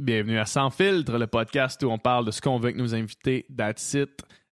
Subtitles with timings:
[0.00, 2.94] Bienvenue à Sans Filtre, le podcast où on parle de ce qu'on veut avec nos
[2.94, 3.44] invités.
[3.54, 4.10] That's it.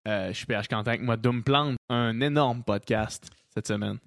[0.08, 1.78] Euh, je suis PH Quentin avec moi, Doom Plante.
[1.90, 3.98] Un énorme podcast cette semaine.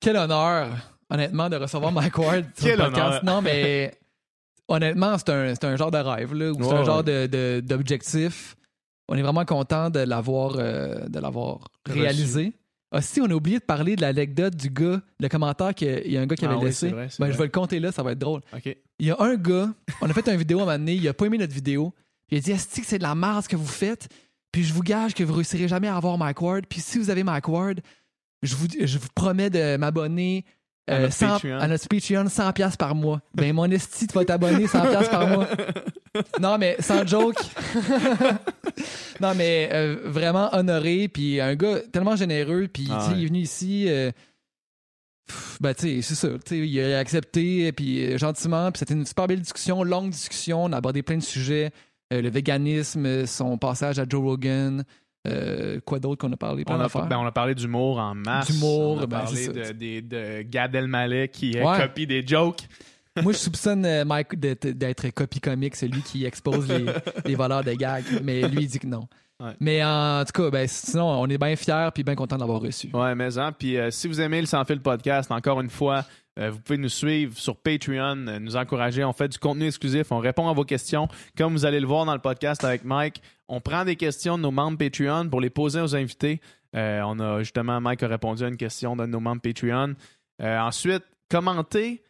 [0.00, 0.68] Quel honneur,
[1.10, 3.20] honnêtement, de recevoir Mike Ward sur Quel le podcast.
[3.22, 3.24] honneur.
[3.24, 3.92] Non, mais
[4.68, 7.26] honnêtement, c'est un, un genre de rêve, là, ou c'est un genre ouais.
[7.28, 8.56] de- de- d'objectif.
[9.08, 12.00] On est vraiment content de l'avoir euh, de l'avoir Reçu.
[12.00, 12.52] réalisé.
[12.92, 16.16] Ah, si, on a oublié de parler de l'anecdote du gars, le commentaire qu'il y
[16.16, 16.88] a un gars qui Ah avait oui, laissé.
[16.88, 18.42] vrai, Ben, je vais le compter là, ça va être drôle.
[18.98, 21.08] Il y a un gars, on a fait une vidéo à un moment donné, il
[21.08, 21.92] a pas aimé notre vidéo.
[22.30, 24.08] Il a dit Est-ce que c'est de la merde ce que vous faites
[24.52, 26.64] Puis je vous gage que vous réussirez jamais à avoir Mike Ward.
[26.68, 27.80] Puis si vous avez Mike Ward,
[28.42, 30.44] je vous, je vous promets de m'abonner
[30.88, 31.58] À notre 100 Patreon.
[31.58, 33.20] à notre Patreon 100$ par mois.
[33.34, 35.48] Ben mon esti, tu vas t'abonner 100$ par mois.
[36.40, 37.36] Non, mais sans joke.
[39.20, 41.08] non, mais euh, vraiment honoré.
[41.08, 42.68] Puis un gars tellement généreux.
[42.72, 43.22] Puis Ah il ouais.
[43.22, 43.84] est venu ici.
[43.88, 44.10] euh,
[45.26, 46.28] pff, ben, tu sais, c'est ça.
[46.54, 48.70] Il a accepté, puis euh, gentiment.
[48.72, 50.64] Puis c'était une super belle discussion, longue discussion.
[50.64, 51.70] On a abordé plein de sujets.
[52.12, 54.84] Le véganisme, son passage à Joe Rogan.
[55.26, 56.64] Euh, quoi d'autre qu'on a parlé?
[56.68, 58.50] On a, ben, on a parlé d'humour en masse.
[58.50, 61.78] D'humour, On a ben, parlé de, des- de Gad Elmaleh qui Ouais.
[61.80, 62.62] copie des jokes.
[63.22, 66.84] Moi, je soupçonne euh, Mike d'être copie comique, celui qui expose les,
[67.24, 68.04] les voleurs de gags.
[68.22, 69.08] Mais lui, il dit que non.
[69.40, 69.52] Ouais.
[69.60, 72.60] Mais en tout cas, ben, sinon, on est bien fiers puis bien content de l'avoir
[72.60, 72.88] reçu.
[72.92, 73.52] Ouais, mais hein.
[73.58, 76.04] Puis euh, si vous aimez le Sans Fil podcast, encore une fois,
[76.38, 79.02] euh, vous pouvez nous suivre sur Patreon, euh, nous encourager.
[79.04, 81.08] On fait du contenu exclusif, on répond à vos questions.
[81.36, 84.42] Comme vous allez le voir dans le podcast avec Mike, on prend des questions de
[84.42, 86.40] nos membres Patreon pour les poser aux invités.
[86.74, 89.94] Euh, on a justement, Mike a répondu à une question de nos membres Patreon.
[90.42, 92.02] Ensuite, commentez.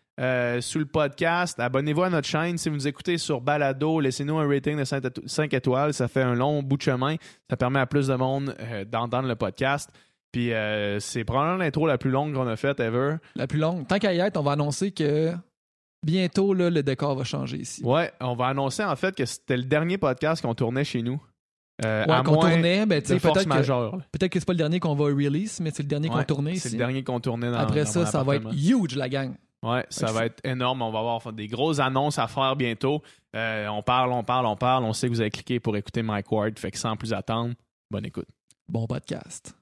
[0.61, 2.59] sous le podcast, abonnez-vous à notre chaîne.
[2.59, 4.85] Si vous nous écoutez sur Balado, laissez-nous un rating de
[5.27, 5.95] 5 étoiles.
[5.95, 7.15] Ça fait un long bout de chemin.
[7.49, 8.57] Ça permet à plus de monde
[8.91, 9.93] d'entendre le podcast.
[10.37, 13.17] Puis euh, c'est probablement l'intro la plus longue qu'on a faite ever.
[13.37, 13.87] La plus longue.
[13.87, 15.33] Tant qu'à y être, on va annoncer que
[16.05, 17.83] bientôt, là, le décor va changer ici.
[17.83, 21.19] Ouais, on va annoncer en fait que c'était le dernier podcast qu'on tournait chez nous.
[21.87, 23.97] Euh, Ouais, qu'on tournait, ben, peut-être que, majeure.
[23.97, 24.03] là.
[24.13, 26.57] peut-être que c'est pas le dernier qu'on va release, mais c'est le dernier qu'on tournait
[26.57, 26.77] C'est ici.
[26.77, 29.33] le dernier qu'on tournait dans Après dans ça, ça va être huge, la gang.
[29.63, 30.83] Ouais, ça va être énorme.
[30.83, 33.01] On va avoir des grosses annonces à faire bientôt.
[33.35, 34.85] Euh, on parle, on parle, on parle.
[34.85, 36.59] On sait que vous avez cliqué pour écouter Mike Ward.
[36.59, 37.55] Fait que sans plus attendre,
[37.91, 38.29] bonne écoute.
[38.69, 39.57] Bon podcast.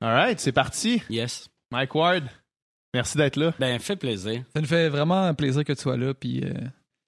[0.00, 1.02] All right, c'est parti.
[1.10, 1.48] Yes.
[1.72, 2.24] Mike Ward,
[2.94, 3.52] merci d'être là.
[3.58, 4.42] Ben, fait plaisir.
[4.54, 6.14] Ça nous fait vraiment plaisir que tu sois là.
[6.14, 6.52] Puis, euh,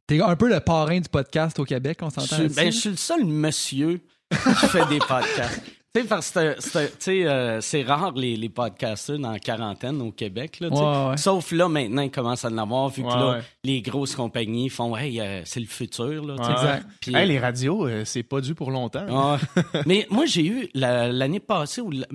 [0.06, 2.56] t'es un peu le parrain du podcast au Québec, on Je s'entend là-dessus?
[2.56, 4.00] ben, je suis le seul monsieur
[4.30, 5.62] qui fait des podcasts.
[5.92, 9.32] Tu sais, parce que c'est- c'est- tu sais, euh, c'est rare les, les podcasters dans
[9.32, 10.60] la quarantaine au Québec.
[10.60, 10.82] Là, tu sais.
[10.82, 11.16] Ouais, ouais.
[11.16, 13.40] Sauf là, maintenant, ils commencent à en avoir, vu que Ouais, là, ouais.
[13.64, 16.24] les grosses compagnies font Hey, euh, c'est le futur.
[16.24, 16.48] Là, tu sais.
[16.48, 16.54] Ouais.
[16.58, 16.86] Exact.
[17.00, 19.32] Puis- Hey, les radios, euh, c'est pas dû pour longtemps.
[19.32, 19.38] Ouais.
[19.86, 22.06] Mais moi, j'ai eu la- l'année passée, ou la-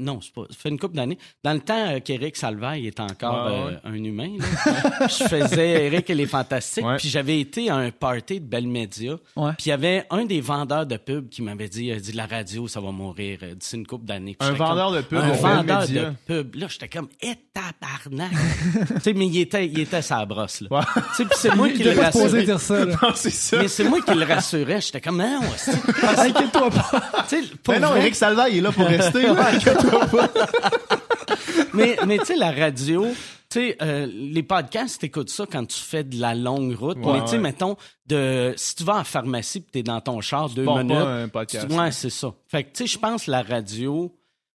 [0.00, 3.00] non, c'est pas, ça fait une couple d'années, dans le temps euh, qu'Éric Salvaille était
[3.02, 7.70] encore Ouais, euh, un humain, là, je faisais Eric et les Fantastiques, puis j'avais été
[7.70, 9.52] à un party de Bell Media, Ouais.
[9.56, 12.26] puis il y avait un des vendeurs de pub qui m'avait dit, a dit, la
[12.26, 14.36] radio, ça va mourir euh, d'ici une couple d'années.
[14.40, 16.54] Un vendeur comme, de pub Un vendeur de pub.
[16.56, 18.30] Là, j'étais comme, eh, tabarnak!
[18.96, 20.68] tu sais, mais il était, il était sa brosse, là.
[20.70, 20.84] Ouais.
[20.84, 22.44] Tu sais, puis c'est moi qui le rassurais.
[22.44, 22.84] dire ça.
[22.84, 22.94] Là.
[23.02, 23.58] Non, c'est ça.
[23.60, 24.80] Mais c'est moi qui le rassurais.
[24.80, 25.70] J'étais comme, non, c'est-
[26.18, 26.90] Inquiète-toi pas.
[27.62, 29.26] pour Mais non, vrai- Eric Salva, il est là pour rester.
[31.74, 33.06] Mais mais tu sais, la radio,
[33.48, 36.98] tu sais, euh, les podcasts, t'écoutes ça quand tu fais de la longue route.
[36.98, 37.42] Ouais, mais tu sais, ouais.
[37.42, 40.76] mettons, de, si tu vas à la pharmacie et t'es dans ton char deux pars
[40.76, 40.96] pas minutes.
[41.02, 41.68] un podcast.
[41.68, 42.34] tu- ouais, c'est ça.
[42.48, 44.12] Fait que, tu sais, je pense que la radio,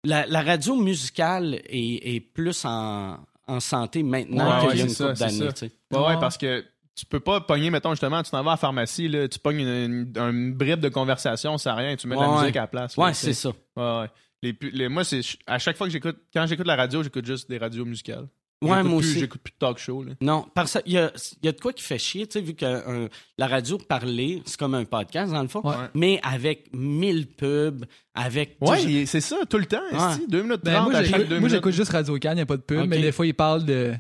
[0.05, 4.81] la, la radio musicale est, est plus en, en santé maintenant Ouais, qu'il ouais, y
[4.81, 5.53] a une ça, couple d'années, ça.
[5.53, 5.97] tu sais.
[5.99, 6.65] Ouais, parce que
[6.95, 9.61] tu peux pas pogner, mettons, justement, tu t'en vas à la pharmacie, là, tu pognes
[9.61, 12.41] une, une, une bribe de conversation, ça sert à rien, tu mets de la Ouais,
[12.41, 12.97] musique à la place.
[12.97, 13.51] là, Ouais, c'est ça.
[13.77, 14.11] Ouais, ouais.
[14.43, 17.49] Les, les- moi, c'est à chaque fois que j'écoute, quand j'écoute la radio, j'écoute juste
[17.49, 18.27] des radios musicales.
[18.61, 19.19] Ouais, J'écoute moi plus- aussi.
[19.21, 20.05] J'écoute plus de talk show.
[20.05, 20.13] Là.
[20.21, 22.41] Non, parce qu'il y a, il y a de quoi qui fait chier, tu sais,
[22.41, 25.75] vu que euh, la radio parler, c'est comme un podcast, dans le fond, Ouais.
[25.95, 28.57] mais avec mille pubs, avec...
[28.61, 29.83] Ouais, il- c'est ça, tout le temps.
[29.93, 30.27] Ouais.
[30.29, 30.93] Deux minutes Ben, trente
[31.41, 33.35] moi, j'écoute- juste Radio Can, il n'y a pas de pub, mais des fois, ils
[33.35, 33.95] parlent de,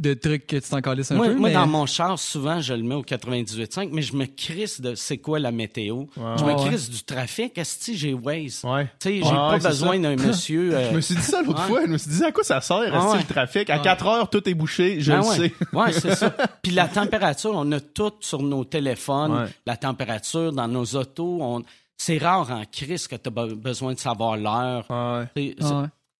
[0.00, 1.34] de trucs que tu t'en calisses un Moi, peu.
[1.34, 1.54] moi, mais...
[1.54, 5.18] dans mon char, souvent, je le mets au 98.5, mais je me crisse de c'est
[5.18, 6.04] quoi la météo.
[6.16, 6.66] je me ouais.
[6.66, 7.58] crisse du trafic.
[7.58, 8.62] Est-ce que j'ai Waze?
[8.64, 8.84] Ouais.
[8.98, 10.74] Tu sais, j'ai Ouais, pas ouais, besoin d'un monsieur.
[10.74, 11.66] euh, Je me suis dit ça l'autre Ouais.
[11.68, 11.82] fois.
[11.86, 12.88] Je me suis dit, à quoi ça sert, ouais.
[13.18, 13.68] le trafic?
[13.68, 15.36] À 4 heures, tout est bouché, je Ah le ouais.
[15.36, 15.52] sais.
[15.74, 16.30] Ouais, c'est ça.
[16.62, 19.32] Puis la température, on a tout sur nos téléphones.
[19.32, 19.48] Ouais.
[19.66, 21.38] La température dans nos autos.
[21.42, 21.62] On...
[21.98, 24.86] C'est rare en crise que tu as besoin de savoir l'heure.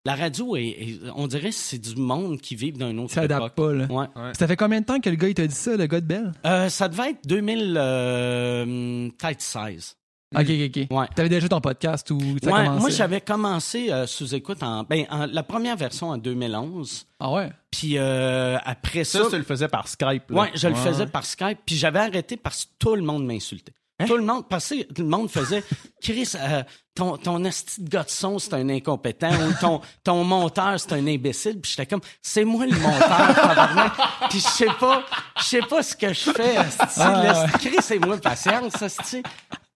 [0.05, 3.21] La radio, est, est- on dirait que c'est du monde qui vit d'un autre Ça
[3.23, 3.55] adapte époque.
[3.55, 3.87] pas, là.
[3.89, 4.33] Ouais.
[4.37, 6.07] Ça fait combien de temps que le gars, il t'a dit ça, le gars de
[6.07, 6.33] Belle?
[6.45, 9.97] Euh, ça devait être 2000, euh, peut-être 16.
[10.35, 10.97] Ok, ok, ok.
[10.99, 11.07] Ouais.
[11.15, 12.81] T'avais déjà ton podcast ou Ouais, commencé?
[12.81, 17.07] moi, j'avais commencé euh, sous écoute en, ben, en- la première version en 2011.
[17.21, 17.51] Ah ouais?
[17.71, 20.31] Puis euh, après ça, Ça, tu le faisais par Skype.
[20.31, 20.41] là.
[20.41, 21.59] ouais, je le faisais par Skype.
[21.67, 23.75] Puis j'avais arrêté parce que tout le monde m'insultait.
[24.03, 24.07] Hein?
[24.07, 25.63] Tout le monde, parce que tout le monde faisait
[26.01, 26.63] Chris, euh,
[26.95, 30.93] ton, ton asti de gars de son, c'est un incompétent, ou ton, ton monteur, c'est
[30.93, 31.61] un imbécile.
[31.61, 33.93] Puis j'étais comme, c'est moi le monteur, tabarnak.
[34.31, 35.05] Puis je sais pas,
[35.39, 36.57] je sais pas ce que je fais.
[36.97, 39.23] Ah, Chris, c'est moi patience, asti.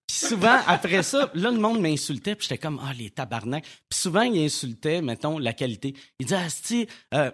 [0.06, 3.64] Puis souvent, après ça, là, le monde m'insultait, puis j'étais comme, ah, les tabarnak.
[3.88, 5.94] Puis souvent, ils insultaient, mettons, la qualité.
[6.20, 7.30] Ils disaient, Asti, euh,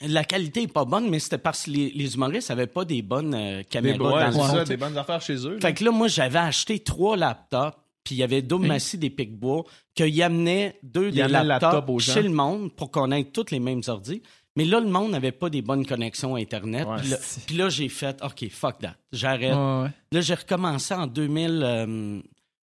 [0.00, 3.02] la qualité est pas bonne, mais c'était parce que les, les humoristes avaient pas des
[3.02, 4.64] bonnes euh, Des, caméras ouais, dans le c'est fond, ça, tu sais.
[4.64, 5.54] des bonnes affaires chez eux.
[5.54, 5.60] là.
[5.60, 9.10] Fait que là, moi, j'avais acheté trois laptops, puis il y avait Dom Massy des
[9.10, 9.64] Picbois,
[9.94, 12.14] qu'ils amenaient deux des laptops laptop aux gens.
[12.14, 14.22] chez le monde pour qu'on ait tous les mêmes ordi.
[14.54, 16.86] Mais là, le monde n'avait pas des bonnes connexions Internet.
[16.86, 16.96] Ouais.
[17.00, 17.16] Puis là,
[17.46, 18.96] puis là, j'ai fait, OK, fuck that.
[19.12, 19.54] J'arrête.
[19.54, 19.90] Ouais, ouais.
[20.12, 22.20] Là, j'ai recommencé en 2000, euh,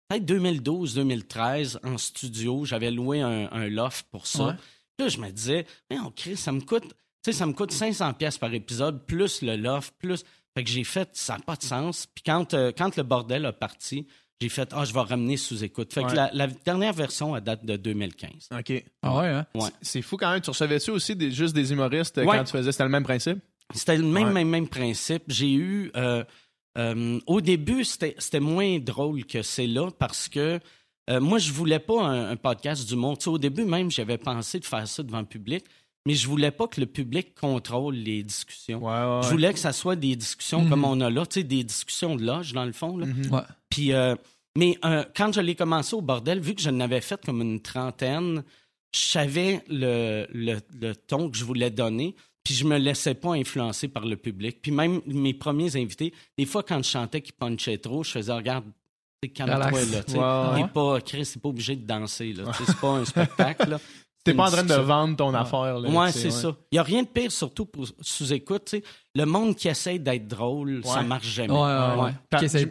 [0.08, 2.64] peut-être 2012, 2013, en studio.
[2.64, 4.44] J'avais loué un, un loft pour ça.
[4.44, 4.52] Ouais.
[4.98, 7.72] Là, je me disais, mais on crée, ça me coûte, tu sais, ça me coûte
[7.72, 10.24] 500 pièces par épisode, plus le loft, plus.
[10.54, 12.06] Fait que j'ai fait, ça n'a pas de sens.
[12.14, 14.06] Puis quand, euh, quand le bordel a parti,
[14.40, 15.92] j'ai fait, ah, je vais ramener sous écoute.
[15.94, 16.10] Fait Ouais.
[16.10, 18.48] que la, la dernière version, elle date de 2015.
[18.58, 18.84] OK.
[19.02, 19.46] Ah ouais, hein?
[19.54, 19.70] Ouais.
[19.80, 20.40] C'est fou quand même.
[20.40, 22.36] Tu recevais-tu aussi des, juste des humoristes euh, Ouais.
[22.38, 22.72] quand tu faisais?
[22.72, 23.38] C'était le même principe?
[23.72, 24.32] C'était le même, Ouais.
[24.34, 25.22] même, même principe.
[25.28, 25.90] J'ai eu.
[25.96, 26.24] euh,
[26.78, 30.58] euh, au début, c'était c'était moins drôle que c'est là parce que
[31.10, 33.18] euh, moi, je voulais pas un, un podcast du monde.
[33.26, 35.64] au début, même, j'avais pensé de faire ça devant le public,
[36.06, 38.78] mais je voulais pas que le public contrôle les discussions.
[38.78, 39.20] Ouais, ouais.
[39.22, 42.16] Je voulais que ça soit des discussions comme on a là, tu sais, des discussions
[42.16, 42.96] de loge, dans le fond.
[42.96, 43.06] Là.
[43.06, 43.30] Mhm.
[43.32, 43.42] Ouais.
[43.70, 44.16] Puis, euh,
[44.56, 47.60] mais euh, quand je l'ai commencé au bordel, vu que je n'avais fait comme une
[47.60, 48.42] trentaine,
[48.94, 52.14] je savais le, le, le ton que je voulais donner,
[52.44, 54.60] puis je me laissais pas influencer par le public.
[54.60, 58.32] Puis même mes premiers invités, des fois, quand je chantais qu'ils punchaient trop, je faisais,
[58.32, 58.64] regarde,
[59.28, 60.02] calme-toi, là.
[60.56, 62.50] T'es pas, Chris, c'est pas obligé de danser, là.
[62.52, 63.80] C'est pas un spectacle, là.
[64.24, 65.78] T'es pas en train de vendre ton affaire.
[65.80, 66.54] Là, Ouais, c'est ça.
[66.70, 68.66] Il n'y a rien de pire, surtout pour sous-écoute.
[68.66, 68.84] tu sais.
[69.16, 71.04] Le monde qui essaie d'être drôle, ça Ouais.
[71.04, 71.52] marche jamais.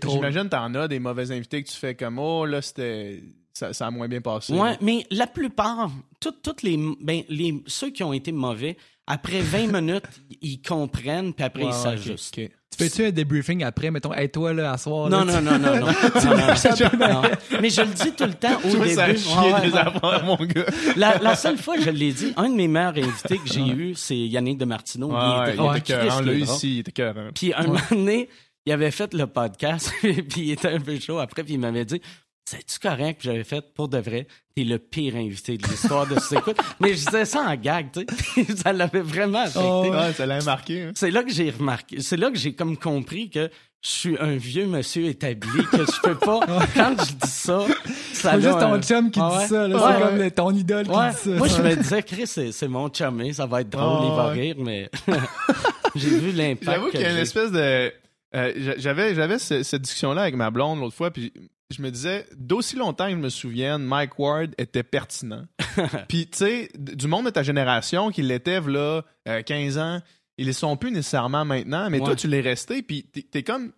[0.10, 3.22] J'imagine t'en as des mauvais invités que tu fais comme oh là c'était
[3.54, 4.54] ça, ça a moins bien passé.
[4.54, 8.78] Ouais, mais la plupart, tout- toutes les, ben, les, ceux qui ont été mauvais,
[9.08, 10.06] après 20 minutes,
[10.42, 12.38] ils comprennent, puis après Ouais, ils s'ajustent.
[12.40, 12.52] ok, ok.
[12.78, 15.10] Tu fais-tu un débriefing après, mettons, hey, toi, là, à soir?
[15.10, 15.88] Non, là, non, non, non, non.
[16.24, 17.22] Non, non, non.
[17.62, 18.90] Mais je le dis tout le temps au début.
[18.96, 19.80] ça a Ouais, chié ouais, des ouais.
[19.80, 20.66] affaires, mon gars.
[20.96, 23.68] La, la seule fois que je l'ai dit, un de mes meilleurs invités que j'ai
[23.68, 25.12] eu, c'est Yannick de Martineau.
[25.12, 26.38] Ouais, il était là, est drôle.
[26.40, 27.30] ici, il était écœurant.
[27.36, 28.30] Puis un moment donné,
[28.66, 31.84] il avait fait le podcast, puis il était un peu chaud après, puis il m'avait
[31.86, 32.02] dit
[32.52, 33.18] C'est-tu correct?
[33.22, 36.58] Que j'avais fait pour de vrai T'es le pire invité de l'histoire de ce écoute.
[36.82, 38.06] Mais je disais ça en gag, tu
[38.46, 38.56] sais.
[38.58, 39.60] Ça l'avait vraiment affecté.
[39.64, 40.82] Oh, Ouais, ça l'a marqué.
[40.84, 40.92] hein.
[40.96, 43.50] C'est là que j'ai remarqué, c'est là que j'ai comme compris que
[43.84, 46.42] je suis un vieux monsieur établi, que je peux pas.
[46.76, 47.66] quand je dis ça,
[48.14, 49.76] ça C'est juste ton un- chum qui Ah dit ça, là.
[49.76, 50.10] Ouais, c'est ouais.
[50.10, 51.10] comme le- ton idole Ouais.
[51.10, 51.38] qui dit ça.
[51.38, 54.16] Moi, je me disais, Chris, c'est, c'est mon chumé, ça va être drôle, Ah il
[54.16, 54.42] va ouais.
[54.42, 54.90] rire, mais
[55.96, 56.66] j'ai vu l'impact.
[56.72, 57.92] J'avoue qu'il y a une espèce de.
[58.36, 61.32] euh, j'a- j'avais j'avais ce- cette discussion-là avec ma blonde l'autre fois, puis
[61.72, 65.46] je me disais, d'aussi longtemps que je me souvienne, Mike Ward était pertinent.
[66.08, 70.02] puis, tu sais, du monde de ta génération qui l'était, là, 15 ans,
[70.38, 73.72] ils ne sont plus nécessairement maintenant, mais toi, tu l'es resté, puis t'es- comme.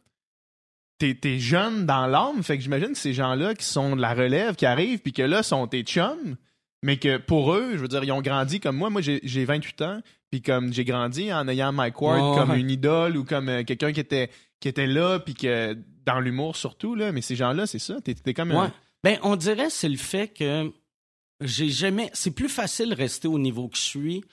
[1.00, 4.14] T'es t'es jeune dans l'âme, fait que j'imagine que ces gens-là qui sont de la
[4.14, 6.38] relève, qui arrivent, puis que là, sont tes chums,
[6.84, 8.92] mais que pour eux, je veux dire, ils ont grandi comme moi.
[8.92, 12.60] Moi, j'ai j'ai 28 ans, puis comme j'ai grandi en ayant Mike Ward comme ouais.
[12.60, 15.76] une idole ou comme euh, quelqu'un qui était, qui était là, puis que
[16.06, 17.12] dans l'humour surtout, là.
[17.12, 17.96] Mais ces gens-là, c'est ça.
[18.02, 18.70] T'es comme un- Ouais.
[19.04, 20.72] Ben, on dirait c'est le fait que
[21.42, 22.10] j'ai jamais.
[22.14, 24.24] C'est plus facile de rester au niveau que je suis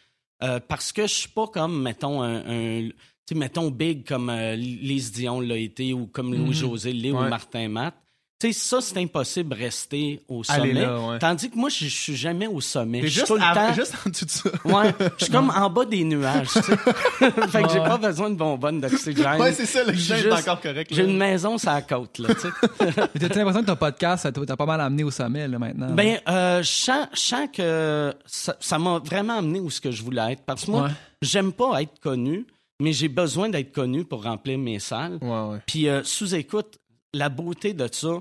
[0.42, 2.42] euh, parce que je suis pas comme, mettons, un.
[2.46, 2.88] un
[3.32, 7.26] mettons, big comme euh, Lise Dion l'a été ou comme Louis-José l'est Ouais.
[7.26, 7.94] ou Martin Matt.
[8.40, 10.72] Tu sais, ça, c'est impossible de rester au sommet.
[10.72, 11.18] là, ouais.
[11.18, 13.02] Tandis que moi, je suis jamais au sommet.
[13.02, 13.74] T'es Je suis juste, tout le av- temps.
[13.74, 14.50] juste en dessous de ça.
[14.64, 16.76] Ouais, je suis comme en bas des nuages, tu sais.
[17.48, 19.38] fait que j'ai pas besoin de bonbonnes d'oxygène.
[19.40, 20.90] Ouais, c'est ça, chien est encore correct.
[20.90, 22.48] J'ai une maison sur la côte, là, tu sais.
[22.80, 25.58] Mais T'as-tu l'impression que ton podcast, ça t'a t'as pas mal amené au sommet, là,
[25.58, 25.90] maintenant?
[25.92, 29.90] Ben, euh, je sens, je sens que ça ça m'a vraiment amené où ce que
[29.90, 30.42] je voulais être.
[30.46, 30.90] Parce que moi, Ouais.
[31.20, 32.46] j'aime pas être connu,
[32.80, 35.18] mais j'ai besoin d'être connu pour remplir mes salles.
[35.20, 35.58] Ouais, ouais.
[35.66, 36.78] Puis euh, sous-écoute,
[37.12, 38.20] la beauté de ça,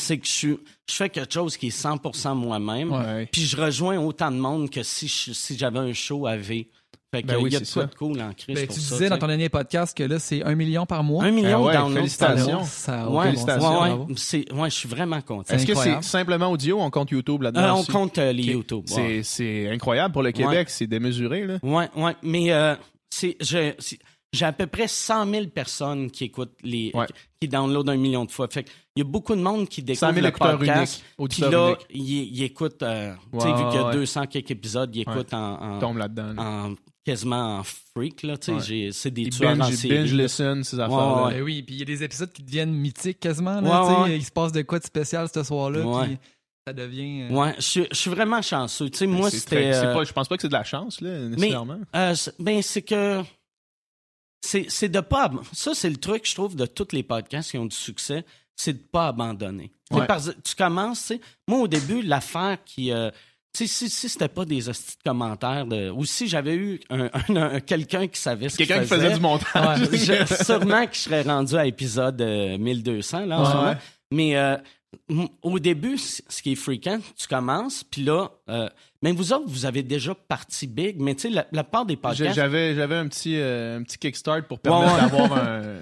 [0.00, 2.90] c'est que je, suis, je fais quelque chose qui est 100% moi-même.
[2.92, 3.28] Ouais.
[3.30, 6.68] Puis je rejoins autant de monde que si, je- si j'avais un show à V.
[7.12, 8.66] Fait que Ben oui, il y a de c'est quoi de cool en crise Ben,
[8.68, 11.24] pour tu ça, disais dans ton dernier podcast que là, c'est un million par mois.
[11.24, 12.62] Un million Ah ouais, félicitations.
[12.64, 13.60] Ça Ouais, félicitations.
[13.68, 14.04] sens, ouais, bravo.
[14.04, 15.52] ouais, c'est- ouais, je suis vraiment content.
[15.52, 17.62] Est-ce que c'est simplement audio ou on compte YouTube là-dedans?
[17.62, 17.90] Euh, on aussi?
[17.90, 18.44] compte euh, les.
[18.44, 18.84] YouTube.
[18.90, 18.94] ouais.
[18.94, 21.58] C'est c'est incroyable pour le Québec, c'est démesuré, là.
[21.64, 22.76] Ouais, ouais, mais euh,
[23.10, 23.98] c'est, je, c'est-
[24.32, 27.06] j'ai à peu près 100 000 personnes qui écoutent les, Ouais.
[27.40, 28.46] qui downloadent un million de fois.
[28.48, 31.04] Fait qu'il y a beaucoup de monde qui 100 découvre 000 le écouteurs podcast.
[31.18, 31.30] uniques.
[31.32, 31.86] Puis là, uniques.
[31.90, 33.92] il, il écoute, euh, tu sais, vu qu'il y a ouais.
[33.92, 36.32] 200 quelques épisodes, il écoute en, en- Tombe là-dedans.
[36.34, 36.42] là.
[36.42, 38.90] en- quasiment en freak, là, tu sais.
[38.92, 39.94] C'est des Il tueurs en binge, série.
[39.96, 40.22] binge là.
[40.24, 41.24] listen, ces affaires-là.
[41.26, 41.34] ouais.
[41.34, 43.60] Ben oui, puis il y a des épisodes qui deviennent mythiques quasiment.
[43.60, 44.16] Là, tu sais.
[44.18, 46.06] Il se passe de quoi de spécial ce soir-là, Ouais.
[46.08, 46.18] puis
[46.68, 47.22] ça devient...
[47.22, 48.90] euh, Ouais, je suis- je suis vraiment chanceux.
[48.90, 49.56] Tu sais, moi, C'est c'était...
[49.56, 51.78] très- c'est euh, pas- Je pense pas que c'est de la chance, là, nécessairement.
[51.96, 53.22] Euh, c'est- ben, c'est que.
[54.40, 55.30] C'est de pas.
[55.52, 58.24] Ça, c'est le truc, je trouve, de tous les podcasts qui ont du succès,
[58.56, 59.70] c'est de pas abandonner.
[59.90, 60.06] Ouais.
[60.06, 61.20] par- tu commences, tu sais.
[61.48, 62.92] Moi, au début, l'affaire qui.
[62.92, 63.10] euh,
[63.52, 67.10] sais, si, si c'était pas des hosties de commentaires, de, ou si j'avais eu un,
[67.28, 69.80] un- un- quelqu'un qui savait ce Quelqu'un qui faisait, du montage.
[69.80, 73.56] Ouais, je- sûrement que je serais rendu à épisode euh, 1200, là, en Ouais, ce
[73.56, 73.76] moment.
[74.12, 74.56] Mais euh,
[75.42, 78.68] au début, ce qui est fréquent, tu commences, puis là, euh,
[79.02, 81.96] même vous autres, vous avez déjà parti big, mais tu sais, la, la part des
[81.96, 82.34] podcasts.
[82.34, 85.10] J'avais, j'avais un petit, euh, un petit kickstart pour permettre Ouais, ouais.
[85.10, 85.78] d'avoir un-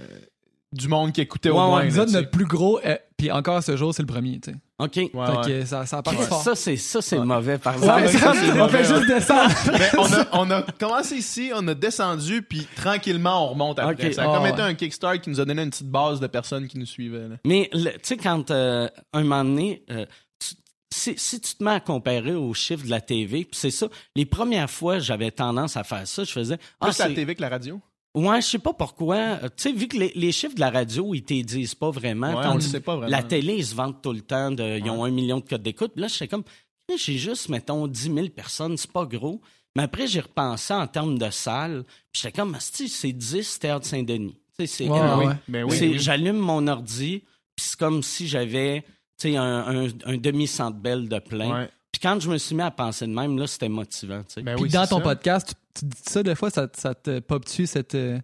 [0.73, 1.85] du monde qui écoutait Ouais, au moins.
[1.85, 4.57] Là, notre plus gros, euh, puis encore à ce jour, c'est le premier, tu sais.
[4.81, 4.95] OK.
[4.97, 5.67] Ouais, ouais.
[5.67, 6.41] ça, ça a parti fort.
[6.43, 8.19] Ça, c'est, ça, c'est mauvais, par Ouais, exemple.
[8.19, 9.51] ça, c'est on mauvais, fait juste descendre.
[9.73, 14.07] Mais on, a, on a commencé ici, on a descendu, puis tranquillement, on remonte après.
[14.09, 14.15] Ok.
[14.15, 14.51] Ça a Ah, comme ouais.
[14.51, 17.29] été un kickstart qui nous a donné une petite base de personnes qui nous suivaient.
[17.29, 17.37] là.
[17.45, 20.07] Mais, le- tu sais, quand, euh, un moment donné, euh,
[20.39, 20.55] tu-
[20.95, 23.89] si, si tu te mets à comparer aux chiffres de la TV, puis c'est ça,
[24.15, 26.57] les premières fois, j'avais tendance à faire ça, je faisais...
[26.81, 27.81] Ah, Plus la c'est- TV que la radio?
[28.15, 29.17] Ouais, je sais pas pourquoi.
[29.17, 31.91] Euh, Tu sais, vu que les, les chiffres de la radio, ils te disent pas
[31.91, 32.29] vraiment.
[32.29, 33.11] Ouais, Tandis on le sait pas vraiment.
[33.11, 34.50] La télé, ils se vendent tout le temps.
[34.50, 35.93] De, ils ont un million de codes d'écoute.
[35.97, 36.45] Là, j'étais comme,
[36.91, 39.41] Eh, j'ai juste, mettons, 10 000 personnes, c'est pas gros.
[39.77, 41.85] Mais après, j'ai repensé en termes de salles.
[42.11, 44.37] Puis j'étais comme, c'est 10 Théâtre Saint-Denis.
[44.59, 45.38] Sais, c'est Ouais, énorme.
[45.47, 45.99] Ben oui.
[45.99, 47.23] J'allume mon ordi,
[47.55, 48.83] puis c'est comme si j'avais
[49.21, 51.69] tu sais, un, un, un demi-centre belle de plein.
[51.99, 54.23] Puis quand je me suis mis à penser de même, là, c'était motivant.
[54.37, 55.02] Ben Puis oui, dans ton ça.
[55.02, 58.21] podcast, tu, tu dis ça des fois, ça, ça te pop dessus cette, euh,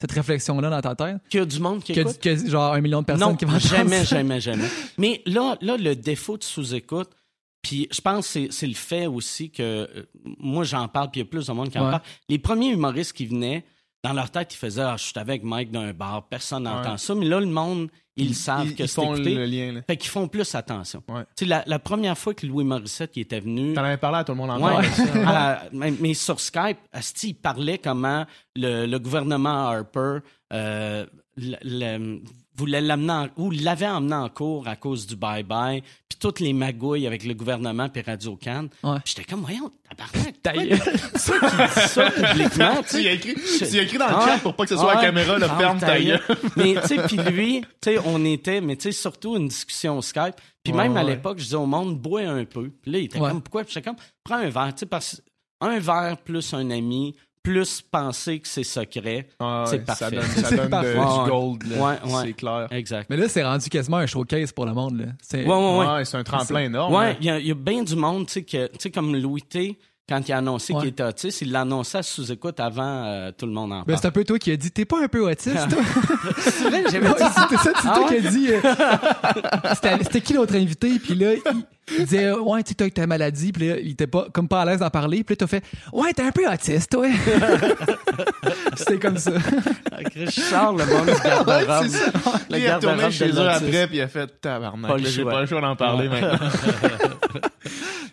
[0.00, 1.16] cette réflexion-là dans ta tête?
[1.28, 2.18] Qu'il y a du monde qui Que, écoute?
[2.20, 4.16] que genre un million de personnes non, qui vont jamais, ça?
[4.18, 4.68] jamais, jamais.
[4.96, 7.10] Mais là, là, le défaut de sous-écoute,
[7.62, 10.04] puis je pense que c'est- c'est le fait aussi que euh,
[10.38, 11.90] moi j'en parle, puis il y a plus de monde qui en Ouais.
[11.90, 12.02] parle.
[12.28, 13.64] Les premiers humoristes qui venaient,
[14.04, 16.98] dans leur tête, ils faisaient Ah, je suis avec Mike d'un bar, personne n'entend Ouais.
[16.98, 17.14] ça.
[17.14, 19.34] Mais là, le monde, ils, savent Ils, que c'est écouté.
[19.34, 19.72] le lien.
[19.72, 19.80] là.
[19.86, 21.02] Fait qu'ils font plus attention.
[21.08, 21.24] Ouais.
[21.46, 23.74] La, la première fois que Louis Morissette qui était venu.
[23.74, 24.86] T'en avais parlé à tout le monde en Ouais,
[25.26, 28.24] à- mais, mais sur Skype, Asti, il parlait comment
[28.54, 30.18] le, le gouvernement Harper
[30.52, 31.04] euh,
[31.36, 32.20] le- le-
[32.56, 36.52] voulait l'amener en- ou l'avait emmené en cours à cause du bye-bye, puis toutes les
[36.52, 38.68] magouilles avec le gouvernement puis Radio Can.
[38.82, 38.98] Ouais.
[39.04, 40.34] J'étais comme, voyons, tabarnak,
[40.68, 44.54] dit ça ça publiquement, tu y as écrit, tu as écrit dans le chat pour
[44.54, 44.94] pas que ce soit ouais.
[44.96, 46.20] la caméra, le Ah, ferme ta gueule.
[46.56, 50.00] Mais tu sais, puis lui, tu sais, on était, mais tu sais, surtout une discussion
[50.00, 50.34] Skype.
[50.62, 51.10] Puis Ouais, même à ouais.
[51.12, 52.70] l'époque, je disais au monde, bois un peu.
[52.82, 53.28] Puis là, il était Ouais.
[53.30, 53.62] comme, pourquoi?
[53.64, 55.22] Puis j'étais comme, prends un verre, tu sais, parce
[55.60, 57.14] un verre plus un ami,
[57.46, 59.28] plus penser que c'est secret.
[59.38, 60.16] Ah ouais, C'est Ça parfait.
[60.16, 60.94] donne, ça C'est donne de- parfait.
[60.94, 61.62] du gold.
[61.68, 61.76] là.
[61.76, 62.22] ouais, ouais.
[62.24, 62.66] C'est clair.
[62.72, 63.06] Exact.
[63.08, 64.98] Mais là, c'est rendu quasiment un showcase pour le monde.
[64.98, 65.06] Là.
[65.22, 65.86] C'est- Ouais, ouais, ouais.
[65.94, 66.92] Ouais, c'est un tremplin énorme.
[66.92, 69.42] Ouais, il y y a bien du monde, tu sais, que- tu sais, comme Louis
[69.42, 70.80] T, quand il a annoncé Ouais.
[70.80, 73.84] qu'il était autiste, il l'a annoncé à sous-écoute avant euh, tout le monde en Ben,
[73.86, 73.98] parle.
[74.00, 75.78] c'est un peu toi qui as dit T'es pas un peu autiste, toi?
[76.38, 77.32] C'est vrai j'avais dit ça.
[77.42, 78.20] C'était ça, c'est Ah toi ouais?
[78.20, 78.48] qui as dit.
[78.52, 80.98] euh, c'était- C'était qui l'autre invité?
[81.00, 81.32] Puis là,
[81.98, 83.50] il, disait Ouais, tu sais, t'as ta maladie.
[83.50, 85.24] Puis là, il était pas, comme pas à l'aise d'en parler.
[85.24, 87.06] Puis là, t'as fait Ouais, t'es un peu autiste, toi.
[88.76, 89.32] C'était comme ça.
[90.14, 91.86] Je sors le monde du garde-robe.
[91.86, 91.88] Ouais,
[92.60, 93.62] Il retourné garde-robe chez de eux l'autiste.
[93.64, 94.98] après, puis il a fait tabarnak.
[94.98, 96.20] J'ai pas le choix d'en parler Ouais.
[96.20, 96.48] maintenant.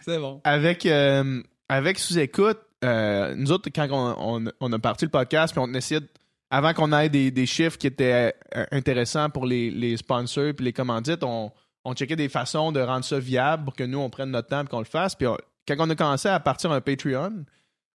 [0.06, 0.42] C'est bon.
[0.44, 5.74] avec euh, avec sous-écoute, euh, nous autres, quand on, a parti le podcast, puis on
[5.74, 6.02] essayait,
[6.50, 11.24] avant qu'on ait des, chiffres qui étaient euh, intéressants pour les, sponsors puis les commandites,
[11.24, 11.52] on,
[11.86, 14.64] on checkait des façons de rendre ça viable pour que nous, on prenne notre temps
[14.64, 15.16] et qu'on le fasse.
[15.16, 15.28] Puis
[15.68, 17.46] quand on a commencé à partir un Patreon,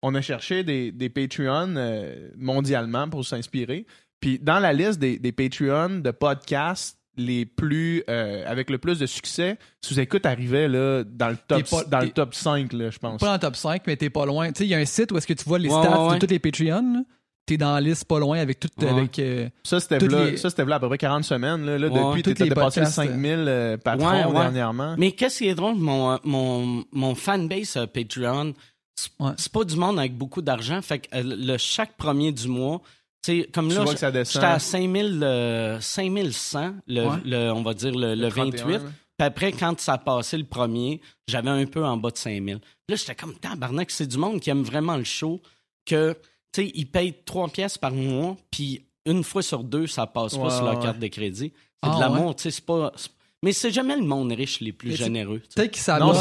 [0.02, 3.86] on a cherché des, des Patreons euh, mondialement pour s'inspirer.
[4.20, 9.00] Puis dans la liste des, des Patreons de podcasts les plus euh, avec le plus
[9.00, 12.74] de succès, sous-écoute arrivait là, dans le top, T'es pas- dans le t'es- top 5,
[12.74, 13.20] là, je pense.
[13.20, 14.48] Pas dans le top 5, mais t'es pas loin.
[14.52, 16.02] Tu sais, il y a un site où est-ce que tu vois les Ouais, stats
[16.02, 16.20] ouais, ouais.
[16.20, 16.94] de tous les Patreons.
[16.94, 17.02] là.
[17.48, 18.68] T'es dans la liste pas loin avec tout.
[18.80, 18.90] Ouais.
[18.90, 21.64] Avec, euh, Ça, c'était les- ça, c'était à peu près 40 semaines.
[21.64, 22.04] Là, Là, Ouais.
[22.08, 24.32] depuis, t'étais les dépassé le podcasts, 5000 euh, patrons Ouais, ouais.
[24.34, 24.96] dernièrement.
[24.98, 28.54] Mais qu'est-ce qui est drôle, mon, euh, mon, mon fanbase euh, Patreon,
[28.96, 30.82] c'est pas du monde avec beaucoup d'argent.
[30.82, 32.82] Fait que le chaque premier du mois,
[33.26, 34.34] tu sais, comme Tu là, vois que ça descend.
[34.42, 37.16] j'étais à 5000, euh, 5100, le, Ouais.
[37.26, 38.74] le- on va dire le, le 31, 28.
[38.74, 38.80] là.
[39.18, 42.60] Puis après, quand ça a passé le premier, j'avais un peu en bas de 5000.
[42.90, 45.42] Là, j'étais comme, tabarnak, c'est du monde qui aime vraiment le show,
[45.86, 46.14] que,
[46.52, 50.36] tu sais, ils payent 3 pièces par mois, puis une fois sur deux, ça passe
[50.38, 50.84] pas sur leur ouais.
[50.84, 51.54] carte de crédit.
[51.84, 52.92] C'est Ah, de l'amour, tu sais, c'est pas...
[53.44, 55.42] Mais c'est jamais le monde riche les plus généreux.
[55.56, 56.16] Peut-être qu'ils s'abonnent.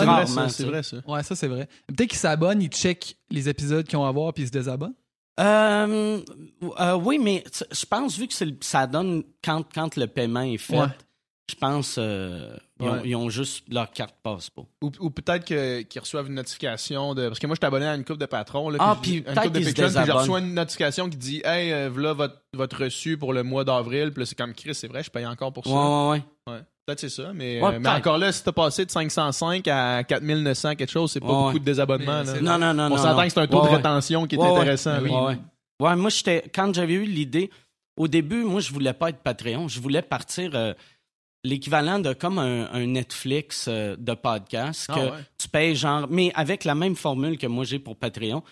[0.51, 0.99] C'est vrai, ça.
[1.09, 1.69] Ouais, ça, c'est vrai.
[1.87, 4.93] Peut-être qu'ils s'abonnent, ils checkent les épisodes qu'ils ont à voir puis ils se désabonnent.
[5.41, 6.21] Euh,
[6.81, 10.79] euh, oui, mais je pense, vu que ça donne quand, quand le paiement est fait,
[10.79, 10.87] Ouais.
[11.51, 13.01] je pense euh, ils, ont, Ouais.
[13.05, 14.67] ils ont juste leur carte passeport.
[14.83, 17.29] Ou, ou peut-être que- qu'ils reçoivent une notification de.
[17.29, 18.69] Parce que moi, je suis abonné à une coupe de patrons.
[18.71, 19.77] Là, Ah, puis peut-être couple de qu'ils
[20.07, 23.65] je reçois une notification qui dit Hey, euh, voilà votre, votre reçu pour le mois
[23.65, 24.11] d'avril.
[24.13, 25.71] Puis là, c'est comme Chris, c'est vrai, je paye encore pour ça.
[25.71, 26.53] Ouais, ouais, ouais.
[26.55, 26.61] Ouais.
[26.87, 30.05] Peut-être c'est ça, mais, Ouais, euh, mais encore là, si t'as passé de 505 à
[30.05, 32.23] 4900 quelque chose, c'est pas Ouais, beaucoup de désabonnements.
[32.25, 32.41] Là.
[32.43, 33.77] Non, non, non, On s'entend que c'est un taux Ouais, de ouais.
[33.77, 34.99] rétention qui est intéressant.
[35.01, 35.11] Oui.
[35.11, 35.39] Ouais, ouais.
[35.81, 37.51] Ouais, moi, j'étais, quand j'avais eu l'idée,
[37.97, 39.67] au début, moi, je voulais pas être Patreon.
[39.69, 40.75] Je voulais partir euh,
[41.45, 45.19] l'équivalent de comme un, un Netflix euh, de podcast Ah que ouais.
[45.39, 48.43] tu payes genre, mais avec la même formule que moi j'ai pour Patreon.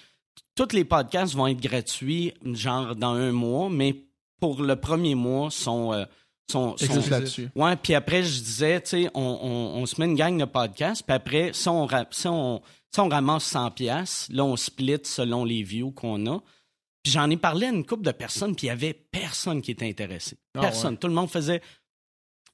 [0.54, 4.04] Tous les podcasts vont être gratuits, genre dans un mois, mais
[4.38, 6.04] pour le premier mois, sont, euh,
[6.50, 6.76] sont,
[7.10, 7.48] là-dessus.
[7.54, 10.44] Ouais, puis après, je disais, tu sais, on, on, on se met une gang de
[10.44, 12.60] podcasts, puis après, si on, si on,
[12.92, 16.42] si on ramasse 100 pièces, là, on split selon les views qu'on a.
[17.02, 19.70] Puis j'en ai parlé à une couple de personnes, puis il y avait personne qui
[19.70, 20.36] était intéressé.
[20.54, 20.98] Ah Personne.
[20.98, 21.62] Tout le monde faisait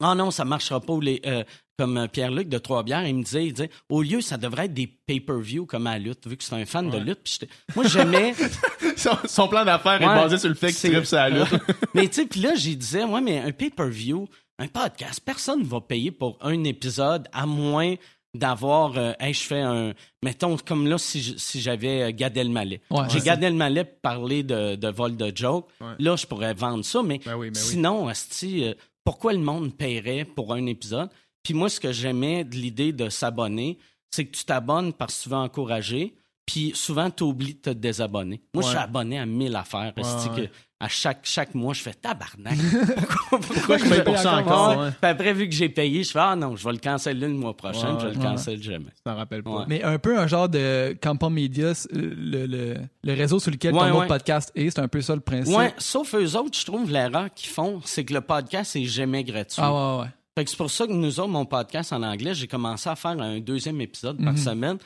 [0.03, 0.99] Ah non, ça marchera pas.
[1.03, 1.43] Les, euh,
[1.79, 4.75] comme euh, Pierre-Luc de Trois-Bières, il me disait, il disait au lieu, ça devrait être
[4.75, 7.45] des pay-per-view comme à la lutte, vu que c'est un fan de lutte.
[7.77, 8.35] Moi, j'aimais.
[8.97, 11.49] son, son plan d'affaires est basé sur le fait qu'il c'est- tripe sa lutte.
[11.95, 14.29] mais tu sais, puis là, j'y disais, ouais, mais un pay-per-view,
[14.59, 17.95] un podcast, personne ne va payer pour un épisode à moins
[18.35, 22.81] d'avoir, euh, hey, je fais un, mettons, comme là, si, si j'avais euh, Gad Elmaleh.
[22.91, 23.21] Ouais, J'ai.
[23.21, 25.69] Gad Elmaleh parler de, de vol de joke.
[25.81, 25.95] Ouais.
[25.99, 27.67] Là, je pourrais vendre ça, mais Ben oui, ben oui.
[27.69, 28.75] sinon, asti, euh,
[29.09, 31.09] pourquoi le monde paierait pour un épisode?
[31.43, 33.79] Puis moi, ce que j'aimais de l'idée de s'abonner,
[34.11, 37.71] c'est que tu t'abonnes parce que tu veux encourager, puis souvent, tu oublies de te
[37.71, 38.43] désabonner.
[38.53, 39.95] Moi, je suis abonné à 1000 affaires.
[39.97, 40.49] asti, ouais.
[40.49, 42.57] que à chaque, chaque mois, je fais tabarnak.
[43.31, 44.79] pourquoi, Pourquoi je paye pour ça encore?
[44.79, 44.91] Ouais?
[45.01, 47.35] Puis après, vu que j'ai payé, je fais Ah non, je vais le canceller le
[47.35, 48.25] mois prochain, Ouais, je vais le ouais.
[48.25, 48.93] canceller jamais.
[48.97, 49.51] Je t'en rappelle pas.
[49.51, 49.65] Ouais.
[49.67, 53.91] Mais un peu un genre de Campan Media, le, le, le réseau sur lequel Ouais,
[53.91, 55.57] ton autre podcast est, c'est un peu ça le principe.
[55.57, 59.25] Ouais, sauf eux autres, je trouve l'erreur qu'ils font, c'est que le podcast est jamais
[59.25, 59.61] gratuit.
[59.65, 60.09] Ah ouais, ouais.
[60.37, 62.95] Fait que c'est pour ça que nous autres, mon podcast en anglais, j'ai commencé à
[62.95, 64.39] faire un deuxième épisode par Mhm.
[64.39, 64.79] semaine.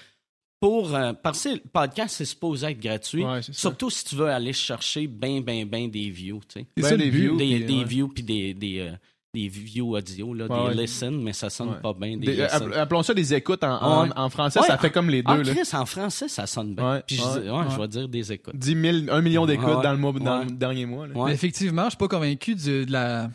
[0.62, 3.25] Pour, euh, parce que le podcast, c'est supposé être gratuit.
[3.25, 3.61] Ouais, c'est ça.
[3.62, 6.66] surtout si tu veux aller chercher ben, ben, ben des views, tu sais.
[6.76, 7.37] Ben, ça des views.
[7.37, 7.85] Des, puis, des ouais.
[7.85, 8.92] views puis des, des, euh,
[9.35, 10.83] des views audio, là, Ouais, des ouais.
[10.85, 11.81] listen, mais ça sonne Ouais.
[11.83, 14.11] pas bien, des, Des- euh, appelons ça des écoutes en, en- Ouais.
[14.14, 15.33] en français, Ouais, ça fait comme les deux.
[15.33, 15.53] Ah, là.
[15.53, 16.92] Chris, en français, ça sonne bien.
[16.92, 18.55] Ouais, Puis je vais dire des écoutes.
[18.55, 21.09] 10 000, 1 million d'écoutes dans le mois, dans le dernier mois.
[21.09, 21.14] là.
[21.16, 21.25] Ouais.
[21.31, 23.31] Mais effectivement, je suis pas convaincu du- de la.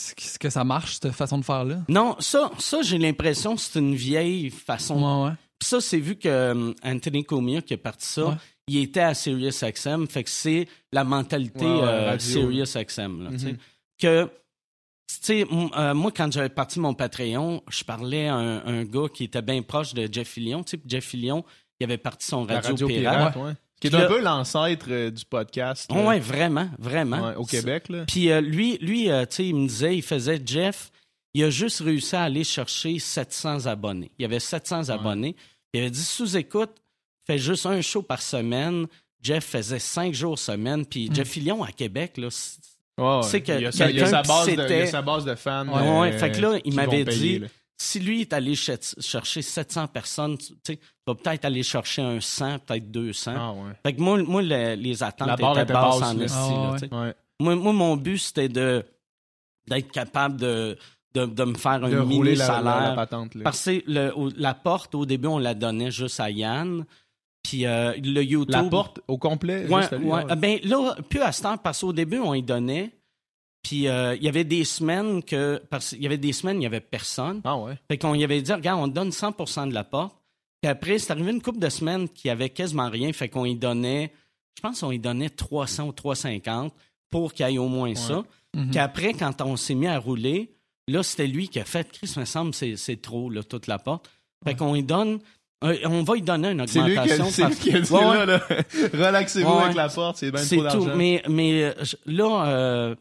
[0.00, 1.80] ce que ça marche, cette façon de faire-là.
[1.88, 5.34] Non, ça, ça j'ai l'impression que c'est une vieille façon.
[5.58, 8.34] Puis ça, c'est vu que euh, Anthony Comia qui a parti ça, Ouais.
[8.68, 13.24] il était à Sirius XM, fait que c'est la mentalité Ouais, euh, Sirius XM.
[13.24, 13.30] Là.
[13.30, 13.56] Mhm.
[14.00, 18.84] Que, tu sais, euh, moi, quand j'avais parti mon Patreon, je parlais à un, un
[18.84, 20.62] gars qui était bien proche de Jeff Fillion.
[20.62, 21.44] Tu sais, Jeff Fillion,
[21.80, 23.36] il avait parti son La radio, radio pirate.
[23.36, 23.52] ouais.
[23.80, 25.90] Qui est un peu l'ancêtre euh, du podcast.
[25.92, 27.32] Ouais, vraiment, vraiment.
[27.36, 27.88] Au Québec.
[27.88, 28.04] Là.
[28.08, 30.90] Puis lui, lui tu sais, il me disait, il faisait Jeff,
[31.34, 34.10] il a juste réussi à aller chercher 700 abonnés.
[34.18, 35.36] Il y avait 700 abonnés.
[35.72, 36.70] Il avait dit sous-écoute,
[37.26, 38.86] fait juste un show par semaine.
[39.20, 40.86] Jeff faisait cinq jours semaine.
[40.86, 42.28] Puis Jeff Fillion à Québec, là,
[42.98, 43.22] ouais.
[43.22, 44.68] C'est que il y a, sa, il y a sa base de, il y a
[44.68, 45.68] s'était- sa base de fans.
[45.68, 46.18] Ouais, euh, ouais.
[46.18, 47.46] Fait que là, il qui m'avait dit, là.
[47.76, 52.20] si lui est allé ch- chercher 700 personnes, tu sais, vas peut-être aller chercher un
[52.20, 53.34] 100, peut-être 200.
[53.36, 53.72] Ah, ouais.
[53.84, 56.86] Fait que moi, moi le- les attentes La barre étaient était basses basse, en esti,
[56.92, 57.12] Ah.
[57.40, 58.84] Moi, moi, mon but, c'était de
[59.68, 60.78] d'être capable de,
[61.14, 63.32] de, de me faire un De rouler la, la, patente.
[63.42, 66.84] Parce que le- la porte, au début, on la donnait juste à Yann.
[67.42, 68.50] Puis euh, le YouTube...
[68.50, 69.66] La porte au complet.
[69.68, 70.24] Ouais, juste à lui, ouais.
[70.24, 70.36] ouais.
[70.36, 72.90] Ben là, plus à ce temps, parce qu'au début, on y donnait.
[73.62, 75.62] Puis euh, il y avait des semaines que...
[75.70, 77.40] Parce qu'il y avait des semaines, il n'y avait personne.
[77.44, 77.78] Ah ouais.
[77.88, 80.16] Fait qu'on y avait dit, regarde, on donne 100 de la porte.
[80.60, 83.12] Puis après, c'est arrivé une couple de semaines qu'il y avait quasiment rien.
[83.12, 84.12] Fait qu'on y donnait,
[84.56, 86.72] je pense qu'on y donnait 300 ou 350
[87.10, 88.24] pour qu'il y ait au moins ça.
[88.54, 88.70] Mhm.
[88.70, 90.50] Puis après, quand on s'est mis à rouler,
[90.88, 93.78] là, c'était lui qui a fait, Chris, me semble, c'est, c'est trop, là, toute la
[93.78, 94.10] porte.
[94.44, 95.18] Fait qu'on y donne,
[95.64, 97.28] euh, on va y donner une lui, augmentation.
[97.30, 98.40] c'est lui parce- qui a dit Ouais, là, là,
[98.94, 100.78] relaxez-vous Ouais, avec la porte, c'est bien C'est trop tout.
[100.84, 100.96] d'argent.
[100.96, 102.94] Mais, mais je- là, euh,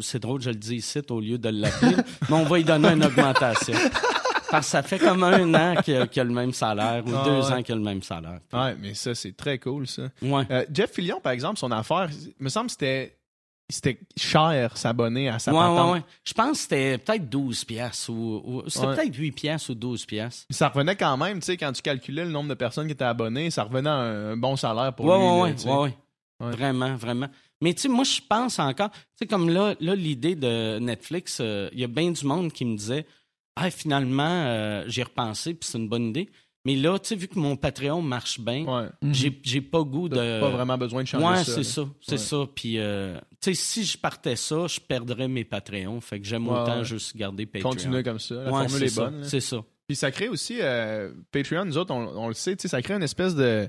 [0.00, 1.94] c'est drôle, je le dis ici au lieu de l'appeler,
[2.28, 3.74] mais on va y donner une augmentation.
[4.50, 7.10] Parce que ça fait comme un an qu'il a, qu'il a le même salaire ou
[7.14, 7.52] Ah, deux ouais.
[7.52, 8.40] ans qu'il a le même salaire.
[8.52, 10.08] Ouais, mais ça, c'est très cool, ça.
[10.22, 10.42] Ouais.
[10.50, 13.16] Euh, Jeff Fillion, par exemple, son affaire, il me semble que c'était,
[13.70, 15.86] c'était cher s'abonner à sa Ouais, patente.
[15.86, 16.02] ouais, ouais.
[16.24, 18.96] Je pense que c'était peut-être 12 piastres ou, ou- c'était Ouais.
[18.96, 20.46] peut-être 8 piastres ou 12 piastres.
[20.50, 23.04] Ça revenait quand même, tu sais, quand tu calculais le nombre de personnes qui étaient
[23.04, 25.64] abonnées, ça revenait à un, bon salaire pour Ouais, lui.
[25.64, 25.88] là.
[26.40, 27.28] Vraiment, vraiment.
[27.60, 31.38] Mais tu sais, moi, je pense encore, tu sais, comme là, là l'idée de Netflix,
[31.40, 33.04] euh, il y a bien du monde qui me disait,
[33.56, 36.30] ah, finalement, euh, j'ai repensé, puis c'est une bonne idée.
[36.66, 38.88] Mais là, tu sais, vu que mon Patreon marche bien, Ouais.
[39.02, 39.14] Mhm.
[39.14, 40.16] j'ai, j'ai pas goût de.
[40.16, 41.44] T'as pas vraiment besoin de changer Ouais, ça.
[41.44, 41.64] c'est là.
[41.64, 42.18] ça, c'est Ouais.
[42.18, 42.36] ça.
[42.54, 46.00] Puis, euh, tu sais, si je partais ça, je perdrais mes Patreons.
[46.02, 46.84] Fait que j'aime Ouais, autant ouais.
[46.84, 47.70] juste garder Patreon.
[47.70, 48.34] Continuer comme ça.
[48.34, 49.20] La Ouais, formule c'est est ça, bonne.
[49.22, 49.26] là.
[49.28, 49.64] C'est ça.
[49.86, 52.80] Puis ça crée aussi, euh, Patreon, nous autres, on, on le sait, tu sais, ça
[52.82, 53.68] crée une espèce de,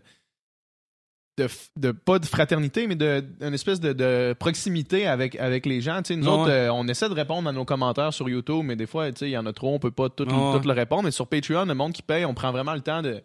[1.37, 5.81] de, de- pas de fraternité, mais de, une espèce de, de proximité avec, avec les
[5.81, 6.01] gens.
[6.09, 9.09] Nous autres, euh, on essaie de répondre à nos commentaires sur YouTube, mais des fois,
[9.21, 11.03] il y en a trop, on peut pas tout, le répondre.
[11.03, 13.21] Mais sur Patreon, le monde qui paye, on prend vraiment le temps de,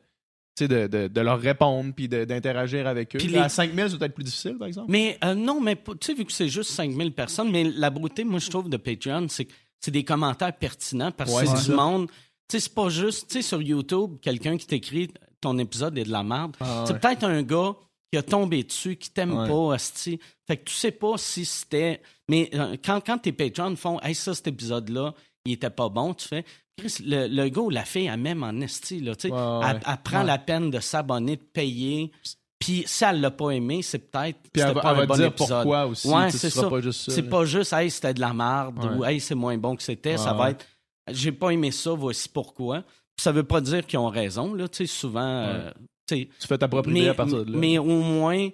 [0.61, 3.19] de, de, de leur répondre puis d'interagir avec eux.
[3.19, 4.91] Puis les- À 5000, c'est peut-être plus difficile, par exemple.
[4.91, 8.25] Mais euh, non, mais tu sais, vu que c'est juste 5000 personnes, mais la beauté,
[8.25, 11.57] moi, je trouve, de Patreon, c'est que c'est des commentaires pertinents parce que Ouais, c'est
[11.57, 11.83] c'est du ça.
[11.85, 12.09] monde.
[12.49, 16.05] Tu sais, c'est pas juste, tu sais, sur YouTube, quelqu'un qui t'écrit ton épisode est
[16.05, 16.57] de la merde.
[16.61, 16.99] Ah, C'est ouais.
[17.01, 17.75] peut-être un gars
[18.13, 19.49] qui a tombé dessus, qui t'aime Ouais.
[19.49, 20.21] pas, asti.
[20.47, 22.01] Fait que tu sais pas si c'était.
[22.29, 25.15] Mais euh, quand, quand tes Patreons font, hey, ça, cet épisode-là,
[25.45, 26.45] il était pas bon, tu fais.
[26.79, 29.35] Chris, le, le gars ou la fille, elle même en esti, là, tu sais.
[29.35, 29.67] Ouais, ouais.
[29.71, 32.13] Elle, elle prend la peine de s'abonner, de payer.
[32.59, 34.39] Puis si elle l'a pas aimé, c'est peut-être.
[34.53, 35.49] Puis elle pas elle va bon dire épisode.
[35.49, 36.09] pourquoi aussi.
[36.09, 36.69] Ouais, c'est ça.
[36.71, 37.13] pas juste ça.
[37.13, 40.17] C'est pas juste, hey, c'était de la merde ou hey, c'est moins bon que c'était.
[40.17, 40.65] Ça va être,
[41.11, 42.83] j'ai pas aimé ça, voici pourquoi.
[42.83, 45.21] Puis ça veut pas dire qu'ils ont raison, là, tu sais, souvent.
[45.27, 45.71] euh,
[46.07, 47.59] tu fais ta propre idée mais, à partir de là.
[47.59, 48.49] mais au moins,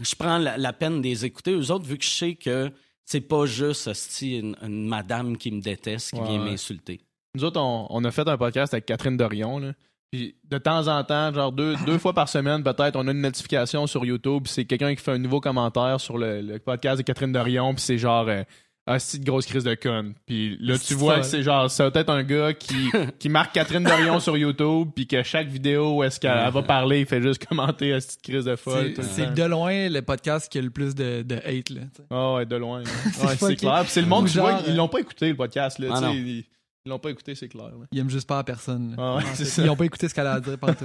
[0.00, 1.52] je prends la, la peine de les écouter.
[1.52, 2.70] Eux autres, vu que je sais que
[3.04, 6.50] c'est pas juste hostie, une, une madame qui me déteste, qui Ouais, vient ouais.
[6.50, 7.00] m'insulter.
[7.34, 9.58] Nous autres, on, on a fait un podcast avec Catherine Dorion.
[9.58, 9.72] Là.
[10.10, 13.20] Puis de temps en temps, genre deux, deux fois par semaine, peut-être, on a une
[13.20, 14.44] notification sur YouTube.
[14.46, 17.74] C'est quelqu'un qui fait un nouveau commentaire sur le, le podcast de Catherine Dorion.
[17.74, 18.28] Puis c'est genre.
[18.28, 18.42] Euh,
[18.86, 20.12] ah, c'est de grosse crise de conne.
[20.26, 23.54] Puis là, tu C'est vois que c'est genre, c'est peut-être un gars qui, qui marque
[23.54, 27.06] Catherine Dorion sur YouTube, puis que chaque vidéo où est-ce qu'elle elle va parler, il
[27.06, 28.92] fait juste commenter à cette crise de folle.
[29.00, 31.70] C'est de loin le podcast qui a le plus de, de hate.
[31.70, 31.80] Là.
[32.10, 32.82] Ah ouais, de loin.
[33.24, 33.80] Ouais, c'est clair.
[33.82, 35.78] Puis c'est le monde, Ou tu vois, genre, ils euh, l'ont pas écouté, le podcast.
[35.78, 36.44] Là, Ah ils,
[36.84, 37.68] l'ont pas écouté, c'est clair.
[37.68, 37.86] là.
[37.90, 38.94] Ils aiment juste pas la personne.
[38.98, 39.62] Ah ouais, ça.
[39.62, 40.84] Ils ont pas écouté ce qu'elle a à dire partout.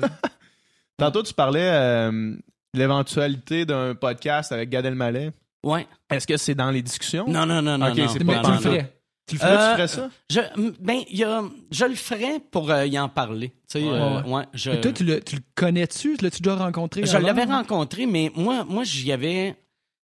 [0.97, 2.11] Tantôt, tu parlais euh,
[2.73, 5.31] de l'éventualité d'un podcast avec Gad Elmaleh.
[5.63, 5.87] Ouais.
[6.09, 7.25] Est-ce que c'est dans les discussions?
[7.27, 7.91] Non, non, non, non.
[7.91, 8.07] Ok, non.
[8.07, 8.95] c'est Mais pas tu le ferais.
[9.27, 9.51] Tu le ferais.
[9.51, 10.09] Euh, tu ferais ça?
[10.29, 10.39] Je,
[10.79, 13.49] ben, il y a, je le ferais pour euh, y en parler.
[13.49, 14.29] Tu sais, Ouais, euh, ouais.
[14.31, 16.15] ouais, je, Mais toi, tu le, tu le connais-tu?
[16.21, 17.05] L'as-tu déjà rencontré?
[17.05, 19.55] je l'avais rencontré, mais moi, moi j'y avais.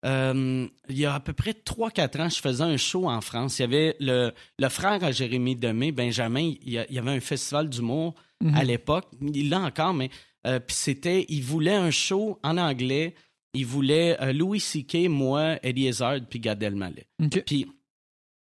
[0.05, 3.57] euh, il y a à peu près 3-4 ans, je faisais un show en France.
[3.59, 6.51] Il y avait le, le frère à Jérémy Demé, Benjamin.
[6.61, 8.53] Il y, a- il y avait un festival d'humour Mhm.
[8.55, 9.05] à l'époque.
[9.33, 10.11] Il l'a encore, mais
[10.45, 13.15] euh, puis c'était, il voulait un show en anglais.
[13.53, 17.07] Il voulait euh, Louis C.K., moi, Izzard, puis Gad Elmaleh.
[17.45, 17.67] Puis,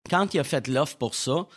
[0.10, 1.48] quand il a fait l'offre pour ça,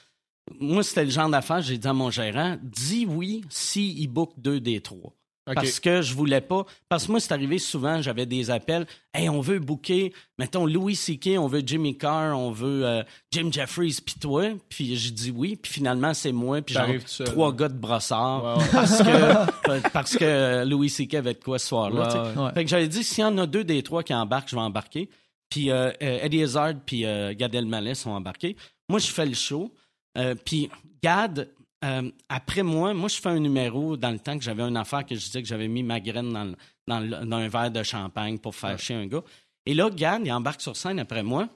[0.60, 4.32] moi, c'était le genre d'affaire, j'ai dit à mon gérant, dis oui si il book
[4.36, 5.17] deux des trois.
[5.54, 6.64] Parce que je voulais pas.
[6.88, 8.86] Parce que moi, c'est arrivé souvent, j'avais des appels.
[9.14, 13.48] Hey, on veut booker, mettons, Louis C.K., on veut Jimmy Carr, on veut euh, Jim
[13.50, 14.44] Jeffries, puis toi.
[14.68, 15.56] Puis je dis oui.
[15.56, 18.58] Puis finalement, c'est moi, puis seul, trois gars de brossard.
[18.72, 21.14] Parce que, parce que Louis C.K.
[21.14, 22.32] avait de quoi ce soir-là.
[22.36, 22.52] Ouais.
[22.54, 24.62] Fait que j'avais dit, s'il y en a deux des trois qui embarquent, je vais
[24.62, 25.08] embarquer.
[25.50, 28.56] Puis euh, euh, Eddie Izzard puis euh, Gad Elmaleh sont embarqués.
[28.88, 29.72] Moi, je fais le show.
[30.16, 30.70] Euh, puis
[31.02, 31.48] Gad,
[31.84, 35.04] euh, après moi, moi, je fais un numéro dans le temps que j'avais une affaire
[35.06, 37.70] que je disais que j'avais mis ma graine dans, le- dans, le- dans un verre
[37.70, 39.22] de champagne pour faire chier un gars.
[39.66, 41.48] Et là, Gad, il embarque sur scène après moi.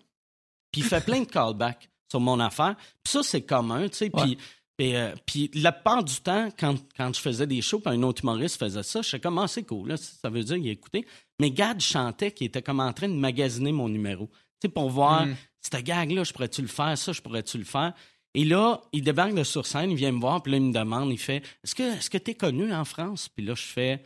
[0.70, 2.76] Puis il fait plein de callbacks sur mon affaire.
[3.02, 4.11] Puis ça, c'est commun, tu sais.
[4.11, 5.14] Puis, euh,
[5.54, 8.82] la plupart du temps, quand, quand je faisais des shows, puis un autre humoriste faisait
[8.82, 11.04] ça, je sais comme, ah, c'est cool, là, ça veut dire qu'il écoutait.
[11.40, 14.26] Mais Gad chantait qu'il était comme en train de magasiner mon numéro.
[14.28, 14.32] Tu
[14.62, 15.37] sais, pour voir, Mm.
[15.61, 17.92] cette gag-là, je pourrais-tu le faire, ça, je pourrais-tu le faire.
[18.35, 20.73] Et là, il débarque de sur scène, il vient me voir, puis là, il me
[20.73, 23.29] demande, il fait, est-ce que est-ce que t'es connu en France?
[23.29, 24.03] Puis là, je fais,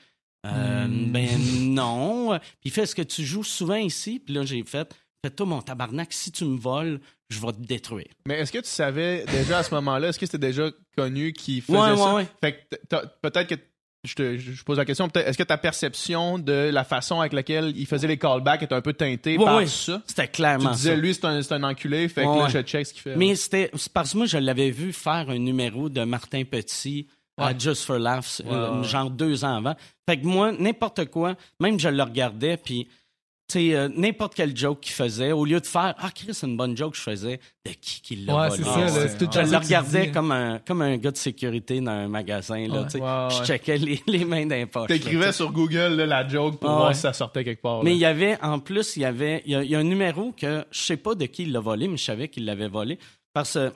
[0.47, 1.12] euh, Mm.
[1.12, 1.29] ben
[1.75, 2.39] non.
[2.61, 4.19] Puis il fait, est-ce que tu joues souvent ici?
[4.19, 4.93] Puis là, j'ai fait,
[5.25, 8.09] fais-toi mon tabarnak, si tu me voles, je vais te détruire.
[8.27, 11.62] Mais est-ce que tu savais déjà à ce moment-là, est-ce que c'était déjà connu qu'il
[11.62, 12.15] faisait Ouais, ouais, ça?
[12.15, 12.27] ouais.
[12.41, 13.61] Fait que peut-être que
[14.07, 17.33] je te je pose la question, peut-être est-ce que ta perception de la façon avec
[17.33, 20.01] laquelle il faisait les callbacks est un peu teintée Ouais, par ça?
[20.07, 20.97] C'était Tu clairement disais, ça.
[20.97, 23.16] lui, c'est un, c'est un enculé, fait que là, je check ce qu'il fait.
[23.16, 27.07] Mais c'était parce que moi, je l'avais vu faire un numéro de Martin Petit
[27.38, 27.57] à.
[27.59, 29.75] Just for Laughs, euh, genre deux ans avant.
[30.09, 32.90] Fait que moi, n'importe quoi, même je le regardais, puis tu
[33.55, 36.77] euh, n'importe quel joke qu'il faisait, au lieu de faire Ah, Chris, c'est une bonne
[36.77, 38.63] joke, je faisais de qui qui l'a Ouais, volé?
[38.67, 39.01] Ah, ça.
[39.05, 39.17] ouais.
[39.19, 40.13] tout Je le regardais dis.
[40.13, 42.67] comme un, comme un gars de sécurité dans un magasin.
[42.67, 42.85] Là, Ouais.
[42.87, 43.01] tu sais.
[43.01, 44.89] Ouais, Je checkais les, les mains d'un poche.
[44.89, 46.95] T'écrivais sur Google là, la joke pour Ah, voir ouais.
[46.95, 47.85] si ça sortait quelque part.
[47.85, 49.79] Mais il y avait, en plus, il y avait, il y a, il y a
[49.79, 52.45] un numéro que je sais pas de qui il l'a volé, mais je savais qu'il
[52.47, 52.99] l'avait volé
[53.33, 53.73] parce que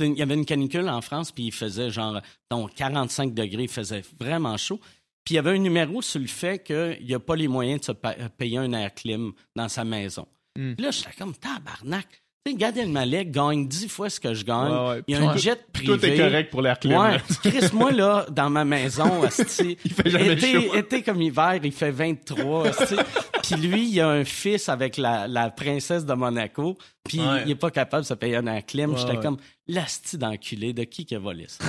[0.00, 3.64] une- il y avait une canicule en France, puis il faisait genre, donc 45 degrés,
[3.64, 4.80] il faisait vraiment chaud.
[5.24, 7.80] Puis il y avait un numéro sur le fait qu'il n'y a pas les moyens
[7.80, 10.26] de se pa- payer un air clim dans sa maison.
[10.58, 10.74] Hmm.
[10.74, 12.06] Puis là, j'étais comme tabarnak.
[12.44, 14.72] Tu sais, Gad Elmaleh gagne dix fois ce que je gagne.
[14.72, 15.02] Ouais, ouais.
[15.06, 15.96] Il y a un tout- jet privé.
[15.96, 16.98] Tout est correct pour l'air clim.
[16.98, 17.18] Ouais.
[17.44, 20.74] Chris, moi, là, dans ma maison, asti, Il fait jamais été, chaud.
[20.74, 22.96] été comme hiver, il fait 23, asti.
[23.44, 27.54] Puis lui, il a un fils avec la, la princesse de Monaco, puis il est
[27.54, 28.90] pas capable de se payer un clim.
[28.90, 29.36] Ouais, J'étais comme,
[29.68, 31.64] l'asti d'enculé, de qui qui a volé ça?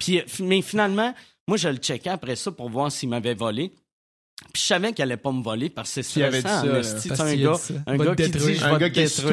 [0.00, 1.14] Puis, euh, mais finalement,
[1.48, 3.72] moi, je le checkais après ça pour voir s'il m'avait volé.
[4.52, 7.08] Puis je savais qu'il allait pas me voler parce que c'est il avait stressant, dit
[7.08, 7.30] ça, là.
[7.30, 9.24] un gars, un gars qui dit, je Un gars qui est.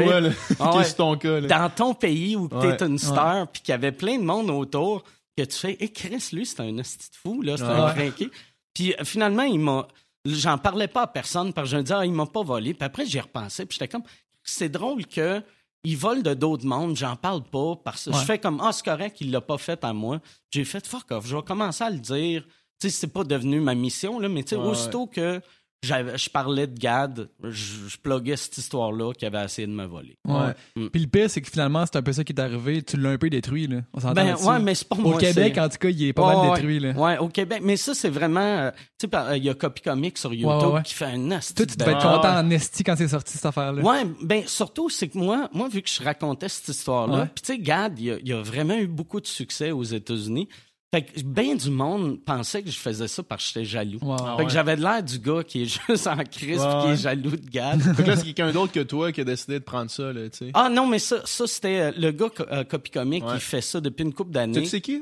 [0.59, 0.91] Ah ouais.
[0.93, 1.39] ton cas.
[1.41, 1.47] là.
[1.47, 2.77] Dans ton pays où Ouais.
[2.77, 5.03] t'es une star, puis qu'il y avait plein de monde autour,
[5.37, 7.93] que tu fais, hé Chris, lui, c'est un esti de fou, là, c'est un Ouais.
[7.93, 8.29] crinqué.
[8.73, 9.87] Puis euh, finalement, il m'a.
[10.25, 12.73] J'en parlais pas à personne parce que je me disais, ah, il m'a pas volé.
[12.73, 14.03] Puis après, j'y repensais, puis j'étais comme,
[14.43, 15.41] c'est drôle que.
[15.85, 18.19] Il vole de d'autres mondes, j'en parle pas parce que Ouais.
[18.19, 20.21] je fais comme ah c'est correct, il l'a pas fait à moi.
[20.51, 22.45] J'ai fait fuck off, je vais commencer à le dire.
[22.79, 25.41] Tu sais c'est pas devenu ma mission là, mais tu sais Ouais, aussitôt que
[25.83, 29.85] je parlais de Gad, je, je pluguais cette histoire là qui avait essayé de me
[29.85, 30.17] voler.
[30.25, 30.53] Ouais.
[30.75, 30.87] Mm.
[30.87, 32.81] Puis le pire, c'est que finalement, c'est un peu ça qui est arrivé.
[32.81, 33.81] Tu l'as un peu détruit, là.
[33.93, 35.19] On s'entend Ben ouais, mais c'est pas Au moi.
[35.19, 36.55] Québec, en tout cas, il est pas mal ouais.
[36.55, 36.91] détruit, là.
[36.91, 37.61] Ouais, au Québec.
[37.63, 38.39] Mais ça, c'est vraiment.
[38.39, 40.83] euh, tu sais, euh, il y a Copy Comic sur YouTube ouais, ouais.
[40.83, 43.33] qui fait un asti Toi, tu de devais être content en esti quand c'est sorti,
[43.33, 43.81] cette affaire-là.
[43.83, 47.25] Ouais, ben surtout, c'est que moi, moi, vu que je racontais cette histoire-là, Ouais.
[47.33, 50.47] puis tu sais, Gad, il y y a vraiment eu beaucoup de succès aux États-Unis.
[50.93, 53.97] Fait que bien du monde pensait que je faisais ça parce que j'étais jaloux.
[53.99, 54.05] Fait
[54.37, 54.45] ouais.
[54.45, 56.91] que j'avais de l'air du gars qui est juste en crise pis qui ouais.
[56.93, 57.81] est jaloux de Gad.
[57.95, 60.29] Fait que là, c'est quelqu'un d'autre que toi qui a décidé de prendre ça, là,
[60.29, 60.51] tu sais.
[60.53, 63.33] ah non, mais ça, ça c'était euh, le gars co- euh, Copy Comic Ouais.
[63.33, 64.65] qui fait ça depuis une couple Tu d'années.
[64.65, 65.01] sais qui?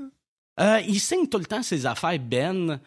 [0.61, 2.79] Euh, il signe tout le temps ses affaires, Ben,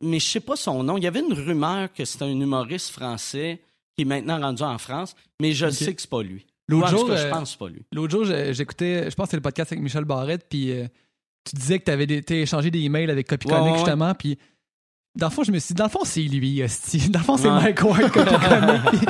[0.00, 0.96] mais je sais pas son nom.
[0.98, 3.60] Il y avait une rumeur que c'est un humoriste français
[3.96, 6.46] qui est maintenant rendu en France, mais je sais que c'est pas lui.
[6.68, 7.82] L'autre jour, je euh, pense que c'est pas lui.
[7.92, 10.86] L'autre jour, j'écoutais, je pense que c'était le podcast avec Michel Barrette, puis euh,
[11.44, 14.38] tu disais que tu avais échangé des emails avec Copy Ouais, Comic, ouais, justement, puis
[15.14, 17.08] dans le fond, je me suis dit, dans le fond, c'est lui, hostie.
[17.10, 17.60] Dans le fond, c'est Ouais.
[17.60, 19.00] Mike Ward, Copy puis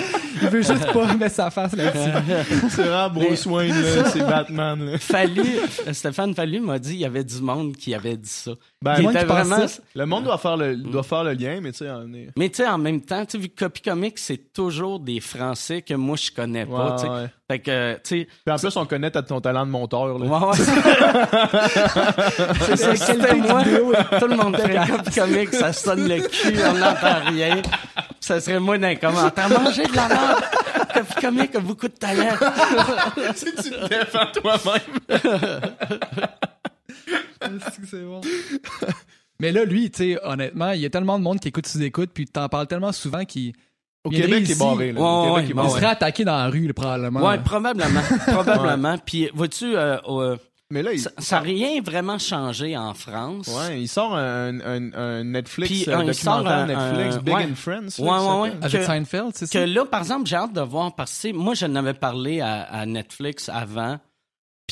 [0.42, 2.11] il veut juste pas mettre sa face là-dessus.
[2.71, 4.11] C'est vraiment Bruce Wayne, là.
[4.11, 4.99] C'est Batman, là.
[4.99, 5.45] Fallu,
[5.92, 8.53] Stéphane Fallu m'a dit qu'il y avait du monde qui avait dit ça.
[8.83, 9.68] Ben, pense vraiment.
[9.68, 9.81] ça.
[9.95, 12.31] Le monde doit faire le, doit faire le lien, mais tu sais, est.
[12.37, 15.83] Mais tu sais, en même temps, tu vu que Copy Comic, c'est toujours des Français
[15.83, 16.90] que moi, je connais pas.
[16.90, 17.09] Ouais, tu sais.
[17.09, 17.27] ouais.
[17.51, 18.29] Fait que, tu sais.
[18.45, 20.27] Puis en plus, on connaît ton talent de monteur, là.
[20.27, 20.57] Ouais, ouais.
[22.66, 23.62] C'est ça, c'était moi.
[24.18, 27.62] Tout le monde fait Copy Comic, ça sonne le cul, on n'entend rien.
[28.21, 29.49] Ça serait moi dans les commentaires.
[29.49, 30.42] Mangez de la merde.
[30.95, 32.37] Copy Comic a beaucoup de talent.
[33.35, 34.81] si tu te défends toi-même.
[37.90, 38.20] C'est bon.
[39.40, 41.83] Mais là, lui, tu sais, honnêtement, il y a tellement de monde qui écoute sous
[41.83, 43.53] écoute, puis t'en parles tellement souvent qu'il
[44.05, 45.01] Au Québec, il est barré, là.
[45.01, 45.70] Ouais, Au ouais, Québec, il ouais.
[45.70, 47.27] serait attaqué dans la rue, là, probablement.
[47.27, 48.01] Ouais, probablement.
[48.29, 48.98] Probablement.
[49.05, 50.37] Puis, vois-tu, euh, euh,
[50.70, 53.48] Mais là, il, ça n'a rien vraiment changé en France.
[53.48, 57.22] ouais, il sort un, un, un Netflix, Puis, un- il sort documentaire un- Netflix, un-
[57.22, 57.44] Big ouais.
[57.44, 57.98] and Friends.
[57.98, 58.53] Ouais, là, ouais.
[58.62, 59.66] Avec que- Seinfeld, c'est Que ça?
[59.66, 62.87] là, par exemple, j'ai hâte de voir parce que moi, je n'avais parlé à, à
[62.87, 63.98] Netflix avant.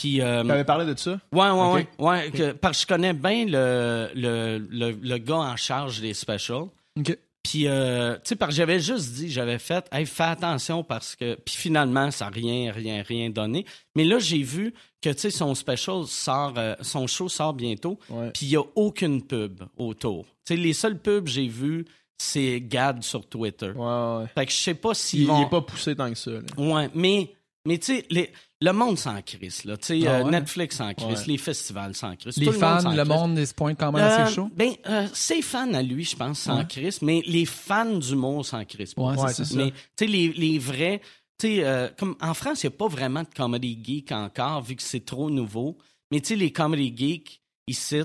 [0.01, 1.13] Puis, euh, T'avais parlé de ça?
[1.33, 1.75] ouais, ouais, Ok.
[1.75, 6.01] ouais, ouais, que- parce que je connais bien le, le, le, le gars en charge
[6.01, 6.67] des specials.
[6.99, 7.17] Ok.
[7.43, 11.17] Puis, euh, tu sais, parce que j'avais juste dit, j'avais fait, hey, fais attention parce
[11.17, 11.37] que.
[11.37, 13.65] Puis finalement, ça n'a rien, rien, rien donné.
[13.97, 17.99] Mais là, j'ai vu que, tu sais, son special sort, euh, son show sort bientôt.
[18.35, 20.27] Puis il n'y a aucune pub autour.
[20.47, 21.87] Tu sais, les seules pubs que j'ai vues,
[22.19, 23.71] c'est Gad sur Twitter.
[23.75, 24.27] Ouais, ouais.
[24.35, 25.47] Fait que je sais pas Il, s'ils il vont...
[25.47, 26.41] est pas poussé tant que ça, là.
[26.59, 27.33] Ouais, mais,
[27.67, 28.31] mais tu sais, les-
[28.63, 29.77] le monde s'en crisse, là.
[29.77, 30.31] Tu sais, Ah euh?
[30.31, 31.27] Netflix s'en crisse, Ouais.
[31.29, 32.37] les festivals s'en crissent.
[32.37, 34.51] Les tout le monde fans, le monde, ils se pointent quand même Euh, assez chaud.
[34.55, 36.67] Ben, euh, ses fans à lui, je pense, s'en Ouais.
[36.67, 38.95] crissent, mais les fans d'humour s'en crissent.
[38.97, 39.55] Ouais, c'est ça.
[39.57, 41.01] Mais, tu sais, les, les vrais...
[41.39, 44.63] Tu sais, euh, comme en France, il n'y a pas vraiment de comedy geek encore,
[44.63, 45.79] vu que c'est trop nouveau.
[46.11, 48.03] Mais tu sais, les comedy geeks, ici,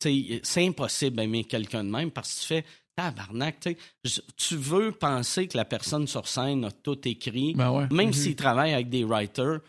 [0.00, 2.64] tu sais, c'est impossible d'aimer quelqu'un de même parce que tu fais
[2.94, 3.68] tabarnak,
[4.04, 7.86] je- Tu veux penser que la personne sur scène a tout écrit, Ben ouais.
[7.90, 9.60] même s'il travaille avec des writers,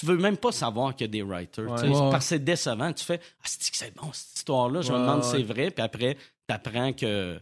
[0.00, 1.64] tu veux même pas savoir qu'il y a des writers.
[1.70, 1.82] Ouais.
[1.88, 2.10] Ouais.
[2.10, 2.92] Parce que c'est décevant.
[2.92, 4.80] Tu fais Ah, c'est que c'est bon, cette histoire-là?
[4.82, 5.70] Je me demande si c'est vrai.
[5.70, 6.14] Puis après,
[6.48, 7.40] tu apprends que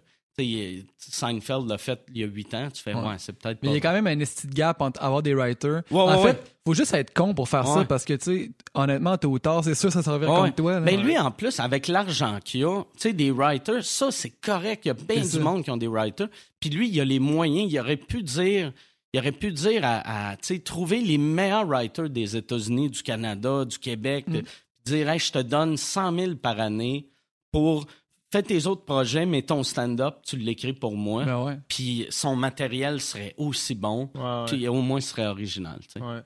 [0.98, 2.68] Seinfeld l'a fait il y a huit ans.
[2.72, 3.00] Tu fais Ouais.
[3.02, 5.22] Ouais, c'est peut-être Mais il y a quand même un esti de gap entre avoir
[5.22, 5.82] des writers.
[5.90, 8.50] Ouais, en ouais, fait, faut juste être con pour faire ça parce que, tu sais,
[8.74, 10.40] honnêtement, tôt ou tard, c'est sûr que ça servira Ouais.
[10.48, 10.72] contre toi.
[10.74, 10.80] là.
[10.80, 14.84] Ben lui, en plus, avec l'argent qu'il a, tu sais, des writers, ça, c'est correct.
[14.84, 15.38] Il y a bien du ça.
[15.40, 16.28] monde qui ont des writers.
[16.60, 17.70] Puis lui, il a les moyens.
[17.70, 18.72] Il aurait pu dire,
[19.12, 23.02] il aurait pu dire à, à, tu sais, trouver les meilleurs writers des États-Unis, du
[23.02, 24.32] Canada, du Québec, Mm.
[24.32, 24.44] de-
[24.84, 27.06] dire, hey, je te donne 100 000 par année
[27.52, 27.86] pour
[28.32, 31.24] faire tes autres projets, mais ton stand-up, tu l'écris pour moi.
[31.24, 31.58] Ben ouais.
[31.68, 34.10] Puis son matériel serait aussi bon.
[34.48, 35.78] Puis au moins, serait original.
[35.96, 36.20] Ouais.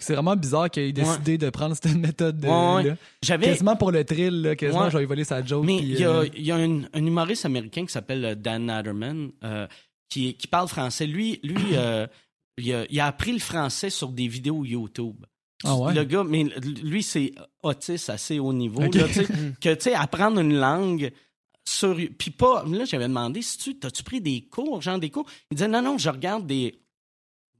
[0.00, 2.94] C'est vraiment bizarre qu'il ait décidé de prendre cette méthode de, Ouais.
[3.22, 3.46] J'avais.
[3.48, 5.66] Quasiment pour le thrill, là, quasiment, lui voler sa joke.
[5.66, 8.34] Mais il y a, euh, il y a un, un humoriste américain qui s'appelle euh,
[8.34, 9.66] Dan Natterman euh,
[10.08, 11.06] qui, qui parle français.
[11.06, 12.06] Lui, lui euh,
[12.60, 15.24] il, a, il a appris le français sur des vidéos YouTube.
[15.64, 15.92] Ah ouais?
[15.94, 16.44] Le gars, mais
[16.82, 18.80] lui, c'est autiste assez haut niveau.
[18.80, 19.26] Là, tu sais,
[19.60, 21.10] que, tu sais, apprendre une langue
[21.66, 21.94] sur.
[22.18, 22.64] Puis pas.
[22.66, 23.78] Là, j'avais demandé si tu.
[23.78, 25.26] T'as-tu pris des cours, genre des cours?
[25.50, 26.80] Il disait non, non, je regarde des,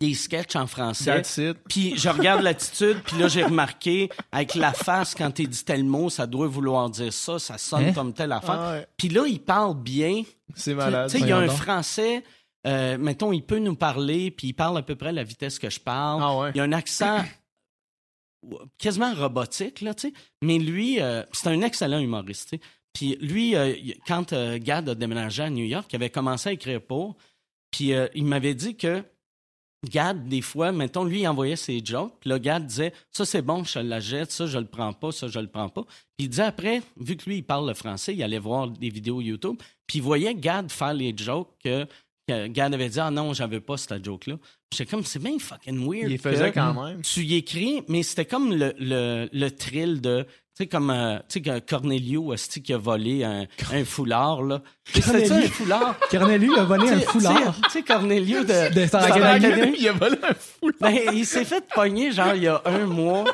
[0.00, 1.20] des sketchs en français.
[1.68, 5.84] Puis je regarde l'attitude, puis là, j'ai remarqué, avec la face, quand il dit tel
[5.84, 7.92] mot, ça doit vouloir dire ça, ça sonne Hein?
[7.92, 8.58] comme telle affaire.
[8.58, 8.86] Ah ouais.
[8.96, 10.22] Puis là, il parle bien.
[10.54, 11.10] C'est Tu malade.
[11.10, 11.56] sais, il y a un donc.
[11.56, 12.24] français,
[12.66, 15.70] euh, mettons, il peut nous parler, puis il parle à peu près la vitesse que
[15.70, 16.22] je parle.
[16.22, 16.50] Ah ouais.
[16.54, 17.24] Il y a un accent
[18.78, 20.14] quasiment robotique, là, tu sais.
[20.42, 22.62] Mais lui, euh, c'est un excellent humoriste, tu sais.
[22.92, 23.74] Puis lui, euh,
[24.06, 27.16] quand Gad a déménagé à New York, il avait commencé à écrire pour,
[27.70, 29.04] puis il m'avait dit que
[29.88, 33.40] Gad, des fois, mettons, lui, il envoyait ses jokes, puis là, Gad disait «Ça, c'est
[33.40, 35.84] bon, je la jette, ça, je le prends pas, ça, je le prends pas.»
[36.16, 38.90] Puis il disait après, vu que lui, il parle le français, il allait voir des
[38.90, 41.86] vidéos YouTube, puis il voyait Gad faire les jokes que,
[42.48, 44.36] Gad avait dit «Ah non, j'avais pas cette joke-là.»
[44.72, 47.02] J'étais comme «C'est bien fucking weird.» Il les faisait quand même.
[47.02, 50.22] Tu y écris, mais c'était comme le, le, le thrill de...
[50.56, 54.62] Tu sais, comme euh, tu sais, que Cornelio qui a volé un, un foulard, là.
[54.92, 55.48] C'était ça, un Cornelio.
[55.52, 55.96] foulard?
[56.10, 57.56] Cornelius a volé un foulard.
[57.64, 58.74] Tu sais, Cornelio de...
[58.74, 59.46] De Star Star Academy.
[59.46, 59.76] Academy.
[59.80, 60.70] Il a volé un fou.
[60.80, 63.24] Ben, il s'est fait pogner, genre, il y a un mois.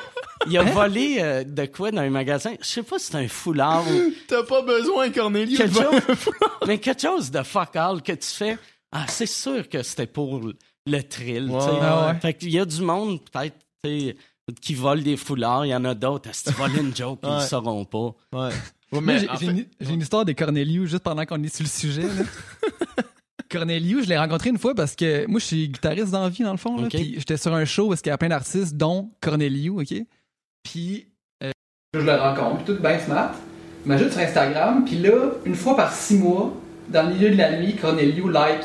[0.49, 2.55] Il a volé euh, de quoi dans un magasin?
[2.61, 5.59] Je sais pas si c'est un foulard ou T'as pas besoin, Cornelius.
[5.59, 6.33] quelque de voler chose.
[6.67, 8.57] mais quelque chose de fuck all que tu fais.
[8.93, 10.41] Ah, c'est sûr que c'était pour
[10.87, 11.51] le thrill.
[11.51, 12.21] Ouais, ouais.
[12.21, 14.17] Fait qu'il y a du monde, peut-être, tu sais,
[14.61, 15.67] qui vole des foulards.
[15.67, 16.29] Il y en a d'autres.
[16.33, 18.15] Si tu voles une joke, ils le sauront pas.
[18.33, 18.51] Ouais.
[18.93, 21.53] Ouais, Moi, mais j'ai fait- une, j'ai une histoire de Cornelius juste pendant qu'on est
[21.53, 22.03] sur le sujet.
[22.03, 22.23] là.
[23.51, 26.45] Cornelius, je l'ai rencontré une fois parce que moi, je suis guitariste dans la vie,
[26.45, 26.89] dans le fond.
[26.89, 30.05] Puis j'étais sur un show parce qu'il y a plein d'artistes, dont Cornelius, OK?
[30.63, 31.09] Puis
[31.43, 31.51] euh,
[31.95, 33.33] je le rencontre, tout bien smart.
[33.85, 36.53] Il m'ajoute sur Instagram, puis là, une fois par six mois,
[36.89, 38.63] dans le milieu de la nuit, Cornelius like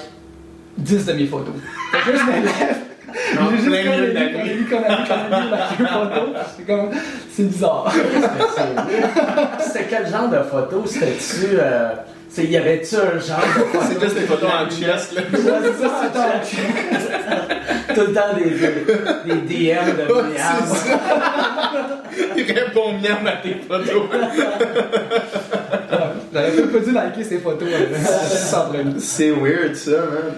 [0.82, 1.54] 10 de mes photos.
[1.92, 2.78] Fait que là, je me lève.
[3.52, 6.34] J'ai juste de la like une photo.
[6.58, 6.90] C'est comme,
[7.30, 7.94] c'est bizarre.
[9.60, 10.84] C'était quel genre de photo?
[10.86, 11.58] C'était-tu.
[11.60, 11.94] Euh,
[12.34, 13.44] c'est- y avait-tu un genre?
[13.90, 15.22] C'est juste des photos en chest, là.
[15.22, 15.28] Ouais,
[15.64, 15.90] c'est ça,
[16.44, 18.74] c'est Tout le temps des, des,
[19.26, 19.40] des
[19.76, 20.38] DM de Miam.
[22.38, 24.04] Il répond bien à tes photos.
[26.34, 27.68] J'aurais même pas dû liker ces photos.
[28.36, 28.96] Sans problème.
[29.00, 30.34] C'est weird, ça, man.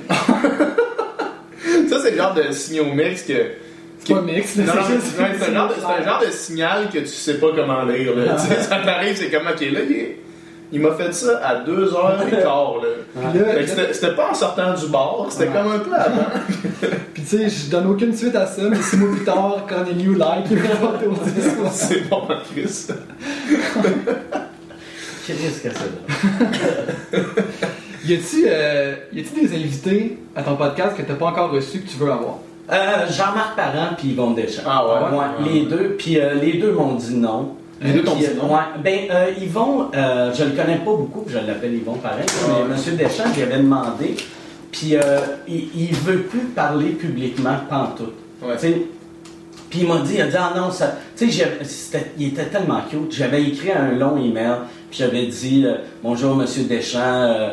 [1.90, 3.34] ça, c'est le genre de signaux mix que.
[4.06, 7.00] C'est pas mix, Non, non, c'est un, genre de- c'est un genre de signal que
[7.00, 8.14] tu sais pas comment lire.
[8.16, 8.36] Là.
[8.36, 10.18] Tu sais, ça t'arrive, c'est comme, ok, là, il, est-
[10.74, 12.82] il m'a fait ça à 2h15.
[12.82, 12.90] Là.
[13.94, 16.26] C'était- pas en sortant du bar, c'était comme un peu avant.
[17.14, 19.84] Puis tu sais, je donne aucune suite à ça, mais six mois plus tard, quand
[19.88, 22.88] les new like une photo, c'est c'est bon, Chris.
[25.26, 27.20] Qu'est-ce que c'est là?
[28.06, 31.96] Y a-tu euh, des invités à ton podcast que t'as pas encore reçu que tu
[31.96, 32.40] veux avoir?
[32.70, 34.64] Euh, Jean-Marc Parent puis Yvonne Deschamps.
[34.66, 35.18] Ah ouais?
[35.18, 35.26] Ouais.
[35.54, 35.96] les deux.
[35.98, 37.56] Puis euh, les deux m'ont dit non.
[37.82, 38.46] Les deux dit euh?
[38.46, 38.82] Ouais.
[38.84, 42.26] Ben, euh, Yvon, euh, je le connais pas beaucoup, puis je l'appelle Yvon pareil.
[42.48, 42.98] Mais M.
[42.98, 44.16] Deschamps, il avait demandé.
[44.72, 48.16] Puis euh, il, il veut plus parler publiquement pantoute.
[48.42, 48.56] Ouais.
[49.70, 50.96] Puis il m'a dit, il a dit, ah non, ça.
[51.18, 51.48] Tu sais,
[52.18, 53.12] il était tellement cute.
[53.12, 54.58] J'avais écrit un long email,
[54.90, 55.66] puis j'avais dit,
[56.04, 57.50] bonjour, Monsieur Deschamps,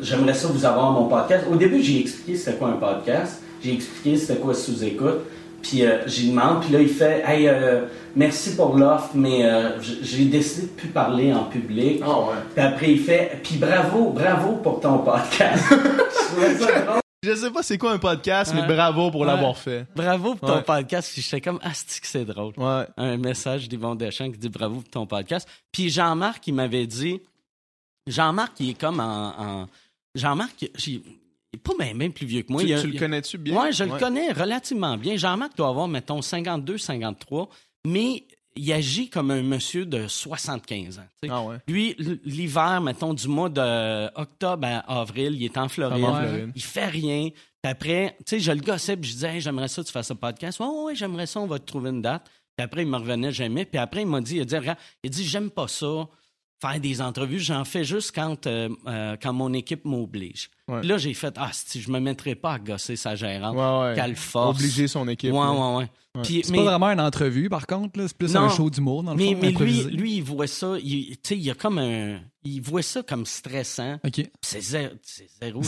[0.00, 1.44] j'aimerais ça vous avoir mon podcast.
[1.50, 3.40] Au début, j'ai expliqué c'était quoi un podcast.
[3.62, 5.20] J'ai expliqué c'était quoi sous-écoute.
[5.62, 7.82] Puis j'y demande, puis là, il fait, hey, euh,
[8.18, 12.00] merci pour l'offre, mais euh, j'ai décidé de plus parler en public.
[12.04, 12.34] Ah ouais.
[12.54, 15.64] Puis après, il fait, puis bravo, bravo pour ton podcast.
[15.70, 17.00] Je trouvais ça drôle.
[17.24, 18.66] Je sais pas c'est quoi un podcast, mais Ouais.
[18.68, 19.26] bravo pour Ouais.
[19.26, 19.86] l'avoir fait.
[19.96, 20.62] Bravo pour ton Ouais.
[20.62, 21.10] podcast.
[21.12, 22.52] Puis j'étais comme, ah, c'est que c'est drôle?
[22.56, 22.84] Ouais.
[22.96, 25.48] un message d'Yvon Deschamps qui dit bravo pour ton podcast.
[25.72, 27.20] Puis Jean-Marc, il m'avait dit.
[28.06, 29.34] Jean-Marc, il est comme en.
[29.38, 29.66] en-
[30.14, 31.02] Jean-Marc, j'ai- il
[31.54, 32.62] est pas même, même plus vieux que moi.
[32.62, 33.60] tu Il a- tu le il- connais-tu bien?
[33.62, 35.16] Ouais, je le connais relativement bien.
[35.16, 37.48] Jean-Marc doit avoir, mettons, 52, 53,
[37.88, 38.24] mais
[38.56, 41.28] il agit comme un monsieur de 75 ans.
[41.28, 41.56] Ah ouais.
[41.68, 46.04] Lui, l'hiver, mettons, du mois d'octobre à avril, il est en Floride.
[46.06, 46.52] Ah, Floride.
[46.54, 47.30] Il fait rien.
[47.62, 50.10] Puis après, tu sais, je le gossais, puis je disais, Hey, j'aimerais ça tu fasses
[50.10, 50.58] un podcast.
[50.60, 52.28] Ouais, ouais, ouais, j'aimerais ça, on va te trouver une date.
[52.56, 53.64] Puis après, il me revenait jamais.
[53.64, 56.08] Puis après, il m'a dit, il a dit, Regarde, il a dit, j'aime pas ça,
[56.60, 57.38] faire des entrevues.
[57.38, 60.50] J'en fais juste quand, euh, euh, quand mon équipe m'oblige.
[60.66, 60.82] Ouais.
[60.82, 63.56] Là, j'ai fait, ah, si je me mettrais pas à gosser sa gérante.
[63.56, 63.94] Ouais, ouais.
[63.94, 64.58] Qu'elle force.
[64.58, 65.32] Obliger son équipe.
[65.32, 65.88] Ouais, ouais, ouais.
[66.24, 68.08] Puis, C'est mais- pas vraiment une entrevue, par contre, là.
[68.08, 68.40] C'est plus Non.
[68.40, 69.38] un show d'humour, dans le mais, fond.
[69.40, 72.18] mais lui, lui, il voit ça, il, tu sais, il y a comme un.
[72.42, 73.98] Il voit ça comme stressant.
[74.42, 74.94] C'est zéro.
[75.02, 75.62] C'est zéro.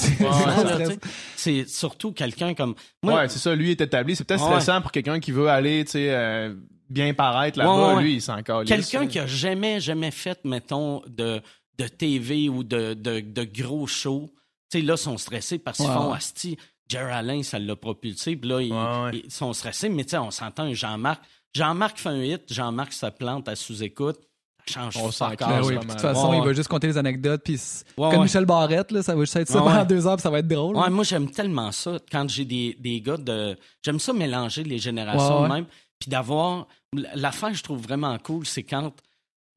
[1.37, 2.75] C'est surtout quelqu'un comme.
[3.03, 4.17] Moi, Ouais, c'est ça, lui est établi.
[4.17, 4.61] C'est peut-être Ouais.
[4.61, 6.55] stressant pour quelqu'un qui veut aller, tu sais, euh,
[6.91, 7.89] bien paraître là-bas.
[7.91, 8.03] Ouais, ouais.
[8.03, 8.69] Lui, il s'en calisse.
[8.69, 11.41] quelqu'un qui a jamais, jamais fait, mettons, de,
[11.79, 14.31] de TV ou de, de, de gros shows,
[14.71, 16.13] tu sais, là, sont stressés parce qu'ils Ouais, font.
[16.13, 16.59] Asti.
[16.89, 18.35] Jerry Alain, ça l'a propulsé.
[18.37, 18.79] Puis là, ils, Ouais,
[19.13, 19.23] ouais.
[19.25, 19.89] ils sont stressés.
[19.89, 21.23] Mais tu sais, on s'entend, Jean-Marc,
[21.55, 24.19] Jean-Marc fait un hit, Jean-Marc se plante à sous-écoute.
[24.67, 25.31] Ça change On s'en.
[25.31, 27.43] Ben oui, de toute façon, Ouais, il va juste compter les anecdotes.
[27.45, 27.55] Puis
[27.97, 28.25] Ouais, comme ouais.
[28.25, 29.87] Michel Barrette, là, ça va juste être ça Ouais, pendant ouais.
[29.87, 30.77] deux heures, puis ça va être drôle.
[30.77, 33.57] Ouais, moi, j'aime tellement ça quand j'ai des, des gars de.
[33.85, 35.55] J'aime ça mélanger les générations Ouais, ouais.
[35.55, 35.67] même.
[36.01, 36.67] Puis d'avoir.
[37.15, 38.93] L'affaire, que je trouve vraiment cool, c'est quand.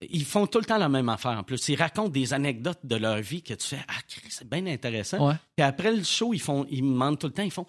[0.09, 1.69] Ils font tout le temps la même affaire en plus.
[1.69, 3.93] Ils racontent des anecdotes de leur vie que tu fais Ah,
[4.29, 5.29] c'est bien intéressant.
[5.29, 5.35] Ouais.
[5.55, 7.65] Puis après le show, ils, font, ils me demandent tout le temps ils font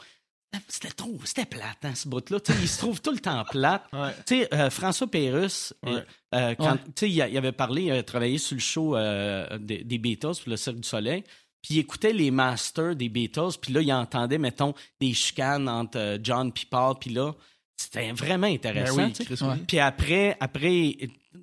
[0.53, 2.39] Ah, C'était trop, c'était plate, hein, ce bout-là.
[2.61, 3.85] Ils se trouvent tout le temps plate.
[3.93, 4.13] Ouais.
[4.27, 5.29] Tu sais, euh, François Ouais.
[5.31, 6.01] euh,
[6.35, 6.79] euh, quand, Ouais.
[6.87, 9.99] tu sais, il, il avait parlé, il avait travaillé sur le show euh, des, des
[9.99, 11.23] Beatles, pour le Cirque du Soleil,
[11.63, 16.19] puis il écoutait les masters des Beatles, puis là, il entendait, mettons, des chicanes entre
[16.21, 17.33] John et Paul, puis là,
[17.77, 19.05] c'était vraiment Ben intéressant.
[19.07, 19.13] oui.
[19.13, 19.57] Chris, oui.
[19.67, 20.97] Puis après, après,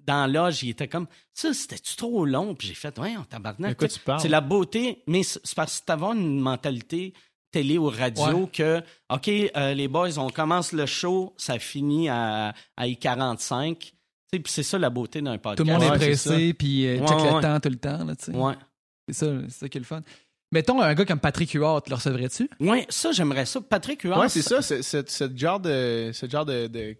[0.05, 2.55] dans l'âge, il était comme, ça, c'était-tu trop long?
[2.55, 3.77] Puis j'ai fait, ouais, on tabarnak.
[4.19, 7.13] C'est la beauté, mais c'est parce que t'avais une mentalité
[7.51, 8.49] télé ou radio Ouais.
[8.53, 8.81] que,
[9.13, 13.77] OK, euh, les boys, on commence le show, ça finit à, à I45.
[13.77, 13.87] Tu
[14.33, 15.57] sais, Puis c'est ça la beauté d'un podcast.
[15.57, 18.05] Tout le monde Ouais, est pressé, puis euh, check le temps tout le temps.
[18.05, 18.31] Là, tu sais.
[18.31, 18.53] Ouais.
[19.09, 20.01] C'est ça, c'est ça qui est le fun.
[20.51, 22.49] Mettons un gars comme Patrick Huard, le recevrais-tu?
[22.59, 23.61] Ouais, ça, j'aimerais ça.
[23.61, 26.97] Patrick Huard, Ouais, c'est ça, c'est- c'est- ce genre de, ce genre de, de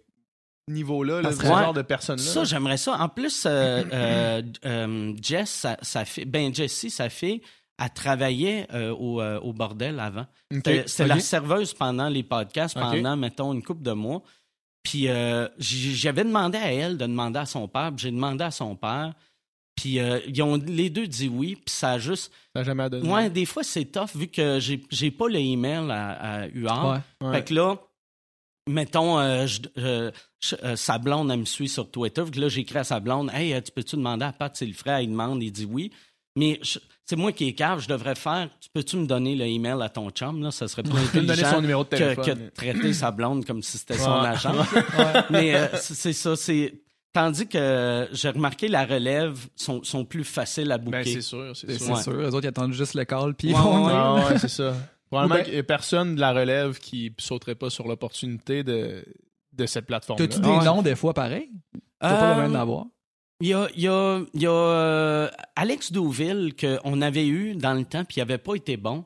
[0.68, 2.22] niveau-là, là, ce genre de personne-là.
[2.24, 2.98] Ça, j'aimerais ça.
[2.98, 7.42] En plus, euh, euh, euh, Jess, ça, ça fait, ben Jessie, ça fait,
[7.78, 10.22] elle travaillait euh, au, euh, au bordel avant.
[10.54, 11.08] Ok, C'était c'était ok.
[11.08, 14.22] la serveuse pendant les podcasts, pendant, mettons, une couple de mois.
[14.82, 18.50] Puis euh, j'avais demandé à elle de demander à son père, puis j'ai demandé à
[18.50, 19.12] son père.
[19.74, 22.30] Puis euh, ils ont les deux dit oui, puis ça a juste...
[22.54, 23.08] Ça n'a jamais donné.
[23.08, 27.00] Ouais, des fois, c'est tough, vu que j'ai j'ai pas le email à, à UR.
[27.20, 27.26] Ouais.
[27.26, 27.32] Ouais.
[27.36, 27.76] Fait que là,
[28.68, 30.10] mettons, euh, je- euh,
[30.40, 32.22] je- sa blonde, elle me suit sur Twitter.
[32.30, 35.00] Que là, j'écris à sa blonde, Hey, tu peux-tu demander à Pat, c'est le frère,
[35.00, 35.90] il demande, il dit oui.
[36.36, 39.44] Mais je- c'est moi qui est cave, je devrais faire, tu peux-tu me donner le
[39.46, 40.50] email à ton chum, là?
[40.50, 42.24] Ça serait plus me donner intelligent son numéro de que, téléphone.
[42.24, 44.54] que de traiter sa blonde comme si c'était son agent.
[45.30, 46.74] Mais c'est ça, c'est.
[47.12, 51.04] Tandis que j'ai remarqué la relève sont, sont plus faciles à Ben, booker.
[51.04, 51.96] c'est sûr, c'est C'est sûr.
[51.96, 52.12] c'est sûr.
[52.12, 54.74] Eux autres, ils attendent juste le call, puis ils Ouais, vont ouais, ouais, c'est ça.
[55.10, 59.04] Probablement ben- qu'il y a personne de la relève qui sauterait pas sur l'opportunité de,
[59.52, 60.26] de cette plateforme-là.
[60.26, 60.64] T'as-tu des Ouais.
[60.64, 61.50] noms des fois pareils?
[62.00, 62.86] T'as pas le Euh, même d'avoir.
[63.42, 67.54] Il y a, il y a- il y a, euh, Alex Douville qu'on avait eu
[67.56, 69.04] dans le temps puis il n'avait pas été bon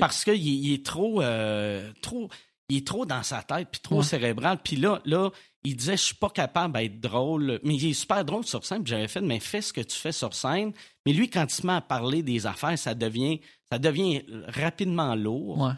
[0.00, 2.30] parce qu'il il est trop, euh, trop,
[2.68, 4.02] il est trop dans sa tête puis trop Ouais.
[4.04, 4.58] cérébral.
[4.62, 5.30] Puis là, là,
[5.64, 8.82] il disait je suis pas capable d'être drôle, mais il est super drôle sur scène.
[8.82, 10.72] Puis j'avais fait mais fais ce que tu fais sur scène.
[11.06, 13.40] Mais lui quand il se met à parler des affaires, ça devient,
[13.70, 15.58] ça devient rapidement lourd.
[15.60, 15.72] Ouais.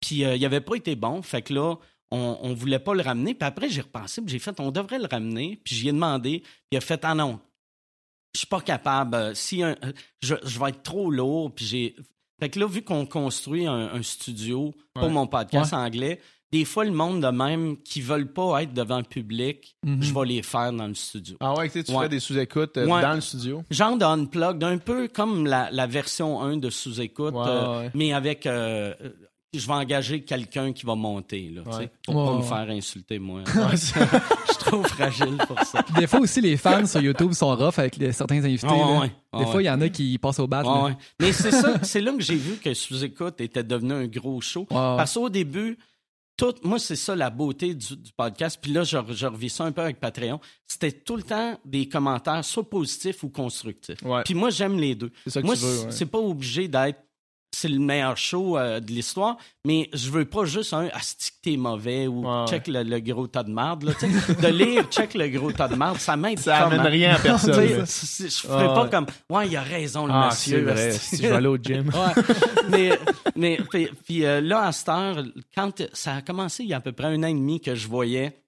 [0.00, 1.22] Puis euh, il avait pas été bon.
[1.22, 1.76] Fait que là,
[2.10, 3.34] on, on voulait pas le ramener.
[3.34, 5.60] Puis après, j'ai repensé, puis j'ai fait, on devrait le ramener.
[5.64, 6.40] Puis j'y ai demandé.
[6.40, 7.38] Puis il a fait, ah non,
[8.34, 9.36] je suis pas capable.
[9.36, 9.76] Si un-
[10.22, 11.54] je, je vais être trop lourd.
[11.54, 11.96] Puis j'ai.
[12.40, 16.20] Fait que là, vu qu'on construit un, un studio pour mon podcast anglais,
[16.52, 20.02] des fois, le monde de même qui veulent pas être devant le public, Mhm.
[20.02, 21.36] je vais les faire dans le studio.
[21.38, 22.02] Ah ouais, tu sais, tu Ouais.
[22.04, 23.02] fais des sous-écoutes euh, Ouais.
[23.02, 23.62] dans le studio?
[23.70, 28.46] Genre d'unplug, un peu comme la, la version 1 de sous-écoute, Ouais, euh, mais avec.
[28.46, 28.94] euh,
[29.52, 31.90] je vais engager quelqu'un qui va monter, là, Ouais.
[32.04, 33.42] pour Ouais, pas me faire insulter, moi.
[33.72, 35.84] Je suis trop fragile pour ça.
[35.98, 38.66] Des fois aussi, les fans sur YouTube sont rough avec les- certains invités.
[38.66, 39.08] Là.
[39.38, 40.62] Des fois, il y en a qui passent au bat.
[40.84, 40.96] Ouais.
[41.20, 44.64] Mais c'est ça, c'est là que j'ai vu que Sous-Écoute était devenu un gros show.
[44.66, 45.78] Parce qu'au début,
[46.36, 48.58] tout, moi, c'est ça la beauté du, du podcast.
[48.62, 50.40] Puis là, je, je revis ça un peu avec Patreon.
[50.66, 53.98] C'était tout le temps des commentaires, soit positifs ou constructifs.
[54.24, 55.10] Puis moi, j'aime les deux.
[55.24, 55.90] C'est ça que Moi, tu veux.
[55.90, 56.98] c'est pas obligé d'être
[57.52, 59.36] c'est le meilleur show euh, de l'histoire,
[59.66, 63.00] mais je veux pas juste un asti que t'es mauvais ou Ouais, check le, le
[63.00, 63.82] gros tas de marde.
[63.82, 66.80] Là, de lire check le gros tas de marde, ça m'aide Ça comment?
[66.80, 67.54] amène rien à personne.
[67.84, 70.58] Je ferais Ah, pas comme Ouais, il a raison le Ah, monsieur.
[70.58, 70.90] c'est vrai.
[70.92, 71.90] Si je vais aller au gym.
[71.94, 72.22] Ouais.
[72.70, 72.98] mais
[73.36, 75.24] mais puis, puis, euh, là, à cette heure,
[75.54, 77.74] quand ça a commencé il y a à peu près un an et demi que
[77.74, 78.42] je voyais,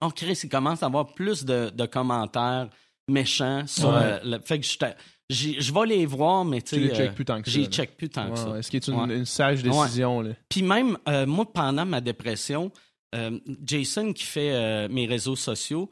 [0.00, 2.68] oh Chris, il commence à avoir plus de, de commentaires
[3.08, 4.94] méchants sur euh, le fait que j'étais-
[5.30, 7.58] je vais les voir, mais tu les sais, euh, plus tant que ça.
[7.58, 8.46] j'y check plus tant que ça.
[8.46, 10.20] Ouais, ouais, Ce qui est une, une sage décision.
[10.20, 10.32] Là.
[10.48, 12.72] Puis même, euh, moi, pendant ma dépression,
[13.14, 15.88] euh, Jason, qui fait euh, mes réseaux sociaux,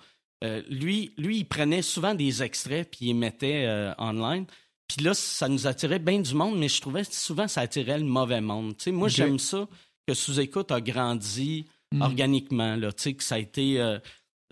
[0.69, 4.47] lui, lui, il prenait souvent des extraits puis il les mettait online.
[4.87, 7.99] Puis là, ça nous attirait bien du monde, mais je trouvais que souvent ça attirait
[7.99, 8.77] le mauvais monde.
[8.77, 9.67] Tu sais, moi, j'aime ça
[10.07, 12.03] que Sous-Écoute a grandi Mm.
[12.03, 13.83] organiquement, là, tu sais, que ça a été...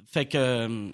[0.07, 0.91] fait que...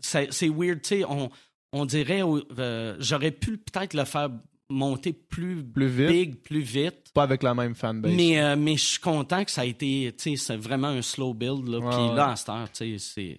[0.00, 1.30] c'est c'est weird, tu sais, on,
[1.74, 2.22] on dirait...
[2.22, 4.30] euh, J'aurais pu peut-être le faire
[4.70, 6.08] monter plus, Plus vite.
[6.08, 7.12] big, plus vite.
[7.12, 8.12] Pas avec la même fanbase.
[8.14, 11.02] Mais, euh, mais je suis content que ça a été, tu sais, c'est vraiment un
[11.02, 11.68] slow build.
[11.68, 11.78] Là.
[11.78, 12.14] Ouais, Puis ouais.
[12.14, 13.38] là, à cette heure, tu sais,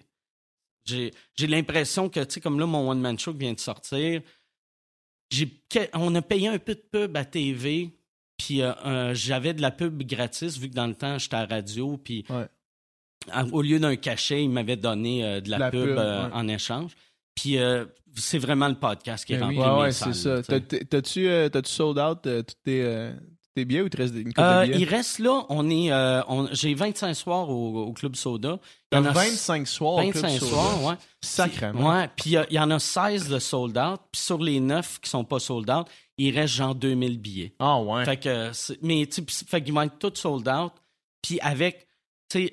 [0.86, 1.12] c'est.
[1.36, 4.22] J'ai, l'impression que, tu sais, comme là, mon one-man show vient de sortir,
[5.30, 5.50] j'ai,
[5.94, 7.90] on a payé un peu de pub à TV,
[8.38, 11.46] puis euh, euh, j'avais de la pub gratis, vu que dans le temps, j'étais à
[11.46, 12.46] la radio, puis Ouais.
[13.50, 16.28] au lieu d'un cachet, il m'avait donné euh, de la, La pub, pub, ouais.
[16.32, 16.92] en échange.
[17.36, 17.84] Puis euh,
[18.16, 19.58] c'est vraiment le podcast qui est Ben oui.
[19.58, 20.42] rempli Ouais, ouais, c'est ça.
[20.42, 23.12] T'as-tu euh, sold out euh, tous tes, euh,
[23.54, 24.80] tes billets ou il te reste une coupe Euh, de billets?
[24.80, 26.22] il reste là, on est, euh,
[26.52, 28.58] j'ai 25 soirs au, au Club Soda.
[28.90, 30.50] Il y en a 25 soirs au Club 25 Soda.
[30.50, 30.94] soirs, ouais.
[31.22, 31.90] Sacrément.
[31.90, 34.00] Ouais, puis il y en a 16 de sold out.
[34.10, 35.86] Puis sur les 9 qui sont pas sold out,
[36.18, 37.52] il reste genre 2000 billets.
[37.58, 38.04] Ah ouais.
[38.06, 38.50] Fait que,
[38.82, 40.72] mais tu fait qu'ils vont être tous sold out.
[41.20, 41.85] Puis avec,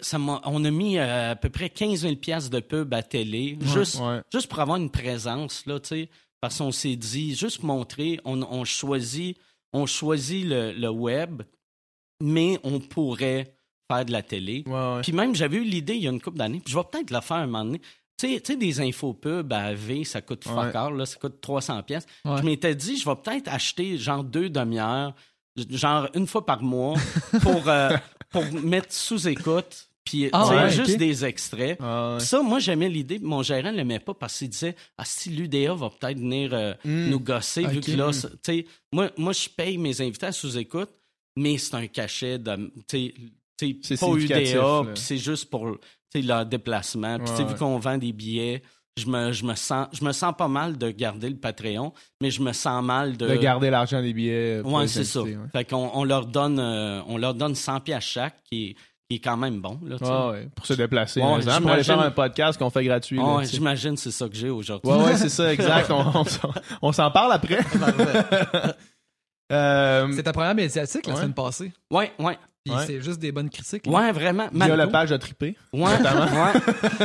[0.01, 3.57] ça on a mis euh, à peu près 15 000 piastres de pub à télé,
[3.61, 4.21] juste, ouais.
[4.31, 5.79] juste pour avoir une présence, là.
[6.41, 9.37] Parce qu'on s'est dit, juste montrer, on, on choisit,
[9.71, 11.43] on choisit le, le web,
[12.21, 13.55] mais on pourrait
[13.89, 14.63] faire de la télé.
[14.67, 15.01] Ouais.
[15.01, 17.11] Puis même, j'avais eu l'idée il y a une couple d'années, puis je vais peut-être
[17.11, 17.81] la faire un moment donné.
[18.17, 22.05] Tu sais- des infopubs à V, ça coûte fuck all, là, ça coûte 300 pièces.
[22.25, 25.15] Je m'étais dit, je vais peut-être acheter genre deux demi-heures,
[25.69, 26.95] genre une fois par mois,
[27.41, 27.89] pour, euh,
[28.31, 31.77] pour mettre sous écoute, puis Ah ouais, juste des extraits.
[31.81, 32.19] Ah ouais.
[32.19, 33.19] Ça, moi, j'aimais l'idée.
[33.19, 36.73] Mon gérant ne l'aimait pas parce qu'il disait Ah, si l'UDA va peut-être venir euh,
[36.83, 37.09] Mm.
[37.09, 40.89] nous gosser, vu que là, tu sais, moi, moi, je paye mes invités à sous-écoute,
[41.37, 42.71] mais c'est un cachet de.
[42.87, 43.13] tu sais,
[43.57, 45.77] tu sais, C'est pas UDA, puis c'est juste pour
[46.15, 47.17] leur déplacement.
[47.19, 48.61] Puis, Ouais, vu qu'on vend des billets,
[48.97, 52.29] je me, je, me sens, je me sens pas mal de garder le Patreon, mais
[52.31, 53.27] je me sens mal de.
[53.27, 54.61] De garder l'argent des billets.
[54.63, 55.21] les c'est ça.
[55.23, 55.35] ouais.
[55.51, 58.75] Fait qu'on on leur donne, euh, on leur donne 100 pièces chaque, qui est,
[59.09, 59.79] qui est quand même bon.
[59.83, 60.05] Là, sais.
[60.05, 61.19] Ouais, ouais, pour se déplacer.
[61.21, 63.19] Ouais, par exemple, pour aller faire un podcast qu'on fait gratuit.
[63.19, 63.39] Ah.
[63.43, 64.91] J'imagine c'est ça que j'ai aujourd'hui.
[64.91, 65.89] Ouais, ouais, c'est ça, exact.
[65.89, 66.23] on
[66.81, 67.59] on s'en- parle après.
[69.51, 71.19] Euh, C'est ta première médiatique la Ouais.
[71.19, 71.71] semaine passée.
[71.91, 72.37] Ouais, ouais.
[72.65, 72.85] Puis Ouais.
[72.87, 73.85] c'est juste des bonnes critiques.
[73.85, 73.91] là.
[73.91, 74.47] Ouais, vraiment.
[74.53, 75.57] Ma- via la page de triper.
[75.73, 76.61] Ouais, ouais.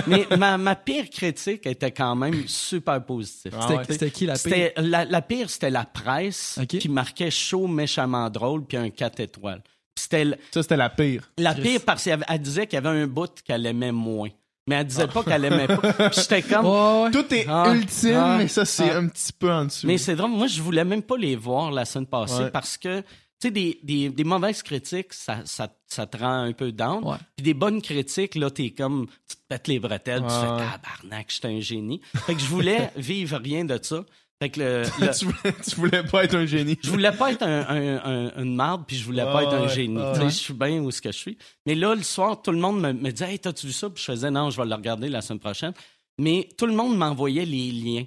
[0.07, 3.53] Mais ma, ma pire critique était quand même super positive.
[3.57, 3.85] Ah C'était ouais.
[3.89, 4.43] c'était qui la pire?
[4.43, 9.19] C'était la, la pire, c'était la presse qui marquait chaud, méchamment drôle, puis un 4
[9.21, 9.63] étoiles.
[9.95, 11.29] Puis C'était l- Ça, c'était la pire.
[11.39, 11.63] la Chris.
[11.63, 14.29] pire parce qu'elle elle disait qu'il y avait un bout qu'elle aimait moins.
[14.69, 15.93] Mais elle disait pas qu'elle aimait pas.
[16.11, 16.67] Puis j'étais comme.
[16.67, 17.11] Ouais.
[17.11, 18.99] Tout est Ah, ultime, ah, mais ça, c'est ah.
[18.99, 19.87] un petit peu en dessous.
[19.89, 22.51] Mais c'est drôle, moi, je voulais même pas les voir la semaine passée Ouais.
[22.51, 23.03] parce que,
[23.41, 27.05] tu sais, des, des, des mauvaises critiques, ça, ça, ça te rend un peu down.
[27.05, 27.16] Ouais.
[27.36, 31.26] Puis des bonnes critiques, là, t'es comme, tu te pètes les bretelles, tu fais tabarnak,
[31.30, 32.01] j'étais un génie.
[32.26, 34.05] Fait que je voulais vivre rien de ça.
[34.41, 36.78] Fait que le, le- tu, voulais, tu voulais pas être un génie.
[36.82, 38.05] je voulais pas être un, un-
[38.36, 39.97] un- une marde, puis je voulais pas être un ouais, génie.
[39.99, 40.12] ouais.
[40.14, 41.39] Tu sais, Je suis bien où ce que je suis.
[41.66, 43.89] Mais là, le soir, tout le monde me, me disait Hey, t'as-tu vu ça?
[43.91, 45.72] Puis je faisais Non, je vais le regarder la semaine prochaine.
[46.20, 48.05] Mais tout le monde m'envoyait les liens.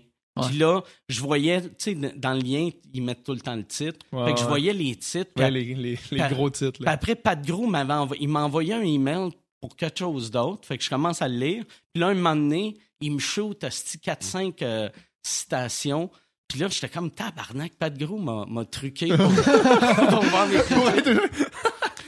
[0.47, 3.65] Puis là, je voyais, tu sais, dans le lien, ils mettent tout le temps le
[3.65, 3.99] titre.
[4.13, 5.31] Ouais, fait que je voyais les titres.
[5.35, 6.71] Puis Ouais, les, les, les Pa- gros titres.
[6.79, 6.91] puis Là.
[6.91, 9.29] après, Pat Gros m'avait envo- il m'a envoyé un email
[9.59, 10.65] pour quelque chose d'autre.
[10.67, 11.65] Fait que je commence à le lire.
[11.93, 14.89] Puis là, un moment donné, il me shoot à 4-5 euh,
[15.21, 16.09] citations.
[16.47, 17.73] Puis là, j'étais comme tabarnak.
[17.77, 19.17] Pat Gros m'a truqué pour,
[20.09, 21.21] pour voir mes critiques.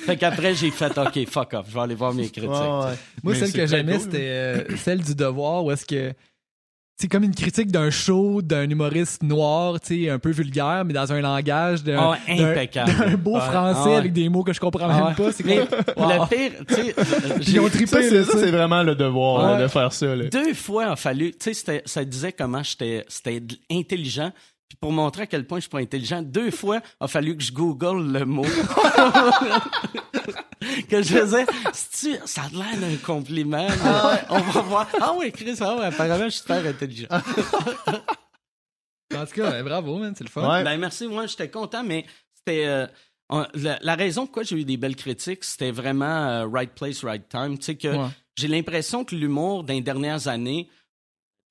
[0.05, 2.49] Fait qu'après, j'ai fait OK, fuck off, je vais aller voir mes critiques.
[2.49, 2.97] Ouais, ouais.
[3.23, 6.13] Moi, Mais celle que j'aimais, c'était euh, celle du devoir où est-ce que.
[6.95, 10.93] C'est comme une critique d'un show, d'un humoriste noir, tu sais, un peu vulgaire, mais
[10.93, 12.93] dans un langage d'un Ah d'un- impeccable.
[12.97, 13.39] d'un beau Ouais.
[13.41, 13.95] français Ah ouais.
[13.95, 15.13] avec des mots que je comprends Ah même ouais.
[15.15, 15.31] pas.
[15.31, 16.95] C'est Mais comme- le pire, tu sais,
[17.41, 18.37] j'ai- trippé, Ça, c'est, ça, ça.
[18.37, 20.15] c'est vraiment le devoir là, de faire ça.
[20.15, 20.25] Là.
[20.29, 23.41] deux fois a fallu, tu sais, ça disait comment j'étais, c'était
[23.71, 24.31] intelligent.
[24.73, 27.43] Puis pour montrer à quel point je suis pas intelligent, deux fois a fallu que
[27.43, 28.41] je google le mot.
[30.89, 33.67] que je faisais, c'est-tu- ça a l'air d'un compliment.
[33.67, 34.87] mais On va voir.
[34.99, 37.07] Ah oui, Chris, ah ouais, apparemment, je suis super intelligent.
[39.15, 40.41] En tout cas, ben, bravo, man, c'est le fun.
[40.49, 40.63] Ouais.
[40.63, 42.05] Ben merci, moi j'étais content, mais
[42.35, 42.87] c'était euh,
[43.53, 47.27] la, la raison pourquoi j'ai eu des belles critiques, c'était vraiment euh, right place, right
[47.29, 47.57] time.
[47.59, 48.07] Tu sais que Ouais.
[48.35, 50.73] j'ai l'impression que l'humour dans les dernières années, tu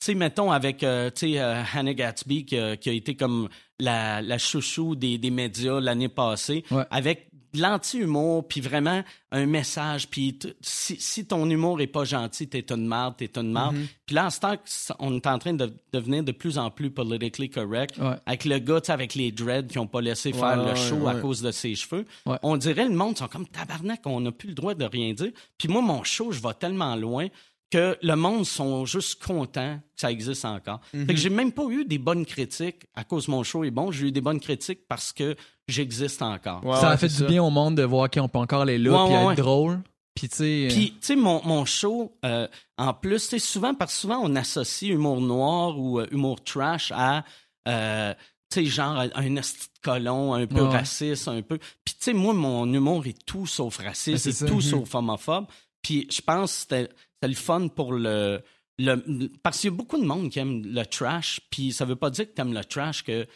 [0.04, 3.48] sais, mettons avec euh, tu sais, euh, Hannah Gatsby qui, a- qui a été comme
[3.78, 6.84] la, la chouchou des, des médias l'année passée, Ouais.
[6.90, 12.48] avec de l'anti-humour, puis vraiment un message, puis si, si ton humour est pas gentil,
[12.48, 13.76] t'es une marde, t'es une marde.
[13.76, 13.86] Mm-hmm.
[14.06, 14.54] Puis là, en ce temps
[15.00, 18.14] on est en train de devenir de plus en plus politically correct, Ouais.
[18.24, 21.42] avec le gars, avec les dreads qui ont pas laissé faire le show à cause
[21.42, 22.06] de ses cheveux.
[22.42, 25.32] On dirait le monde sont comme tabarnak, on n'a plus le droit de rien dire.
[25.58, 27.26] Puis moi, mon show, je vais tellement loin
[27.72, 30.80] que le monde sont juste contents que ça existe encore.
[30.92, 31.06] Mhm.
[31.06, 33.90] Fait que j'ai même pas eu des bonnes critiques à cause mon show est bon.
[33.90, 35.34] J'ai eu des bonnes critiques parce que
[35.66, 36.60] j'existe encore.
[36.78, 37.28] Ça a fait c'est du ça.
[37.28, 39.80] bien au monde de voir qu'on peut encore aller là Ouais, puis ouais, être drôle.
[40.14, 40.68] Puis tu sais.
[40.70, 42.46] Puis, tu sais, mon, mon show, euh,
[42.76, 46.44] en plus, tu sais, souvent, parce que souvent, on associe humour noir ou euh, humour
[46.44, 47.24] trash à,
[47.66, 48.12] euh,
[48.50, 51.56] tu sais, genre un esti de colon, un peu Ouais, raciste, un peu.
[51.82, 54.46] Puis, tu sais, moi, mon humour est tout sauf Ben, raciste, c'est et ça.
[54.46, 54.60] tout Mhm.
[54.60, 55.46] sauf homophobe.
[55.80, 56.88] Puis, je pense que c'était
[57.22, 58.42] c'était le fun pour le...
[58.78, 61.96] le parce qu'il y a beaucoup de monde qui aime le trash, puis ça veut
[61.96, 63.28] pas dire que t'aimes le trash, que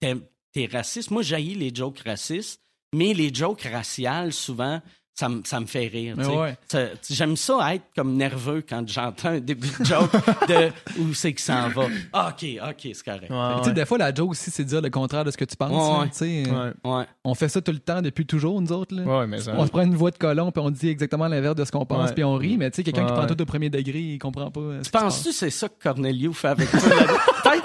[0.00, 1.10] t'es raciste.
[1.10, 2.62] Moi, j'haïs les jokes racistes,
[2.94, 4.80] mais les jokes raciales, souvent,
[5.14, 6.16] ça, me- ça me fait rire.
[6.18, 6.56] Tu ouais.
[6.68, 10.10] Ça- J'aime ça être comme nerveux quand j'entends un début de joke
[10.48, 11.86] de où c'est qu'il s'en va.
[12.12, 13.30] Ah, OK, OK, c'est correct.
[13.30, 15.44] Ouais, Tu sais, des fois, la joke aussi, c'est dire le contraire de ce que
[15.44, 15.70] tu penses.
[15.72, 16.44] Là, tu.
[17.24, 18.94] On fait ça tout le temps depuis toujours, nous autres.
[18.94, 19.02] Là.
[19.20, 19.52] Ouais, mais ça.
[19.56, 21.86] On se prend une voix de colon puis on dit exactement l'inverse de ce qu'on
[21.86, 23.98] pense puis on rit, mais tu sais, quelqu'un Ouais, qui prend tout au premier degré,
[24.00, 24.60] il comprend pas.
[24.60, 25.02] euh, se passe.
[25.02, 26.80] Penses-tu que c'est ça que Cornelio fait avec toi?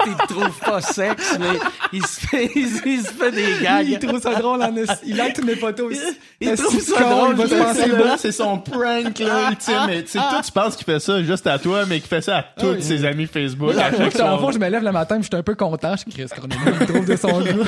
[0.18, 1.58] te trouve pas sexe, mais
[1.92, 3.86] il se fait, il, il se fait des gags.
[3.88, 4.74] Il trouve ça drôle en.
[5.04, 5.96] Il like toutes mes photos.
[6.40, 7.54] Il Esti trouve ça drôle, Il va se
[7.90, 9.74] penser c'est son prank là, ultime.
[9.86, 12.20] Mais tu sais, toi, tu penses qu'il fait ça juste à toi, mais qu'il fait
[12.22, 12.82] ça à tous oui.
[12.82, 13.74] ses amis Facebook.
[13.76, 15.96] À chaque dans le fond, je me lève le matin je suis un peu content.
[15.96, 17.64] Je suis Chris Cornelius, il trouve de son goût.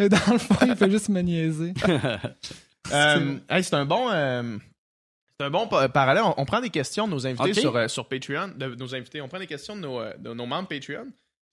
[0.00, 1.74] Et dans le fond, il fait juste me niaiser.
[2.92, 4.08] Euh, hey, c'est un bon.
[4.12, 4.56] euh,
[5.38, 6.22] c'est un bon pa- parallèle.
[6.24, 8.52] On, on prend des questions de nos invités sur, euh, sur Patreon.
[8.56, 9.20] De nos invités.
[9.20, 11.06] On prend des questions de nos, euh, de nos membres Patreon.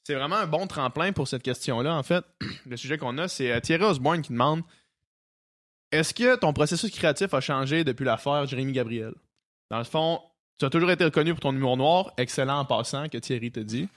[0.03, 1.95] C'est vraiment un bon tremplin pour cette question-là.
[1.95, 2.23] En fait,
[2.67, 4.61] le sujet qu'on a, c'est euh, Thierry Osborne qui demande
[5.91, 9.13] Est-ce que ton processus créatif a changé depuis l'affaire Jérémy Gabriel?
[9.71, 10.19] Dans le fond,
[10.59, 13.59] tu as toujours été reconnu pour ton humour noir, excellent en passant, que Thierry te
[13.61, 13.87] dit.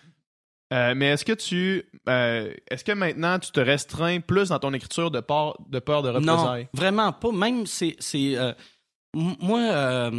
[0.73, 1.85] Euh, mais est-ce que tu.
[2.09, 6.03] euh, est-ce que maintenant tu te restreins plus dans ton écriture de peur de, peur
[6.03, 6.69] de Non, représailles?
[6.73, 7.31] vraiment pas.
[7.33, 7.97] Même, c'est.
[8.15, 8.53] euh,
[9.15, 10.11] moi,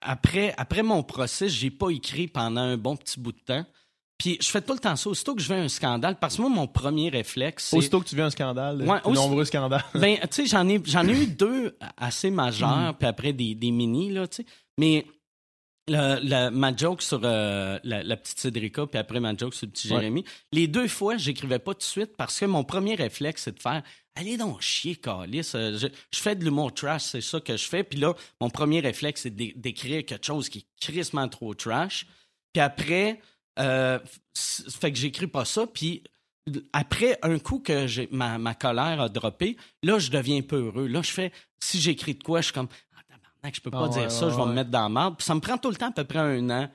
[0.00, 3.66] après, après mon procès, j'ai pas écrit pendant un bon petit bout de temps.
[4.20, 5.08] Puis je fais tout le temps ça.
[5.08, 7.76] Aussitôt que je vais un scandale, parce que moi, mon premier réflexe, c'est.
[7.78, 9.82] Aussitôt que tu vis un scandale, Ouais, aussi- nombreux scandales.
[9.94, 12.34] Ben, tu sais, j'en ai, j'en ai eu deux assez Mm.
[12.34, 14.46] majeurs, puis après des, des mini, là, tu sais.
[14.76, 15.06] Mais
[15.88, 19.66] le- le- ma joke sur euh, la, la petite Cédrica, puis après ma joke sur
[19.66, 19.96] le petit Ouais.
[19.96, 23.56] Jérémy, les deux fois, j'écrivais pas tout de suite parce que mon premier réflexe, c'est
[23.56, 23.82] de faire
[24.16, 25.50] Allez donc chier, Calis.
[25.54, 27.84] Euh, Je, je fais de l'humour trash, c'est ça que je fais.
[27.84, 32.06] Puis là, mon premier réflexe, c'est d'é- d'écrire quelque chose qui est crissement trop trash.
[32.52, 33.20] Puis après,
[33.60, 33.98] euh,
[34.36, 35.66] fait que j'écris pas ça.
[35.66, 36.02] Puis
[36.72, 40.86] après un coup que j'ai ma, ma colère a droppé, là, je deviens peu heureux.
[40.86, 43.84] Là, je fais, si j'écris de quoi, je suis comme, ah, tabarnak, je peux pas
[43.84, 44.48] Ah, dire ouais, ça, ouais, je vais ouais.
[44.48, 45.16] me mettre dans la marde.
[45.18, 46.70] Puis ça me prend tout le temps à peu près un an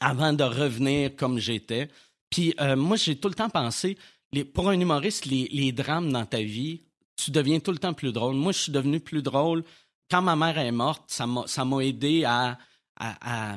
[0.00, 1.88] avant de revenir comme j'étais.
[2.30, 3.98] Puis euh, moi, j'ai tout le temps pensé,
[4.32, 6.82] les, pour un humoriste, les, les drames dans ta vie,
[7.16, 8.34] tu deviens tout le temps plus drôle.
[8.34, 9.62] Moi, je suis devenu plus drôle.
[10.10, 12.58] Quand ma mère est morte, ça m'a ça m'a aidé à,
[12.96, 13.56] à, à,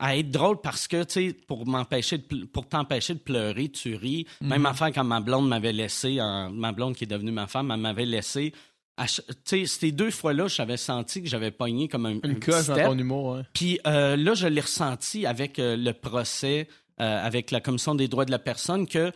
[0.00, 3.94] à être drôle parce que, tu sais, pour m'empêcher de pour t'empêcher de pleurer, tu
[3.94, 4.26] ris.
[4.40, 7.70] Même affaire quand ma blonde m'avait laissé, en- ma blonde qui est devenue ma femme,
[7.70, 8.52] elle m'avait laissé.
[8.98, 12.66] Tu sais, ces deux fois-là, j'avais senti que j'avais pogné comme un, un Une coche
[12.66, 13.42] dans ton humour, ouais.
[13.54, 16.68] Puis euh, là, je l'ai ressenti avec euh, le procès,
[17.00, 19.10] euh, avec la Commission des droits de la personne, que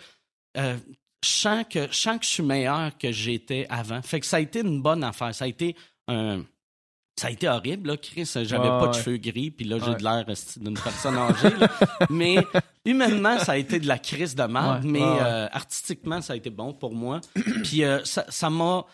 [0.57, 0.77] je,
[1.23, 4.01] sens que je sens que je suis meilleur que j'étais avant.
[4.03, 5.35] Fait que ça a été une bonne affaire.
[5.35, 5.75] Ça a été
[6.09, 6.45] un.
[7.17, 8.25] Ça a été horrible, là, Chris.
[8.35, 9.03] J'avais pas de ouais.
[9.03, 9.97] cheveux gris, puis là, j'ai Ouais.
[9.97, 11.51] de l'air esti, d'une personne âgée.
[11.57, 11.69] là.
[12.11, 12.37] Mais
[12.85, 16.37] humainement, ça a été de la crise de merde, Ouais, mais euh, artistiquement, ça a
[16.37, 17.21] été bon pour moi.
[17.63, 18.85] puis euh, ça ça m'a.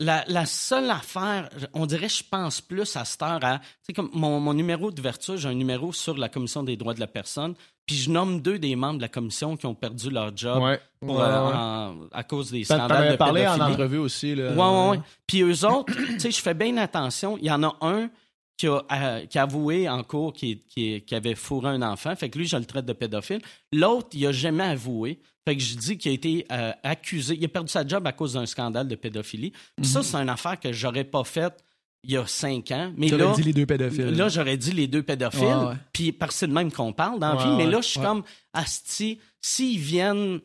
[0.00, 3.58] La, la seule affaire, on dirait, je pense plus à cette heure à.
[3.60, 6.94] Tu sais, comme mon, mon numéro d'ouverture, j'ai un numéro sur la Commission des droits
[6.94, 7.54] de la personne,
[7.86, 10.80] puis je nomme deux des membres de la commission qui ont perdu leur job Ouais.
[11.00, 11.54] pour, Ouais, euh, ouais.
[11.54, 14.34] en- à cause des scandales T'en avais parlé en entrevue aussi.
[14.34, 14.50] Là.
[14.52, 15.00] Ouais, ouais.
[15.28, 17.38] Puis eux autres, tu sais, je fais bien attention.
[17.38, 18.10] Il y en a un
[18.56, 22.16] qui a, euh, qui a avoué en cours qui, qui, qui avait fourré un enfant.
[22.16, 23.42] Fait que lui, je le traite de pédophile.
[23.72, 25.20] L'autre, il a jamais avoué.
[25.46, 27.36] Fait que je dis qu'il a été euh, accusé.
[27.38, 29.52] Il a perdu sa job à cause d'un scandale de pédophilie.
[29.76, 31.62] Puis ça, c'est une affaire que j'aurais pas faite
[32.02, 32.92] il y a cinq ans.
[32.96, 34.10] Mais Tu là, dit les deux pédophiles.
[34.10, 37.34] Là, j'aurais dit les deux pédophiles, puis parce que c'est de même qu'on parle dans
[37.34, 37.56] la Ouais, vie.
[37.56, 38.06] Mais là, je suis ouais.
[38.06, 38.22] comme,
[38.52, 40.40] Asti, s'ils viennent.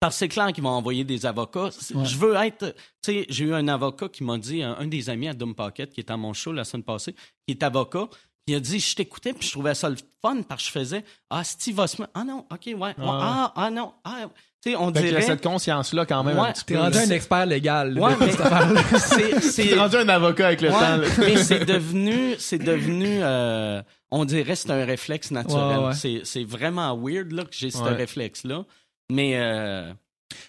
[0.00, 1.70] Parce que c'est clair qu'ils vont envoyer des avocats.
[1.94, 2.04] Ouais.
[2.04, 2.74] Je veux être.
[3.02, 5.54] Tu sais, j'ai eu un avocat qui m'a dit, un, un des amis à Doom
[5.54, 7.14] Pocket, qui était à mon show la semaine passée,
[7.46, 8.08] qui est avocat,
[8.46, 11.04] il a dit, je t'écoutais, puis je trouvais ça le fun parce que je faisais,
[11.30, 12.74] ah, Steve mettre- Ah non, ok, ouais.
[12.76, 13.92] ouais, ah, ah non.
[14.04, 14.26] Ah,
[14.62, 15.22] tu sais, on Fait qu'il y a dirait.
[15.22, 16.52] cette conscience-là quand même Ouais.
[16.66, 17.94] T'es rendu un expert légal.
[17.94, 18.32] là, Ouais, mais
[19.56, 20.96] T'es rendu un avocat avec le Ouais, temps.
[20.96, 21.06] là.
[21.18, 25.78] mais c'est devenu, c'est devenu, euh, on dirait c'est un réflexe naturel.
[25.78, 25.94] Ouais, ouais.
[25.94, 28.64] C'est, c'est vraiment weird là, que j'ai ce réflexe-là.
[29.10, 29.92] Mais euh,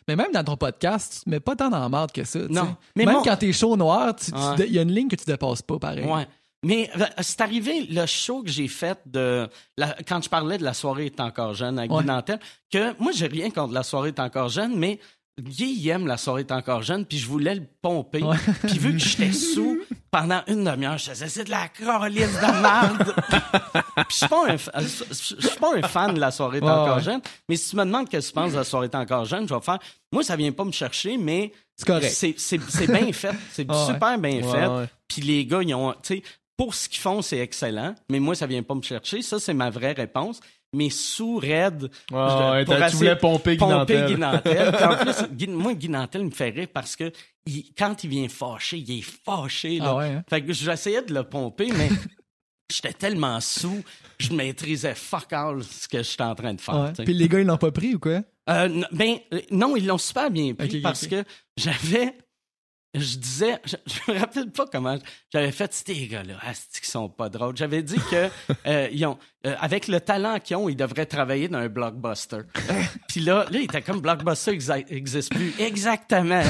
[0.07, 2.39] Mais même dans ton podcast, tu te mets pas tant dans la marde que ça.
[2.49, 2.75] Non.
[2.95, 4.65] Mais même mon- quand t'es chaud noir, Ouais.
[4.67, 6.05] il y a une ligne que tu dépasses pas, pareil.
[6.05, 6.25] ouais.
[6.65, 6.89] Mais
[7.21, 9.47] c'est arrivé le show que j'ai fait de
[9.77, 12.03] la- quand je parlais de la soirée est encore jeune à Guy.
[12.05, 12.39] Nantel,
[12.71, 14.99] que moi j'ai rien contre la soirée est encore jeune, mais
[15.39, 18.23] Guy il aime la soirée est encore jeune, puis je voulais le pomper.
[18.23, 18.37] Ouais.
[18.67, 22.61] Puis vu que j'étais sous pendant une demi-heure, je faisais c'est de la crolisse de
[22.61, 23.13] merde.
[23.95, 25.13] Puis je suis pas un fa- je
[25.47, 27.83] suis pas un fan de la soirée est Ouais, encore jeune, mais si tu me
[27.85, 29.79] demandes qu'est-ce que tu penses de la soirée est encore jeune, je vais faire
[30.11, 32.09] moi ça vient pas me chercher, mais C'est correct.
[32.37, 34.89] c'est bien fait, c'est super bien fait.
[35.07, 36.23] Puis les gars, ils ont, tu sais,
[36.57, 39.21] pour ce qu'ils font, c'est excellent, mais moi, ça vient pas me chercher.
[39.21, 40.39] Ça, c'est ma vraie réponse.
[40.73, 41.89] mais sous raide.
[42.11, 44.05] Ouais, ouais, pour tu voulais pomper Guy pomper Nantel.
[44.07, 44.71] Guy Nantel.
[44.75, 47.13] Puis en plus, moi, Guy Nantel me fait rire parce que
[47.45, 49.79] il- quand il vient fâché, il est fâché.
[49.79, 49.85] Là.
[49.87, 50.23] Ah ouais, hein?
[50.29, 51.87] Fait que j'essayais de le pomper, mais
[52.69, 53.83] j'étais tellement sous,
[54.19, 56.91] je maîtrisais fuck all ce que j'étais en train de faire.
[57.05, 58.21] Puis les gars, ils l'ont pas pris ou quoi?
[58.49, 61.23] Euh, ben, euh, non, ils l'ont super bien pris parce que
[61.57, 62.17] j'avais.
[62.97, 63.75] Je disais, je,
[64.07, 64.97] je me rappelle pas comment
[65.31, 67.55] j'avais fait ces gars-là, asti qui sont pas drôles?
[67.57, 68.29] J'avais dit que
[68.67, 72.39] euh, ils ont, euh, avec le talent qu'ils ont, ils devraient travailler dans un blockbuster.
[73.09, 75.53] Puis là, là, il était comme blockbuster exa- existe plus.
[75.59, 76.41] Exactement.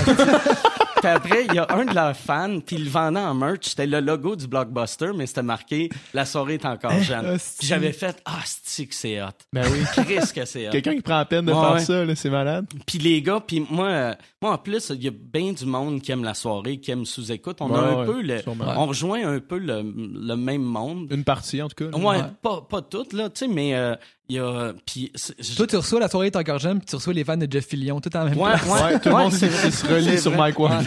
[0.97, 3.59] Puis après, il y a un de leurs fans, puis il le vendait en merch.
[3.69, 7.25] C'était le logo du blockbuster, mais c'était marqué La soirée est encore jeune.
[7.25, 7.57] Asti.
[7.59, 9.27] Puis j'avais fait, ah, c'est que c'est hot?
[9.53, 9.79] Ben oui.
[10.05, 10.71] Chris que c'est hot.
[10.71, 11.79] Quelqu'un qui prend la peine de Ouais, faire ouais.
[11.79, 12.65] ça, là, c'est malade.
[12.85, 16.01] Puis les gars, puis moi, euh, moi en plus, il y a bien du monde
[16.01, 17.57] qui aime la soirée, qui aime sous-écoute.
[17.61, 18.73] On a un ouais, peu le, sûrement.
[18.77, 21.07] on rejoint un peu le, le même monde.
[21.11, 21.97] Une partie, en tout cas.
[21.97, 22.19] Ouais.
[22.41, 23.95] pas pas toutes là, tu sais, mais euh,
[24.27, 25.11] il y a puis
[25.55, 27.65] Toi, tu reçois la soirée est encore jeune, puis tu reçois les fans de Jeff
[27.67, 28.65] Fillion, tout en même Ouais, place.
[28.65, 29.71] ouais, Ouais, tout le monde vrai.
[29.71, 30.31] se relie sur.
[30.35, 30.83] Mike Ward.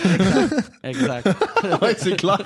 [0.82, 1.26] Exact.
[1.82, 2.38] ouais, c'est clair.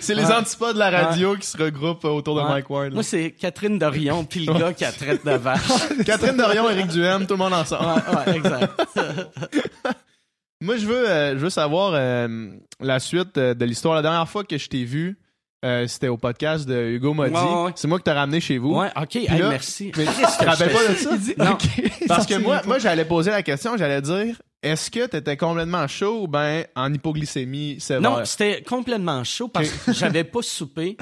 [0.00, 2.42] C'est les antipodes de la radio qui se regroupent autour de.
[2.42, 2.88] Mike Ward.
[2.88, 2.94] là.
[2.94, 5.60] Moi, c'est Catherine Dorion puis le gars qui a traite de vache.
[6.06, 7.84] Catherine Dorion, Eric Duhem, tout le monde ensemble.
[7.84, 8.72] Ouais, ouais, exact.
[10.62, 13.94] Moi, je veux, euh, je veux savoir euh, la suite euh, de l'histoire.
[13.94, 15.16] La dernière fois que je t'ai vu,
[15.64, 17.34] euh, c'était au podcast de Hugo Modi.
[17.34, 17.72] Ouais, ouais, ouais.
[17.74, 18.74] C'est moi qui t'ai ramené chez vous.
[18.78, 19.92] Ouais, OK, hey, là, merci.
[19.96, 21.16] Mais tu que te rappelles pas de ça?
[21.16, 21.58] Dit, Non.
[22.08, 25.86] Parce que moi, c'est- moi j'allais poser la question, j'allais dire est-ce que t'étais complètement
[25.88, 28.02] chaud ou ben en hypoglycémie sévère?
[28.10, 30.96] Non, c'était complètement chaud parce que j'avais pas soupé.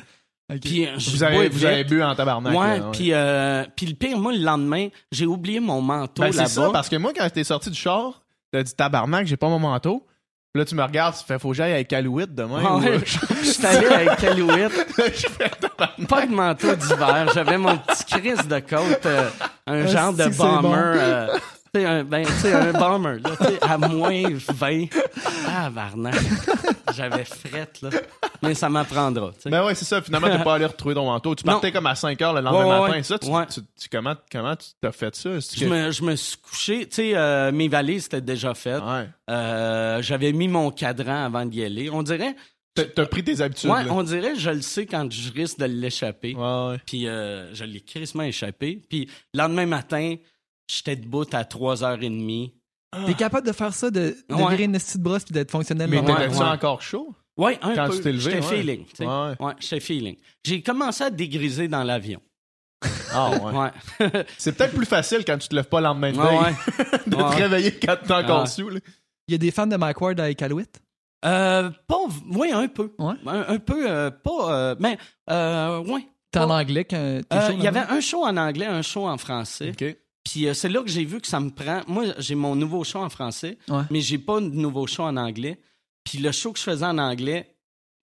[0.63, 2.57] Puis euh, vous avez, vous avez bu en tabarnak.
[2.57, 6.39] Ouais, puis euh, puis le pire, moi, le lendemain, j'ai oublié mon manteau Ben, c'est
[6.39, 6.49] là-bas.
[6.49, 9.59] ça, parce que moi, quand t'es sorti du char, t'as dit tabarnak, j'ai pas mon
[9.59, 10.07] manteau.
[10.59, 12.61] Puis là, tu me regardes, tu fais faut que j'aille avec Alouette demain.
[12.67, 14.17] Ah ou, ouais, euh, je suis allé avec
[15.61, 16.09] tabarnak.
[16.09, 19.29] pas de manteau d'hiver, j'avais mon petit crise de côte, euh,
[19.69, 20.75] un Ah, genre de bomber, bon.
[20.75, 21.29] euh,
[21.79, 23.31] sais, un, ben, un bomber, là,
[23.63, 24.85] à moins 20.
[25.47, 26.15] Ah, Varnac.
[26.97, 27.91] J'avais frette, là.
[28.43, 29.51] Mais ça m'apprendra, tu sais.
[29.51, 30.01] Ben ouais, c'est ça.
[30.01, 31.35] Finalement, t'es pas allé retrouver ton manteau.
[31.35, 31.55] Tu Non.
[31.55, 32.93] partais comme à 5 heures le lendemain Ouais, matin.
[32.99, 33.03] ouais.
[33.03, 33.47] Ça, tu, Ouais.
[33.47, 35.31] tu- tu- comment, comment tu t'as fait ça?
[35.39, 38.83] Je, que- me, je me suis couché, tu sais, euh, mes valises étaient déjà faites.
[39.29, 41.91] Euh, J'avais mis mon cadran avant d'y aller.
[41.91, 42.35] On dirait,
[42.75, 43.71] T'as- pris tes habitudes.
[43.71, 43.93] ouais, là.
[43.93, 46.37] on dirait, je le sais quand je risque de l'échapper.
[46.87, 48.81] Puis euh, je l'ai crissement échappé.
[48.89, 50.15] Puis le lendemain matin,
[50.69, 52.53] j'étais debout à 3h30.
[53.07, 54.49] T'es capable de faire ça, de, de Ouais.
[54.51, 56.43] virer une petite brosse puis d'être fonctionnel Mais t'étais-tu ouais.
[56.45, 57.15] encore chaud?
[57.37, 57.97] Ouais, un Quand peu.
[57.97, 58.57] tu t'es levé, J'étais ouais.
[58.57, 58.85] feeling.
[59.61, 60.17] j'étais feeling.
[60.45, 62.21] J'ai commencé à dégriser dans l'avion.
[63.13, 63.39] Ah ouais.
[64.01, 64.25] Ouais.
[64.39, 66.55] C'est peut-être plus facile quand tu te lèves pas le lendemain de Ouais, ouais.
[67.07, 68.47] de te réveiller quand t'es encore Ouais.
[68.47, 68.69] sous.
[68.71, 68.81] là.
[69.29, 70.81] Il y a des fans de Mike Ward avec Alouette?
[71.25, 71.97] Euh, pas,
[72.31, 72.93] oui, un peu.
[72.99, 73.15] Ouais.
[73.27, 74.97] Un, un peu, euh, pas, euh, mais,
[75.31, 76.07] euh, ouais.
[76.31, 77.21] T'es en anglais quand Euh,
[77.55, 79.71] Il y avait un show en anglais, un show en français.
[79.71, 79.97] OK.
[80.31, 81.83] Puis euh, c'est là que j'ai vu que ça me prend.
[81.87, 83.83] Moi, j'ai mon nouveau show en français, Ouais.
[83.91, 85.59] mais j'ai pas de nouveau show en anglais.
[86.05, 87.55] Puis le show que je faisais en anglais,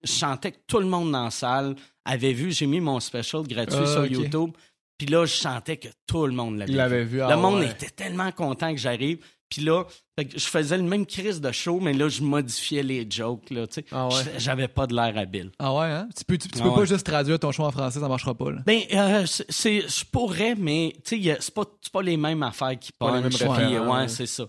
[0.04, 2.52] je chantais que tout le monde dans la salle avait vu.
[2.52, 4.06] J'ai mis mon special gratuit Ah, sur.
[4.06, 4.52] YouTube.
[4.98, 7.18] Puis là, je chantais que tout le monde l'avait vu.
[7.18, 7.22] vu.
[7.22, 7.70] ah le monde ouais.
[7.72, 9.20] était tellement content que j'arrive.
[9.50, 9.84] Puis là,
[10.18, 13.50] fait que je faisais le même crise de show, mais là, je modifiais les jokes.
[13.52, 13.86] Là, tu sais.
[13.92, 14.14] Ah ouais.
[14.38, 15.52] J'avais pas de l'air habile.
[15.60, 16.10] Ah ouais, hein?
[16.18, 16.86] Tu peux, tu, tu Ah peux pas ouais.
[16.88, 18.62] juste traduire ton show en français, ça marchera pas, là.
[18.66, 22.78] Ben, euh, c'est- je pourrais, mais tu sais, c'est pas, c'est pas les mêmes affaires
[22.80, 23.40] qui Pas les punch.
[23.42, 24.08] mêmes puis, référents, ouais, ouais.
[24.08, 24.46] c'est ça.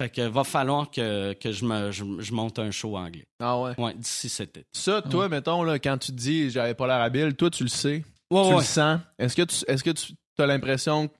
[0.00, 3.26] Fait que va falloir que, que je, me, je, je monte un show anglais.
[3.40, 3.72] Ah ouais.
[3.76, 4.66] Ouais, d'ici cet été.
[4.72, 7.68] Ça, toi, mettons, là, quand tu te dis j'avais pas l'air habile, toi, tu le
[7.68, 8.04] sais.
[8.30, 8.56] Ouais, tu ouais.
[8.58, 9.00] le sens.
[9.18, 11.14] Est-ce que tu est-ce que tu as l'impression que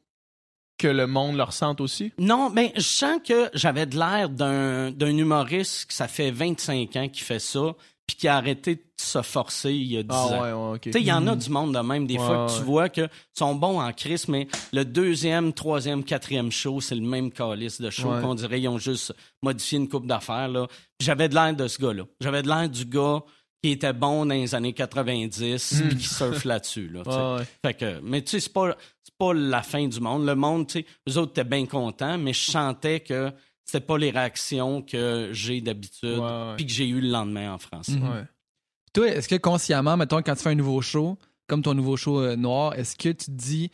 [0.87, 2.13] le monde le ressente aussi?
[2.19, 6.95] Non, ben, je sens que j'avais de l'air d'un, d'un humoriste que ça fait 25
[6.97, 7.75] ans qui fait ça,
[8.07, 10.25] puis qui a arrêté de se forcer il y a 10 Ah
[10.57, 10.71] ans.
[10.73, 10.79] ouais.
[10.79, 12.63] Tu sais, il y en a du monde de même, des Ouais, fois, que tu
[12.65, 17.31] vois que sont bons en crise, mais le deuxième, troisième, quatrième show, c'est le même
[17.31, 19.13] calice de show qu'on dirait ils ont juste
[19.43, 20.49] modifié une coupe d'affaires.
[20.49, 20.67] là.
[21.01, 22.05] J'avais de l'air de ce gars-là.
[22.21, 23.21] J'avais de l'air du gars
[23.63, 26.89] qui était bon dans les années 90 puis qui surfe là-dessus.
[26.89, 27.03] Là.
[27.07, 27.47] Ouais, ouais.
[27.65, 28.77] Fait que, mais tu sais, c'est pas,
[29.19, 30.25] pas la fin du monde.
[30.27, 33.33] Le monde, tu sais, eux autres étaient bien contents, mais je sentais que
[33.65, 36.23] c'était pas les réactions que j'ai d'habitude
[36.57, 37.89] puis que j'ai eu le lendemain en France.
[37.89, 38.03] Mhm.
[38.09, 38.25] Ouais.
[38.95, 42.21] Toi, est-ce que consciemment, mettons, quand tu fais un nouveau show, comme ton nouveau show
[42.21, 43.71] euh, noir, est-ce que tu te dis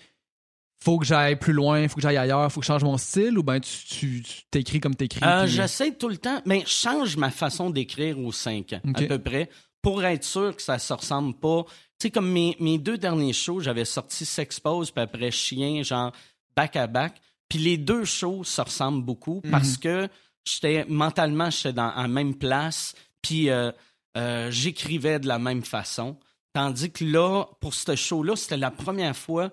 [0.82, 3.38] faut que j'aille plus loin, faut que j'aille ailleurs, faut que je change mon style
[3.38, 5.20] ou ben tu, t'écris comme t'écris?
[5.24, 8.80] Euh, puis- J'essaie tout le temps, mais je change ma façon d'écrire aux cinq ans,
[8.94, 9.48] à peu près,
[9.80, 11.64] pour être sûr que ça se ressemble pas.
[12.04, 16.12] Sais, comme mes, mes deux derniers shows, j'avais sorti S'expose, puis après Chien, genre
[16.54, 17.18] back à back.
[17.48, 20.06] Puis les deux shows se ressemblent beaucoup parce que
[20.44, 23.72] j'étais mentalement, j'étais dans la même place, puis euh,
[24.18, 26.18] euh, j'écrivais de la même façon.
[26.52, 29.50] Tandis que là, pour ce show-là, c'était la première fois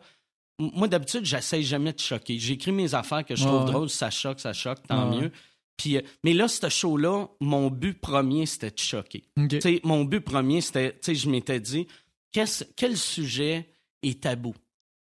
[0.59, 2.37] moi, d'habitude, j'essaie jamais de choquer.
[2.37, 3.71] J'écris mes affaires que je trouve ouais.
[3.71, 5.31] drôles, ça choque, ça choque, tant Ouais, mieux.
[5.77, 9.23] Puis, euh, mais là, ce show-là, mon but premier, c'était de choquer.
[9.83, 11.87] Mon but premier, c'était, tu sais, je m'étais dit,
[12.31, 13.69] quel sujet
[14.03, 14.53] est tabou?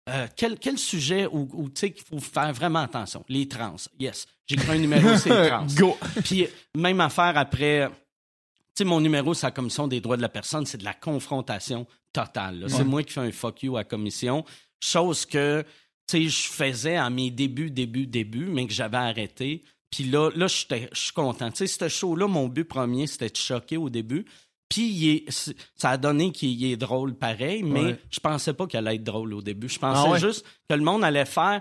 [0.09, 3.25] Euh, quel, quel sujet où, où, tu sais, qu'il faut faire vraiment attention?
[3.29, 3.77] Les trans.
[3.99, 4.27] Yes.
[4.47, 5.67] J'ai écrit un numéro, c'est les trans.
[5.77, 5.97] Go!
[6.25, 7.89] Puis, même affaire après.
[7.89, 10.95] Tu sais, mon numéro, c'est la Commission des droits de la personne, c'est de la
[10.95, 12.67] confrontation totale.
[12.69, 14.45] C'est moi qui fais un fuck you à la commission.
[14.81, 15.63] Chose que,
[16.09, 19.65] tu sais, je faisais à mes débuts, débuts, débuts, mais que j'avais arrêté.
[19.91, 21.51] Puis là, là je suis content.
[21.51, 24.25] Tu sais, ce show-là, mon but premier, c'était de choquer au début.
[24.71, 28.01] Puis c'est- ça a donné qu'il est drôle pareil, mais Ouais.
[28.11, 29.69] je pensais pas qu'elle allait être drôle au début.
[29.69, 30.19] Je pensais Ah ouais?
[30.21, 31.61] juste que le monde allait faire.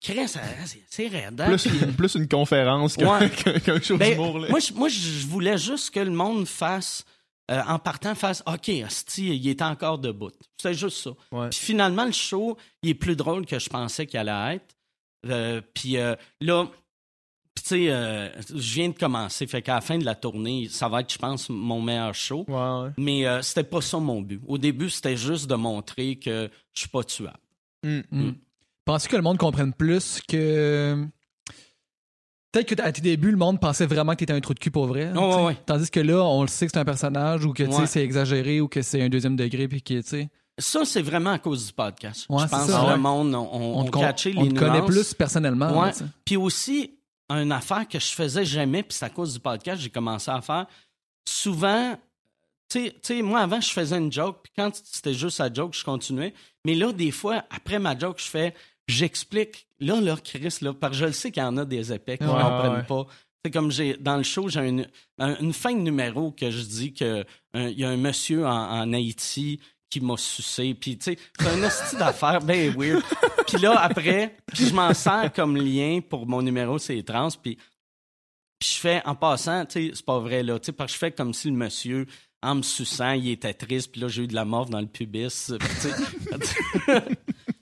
[0.00, 0.14] C'est
[0.88, 1.40] c'est raide.
[1.40, 1.56] hein?
[1.96, 3.30] Plus, une conférence qu'un Ouais.
[3.64, 4.44] qu'un show ben, d'humour.
[4.50, 7.04] moi, je, moi, je voulais juste que le monde fasse,
[7.50, 10.30] euh, en partant, fasse OK, il est encore debout.
[10.60, 11.10] C'était juste ça.
[11.32, 11.48] Ouais.
[11.48, 14.76] Puis finalement, le show, il est plus drôle que je pensais qu'il allait être.
[15.26, 16.68] Euh, puis euh, là,
[17.60, 19.46] puis tu sais, euh, je viens de commencer.
[19.46, 22.44] Fait qu'à la fin de la tournée, ça va être, je pense, mon meilleur show.
[22.48, 22.90] Ouais, ouais.
[22.98, 24.40] Mais euh, c'était pas ça mon but.
[24.46, 27.38] Au début, c'était juste de montrer que je suis pas tuable.
[27.84, 28.00] Mm.
[28.10, 28.34] Mm.
[28.84, 31.04] Penses-tu que le monde comprenne plus que.
[32.50, 34.70] Peut-être que à tes débuts, le monde pensait vraiment que t'étais un trou de cul
[34.70, 35.12] pour vrai.
[35.12, 35.56] Ouais, ouais.
[35.66, 37.86] Tandis que là, on le sait que c'est un personnage ou que tu sais, Ouais.
[37.86, 40.28] c'est exagéré ou que c'est un deuxième degré puis que tu sais.
[40.60, 42.26] Ça, c'est vraiment à cause du podcast.
[42.28, 42.80] Ouais, je pense ça.
[42.80, 42.92] que Ouais.
[42.92, 45.78] le monde, on, on, On, on te, on connaît plus personnellement.
[45.78, 45.86] Ouais.
[45.86, 46.04] là, t'sais.
[46.24, 46.97] Puis aussi,
[47.30, 50.40] une affaire que je faisais jamais, puis c'est à cause du podcast, j'ai commencé à
[50.40, 50.66] faire.
[51.26, 51.98] Souvent,
[52.70, 55.84] tu sais- moi avant, je faisais une joke, puis quand c'était juste la joke, je
[55.84, 56.34] continuais.
[56.64, 58.54] Mais là, des fois, après ma joke, je fais,
[58.86, 59.66] j'explique.
[59.80, 62.18] Là, là, Chris, là, parce que je le sais qu'il y en a des épais
[62.18, 62.82] qui ne Ouais, comprennent ouais.
[62.84, 63.06] pas.
[63.44, 66.62] C'est comme j'ai dans le show, j'ai une, un- une fin de numéro que je
[66.62, 67.24] dis que
[67.54, 68.50] un- il y a un monsieur en,
[68.80, 69.60] en Haïti
[69.90, 70.74] qui m'a sucé.
[70.74, 73.02] Puis, tu sais, c'est un hostie d'affaires bien weird.
[73.46, 77.28] Puis là, après, puis je m'en sers comme lien pour mon numéro, c'est trans.
[77.42, 77.56] Puis,
[78.58, 80.94] puis je fais, en passant, tu sais, c'est pas vrai, là, tu sais, parce que
[80.94, 82.06] je fais comme si le monsieur,
[82.42, 83.92] en me suçant, il était triste.
[83.92, 85.52] Puis là, j'ai eu de la mort dans le pubis.
[85.58, 85.90] Puis,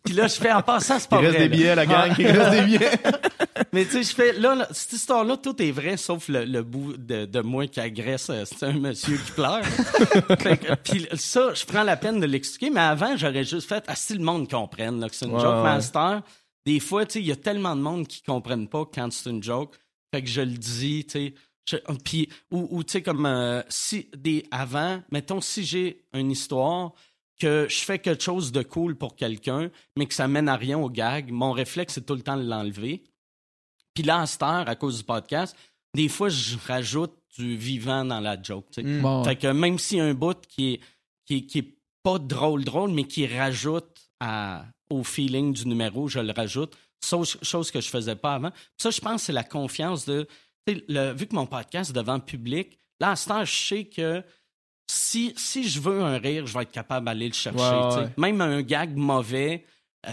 [0.06, 1.48] puis là, je fais, en passant, c'est Il pas reste vrai.
[1.48, 1.56] des là.
[1.56, 2.14] billets, la gang.
[2.18, 2.90] Il reste des billets.
[3.72, 6.62] Mais tu sais, je fais, là, là, cette histoire-là, tout est vrai, sauf le, le
[6.62, 9.64] bout de, de moi qui agresse, euh, c'est un monsieur qui pleure.
[10.40, 13.84] Fait que, Puis ça, je prends la peine de l'expliquer, mais avant, j'aurais juste fait,
[13.86, 15.62] ah, si le monde comprenne là, que c'est une Ouais, joke ouais.
[15.62, 16.22] master,
[16.64, 19.30] des fois, tu sais, il y a tellement de monde qui comprennent pas quand c'est
[19.30, 19.74] une joke,
[20.14, 21.34] fait que je le dis, tu sais.
[21.68, 26.30] je- Puis, ou, ou, tu sais, comme euh, si, des, avant, mettons, si j'ai une
[26.30, 26.92] histoire,
[27.38, 30.78] que je fais quelque chose de cool pour quelqu'un, mais que ça mène à rien
[30.78, 33.02] au gag, mon réflexe, c'est tout le temps de l'enlever.
[33.94, 35.56] Puis là, à cette heure, à cause du podcast,
[35.94, 38.66] des fois, je rajoute du vivant dans la joke.
[38.70, 38.86] tu sais.
[38.86, 39.02] Mm.
[39.02, 40.80] Bon, Fait que même s'il y a un bout qui est,
[41.24, 46.08] qui est, qui est pas drôle, drôle, mais qui rajoute à, au feeling du numéro,
[46.08, 46.76] je le rajoute.
[47.04, 48.50] Chose, chose que je faisais pas avant.
[48.50, 50.26] Puis ça, je pense, c'est la confiance de.
[50.66, 53.84] le- vu que mon podcast est devant le public, là, à cette heure, je sais
[53.84, 54.22] que
[54.86, 57.58] si, si je veux un rire, je vais être capable d'aller le chercher.
[57.58, 58.08] Ouais, ouais.
[58.16, 59.64] Même un gag mauvais,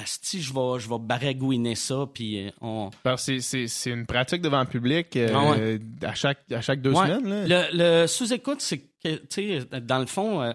[0.05, 2.89] si je vais, je vais baragouiner ça, puis euh, on.
[3.03, 5.79] Parce que c'est- c'est c'est une pratique devant le public euh, Ah ouais.
[6.01, 7.05] à, chaque, à chaque deux Ouais.
[7.07, 7.45] semaines.
[7.47, 7.69] Là.
[7.71, 10.51] Le, le sous-écoute, c'est que, tu sais, dans le fond, euh,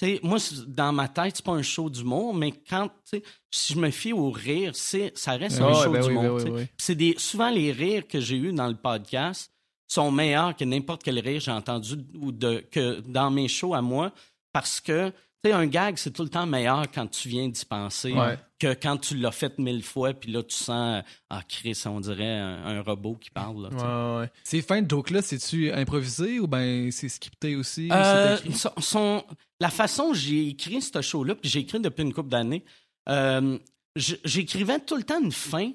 [0.00, 3.22] tu sais, moi, dans ma tête, c'est pas un show d'humour, mais quand, tu sais,
[3.52, 6.08] si je me fie au rire, c'est, ça reste Ah un ouais, show ben oui,
[6.08, 6.22] d'humour.
[6.38, 6.66] ben oui, oui.
[6.76, 9.51] C'est des, souvent les rires que j'ai eus dans le podcast
[9.92, 13.82] sont meilleurs que n'importe quel rire j'ai entendu ou de, que dans mes shows à
[13.82, 14.12] moi,
[14.52, 17.64] parce que, tu sais, un gag, c'est tout le temps meilleur quand tu viens d'y
[17.64, 18.38] penser Ouais.
[18.58, 22.38] que quand tu l'as fait mille fois, puis là, tu sens, ah, Chris, on dirait
[22.38, 23.62] un, un robot qui parle.
[23.62, 24.16] là.
[24.16, 24.30] Ouais, ouais.
[24.44, 27.88] Ces fins de joke-là, c'est-tu improvisé ou ben c'est scripté aussi?
[27.90, 29.24] Euh, son- son-
[29.60, 32.64] la façon dont j'ai écrit ce show-là, puis j'ai écrit depuis une couple d'années,
[33.08, 33.58] euh,
[33.96, 35.72] j'écrivais tout le temps une fin,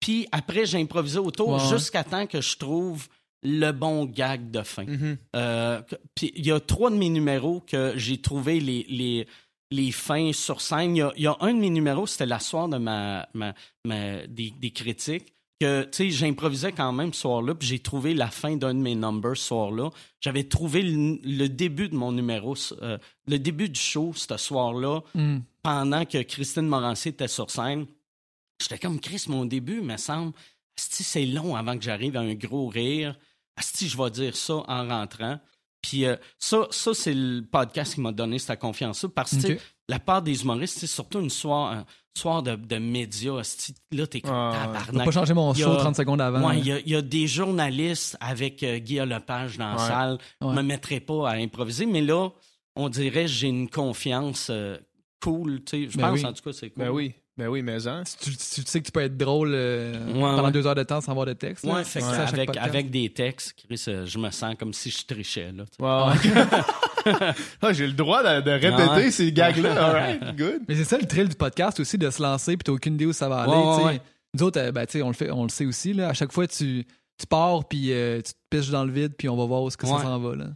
[0.00, 1.68] puis après j'improvisais autour Ouais, ouais.
[1.68, 3.06] jusqu'à temps que je trouve
[3.42, 4.84] le bon gag de fin.
[4.84, 5.18] Mhm.
[5.36, 5.80] Euh,
[6.14, 9.26] puis il y a trois de mes numéros que j'ai trouvé les, les,
[9.70, 10.96] les fins sur scène.
[10.96, 14.26] Il y y a un de mes numéros, c'était la soirée de ma, ma, ma-
[14.26, 15.32] des, des critiques.
[15.58, 18.78] Que, tu sais, j'improvisais quand même ce soir-là, puis j'ai trouvé la fin d'un de
[18.80, 19.88] mes numbers ce soir-là.
[20.20, 25.00] J'avais trouvé le, le début de mon numéro, euh, le début du show ce soir-là,
[25.14, 25.38] Hmm.
[25.62, 27.86] pendant que Christine Morancier était sur scène.
[28.60, 30.32] J'étais comme Chris, mon début, me semble.
[30.78, 33.16] Asti, c'est long avant que j'arrive à un gros rire.
[33.56, 35.38] Asti, je vais dire ça en rentrant.
[35.82, 39.08] Puis euh, ça, ça c'est le podcast qui m'a donné cette confiance-là.
[39.14, 39.56] Parce que
[39.88, 41.86] la part des humoristes, c'est surtout une soirée, un
[42.16, 43.42] soir de, de médias.
[43.92, 45.04] Là, t'es comme Ah, tabarnak.
[45.06, 46.48] pas changer mon show a- 30 secondes avant.
[46.48, 49.78] Ouais, il y, a- il y a des journalistes avec euh, Guy Lepage dans la
[49.78, 50.18] salle.
[50.40, 50.54] Je Ouais.
[50.54, 52.30] me mettrais pas à improviser, mais là,
[52.74, 54.76] on dirait j'ai une confiance euh,
[55.22, 55.60] cool.
[55.72, 56.26] Je Ben pense oui.
[56.26, 56.84] en tout cas c'est cool.
[56.84, 57.14] Ben oui.
[57.38, 58.02] Ben oui, mais hein.
[58.22, 60.52] Tu, tu- tu sais que tu peux être drôle euh, Ouais, pendant ouais.
[60.52, 61.64] deux heures de temps sans avoir de texte.
[61.66, 61.74] là.
[61.74, 65.52] Ouais, fait que avec, des textes, Chris, euh, je me sens comme si je trichais.
[65.52, 65.64] Là.
[67.62, 69.10] Ah, j'ai le droit de, de répéter ouais.
[69.12, 69.74] ces gags-là.
[69.86, 70.62] Alright, good.
[70.66, 73.06] Mais c'est ça le thrill du podcast aussi, de se lancer, puis t'as aucune idée
[73.06, 73.52] où ça va aller.
[73.52, 73.86] Ouais, ouais, tu sais.
[73.86, 74.00] ouais.
[74.34, 75.92] Nous autres, euh, ben, tu sais, on le fait, on le sait aussi.
[75.92, 76.84] Là, à chaque fois, tu,
[77.18, 79.68] tu pars, puis euh, tu te piches dans le vide, puis on va voir où
[79.68, 79.96] est-ce que Ouais.
[79.96, 80.36] ça s'en va.
[80.36, 80.46] Là.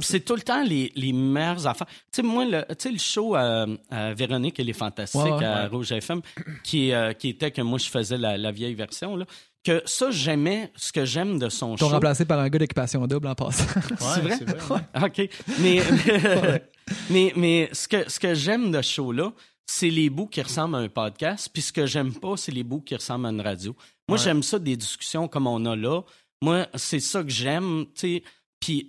[0.00, 0.20] C'est Ouais.
[0.20, 1.86] tout le temps les, les meilleures affaires.
[1.88, 5.30] Tu sais, moi, le, tu sais, le show euh, à Véronique, elle est fantastique Ouais,
[5.32, 5.44] ouais.
[5.44, 6.22] à Rouge FM,
[6.64, 9.26] qui, euh, qui était que moi, je faisais la, la vieille version, là.
[9.64, 11.92] Que ça, j'aimais, ce que j'aime de son Ils t'ont show.
[11.94, 13.64] remplacé par un gars d'équipation double en passant.
[13.98, 14.38] C'est vrai?
[14.70, 15.02] ouais.
[15.04, 15.28] OK.
[15.58, 15.82] Mais,
[17.10, 19.32] mais, mais ce que, ce que j'aime de ce show-là,
[19.66, 21.48] c'est les bouts qui ressemblent à un podcast.
[21.52, 23.74] Puis ce que j'aime pas, c'est les bouts qui ressemblent à une radio.
[24.08, 24.24] Moi, Ouais.
[24.24, 26.02] j'aime ça, des discussions comme on a là.
[26.42, 28.22] Moi, c'est ça que j'aime, tu sais.
[28.60, 28.86] Puis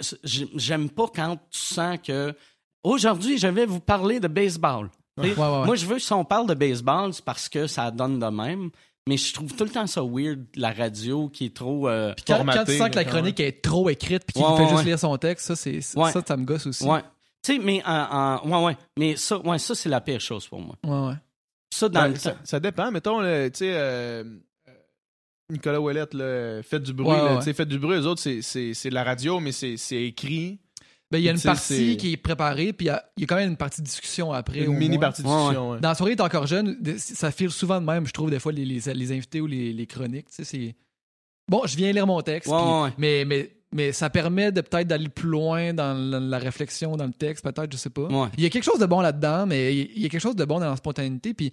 [0.55, 2.34] j'aime pas quand tu sens que
[2.84, 4.89] aujourd'hui, je vais vous parler de baseball.
[5.19, 5.65] Tu sais, Ouais, ouais, ouais.
[5.65, 8.25] Moi, je veux que si on parle de baseball, c'est parce que ça donne de
[8.28, 8.69] même.
[9.09, 11.88] Mais je trouve tout le temps ça weird, la radio qui est trop.
[11.88, 14.57] euh, Quand, Formaté, quand tu sens que la chronique est trop écrite, puis qu'il Ouais,
[14.57, 16.86] fait ouais, juste lire son texte, ça, ça, ça me gosse aussi.
[17.50, 17.56] Ouais.
[17.58, 18.78] Tu sais, mais en, en- ouais, ouais.
[18.98, 20.76] Mais ça, ouais, ça c'est la pire chose pour moi.
[20.84, 21.16] Ouais, ouais.
[21.74, 22.38] Ça, dans Ben, le ça, temps.
[22.43, 22.91] ça dépend.
[22.91, 24.24] Mettons, le- tu sais, euh,
[24.68, 24.72] euh,
[25.52, 27.10] Nicolas Ouellette, là, fait du bruit.
[27.10, 27.38] Ouais, là, ouais.
[27.39, 27.98] tu sais, fait du bruit.
[27.98, 30.60] Eux autres, c'est- c'est c'est de la radio, mais c'est c'est écrit.
[31.10, 33.22] Ben, il y a une partie c'est- qui est préparée, puis il y a, il
[33.22, 34.60] y a quand même une partie de discussion après.
[34.66, 35.08] Une mini moins.
[35.08, 35.72] partie de discussion.
[35.72, 35.80] ouais.
[35.80, 38.52] Dans la soirée, t'es encore jeune, ça file souvent de même, je trouve, des fois,
[38.52, 40.28] les, les, les invités ou les, les chroniques.
[40.30, 40.76] Tu sais, c'est.
[41.50, 42.89] Bon, je viens lire mon texte, Ouais.
[42.98, 47.05] Mais, mais, mais ça permet de peut-être d'aller plus loin dans la, la réflexion, dans
[47.05, 48.03] le texte, peut-être, je sais pas.
[48.03, 48.30] Ouais.
[48.38, 50.45] Il y a quelque chose de bon là-dedans, mais il y a quelque chose de
[50.45, 51.34] bon dans la spontanéité.
[51.34, 51.51] Puis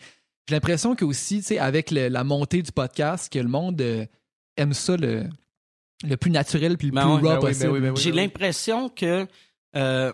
[0.49, 3.81] j'ai l'impression que aussi, tu sais, avec le- la montée du podcast, que le monde
[3.81, 4.07] euh,
[4.57, 5.25] aime ça le,
[6.07, 7.71] le plus naturel puis le Ben plus ouais, raw ben oui, ben possible.
[7.73, 8.01] oui, ben oui.
[8.01, 9.27] J'ai l'impression que
[9.77, 10.13] euh,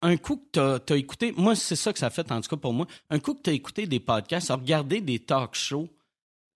[0.00, 2.56] un coup que tu as, écouté, moi, c'est ça que ça fait en tout cas
[2.56, 2.86] pour moi.
[3.10, 5.88] Un coup que tu as écouté des podcasts, regarder des talk shows,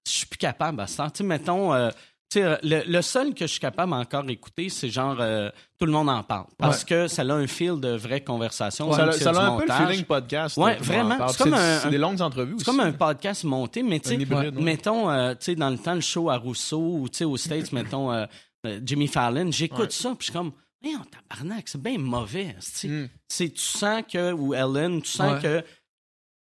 [0.07, 1.11] je suis plus capable à ça.
[1.11, 1.91] Tu sais, mettons, euh,
[2.37, 5.49] euh, le, le seul que je suis capable encore d'écouter, c'est genre euh,
[5.79, 6.47] tout le monde en parle.
[6.59, 8.93] Parce que ça a un fil de vraie conversation.
[8.93, 10.57] ça a, ça un peu le feeling podcast.
[10.57, 11.29] Le monde vraiment.
[11.29, 14.51] C'est comme un- des longues entrevues C'est comme un podcast monté, mais tu ouais.
[14.51, 17.37] mettons, euh, tu sais, dans le temps, le show à Rousseau ou tu sais, aux
[17.37, 18.27] States, mettons, euh,
[18.66, 20.53] euh, Jimmy Fallon, j'écoute ça, puis je suis comme,
[20.83, 22.55] mais on tabarnak, c'est bien mauvais.
[22.85, 23.05] Mm.
[23.29, 25.62] C'est, tu sens que, ou Ellen, tu sens que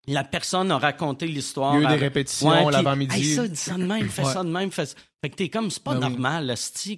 [0.07, 1.75] la personne a raconté l'histoire.
[1.77, 3.15] Il y a eu des répétitions Ouais, l'avant-midi.
[3.15, 4.33] Hey, ça, dis ça de même, fais Ouais.
[4.33, 4.71] ça de même.
[4.71, 4.95] Fais ça.
[5.21, 6.11] Fait que t'es comme, c'est pas Ben oui.
[6.13, 6.55] normal,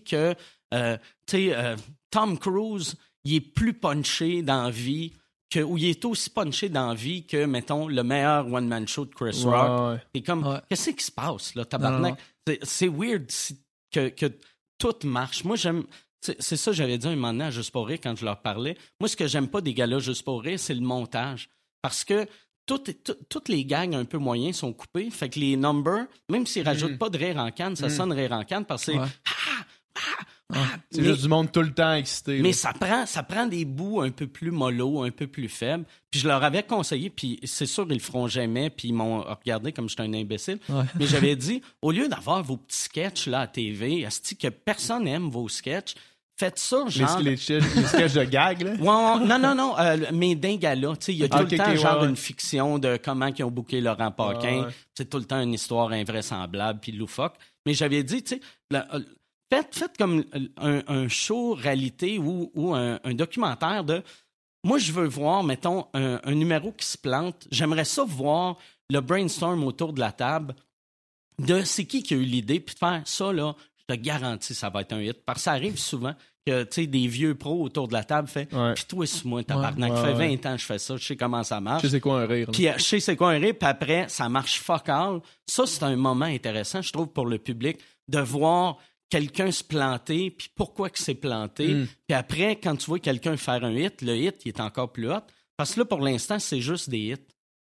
[0.10, 0.36] que,
[0.74, 0.97] euh,
[1.28, 1.76] tu sais, euh,
[2.10, 2.95] Tom Cruise,
[3.26, 5.12] il est plus punché dans la vie,
[5.49, 9.06] que, ou il est aussi punché dans la vie que, mettons, le meilleur one-man show
[9.06, 9.91] de Chris Ouais, Rock.
[9.95, 10.01] ouais.
[10.14, 10.60] T'es comme, Ouais.
[10.70, 12.16] qu'est-ce qui se passe, là, tabarnak?
[12.64, 13.30] C'est- weird
[13.91, 14.32] que, que
[14.78, 15.43] tout marche.
[15.43, 15.84] Moi, j'aime.
[16.22, 18.41] C'est ça que j'avais dit un moment donné à Juste pour rire quand je leur
[18.41, 18.78] parlais.
[18.99, 21.49] Moi, ce que j'aime pas des gars-là Juste pour rire, c'est le montage.
[21.82, 22.26] Parce que
[22.66, 25.09] tout est- tout- toutes les gangs un peu moyens sont coupés.
[25.09, 26.97] Fait que les numbers, même s'ils rajoutent Mm.
[26.97, 27.91] pas de rire en canne, ça Mm.
[27.91, 28.97] sonne rire en canne parce que c'est.
[28.99, 29.07] Ouais.
[29.26, 29.32] Ah,
[29.95, 29.99] ah,
[30.55, 30.57] ah.
[30.91, 32.39] C'est Mais- juste du monde tout le temps excité.
[32.41, 32.53] mais là.
[32.53, 35.86] ça prend, ça prend des bouts un peu plus mollo, un peu plus faibles.
[36.11, 39.22] Puis je leur avais conseillé, puis c'est sûr ils le feront jamais, puis ils m'ont
[39.22, 40.59] regardé comme j'étais un imbécile.
[40.70, 40.84] Ouais.
[40.99, 45.07] Mais j'avais dit, au lieu d'avoir vos petits sketchs là à TV, est que personne
[45.07, 45.95] aime vos sketchs,
[46.38, 47.19] faites ça genre.
[47.19, 48.71] les, sketchs- les sketchs de gag, là?
[48.79, 51.43] Ouais, non, non, non, euh, mais d'un gala, tu sais, il y a tout Ah,
[51.43, 54.61] le temps genre ouais, une fiction de comment ils ont booké Laurent Paquin.
[54.61, 54.73] Ouais, ouais.
[54.95, 57.36] C'est tout le temps une histoire invraisemblable puis loufoque.
[57.65, 58.41] Mais j'avais dit, tu sais,
[58.73, 58.99] euh,
[59.51, 60.23] faites, faites comme
[60.57, 64.01] un, un show réalité ou, ou un, un documentaire de.
[64.65, 67.47] Moi, je veux voir, mettons, un, un numéro qui se plante.
[67.51, 68.57] J'aimerais ça voir
[68.89, 70.55] le brainstorm autour de la table
[71.39, 73.55] de c'est qui qui a eu l'idée, puis de faire ça, là,
[73.89, 75.23] je te garantis, ça va être un hit.
[75.25, 76.13] Parce que ça arrive souvent
[76.45, 78.73] que, des vieux pros autour de la table fait Ouais.
[78.73, 79.91] puis toi, c'est moi, tabarnak.
[79.91, 80.36] Ouais, Ça fait ouais.
[80.38, 81.81] 20 ans que je fais ça, je sais comment ça Je marche.
[81.84, 82.49] sais c'est quoi un rire.
[82.51, 85.19] Puis euh, je sais c'est quoi un rire, puis après, ça marche fuck all.
[85.47, 87.77] Ça, c'est un moment intéressant, je trouve, pour le public,
[88.07, 88.77] de voir
[89.09, 91.67] quelqu'un se planter, puis pourquoi que c'est planté.
[91.73, 91.88] Mm.
[92.07, 95.09] Puis après, quand tu vois quelqu'un faire un hit, le hit, il est encore plus
[95.11, 95.19] hot.
[95.55, 97.15] Parce que là, pour l'instant, c'est juste des hits.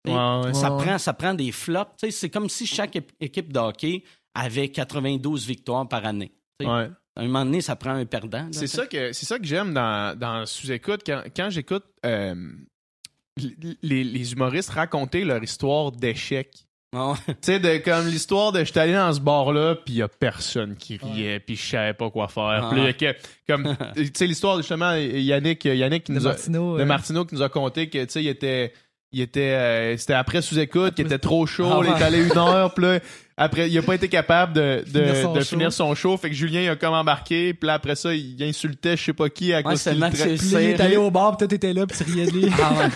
[0.06, 0.54] Ouais, ouais.
[0.54, 0.84] Ça, Ouais, ouais.
[0.84, 1.92] prend, ça prend des flops.
[2.10, 4.04] C'est comme si chaque équipe de hockey
[4.34, 6.32] avait 92 victoires par année.
[6.60, 6.88] Ouais.
[7.16, 8.48] À un moment donné, ça prend un perdant.
[8.52, 12.34] C'est ça que c'est ça que j'aime dans, dans sous-écoute quand, quand j'écoute euh,
[13.82, 16.66] les, les humoristes raconter leur histoire d'échec.
[16.92, 17.14] Ouais.
[17.26, 20.06] Tu sais, de, comme l'histoire de j'étais allé dans ce bar-là, puis il y a
[20.08, 22.44] personne qui riait, puis je savais pas quoi faire.
[22.44, 23.16] A que-
[23.48, 27.34] comme, tu sais, l'histoire, justement, Yannick, Yannick qui De nous a, de euh, Martineau qui
[27.34, 28.72] nous a conté que, tu sais, il était,
[29.14, 32.02] il était, euh, c'était après sous-écoute, qui était trop chaud, Ah il est ouais.
[32.02, 32.98] allé une heure, puis là,
[33.36, 35.46] après, il a pas été capable de, de, Finir son de show.
[35.46, 38.42] finir son show, fait que Julien il a comme embarqué, puis là, après ça, il
[38.42, 40.10] insultait je sais pas qui à Ouais, cause c'est qu'il là,
[40.62, 42.46] il est allé au bar, puis toi, t'étais là, puis tu riais de lui.
[42.62, 42.88] Ah ouais.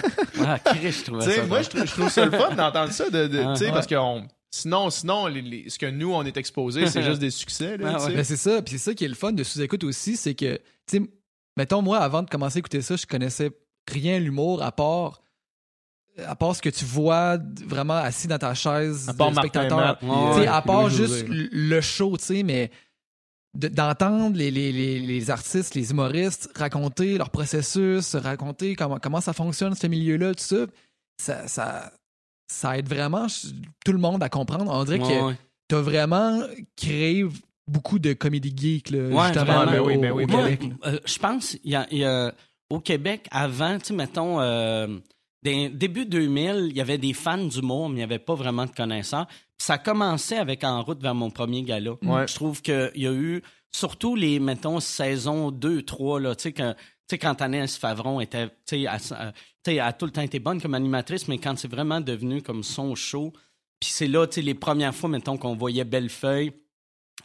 [0.44, 3.26] Ah, je trouvais ça moi, je trouve, je trouve ça le fun d'entendre ça, de,
[3.26, 3.72] de- Ah, tu sais, ouais.
[3.72, 7.20] parce que on- sinon, sinon, les- les- ce que nous, on est exposé, c'est juste
[7.20, 8.14] des succès, là, Ah, ouais.
[8.14, 10.56] Ben, c'est ça, puis c'est ça qui est le fun de sous-écoute aussi, c'est que,
[10.86, 11.02] tu sais,
[11.56, 13.50] mettons, moi, avant de commencer à écouter ça, je connaissais
[13.90, 15.20] rien à l'humour à part
[16.26, 19.98] à part ce que tu vois vraiment assis dans ta chaise À part de spectateur.
[20.02, 22.70] Ouais, Tu à part juste le show, tu sais, mais
[23.54, 29.20] de- d'entendre les, les, les, les artistes, les humoristes raconter leur processus, raconter comment, comment
[29.20, 30.66] ça fonctionne, ce milieu-là, tout ça,
[31.20, 31.92] ça, ça,
[32.50, 33.26] ça aide vraiment
[33.84, 34.70] tout le monde à comprendre.
[34.72, 35.36] On dirait Ouais, que ouais.
[35.68, 36.40] t'as vraiment
[36.76, 37.24] créé
[37.66, 39.64] beaucoup de comédie geek, là, Ouais, justement, vraiment.
[39.64, 40.72] là, Ben oui, au- ben oui, au ben Moi, Québec.
[40.86, 42.32] euh, je pense il y a, il y a-
[42.70, 44.86] au Québec avant, tu sais, mettons, euh,
[45.42, 48.66] des- début 2000, il y avait des fans d'humour, mais il n'y avait pas vraiment
[48.66, 49.26] de connaisseurs.
[49.26, 51.92] Puis ça commençait avec En route vers mon premier gala.
[52.02, 52.26] Ouais.
[52.28, 56.52] Je trouve qu'il y a eu, surtout les, mettons, saisons 2, 3, là, tu sais,
[56.52, 59.32] quand, tu sais, quand Agnès Favron était, tu sais, elle, elle-
[59.64, 62.42] tu sais, a tout le temps été bonne comme animatrice, mais quand c'est vraiment devenu
[62.42, 63.32] comme son show,
[63.80, 66.52] puis c'est là, tu sais, les premières fois, mettons, qu'on voyait Bellefeuille,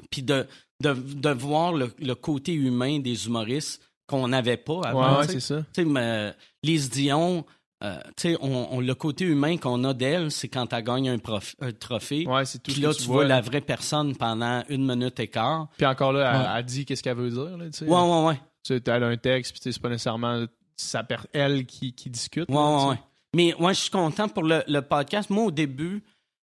[0.09, 0.47] puis de,
[0.81, 5.19] de, de voir le, le côté humain des humoristes qu'on n'avait pas avant.
[5.19, 5.63] Ouais, c'est ça.
[5.73, 7.45] Tu sais, Lise Dion,
[7.83, 7.99] euh,
[8.41, 11.71] on, on- le côté humain qu'on a d'elle, c'est quand elle gagne un, prof- un
[11.71, 12.25] trophée.
[12.27, 13.25] Ouais, c'est tout Puis là, tu tu vois vois.
[13.25, 15.67] la vraie personne pendant une minute et quart.
[15.77, 16.47] Puis encore là, elle, Ouais.
[16.59, 17.85] elle dit qu'est-ce qu'elle veut dire, là, tu sais.
[17.85, 18.35] Ouais, ouais, ouais.
[18.63, 20.45] Tu sais, elle a un texte, puis c'est pas nécessairement
[20.77, 22.47] sa per- elle qui, qui discute.
[22.49, 22.99] Ouais, là, ouais, ouais.
[23.35, 25.29] Mais ouais, je suis content pour le, le podcast.
[25.29, 26.03] Moi, au début,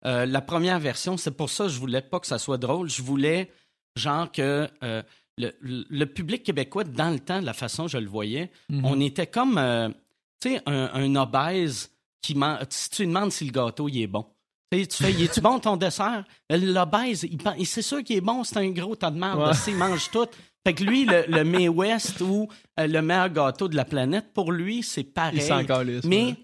[0.05, 2.89] euh, la première version, c'est pour ça que je voulais pas que ça soit drôle.
[2.89, 3.49] Je voulais,
[3.95, 5.01] genre, que euh,
[5.38, 8.86] le, public québécois, dans le temps, de la façon que je le voyais, Mhm.
[8.86, 9.57] on était comme,
[10.43, 11.89] tu sais, un, un obèse
[12.21, 14.25] qui man- Si tu lui demandes si le gâteau, il est bon.
[14.71, 16.23] Tu fais, il est-tu bon ton dessert?
[16.51, 19.39] Euh, L'obèse, il pen- c'est sûr qu'il est bon, c'est un gros tas de merde.
[19.39, 19.51] Ouais.
[19.67, 20.25] Il mange tout.
[20.65, 22.47] Fait que lui, le, le May West ou
[22.79, 25.39] euh, le meilleur gâteau de la planète, pour lui, c'est pareil.
[26.03, 26.35] Il Mais ouais.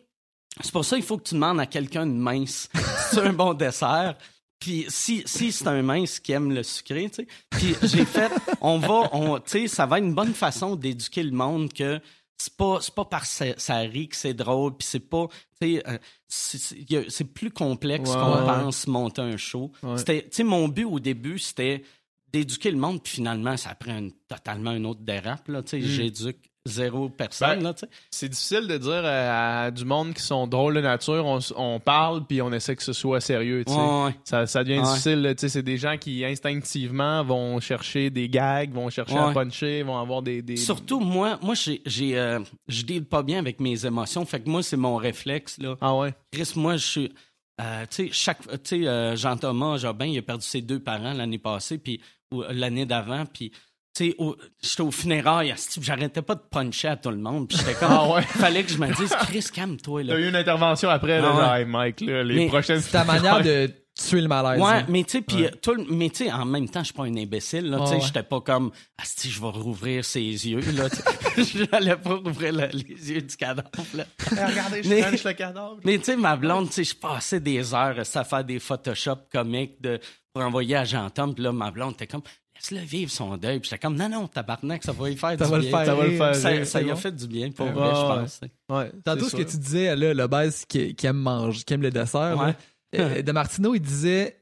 [0.62, 3.34] c'est pour ça qu'il faut que tu demandes à quelqu'un de mince si c'est un
[3.34, 4.16] bon dessert.
[4.60, 7.28] Puis si, si c'est un mince qui aime le sucré, tu sais.
[7.50, 8.30] Puis j'ai fait,
[8.62, 12.00] on va, on, tu sais, ça va être une bonne façon d'éduquer le monde que
[12.42, 15.28] c'est pas, c'est pas parce que ça, ça rit que c'est drôle, puis c'est pas,
[15.64, 18.46] euh, c'est- plus complexe Ouais, qu'on ouais.
[18.46, 19.72] pense monter un show.
[19.84, 19.98] Ouais.
[19.98, 21.84] C'était, mon but au début, c'était
[22.32, 25.80] d'éduquer le monde, puis finalement, ça prend un- totalement un autre dérape, là, tu sais.
[25.80, 25.82] Mm.
[25.90, 27.74] J'éduque zéro personne, Ben.
[28.12, 31.26] C'est difficile de dire à, à du monde qui sont drôles de nature,
[31.58, 33.64] on, parle puis on essaie que ce soit sérieux.
[33.68, 34.16] Ouais, ouais.
[34.24, 34.86] Ça, ça devient Ouais.
[34.86, 35.22] difficile.
[35.22, 39.32] là, tu sais, C'est des gens qui instinctivement vont chercher des gags, vont chercher à
[39.32, 40.42] puncher, vont avoir des.
[40.42, 44.26] des- Surtout, moi, moi j'ai, j'ai, euh, je deal pas bien avec mes émotions.
[44.26, 45.58] Fait que moi, c'est mon réflexe.
[45.60, 45.76] Là.
[45.82, 46.14] Ah ouais?
[46.32, 47.14] Chris, moi, je suis.
[47.62, 48.42] euh, tu sais, chaque.
[48.64, 52.00] Tu sais, euh, Jean-Thomas Jobin, il a perdu ses deux parents l'année passée, puis
[52.32, 53.52] ou, l'année d'avant, puis.
[54.00, 54.16] Sais,
[54.62, 57.48] j'étais au funérailles, j'arrêtais pas de puncher à tout le monde.
[57.50, 57.92] Puis j'étais comme.
[57.92, 58.22] Ah ouais?
[58.22, 60.14] Fallait que je me dise, Chris, calme-toi, là.
[60.14, 61.42] T'as eu une intervention après, là, Ah ouais.
[61.42, 62.82] genre, Hey, Mike, là, les Mais prochaines.
[62.82, 63.70] C'est ta manière de
[64.00, 64.62] tuer le malaise.
[64.62, 64.86] Ouais, là.
[64.88, 65.52] mais tu sais, puis Ouais.
[65.62, 67.80] tout mais tu sais, en même temps, je suis pas un imbécile, là.
[67.82, 68.02] Tu sais, ouais.
[68.02, 70.86] j'étais pas comme, asti, je vais rouvrir ses yeux, là.
[71.38, 74.06] J'allais pas rouvrir le- les yeux du cadavre, là.
[74.32, 75.78] regardez, Mais- French le cadavre.
[75.84, 79.18] Mais tu sais, ma blonde, tu sais, je passais des heures à faire des Photoshop
[79.32, 80.00] comiques de,
[80.34, 81.34] pour envoyer à Jean-Tom.
[81.36, 82.22] Puis là, ma blonde était comme,
[82.60, 83.60] laisse-le vivre son deuil.
[83.60, 85.72] Puis j'étais comme, non, non, tabarnak, ça va y faire Ça du va le bien.
[85.72, 86.36] faire Ça va le faire
[86.66, 88.42] Ça, y a fait du bien, pour Ouais, vrai, je pense.
[88.70, 91.82] Ouais, Tantôt, ce que tu disais, là, le base qui, qui aime manger, qui aime
[91.82, 92.56] le dessert, Ouais.
[93.00, 94.36] euh, de Martineau, il disait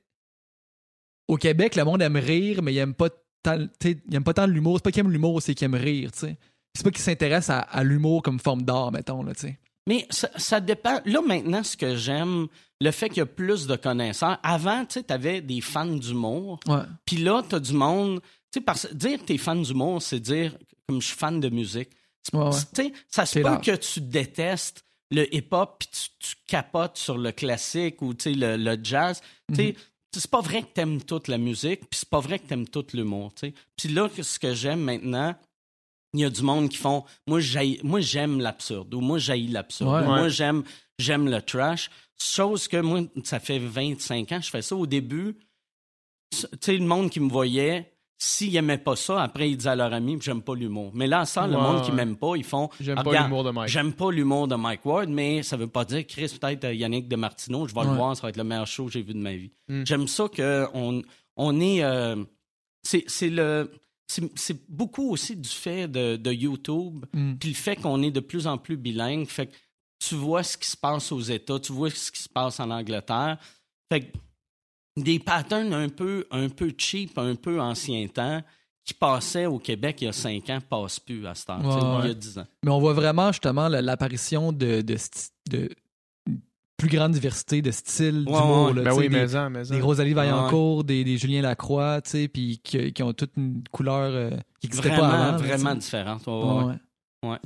[1.28, 3.09] au Québec, le monde aime rire, mais il aime pas
[3.43, 4.78] tant, il aime pas tant l'humour.
[4.78, 6.38] C'est pas qu'il aime l'humour, c'est qu'il aime rire, tu sais.
[6.76, 9.59] C'est pas qu'il s'intéresse à, à l'humour comme forme d'art, mettons, là, tu sais.
[9.88, 11.01] Mais ça, ça dépend.
[11.05, 12.47] Là, maintenant, ce que j'aime,
[12.79, 14.38] le fait qu'il y a plus de connaisseurs.
[14.43, 16.59] Avant, tu sais, t'avais des fans d'humour.
[16.67, 16.81] Ouais.
[17.05, 18.19] Puis là, t'as du monde.
[18.51, 20.55] Tu sais, parce dire que t'es fan d'humour, c'est dire
[20.88, 21.89] comme je suis fan de musique.
[22.33, 22.51] Ouais, ouais.
[22.75, 23.65] Tu sais, ça se peut large.
[23.65, 28.34] que tu détestes le hip-hop puis tu, tu capotes sur le classique ou tu sais,
[28.34, 29.22] le, le jazz.
[29.49, 29.76] Tu sais,
[30.14, 32.85] c'est pas vrai que t'aimes toute la musique puis c'est pas vrai que t'aimes tout
[32.93, 33.34] l'humour.
[33.34, 33.53] tu sais.
[33.77, 35.35] Puis là, ce que j'aime maintenant,
[36.18, 37.39] il y a du monde qui font moi
[37.84, 40.02] moi j'aime l'absurde ou moi j'haïs l'absurde Ouais.
[40.02, 40.30] ou moi Ouais.
[40.30, 40.64] j'aime
[40.99, 41.89] j'aime le trash
[42.19, 45.38] chose que moi ça fait 25 ans que je fais ça au début
[46.31, 49.76] tu sais le monde qui me voyait s'ils aimaient pas ça après ils disaient à
[49.76, 52.44] leur ami j'aime pas l'humour mais là ça le Ouais, monde qui m'aime pas ils
[52.44, 53.69] font J'aime Ah, pas l'humour de Mike.
[53.69, 57.07] J'aime pas l'humour de Mike Ward, mais ça veut pas dire Chris, peut-être euh, Yannick
[57.07, 59.14] de Martino, je vais le voir, ça va être le meilleur show que j'ai vu
[59.14, 59.52] de ma vie.
[59.68, 59.84] Mm.
[59.85, 61.03] J'aime ça que on,
[61.35, 61.84] on est.
[61.84, 62.15] euh,
[62.84, 63.72] c'est c'est le.
[64.07, 67.34] C'est beaucoup aussi du fait de, de YouTube, Mm.
[67.35, 69.27] puis le fait qu'on est de plus en plus bilingue.
[69.27, 69.53] Fait que
[69.99, 72.69] tu vois ce qui se passe aux États, tu vois ce qui se passe en
[72.71, 73.38] Angleterre.
[73.91, 74.17] Fait que
[74.97, 78.41] des patterns un peu, un peu cheap, un peu ancien temps,
[78.85, 82.01] qui passaient au Québec il y a cinq ans, passent plus à ce temps, Ouais,
[82.03, 82.47] il y a dix ans.
[82.63, 84.81] Mais on voit vraiment justement l'apparition de,
[86.77, 88.67] plus grande diversité de styles Ouais, d'humour.
[88.67, 88.73] ouais.
[88.73, 89.75] Ben tu sais, oui, des, mais en, mais en.
[89.75, 90.83] des Rosalie Vaillancourt, Ouais.
[90.83, 94.29] des, des Julien Lacroix, tu sais, puis qui, qui ont toute une couleur euh,
[94.61, 95.37] qui n'existait Vraiment, pas avant.
[95.37, 96.27] vraiment différente.
[96.27, 96.65] Ouais, Ouais, ouais,
[97.23, 97.29] ouais.
[97.29, 97.37] ouais.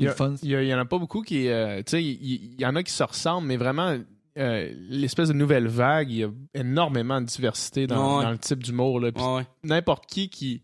[0.43, 1.47] Il y, en a pas beaucoup qui.
[1.47, 3.97] euh, tu sais, il, y en a qui se ressemblent, mais vraiment,
[4.37, 8.23] euh, l'espèce de nouvelle vague, il y a énormément de diversité dans, Ouais.
[8.25, 9.01] dans le type d'humour.
[9.63, 10.61] N'importe qui qui.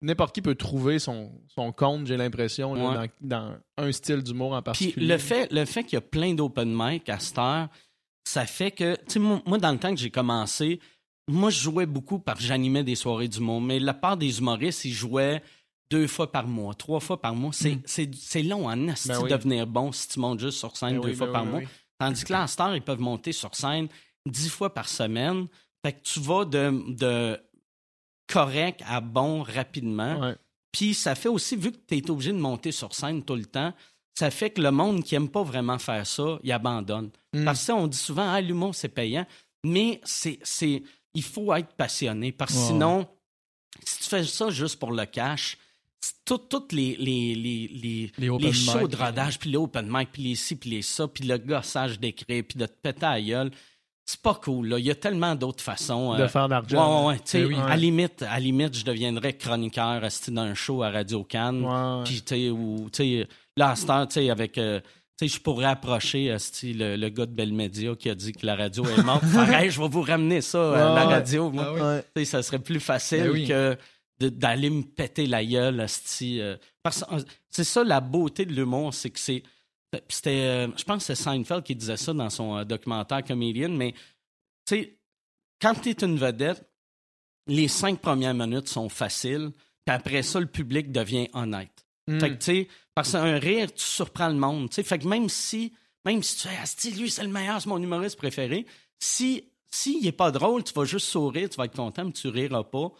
[0.00, 3.10] N'importe qui peut trouver son, son compte, j'ai l'impression, Ouais.
[3.20, 5.06] dans, dans un style d'humour en Puis particulier.
[5.08, 7.68] le fait, le fait qu'il y a plein d'open mic à cette heure,
[8.28, 10.80] ça fait que, tu sais, moi, moi, dans le temps que j'ai commencé,
[11.28, 14.84] moi, je jouais beaucoup parce que j'animais des soirées d'humour, mais la part des humoristes,
[14.84, 15.42] ils jouaient
[15.90, 17.52] deux fois par mois, trois fois par mois.
[17.52, 17.82] C'est, Mm.
[17.86, 19.30] c'est, c'est long en asti Ben oui.
[19.30, 21.50] devenir bon si tu montes juste sur scène Ben deux oui, fois ben par oui,
[21.50, 21.60] mois.
[21.98, 23.88] Tandis que là, cette heure, ils peuvent monter sur scène
[24.26, 25.46] dix fois par semaine.
[25.84, 27.38] Fait que tu vas de, de
[28.26, 30.34] correct à bon rapidement.
[30.72, 33.46] Puis ça fait aussi, vu que tu es obligé de monter sur scène tout le
[33.46, 33.72] temps,
[34.18, 37.10] ça fait que le monde qui aime pas vraiment faire ça, il abandonne.
[37.32, 37.44] Mm.
[37.44, 39.24] Parce que on dit souvent, ah, l'humour, c'est payant.
[39.64, 40.82] Mais c'est, c'est,
[41.14, 42.32] il faut être passionné.
[42.32, 43.06] Parce que sinon,
[43.84, 45.56] si tu fais ça juste pour le cash,
[46.24, 48.88] tout- toutes les, les, les, les, Les open les shows mic.
[48.88, 52.00] de rodage, puis les open mic, puis les ci, puis les ça, puis le gossage
[52.00, 53.50] d'écrire, puis de te péter à la gueule,
[54.04, 54.68] c'est pas cool.
[54.68, 54.78] Là.
[54.78, 56.16] Il y a tellement d'autres façons.
[56.16, 57.08] de euh, faire de Ouais, l'argent.
[57.08, 57.56] ouais, Ben oui.
[57.56, 61.62] à, limite, à limite, je deviendrais chroniqueur resté dans un show à Radio Cannes.
[61.64, 62.04] Ouais.
[62.04, 62.34] Puis, tu
[62.92, 63.28] sais,
[63.58, 64.56] là, à cette heure, tu sais, avec.
[64.58, 64.80] euh,
[65.20, 68.32] tu sais, je pourrais approcher esti, le, le gars de Bell Media qui a dit
[68.32, 69.24] que la radio est morte.
[69.52, 71.50] Hey, je vais vous ramener ça à la radio.
[71.50, 72.24] Moi, Ah oui.
[72.24, 73.48] Ça serait plus facile Ben oui.
[73.48, 73.76] que
[74.20, 75.80] d'aller me péter la gueule.
[75.80, 77.20] euh, parce euh,
[77.50, 79.42] c'est ça la beauté de l'humour, c'est que c'est.
[80.08, 83.70] C'était, euh, je pense que c'est Seinfeld qui disait ça dans son euh, documentaire Comedian,
[83.70, 84.98] mais tu sais,
[85.60, 86.62] quand tu es une vedette,
[87.48, 89.50] les cinq premières minutes sont faciles,
[89.84, 91.86] puis après ça, le public devient honnête.
[92.10, 92.20] Mm.
[92.20, 94.68] Fait que, tu sais, parce qu'un rire, tu surprends le monde.
[94.70, 94.82] tu sais.
[94.82, 95.72] Fait que même si,
[96.04, 98.66] même si tu fais, Asti, lui, c'est le meilleur, c'est mon humoriste préféré,
[98.98, 102.28] si, s'il n'est pas drôle, tu vas juste sourire, tu vas être content, mais tu
[102.28, 102.90] riras pas.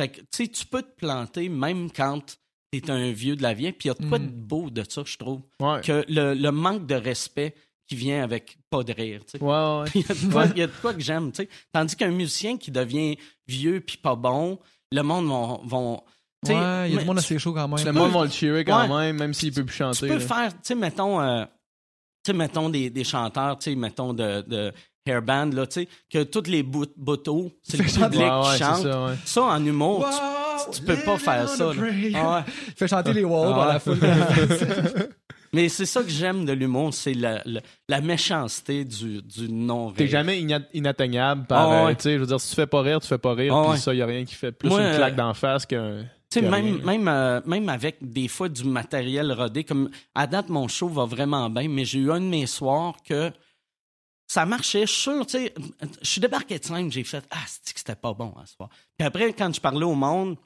[0.00, 2.38] Fait que, tu sais, tu peux te planter même quand
[2.70, 4.30] t'es un vieux de la vieille, puis il y a de quoi de Mm.
[4.30, 5.42] beau de ça, je trouve.
[5.60, 5.80] Ouais.
[5.82, 7.54] Que le, le manque de respect
[7.86, 9.42] qui vient avec pas de rire, tu sais.
[9.44, 9.84] Ouais, ouais.
[9.94, 11.48] Il y, a de quoi, il y a de quoi que j'aime, tu sais.
[11.72, 14.58] Tandis qu'un musicien qui devient vieux puis pas bon,
[14.90, 15.60] le monde vont...
[15.66, 16.02] vont
[16.44, 17.84] tu Ouais, il y a du monde tu- assez chaud quand même.
[17.84, 19.06] Le monde va le cheerer quand Ouais.
[19.06, 20.00] même, même s'il peut plus chanter.
[20.00, 20.20] tu peux là.
[20.20, 21.44] faire, tu sais, mettons, euh,
[22.24, 24.72] tu sais, mettons des, des chanteurs, tu sais, mettons de, de
[25.06, 28.82] hairband, là, tu sais, que tous les bout- boutons, c'est le public Ouais, qui chante.
[28.82, 29.14] ça, ouais.
[29.24, 31.70] Ça, en humour, tu- Wow, tu, peux pas faire ça.
[32.14, 32.44] Ah
[32.76, 33.72] fait chanter les walls Ah par ouais.
[33.72, 33.98] la foule.
[35.54, 39.96] Mais c'est ça que j'aime de l'humour, c'est la, la, la méchanceté du, du non-rire.
[39.96, 41.68] T'es jamais ina- inatteignable par.
[41.70, 41.96] Ah, euh, ouais.
[41.96, 43.54] tu sais, je veux dire, si tu fais pas rire, tu fais pas rire.
[43.54, 43.76] Ah, puis ouais.
[43.76, 46.04] ça, y a rien qui fait plus Moi, une claque euh, d'en face qu'un.
[46.32, 50.26] Tu sais, que même, même, euh, même avec des fois du matériel rodé, comme à
[50.26, 53.30] date, mon show va vraiment bien, mais j'ai eu un de mes soirs que
[54.26, 54.86] ça marchait.
[54.86, 55.54] Je suis sûr, tu sais,
[56.00, 58.54] je suis débarqué de scène, j'ai fait Ah, c'est que c'était pas bon à ce
[58.54, 58.70] soir?
[58.96, 60.38] Puis après, quand je parlais au monde,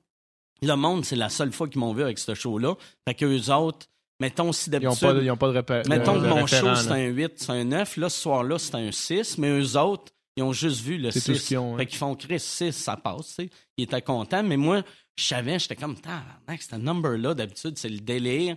[0.61, 2.75] le monde, c'est la seule fois qu'ils m'ont vu avec ce show-là.
[3.07, 3.87] Fait qu'eux autres,
[4.19, 5.21] mettons si d'habitude.
[5.23, 5.85] ils ont pas de repère.
[5.89, 7.97] Mettons que mon show, c'est un 8, c'est un 9.
[7.99, 9.39] Là, ce soir-là, c'est un 6.
[9.39, 11.27] Mais eux autres, ils ont juste vu le C'est 6.
[11.27, 11.77] tout ce qu'ils ont.
[11.77, 13.29] Fait qu'ils font Chris 6, ça passe.
[13.29, 13.51] tu sais.
[13.77, 14.43] Ils étaient contents.
[14.43, 14.83] Mais moi,
[15.17, 18.57] je savais, j'étais comme, tabarnak, ce number-là, d'habitude, c'est le délire.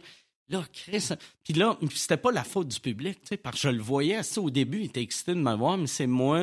[0.49, 1.09] Là, Chris.
[1.43, 4.23] Puis là, c'était pas la faute du public, tu sais, parce que je le voyais.
[4.23, 6.39] sais, Au début, il était excité de me voir, mais c'est moi.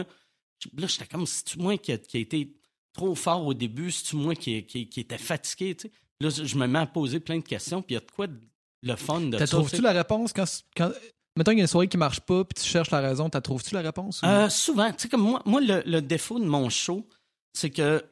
[0.79, 2.55] Là, j'étais comme, c'est-tu moi qui a, qui a été
[2.93, 3.91] trop fort au début?
[3.91, 5.93] C'est-tu moi qui, qui, qui était fatigué, tu sais?
[6.21, 8.27] Là, je me mets à poser plein de questions, puis il y a de quoi
[8.27, 8.41] de-
[8.83, 9.57] le fun de T'as ça.
[9.59, 10.45] trouves-tu la réponse quand,
[10.77, 10.93] quand.
[11.37, 13.41] Mettons qu'il y a une soirée qui marche pas, puis tu cherches la raison, t'as
[13.41, 14.23] trouves-tu la réponse?
[14.23, 17.07] ou- Euh, souvent, tu sais, comme moi, moi le, le défaut de mon show,
[17.53, 18.03] c'est que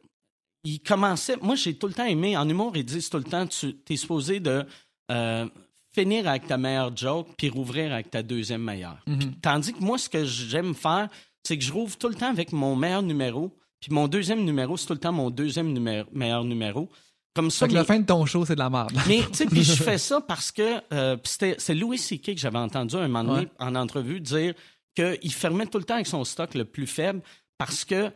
[0.65, 1.37] il commençait.
[1.43, 2.37] Moi, j'ai tout le temps aimé.
[2.37, 4.65] En humour, ils disent tout le temps tu es supposé de
[5.11, 5.47] euh,
[5.95, 8.99] finir avec ta meilleure joke puis rouvrir avec ta deuxième meilleure.
[9.07, 9.35] Mhm.
[9.43, 11.09] Tandis que moi, ce que j'aime faire,
[11.47, 13.55] c'est que je rouvre tout le temps avec mon meilleur numéro.
[13.81, 15.79] Puis mon deuxième numéro, c'est tout le temps mon deuxième
[16.13, 16.89] meilleur numéro.
[17.35, 18.93] Comme ça, Fait que mes- la fin de ton show, c'est de la merde.
[19.09, 21.17] mais tu sais, puis je fais ça parce que euh,
[21.59, 22.35] c'est Louis C.K.
[22.35, 23.53] que j'avais entendu un moment donné Ouais.
[23.59, 24.55] en entrevue dire
[24.95, 27.21] qu'il fermait tout le temps avec son stock le plus faible
[27.59, 28.11] parce que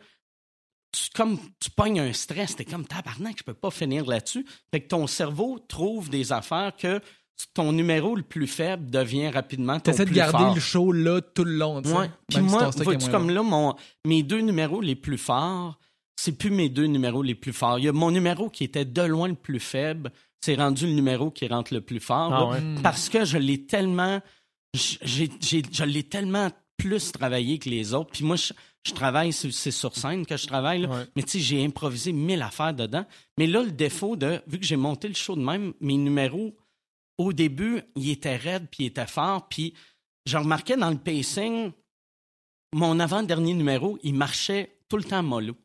[0.91, 4.45] tu, comme tu pognes un stress, t'es comme tabarnak, je peux pas finir là-dessus.
[4.71, 6.99] Fait que ton cerveau trouve des affaires que
[7.53, 10.55] ton numéro le plus faible devient rapidement ton T'essaies de plus garder fort.
[10.55, 11.81] le show là tout le long.
[11.81, 13.75] Puis moi, vois-tu, comme là, mon,
[14.05, 15.77] mes deux numéros les plus forts,
[16.21, 17.79] c'est plus mes deux numéros les plus forts.
[17.79, 20.93] Il y a mon numéro qui était de loin le plus faible, c'est rendu le
[20.93, 22.33] numéro qui rentre le plus fort.
[22.33, 22.61] Ah là, ouais.
[22.61, 22.81] Mm.
[22.81, 24.21] Parce que je l'ai tellement
[24.73, 28.11] j'ai, j'ai- je l'ai tellement plus travaillé que les autres.
[28.11, 28.53] Puis moi, je,
[28.85, 30.81] je travaille, c'est, c'est sur scène que je travaille.
[30.83, 30.89] là.
[30.89, 31.05] Ouais.
[31.15, 33.05] Mais tu sais, j'ai improvisé mille affaires dedans.
[33.37, 36.55] Mais là, le défaut de, vu que j'ai monté le show de même, mes numéros,
[37.17, 39.49] au début, ils étaient raides, puis ils étaient forts.
[39.49, 39.73] Puis
[40.25, 41.71] je remarquais dans le pacing,
[42.73, 45.55] mon avant-dernier numéro, il marchait tout le temps mollo.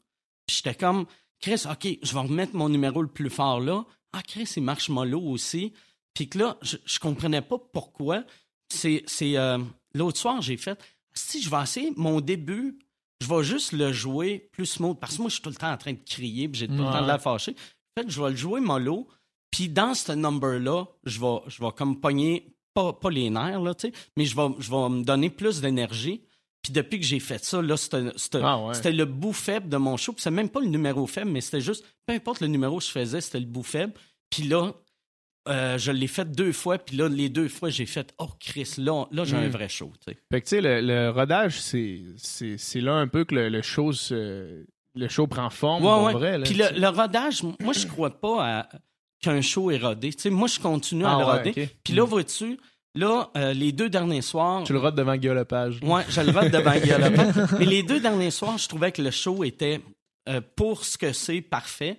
[0.46, 1.06] Puis j'étais comme,
[1.40, 3.84] Chris, OK, je vais remettre mon numéro le plus fort là.
[4.12, 5.72] Ah, Chris, il marche mollo aussi.
[6.14, 8.24] Puis que là, je, je comprenais pas pourquoi.
[8.68, 9.58] C'est, c'est euh,
[9.94, 10.78] l'autre soir, j'ai fait,
[11.12, 12.78] si je vais essayer mon début,
[13.20, 14.98] je vais juste le jouer plus smooth.
[14.98, 16.74] Parce que moi, je suis tout le temps en train de crier, puis j'ai tout
[16.74, 17.56] le temps de la fâcher.
[17.96, 19.08] En fait, je vais le jouer mollo.
[19.50, 23.74] Puis dans ce number-là, je vais, je vais comme pogner, pas, pas les nerfs, là,
[23.74, 26.22] tu sais, mais je vais, je vais me donner plus d'énergie.
[26.64, 28.02] Puis depuis que j'ai fait ça, là, c'était,
[28.42, 28.74] Ah ouais.
[28.74, 30.12] c'était le bout faible de mon show.
[30.14, 32.84] Puis c'est même pas le numéro faible, mais c'était juste, peu importe le numéro que
[32.84, 33.92] je faisais, c'était le bout faible.
[34.30, 34.72] Puis là,
[35.46, 36.78] euh, je l'ai fait deux fois.
[36.78, 39.50] Puis là, les deux fois, j'ai fait, oh Chris, là, là j'ai un Mm.
[39.50, 39.92] vrai show.
[40.04, 42.00] Fait que, tu sais, le, le rodage, c'est,
[42.80, 44.64] là un peu que le, le show se-
[44.96, 46.12] le show prend forme, Ouais, ouais.
[46.14, 46.38] vrai.
[46.38, 48.66] Là, Puis le, rodage, moi, je crois pas
[49.20, 50.12] qu'un show est rodé.
[50.14, 51.68] Tu sais, moi, je continue à Ah le roder.
[51.84, 52.58] Puis là, vois-tu,
[52.94, 55.78] là, euh, les deux derniers soirs, Tu le rodes devant Guillaume Lepage.
[55.82, 57.50] Ouais, je le vote devant Guillaume Lepage.
[57.58, 59.80] Mais les deux derniers soirs, je trouvais que le show était,
[60.28, 61.98] euh, pour ce que c'est, parfait.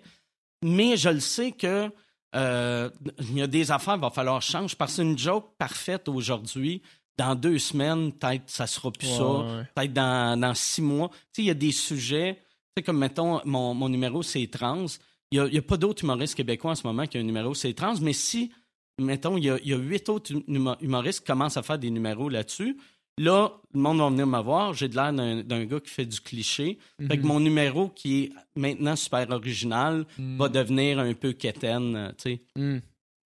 [0.63, 1.91] Mais je le sais que
[2.35, 2.89] euh,
[3.19, 4.75] il y a des affaires, il va falloir changer.
[4.77, 6.81] Parce qu'une joke parfaite aujourd'hui,
[7.17, 9.23] dans deux semaines, peut-être ça sera plus Ouais, ça.
[9.25, 9.63] ouais.
[9.75, 11.09] Peut-être dans, dans six mois.
[11.09, 12.41] Tu sais, il y a des sujets, tu
[12.77, 14.85] sais, comme mettons, mon, mon numéro, c'est trans.
[15.31, 17.53] Il n'y a, a pas d'autres humoristes québécois en ce moment qui ont un numéro,
[17.53, 17.95] c'est trans.
[18.01, 18.51] Mais si,
[18.99, 21.79] mettons, il y a, il y a huit autres hum- humoristes qui commencent à faire
[21.79, 22.77] des numéros là-dessus,
[23.17, 24.73] Là, le monde va venir me voir.
[24.73, 26.77] J'ai de l'air d'un gars qui fait du cliché.
[27.07, 30.37] Fait que mon numéro, qui est maintenant super original, Mm.
[30.37, 31.95] va devenir un peu quétaine.
[31.95, 32.81] euh, tu sais.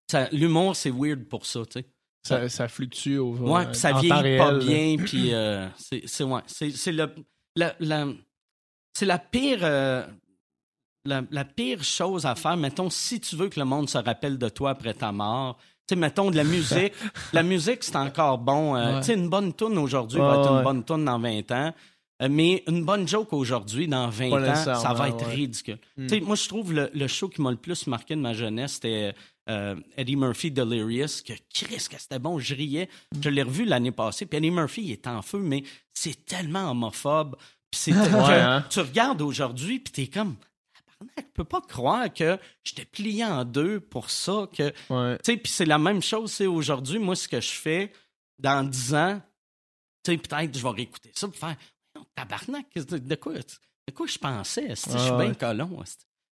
[0.08, 1.66] Ça- L'humour, c'est weird pour ça.
[1.66, 1.86] tu sais.
[2.22, 5.66] Ça, ça fluctue au Ouais, puis ça vieillit pas bien, puis euh,
[6.06, 7.12] c'est ouais, c'est le
[7.56, 8.12] la, la-
[8.94, 10.06] c'est la pire euh,
[11.04, 12.56] la, la pire chose à faire.
[12.56, 15.56] Mettons, si tu veux que le monde se rappelle de toi après ta mort.
[15.86, 16.92] Tu sais, mettons de la musique.
[17.32, 18.76] la musique, c'est encore bon.
[18.76, 19.00] euh, Ouais.
[19.00, 20.58] Tu sais, une bonne tune aujourd'hui va être ouais.
[20.58, 21.74] une bonne tune dans 20 ans.
[22.22, 25.34] Euh, mais une bonne joke aujourd'hui, dans 20 Pas ans, ça va être ouais.
[25.34, 25.78] ridicule.
[25.96, 26.06] Mm.
[26.06, 28.34] Tu sais, moi, je trouve le, le show qui m'a le plus marqué de ma
[28.34, 29.14] jeunesse, c'était
[29.48, 32.90] euh, Eddie Murphy Delirious, que Chris, que c'était bon, je riais.
[33.20, 35.64] Je l'ai revu l'année passée, puis Eddie Murphy, il est en feu, mais
[35.94, 37.36] c'est tellement homophobe.
[37.70, 38.64] Puis c'est hein.
[38.68, 40.36] tu regardes aujourd'hui, puis t'es comme,
[41.16, 45.16] je peux pas croire que j'étais plié en deux pour ça, que Ouais.
[45.18, 47.92] tu sais, puis c'est la même chose, c'est aujourd'hui, moi, ce que je fais,
[48.38, 49.22] dans 10 ans,
[50.04, 51.56] tu sais, peut-être je vais réécouter ça pour faire,
[51.94, 55.82] Voyons, tabarnak, de quoi, de quoi je pensais, je suis bien colon.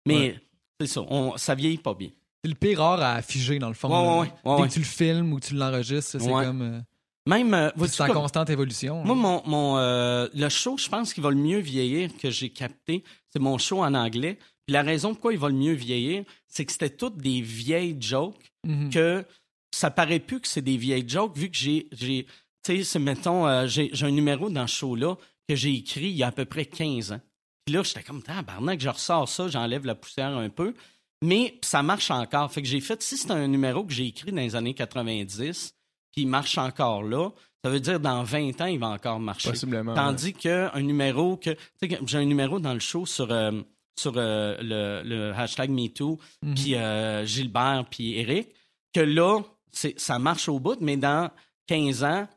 [0.07, 0.39] Mais
[0.81, 2.11] c'est ça, on, ça vieillit pas bien.
[2.45, 3.89] C'est le pire rare à figer, dans le fond.
[4.21, 4.57] Ouais, là.
[4.63, 6.63] Dès que tu le filmes ou que tu l'enregistres, c'est comme.
[6.63, 6.81] euh,
[7.27, 9.03] Même, euh, c'est en constante évolution.
[9.03, 12.51] moi, mon, mon, euh, le show, je pense qu'il va le mieux vieillir que j'ai
[12.51, 14.39] capté, c'est mon show en anglais.
[14.67, 17.97] Puis la raison pourquoi il va le mieux vieillir, c'est que c'était toutes des vieilles
[18.01, 18.91] jokes Mhm.
[18.91, 19.25] que
[19.73, 21.89] ça paraît plus que c'est des vieilles jokes, vu que j'ai.
[21.91, 22.27] tu
[22.67, 25.17] sais, c'est, mettons, euh, j'ai, un numéro dans ce show-là
[25.49, 27.21] que j'ai écrit il y a à peu près 15 ans.
[27.65, 30.75] Puis là, j'étais comme, tabarnak, je ressors ça, j'enlève la poussière un peu.
[31.23, 32.51] Mais ça marche encore.
[32.53, 35.73] Fait que j'ai fait, si c'est un numéro que j'ai écrit dans les années 90,
[36.13, 37.31] puis il marche encore là,
[37.65, 39.51] ça veut dire dans 20 ans, il va encore marcher.
[39.51, 39.95] Possiblement.
[39.95, 41.51] Tandis qu'un numéro que.
[41.51, 43.53] Tu sais, que j'ai un numéro dans le show sur, euh,
[43.99, 46.55] sur euh, le, le hashtag MeToo, Mhm.
[46.55, 48.49] puis euh, Gilbert, puis Eric,
[48.93, 49.41] que là,
[49.73, 51.31] c'est- ça marche au bout, mais dans
[51.67, 52.29] 15 ans,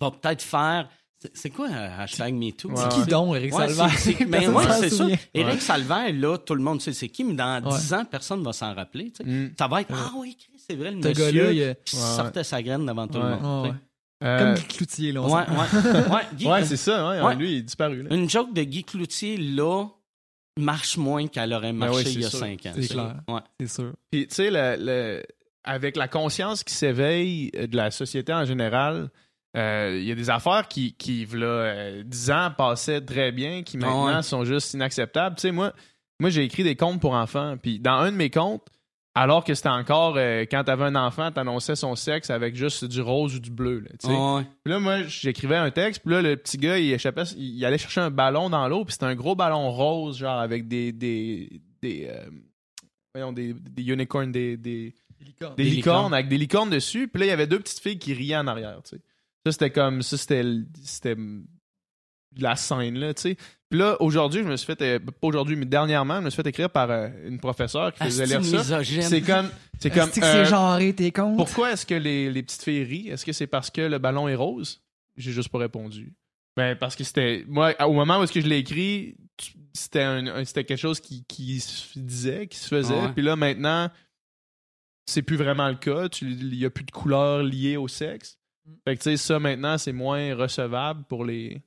[0.00, 0.88] va peut-être faire.
[1.22, 2.70] c'est- C'est quoi un hashtag MeToo?
[2.70, 3.04] Ouais, C'est ouais.
[3.04, 3.98] qui donc, Eric Ouais, Salvaire?
[3.98, 5.06] c'est- c'est- mais ouais, s'en c'est ça.
[5.34, 7.76] Eric Salvaire, là, tout le monde sait c'est qui, mais dans Ouais.
[7.78, 9.12] 10 ans, personne ne va s'en rappeler.
[9.22, 9.48] Hmm.
[9.58, 12.02] Ça va être Ah oui, Chris, c'est vrai, le monsieur gars-là, il qui Ouais.
[12.02, 13.36] sortait sa graine devant tout le Ouais.
[13.40, 13.64] monde.
[13.66, 13.76] Ouais, ouais.
[14.22, 15.20] Euh, Comme Guy Cloutier, là.
[15.22, 15.46] Ouais, ouais.
[16.14, 17.08] Ouais, Guy- ouais, c'est ça.
[17.10, 17.34] Ouais, Ouais.
[17.36, 18.02] Lui, il est disparu.
[18.02, 18.14] Là.
[18.14, 19.86] Une joke de Guy Cloutier, là,
[20.60, 22.38] marche moins qu'elle aurait marché Ben c'est il y a sûr.
[22.38, 22.72] 5 ans.
[22.74, 23.14] C'est clair.
[23.28, 23.40] Ouais.
[23.60, 23.92] C'est sûr.
[24.10, 25.22] Puis, tu sais, le- le-
[25.64, 29.10] avec la conscience qui s'éveille de la société en général,
[29.56, 33.76] euh, il y a des affaires qui, qui euh, 10 ans, passaient très bien, qui
[33.76, 34.22] maintenant Ah ouais.
[34.22, 35.36] sont juste inacceptables.
[35.36, 35.72] Tu sais, moi,
[36.20, 37.56] moi j'ai écrit des contes pour enfants.
[37.60, 38.66] Puis, dans un de mes contes,
[39.20, 43.02] alors que c'était encore euh, quand t'avais un enfant, t'annonçais son sexe avec juste du
[43.02, 43.80] rose ou du bleu.
[43.80, 44.14] Là, tu sais.
[44.14, 44.44] Ouais.
[44.64, 47.76] Puis là, moi, j'écrivais un texte, puis là, le petit gars, il échappait, il allait
[47.76, 50.92] chercher un ballon dans l'eau, puis c'était un gros ballon rose, genre avec des.
[50.92, 51.60] des.
[51.82, 52.08] des.
[52.10, 52.30] euh,
[53.14, 54.56] voyons, des, des unicorns, des.
[54.56, 56.14] des, des licornes, licornes.
[56.14, 58.46] avec des licornes dessus, puis là, il y avait deux petites filles qui riaient en
[58.46, 59.02] arrière, tu sais.
[59.44, 60.00] Ça, c'était comme.
[60.00, 61.16] Ça, c'était.
[62.38, 63.36] La scène, là, tu sais.
[63.68, 66.42] Puis là, aujourd'hui, je me suis fait, euh, pas aujourd'hui, mais dernièrement, je me suis
[66.42, 68.58] fait écrire par euh, une professeure qui faisait lire ça.
[68.58, 69.02] misogyne.
[69.02, 69.48] C'est comme,
[69.78, 71.36] c'est comme, que euh, c'est genré, t'es con?
[71.36, 73.08] pourquoi est-ce que les, les petites filles rient?
[73.08, 74.80] Est-ce que c'est parce que le ballon est rose?
[75.16, 76.12] J'ai juste pas répondu.
[76.56, 77.44] Ben, parce que c'était.
[77.48, 79.16] Moi, au moment où est-ce que je l'ai écrit,
[79.72, 82.94] c'était un, un- c'était quelque chose qui, qui se disait, qui se faisait.
[82.94, 83.12] Ouais.
[83.12, 83.88] Puis là, maintenant,
[85.06, 86.08] c'est plus vraiment le cas.
[86.08, 88.38] Tu- Il y a plus de couleurs liées au sexe.
[88.66, 88.72] Mm.
[88.84, 91.62] Fait que, tu sais, ça, maintenant, c'est moins recevable pour les.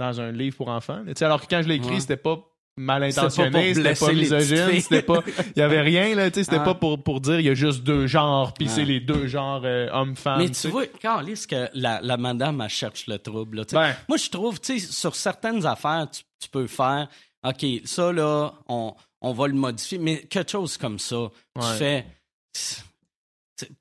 [0.00, 1.02] Dans un livre pour enfants.
[1.06, 2.00] Tu sais, alors que quand je l'ai écrit, Ouais.
[2.00, 2.38] c'était pas
[2.76, 4.80] mal C'était pas intentionné, pour c'était blesser pas les petites misogyne, filles.
[4.82, 5.20] c'était pas.
[5.56, 6.64] Il y avait rien, là, tu sais, c'était Ouais.
[6.64, 8.72] pas pour, pour dire il y a juste deux genres, puis Ouais.
[8.74, 10.38] c'est les deux genres euh, hommes-femmes.
[10.38, 13.58] Mais tu vois, quand que la, la madame, elle cherche le trouble.
[13.58, 13.64] là.
[13.72, 17.08] Ben, Moi, je trouve, tu sais, sur certaines affaires, tu, tu peux faire,
[17.44, 21.16] OK, ça, là, on, on va le modifier, mais quelque chose comme ça,
[21.60, 21.76] tu Ouais.
[21.78, 22.06] fais.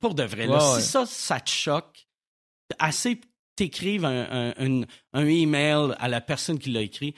[0.02, 2.06] Pour de vrai, là, Ouais, si ça, ça te choque,
[2.80, 3.20] assez
[3.60, 4.82] t'écrives un, un, un,
[5.14, 7.14] un email à la personne qui l'a écrit,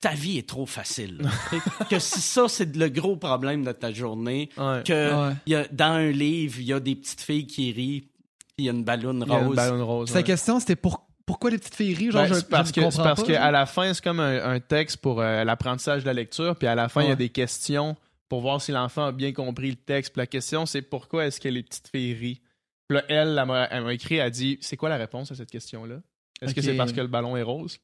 [0.00, 1.22] ta vie est trop facile.
[1.90, 4.82] Que si ça, c'est le gros problème de ta journée, ouais.
[4.84, 5.34] que Ouais.
[5.46, 8.10] il y a, dans un livre, il y a des petites filles qui rient, puis
[8.58, 9.56] il y a une ballonne rose.
[9.56, 10.08] ballon rose.
[10.10, 10.22] Sa ouais.
[10.22, 12.10] question, c'était pour, pourquoi les petites filles rient?
[12.10, 14.50] Genre, Ben, je, parce je que comprends parce pas, qu'à la fin c'est comme un,
[14.50, 17.16] un texte pour euh, l'apprentissage de la lecture puis à la fin il y a
[17.16, 17.96] des questions
[18.28, 21.40] pour voir si l'enfant a bien compris le texte puis la question c'est pourquoi est-ce
[21.40, 22.40] que les petites filles rient?
[22.88, 25.30] Puis là elle elle m'a elle m'a écrit elle a dit c'est quoi la réponse
[25.30, 25.96] à cette question là
[26.42, 27.78] est-ce que c'est parce que le ballon est rose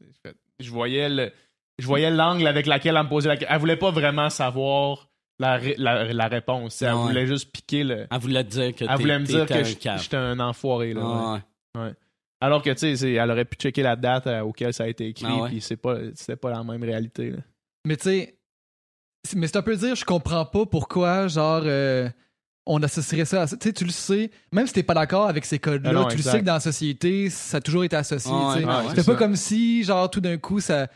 [0.60, 1.32] je voyais le
[1.78, 5.08] je voyais l'angle avec laquelle elle me posait la question elle voulait pas vraiment savoir
[5.38, 7.02] la, la, la réponse elle Ouais.
[7.02, 10.38] voulait juste piquer le Elle voulait dire que elle voulait me dire que j'étais un
[10.38, 11.00] enfoiré là,
[11.34, 11.40] ouais.
[11.74, 11.94] Ah ouais.
[12.40, 15.06] Alors que, tu sais, elle aurait pu checker la date euh, auquel ça a été
[15.06, 15.48] écrit, Ah ouais.
[15.48, 17.30] puis c'est pas, c'était pas la même réalité.
[17.30, 17.38] là.
[17.86, 18.36] Mais tu sais,
[19.24, 22.08] c'est- mais c'est un peu dire, je comprends pas pourquoi, genre, euh,
[22.66, 23.56] on associerait ça à ça.
[23.56, 26.16] Tu sais, tu le sais, même si t'es pas d'accord avec ces codes-là, Ah tu
[26.18, 28.30] le sais que dans la société, ça a toujours été associé.
[28.30, 29.14] Ouais, ouais, c'est pas ça.
[29.14, 30.88] comme si, genre, tout d'un coup, ça.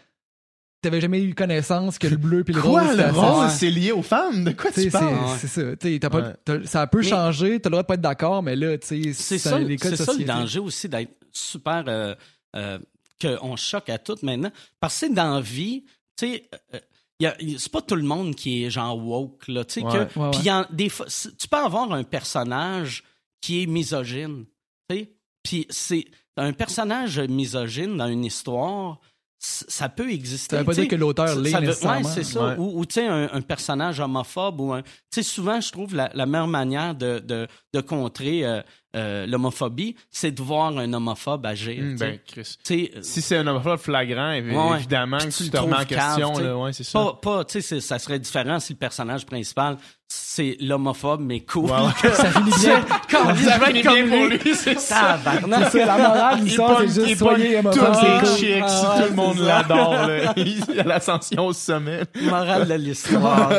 [0.82, 3.51] T'avais jamais eu connaissance que le bleu puis le Quoi, rose, le rose, Ouais.
[3.51, 4.44] c'est lié aux femmes?
[4.44, 5.16] De quoi Tu sais, tu c'est parles?
[5.40, 5.62] C'est ça.
[5.98, 8.55] T'as pas- t'as- ça peut Mais- changer, t'as le droit de pas être d'accord, mais
[8.55, 11.82] là, tu sais, C'est c'est ça, les codes c'est ça le danger aussi d'être super.
[11.88, 12.14] Euh,
[12.55, 12.78] euh,
[13.20, 14.52] qu'on choque à tout maintenant.
[14.78, 15.84] Parce que dans la vie,
[16.16, 16.43] tu sais.
[16.74, 16.78] euh,
[17.20, 20.06] c'est pas tout le monde qui est genre woke là, tu sais Ouais.
[20.06, 23.05] que Ouais, en- des fois tu peux avoir un personnage
[23.40, 24.44] qui est misogyne,
[24.88, 25.12] tu sais.
[25.43, 26.05] Puis c'est
[26.36, 28.98] un personnage misogyne dans une histoire,
[29.38, 30.56] ça peut exister.
[30.56, 32.09] Ça veut pas dire que l'auteur l'est ça veut- nécessairement.
[32.09, 32.48] Ouais, c'est ça.
[32.48, 32.56] Ouais.
[32.59, 34.82] Ou, ou, tu sais, un, un personnage homophobe ou un.
[34.82, 37.47] Tu sais, souvent, je trouve la, la meilleure manière de, de,
[37.77, 38.61] de contrer euh,
[38.97, 41.77] euh, l'homophobie, c'est de voir un homophobe agir.
[41.77, 41.94] Sais.
[42.07, 42.57] ben, Chris.
[42.70, 45.85] Euh, Si c'est un homophobe flagrant, Ouais, évidemment que tu tu le te remets en
[45.85, 46.31] cave, question.
[46.32, 46.44] tu sais.
[46.44, 47.05] là, ouais, c'est ça.
[47.20, 47.44] pas,
[47.81, 49.77] ça serait différent si le personnage principal,
[50.09, 51.69] c'est l'homophobe, mais cool.
[52.15, 52.81] Ça finit bien.
[53.11, 54.55] Quand Ça finit bien pour lui.
[54.55, 55.19] c'est ça.
[55.24, 55.69] Tabarnak.
[55.73, 58.39] C'est la morale l'histoire, c'est juste soyez toutes homophobe, les c'est cool.
[58.39, 59.44] chicks, Ah ouais, tout le monde ça.
[59.44, 60.11] l'adore.
[60.36, 62.03] Il a l'ascension au sommet.
[62.23, 63.51] Morale de l'histoire.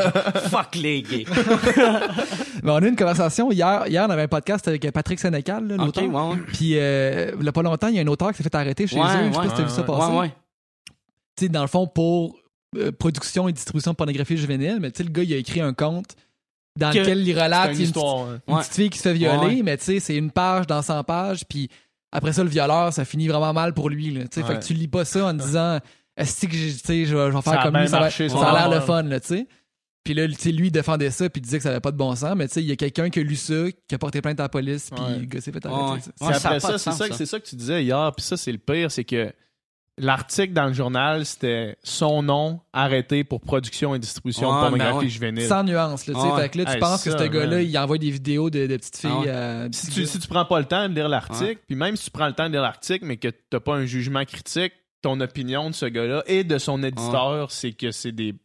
[0.49, 1.25] Fuck les gays.
[2.63, 3.83] On a eu une conversation hier.
[3.87, 6.03] Hier, on avait un podcast avec Patrick Sénécal, l'auteur.
[6.03, 6.37] ouais, ouais.
[6.47, 8.55] Puis, euh, il y a pas longtemps, il y a un auteur qui s'est fait
[8.55, 9.01] arrêter chez eux.
[9.03, 10.31] Je sais pas si t'as vu ça passer.
[11.35, 12.35] Tu sais, dans le fond, pour
[12.77, 15.61] euh, production et distribution de pornographie juvénile, mais tu sais, le gars, il a écrit
[15.61, 16.15] un conte
[16.77, 18.27] dans Que- lequel il relate une petite, histoire.
[18.47, 18.59] une Ouais.
[18.61, 21.03] petite fille qui se fait violer, Ouais, mais tu sais, c'est une page dans 100
[21.03, 21.69] pages, puis
[22.11, 24.11] après ça, le violeur, ça finit vraiment mal pour lui.
[24.11, 24.41] Là, tu.
[24.41, 24.59] Fait Ouais.
[24.59, 25.79] que tu lis pas ça en disant,
[26.15, 29.03] est-ce que tu je vais faire comme lui, ça, va- ça a l'air le fun,
[29.03, 29.47] tu sais.
[30.07, 31.91] Puis là, tu sais, lui, il défendait ça, puis il disait que ça avait pas
[31.91, 33.93] de bon sens, mais tu sais, il y a quelqu'un qui a lu ça, qui
[33.93, 35.19] a porté plainte à la police, puis Ouais.
[35.19, 36.09] le gars s'est fait arrêter.
[36.21, 37.13] Ouais, ça après pas ça, c'est ça, ça.
[37.13, 38.11] c'est ça que tu disais hier.
[38.15, 39.33] Puis ça, c'est le pire, c'est que
[39.97, 44.93] l'article dans le journal, c'était son nom arrêté pour production et distribution Ouais, de pornographie
[44.93, 45.09] ben ouais.
[45.09, 45.47] juvénile.
[45.47, 46.27] Sans nuance, là, tu sais.
[46.31, 46.41] Ah ouais.
[46.43, 48.77] Fait que là, tu Hey, penses que ce gars-là, il envoie des vidéos de, de
[48.77, 49.09] petites filles.
[49.13, 49.27] Ah ouais.
[49.27, 52.05] euh, Si tu, si tu prends pas le temps de lire l'article, puis même si
[52.05, 55.19] tu prends le temps de lire l'article, mais que t'as pas un jugement critique, ton
[55.19, 58.35] opinion de ce gars-là et de son éditeur, c'est que c'est des.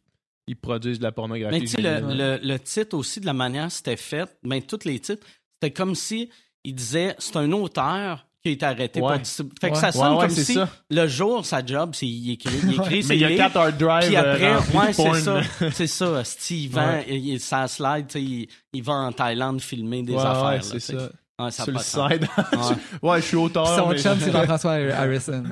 [0.47, 1.53] Ils produisent de la pornographie.
[1.55, 2.17] Mais tu sais, le, juvénile.
[2.17, 5.95] le, le titre aussi, de la manière c'était fait, ben, tous les titres, c'était comme
[5.95, 6.29] si
[6.65, 9.13] il disait c'est un auteur qui a été arrêté Ouais.
[9.13, 9.53] pour distribuer.
[9.61, 9.79] Fait que Ouais.
[9.79, 10.69] ça sonne Ouais, ouais, comme c'est si ça.
[10.89, 13.77] le jour, sa job, c'est il écrit, il écrit Mais il y a quatre hard
[13.77, 14.07] drives.
[14.07, 15.41] Puis après, euh, ouais, c'est ça.
[15.71, 16.23] C'est ça.
[16.25, 17.05] Steve vend, Ouais.
[17.07, 20.43] il, il- ça slide, il, il va en Thaïlande filmer des Ouais, affaires.
[20.45, 21.09] ouais, là, c'est ça.
[21.39, 22.27] Ouais, ça Sur le side.
[22.37, 22.75] Ouais.
[23.09, 23.65] ouais, je suis auteur.
[23.65, 25.43] Son mais chum, c'est Jean-François Harrison.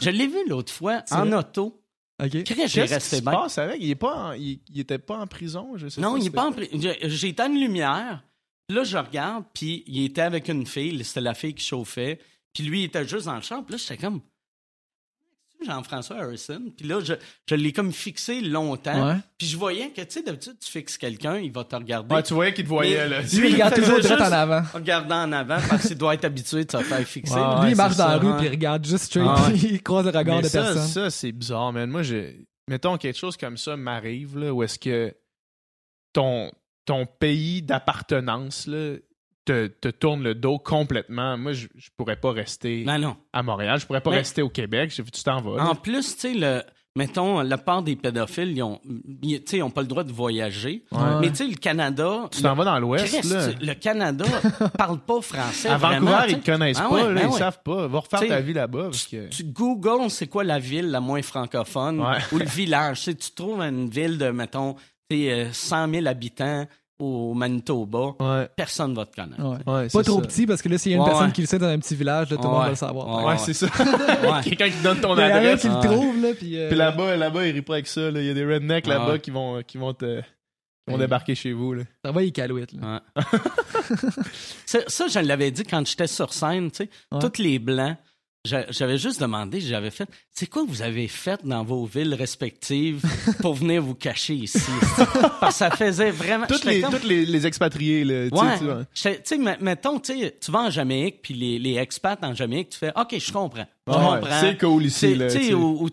[0.00, 1.36] Je l'ai vu l'autre fois C'est en vrai?
[1.36, 1.82] auto.
[2.22, 2.44] OK.
[2.44, 3.76] Qu'est-ce qui se passe avec?
[3.80, 6.18] Il, est pas en- il, il était pas en prison, je sais Non, pas.
[6.18, 8.22] il est pas en pri- J'ai j'ai été à une lumière.
[8.68, 11.04] Puis là, je regarde, puis il était avec une fille.
[11.04, 12.18] C'était la fille qui chauffait.
[12.52, 13.62] Puis lui, il était juste dans le champ.
[13.62, 14.20] Puis là, j'étais comme...
[15.64, 16.60] Jean-François Harrison?
[16.76, 17.14] Puis là, je,
[17.48, 19.08] je l'ai comme fixé longtemps.
[19.08, 19.16] Ouais.
[19.38, 22.14] Puis je voyais que, tu sais, d'habitude, tu fixes quelqu'un, il va te regarder.
[22.14, 23.20] Ouais, tu voyais qu'il te voyait, Mais- là.
[23.22, 24.62] Lui, il regarde toujours direct juste en avant.
[24.74, 27.34] Regardant en avant parce qu'il doit être habitué de se faire fixer.
[27.62, 29.52] Lui, il marche dans ça, la rue, puis il regarde juste straight, Ah ouais.
[29.54, 30.86] puis il croise le regard Mais de ça, personne.
[30.86, 31.88] ça c'est bizarre, man.
[31.90, 32.46] Moi, j'ai.
[32.68, 35.14] Mettons quelque chose comme ça m'arrive, là, où est-ce que
[36.12, 36.50] ton,
[36.84, 38.96] ton pays d'appartenance, là,
[39.46, 41.38] te, te tourne le dos complètement.
[41.38, 43.16] Moi, je, je pourrais pas rester non.
[43.32, 43.80] à Montréal.
[43.80, 44.92] Je pourrais pas rester au Québec.
[44.94, 45.64] Je- Tu t'en vas.
[45.64, 46.62] En plus, tu sais, le,
[46.96, 48.80] mettons, la part des pédophiles, ils ont,
[49.22, 50.84] ils- ils ont pas le droit de voyager.
[50.92, 50.98] Ouais.
[51.20, 52.28] Mais tu sais, le Canada.
[52.30, 53.48] Tu t'en vas dans l'Ouest, là.
[53.60, 54.24] le Canada
[54.78, 55.68] parle pas français.
[55.68, 57.38] À Vancouver, ils te connaissent Ah pas, ouais, là, ben ils ouais.
[57.38, 57.86] savent pas.
[57.86, 58.84] Va refaire T'sais, ta vie là-bas.
[58.84, 59.28] Parce que...
[59.28, 63.02] Tu googles c'est quoi la ville la moins francophone ou le village?
[63.04, 64.74] Tu trouves une ville de, mettons,
[65.08, 66.66] tu sais, euh, 100 000 habitants
[66.98, 69.42] au Manitoba, Ouais, personne va te connaître.
[69.42, 69.58] Ouais.
[69.72, 70.26] ouais, Pas trop ça.
[70.26, 71.32] petit, parce que là, s'il y a une Ouais, personne ouais.
[71.32, 73.16] qui le sait dans un petit village, là, tout le monde va le savoir.
[73.24, 73.24] Ouais.
[73.32, 73.66] Ouais, c'est ça.
[73.76, 74.42] Ouais.
[74.44, 75.60] Quelqu'un qui donne ton Il y a rien adresse.
[75.60, 76.58] qui le trouve, là, puis...
[76.58, 78.10] euh, Puis là-bas, là-bas, ils rient pas avec ça.
[78.10, 78.20] là.
[78.20, 79.20] Il y a des rednecks Ah là-bas ouais.
[79.20, 80.20] qui vont, qui vont te.
[80.20, 80.24] qui
[80.88, 80.98] vont Ouais.
[81.00, 81.74] débarquer chez vous.
[81.74, 81.82] Là.
[82.04, 83.02] Ça va, il est calouette, là.
[83.16, 83.22] Ouais.
[84.66, 87.18] ça, ça, je l'avais dit quand j'étais sur scène, tu sais, Ouais.
[87.20, 87.96] tous les blancs.
[88.46, 93.02] J'a- J'avais juste demandé, j'avais fait, c'est quoi vous avez fait dans vos villes respectives
[93.42, 94.58] pour venir vous cacher ici?
[95.40, 96.46] Parce que ça faisait vraiment.
[96.46, 98.30] Toutes, les, comme- toutes les, les expatriés, là.
[98.30, 98.36] tu
[98.94, 99.16] sais, Ouais.
[99.16, 102.34] tu sais, me- mettons, tu sais, tu vas en Jamaïque, puis les, les expats en
[102.34, 103.66] Jamaïque, tu fais, OK, je comprends.
[103.86, 104.40] Je Ouais, comprends.
[104.40, 105.14] c'est cool ici.
[105.14, 105.90] Là, ou, ou.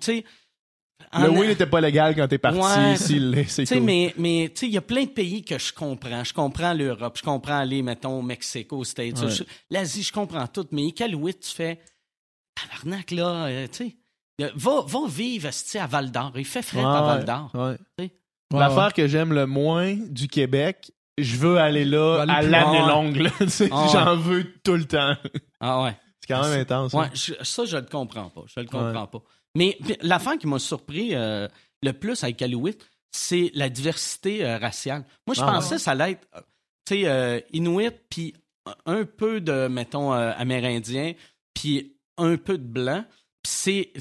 [1.20, 2.58] Le oui n'était pas légal quand t'es parti.
[2.60, 2.94] Ouais.
[2.96, 3.82] Ici, il l'est, c'est cool.
[3.84, 6.24] mais, mais il y a plein de pays que je comprends.
[6.24, 9.20] Je comprends l'Europe, je comprends aller, mettons, au Mexique, aux States.
[9.22, 9.46] Ouais.
[9.70, 10.66] L'Asie, je comprends tout.
[10.72, 11.80] Mais Iqaluit, tu fais,
[12.56, 13.96] tabarnak, là, euh, tu sais,
[14.42, 15.50] euh, va, va vivre,
[15.80, 16.32] à Val d'Or.
[16.36, 17.52] Il fait frais Ouais, à Val d'Or.
[17.54, 17.78] ouais.
[18.00, 18.12] Ouais,
[18.60, 18.92] L'affaire ouais.
[18.94, 22.88] que j'aime le moins du Québec, je veux aller là aller à l'année loin.
[22.88, 23.16] longue.
[23.18, 23.30] là.
[23.40, 23.90] Tu sais, Ah ouais.
[23.92, 25.16] J'en veux tout le temps.
[25.60, 25.96] Ah ouais.
[26.22, 26.94] C'est quand même intense.
[26.94, 27.10] Ouais, hein.
[27.14, 28.44] je- ça, je le comprends pas.
[28.54, 29.22] Je le comprends pas.
[29.56, 31.48] Mais l'affaire qui m'a surpris euh,
[31.82, 32.78] le plus avec Iqaluit,
[33.12, 35.04] c'est la diversité euh, raciale.
[35.28, 35.76] Moi, je Ah, pensais ouais.
[35.78, 36.28] que ça allait être,
[36.88, 38.34] tu sais, euh, Inuit, puis
[38.86, 41.14] un peu de, mettons, euh, Amérindien,
[41.54, 43.06] puis un peu de blanc.
[43.46, 43.92] C'est,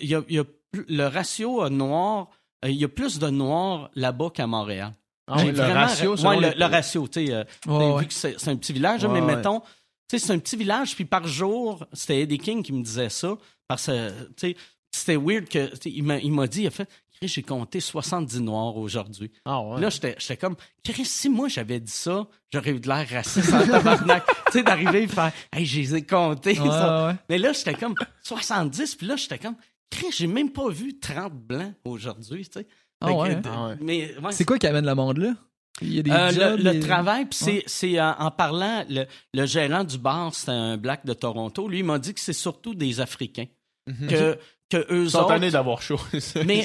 [0.00, 0.44] y a, y a
[0.88, 2.28] le ratio noir,
[2.64, 4.92] euh, il y a plus de noirs là-bas qu'à Montréal.
[5.28, 8.00] Ah le vraiment- ratio, ouais, le, le ratio, tu sais, euh, ouais.
[8.02, 9.36] vu que c'est un petit village, mais ouais.
[9.36, 9.60] mettons,
[10.08, 13.08] tu sais, c'est un petit village, puis par jour, c'était Eddie King qui me disait
[13.08, 14.56] ça, parce que, tu sais,
[14.92, 16.88] c'était weird que, il m'a il m'a dit, il a fait,
[17.22, 19.30] j'ai compté 70 noirs aujourd'hui.
[19.44, 19.80] Ah ouais.
[19.80, 23.52] Là, j'étais j'étais comme, Chris, si moi j'avais dit ça, j'aurais eu de l'air raciste
[23.52, 24.24] en tabarnak.
[24.46, 26.58] tu sais, d'arriver et faire, hey, je les ai comptés.
[26.58, 27.06] Ouais, ça.
[27.08, 27.14] ouais.
[27.28, 29.56] Mais là, j'étais comme 70, puis là, j'étais comme,
[29.90, 32.66] Chris, j'ai même pas vu 30 blancs aujourd'hui, tu sais.
[33.00, 33.42] Ah que, hein?
[33.44, 33.76] Ah ouais.
[33.80, 35.34] Mais, ouais, C'est quoi qui amène le monde, là?
[35.82, 38.82] Il y a des euh, jobs, le, le travail, puis c'est, c'est euh, en parlant,
[38.88, 42.20] le, le gérant du bar, c'est un black de Toronto, lui, il m'a dit que
[42.20, 43.44] c'est surtout des Africains.
[43.86, 44.08] Mhm.
[44.08, 44.38] Que,
[44.70, 45.38] que eux Ils sont autres.
[45.50, 46.00] d'avoir chaud.
[46.46, 46.64] Mais-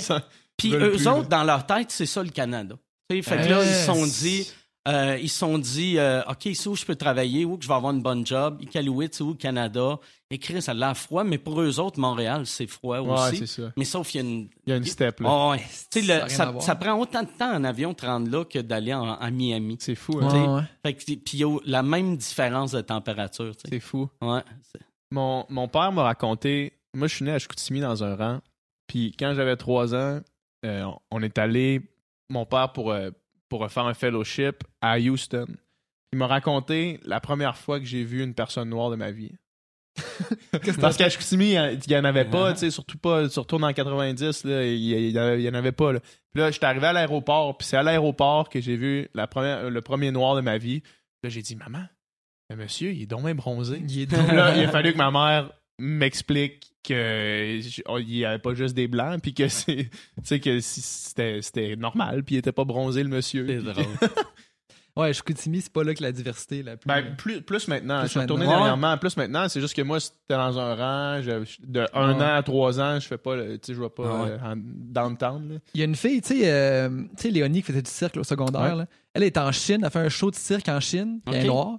[0.70, 1.38] Puis eux plus, autres, là.
[1.40, 2.76] dans leur tête, c'est ça le Canada.
[3.10, 4.50] Tu sais, fait que là, ils se sont dit,
[4.88, 7.68] euh, ils se sont dit, euh, OK, c'est où je peux travailler, où que je
[7.68, 8.58] vais avoir une bonne job.
[8.62, 10.00] Iqaluit, c'est où le Canada?
[10.30, 13.38] Écrit, ça a l'air froid, mais pour eux autres, Montréal, c'est froid Ouais, aussi.
[13.46, 13.74] c'est ça.
[13.76, 14.50] mais sauf qu'il y a une.
[14.66, 15.30] Il y a une step, là.
[15.30, 15.62] Ah ouais.
[16.30, 19.14] Ça le- prend autant de temps en avion de te rendre là que d'aller en-
[19.16, 19.76] à Miami.
[19.82, 20.28] C'est fou, Ouais, hein.
[20.30, 20.62] t'sais, ouais.
[20.86, 23.52] Fait que, puis il y a la même différence de température.
[23.70, 24.10] C'est fou.
[24.22, 24.42] Ouais.
[25.12, 26.74] Mon, mon père m'a raconté.
[26.96, 28.40] Moi, je suis né à Chicoutimi dans un rang.
[28.88, 30.22] Puis quand j'avais trois ans,
[30.66, 31.82] euh, on est allé,
[32.30, 33.12] mon père, pour, euh,
[33.50, 35.48] pour faire un fellowship à Houston.
[36.14, 39.32] Il m'a raconté la première fois que j'ai vu une personne noire de ma vie.
[40.80, 44.46] Parce qu'à Chicoutimi, il n'y en avait pas, tu sais, surtout pas, surtout dans 90,
[44.46, 45.94] là, il n'y en avait pas.
[45.94, 46.00] Là.
[46.00, 49.70] Puis là, j'étais arrivé à l'aéroport, puis c'est à l'aéroport que j'ai vu la première,
[49.70, 50.82] le premier noir de ma vie.
[51.24, 51.84] Là, j'ai dit, maman,
[52.50, 53.82] mais monsieur, il est donc bien bronzé.
[53.88, 55.52] Il est Puis là, il a fallu que ma mère
[55.82, 59.90] m'explique que j- oh, il n'y avait pas juste des blancs, puis que c'est, tu
[60.24, 63.46] sais, que si- c'était, c'était normal, puis il était pas bronzé le monsieur.
[63.48, 63.86] C'est drôle.
[64.98, 66.86] Ouais, Chicoutimi, c'est pas là que la diversité est la plus...
[66.86, 68.00] Ben, plus, plus maintenant.
[68.00, 68.58] Plus je suis retourné maintenant.
[68.60, 68.98] dernièrement.
[68.98, 71.22] Plus maintenant, c'est juste que moi, c'était dans un rang.
[71.22, 72.16] je- de un Ouais.
[72.16, 74.32] an à trois ans, je fais pas, le- tu sais, je vais pas ouais.
[74.32, 75.48] euh, en downtown.
[75.54, 75.60] Là.
[75.76, 78.18] Il y a une fille, tu sais, euh, tu sais, Léonie qui faisait du cirque
[78.18, 78.76] au secondaire, Ouais.
[78.80, 78.86] là.
[79.14, 81.78] elle est en Chine, elle fait un show de cirque en Chine, elle est noire.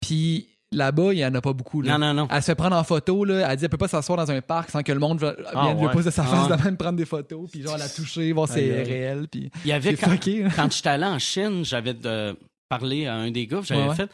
[0.00, 1.82] Puis là-bas, il y en a pas beaucoup.
[1.82, 1.92] Là.
[1.98, 2.28] Non, non, non.
[2.30, 3.50] Elle se fait prendre en photo, là.
[3.50, 5.74] elle dit elle peut pas s'asseoir dans un parc sans que le monde vienne Ah
[5.92, 6.56] poser sa Ah face ouais.
[6.56, 9.68] de même prendre des photos, puis genre la toucher, voir si c'est réel, puis Il
[9.68, 10.44] y avait quand, fucké.
[10.56, 12.36] quand j'étais allé en Chine, j'avais de-
[12.68, 14.10] parlé à un des gars, j'avais Ouais, fait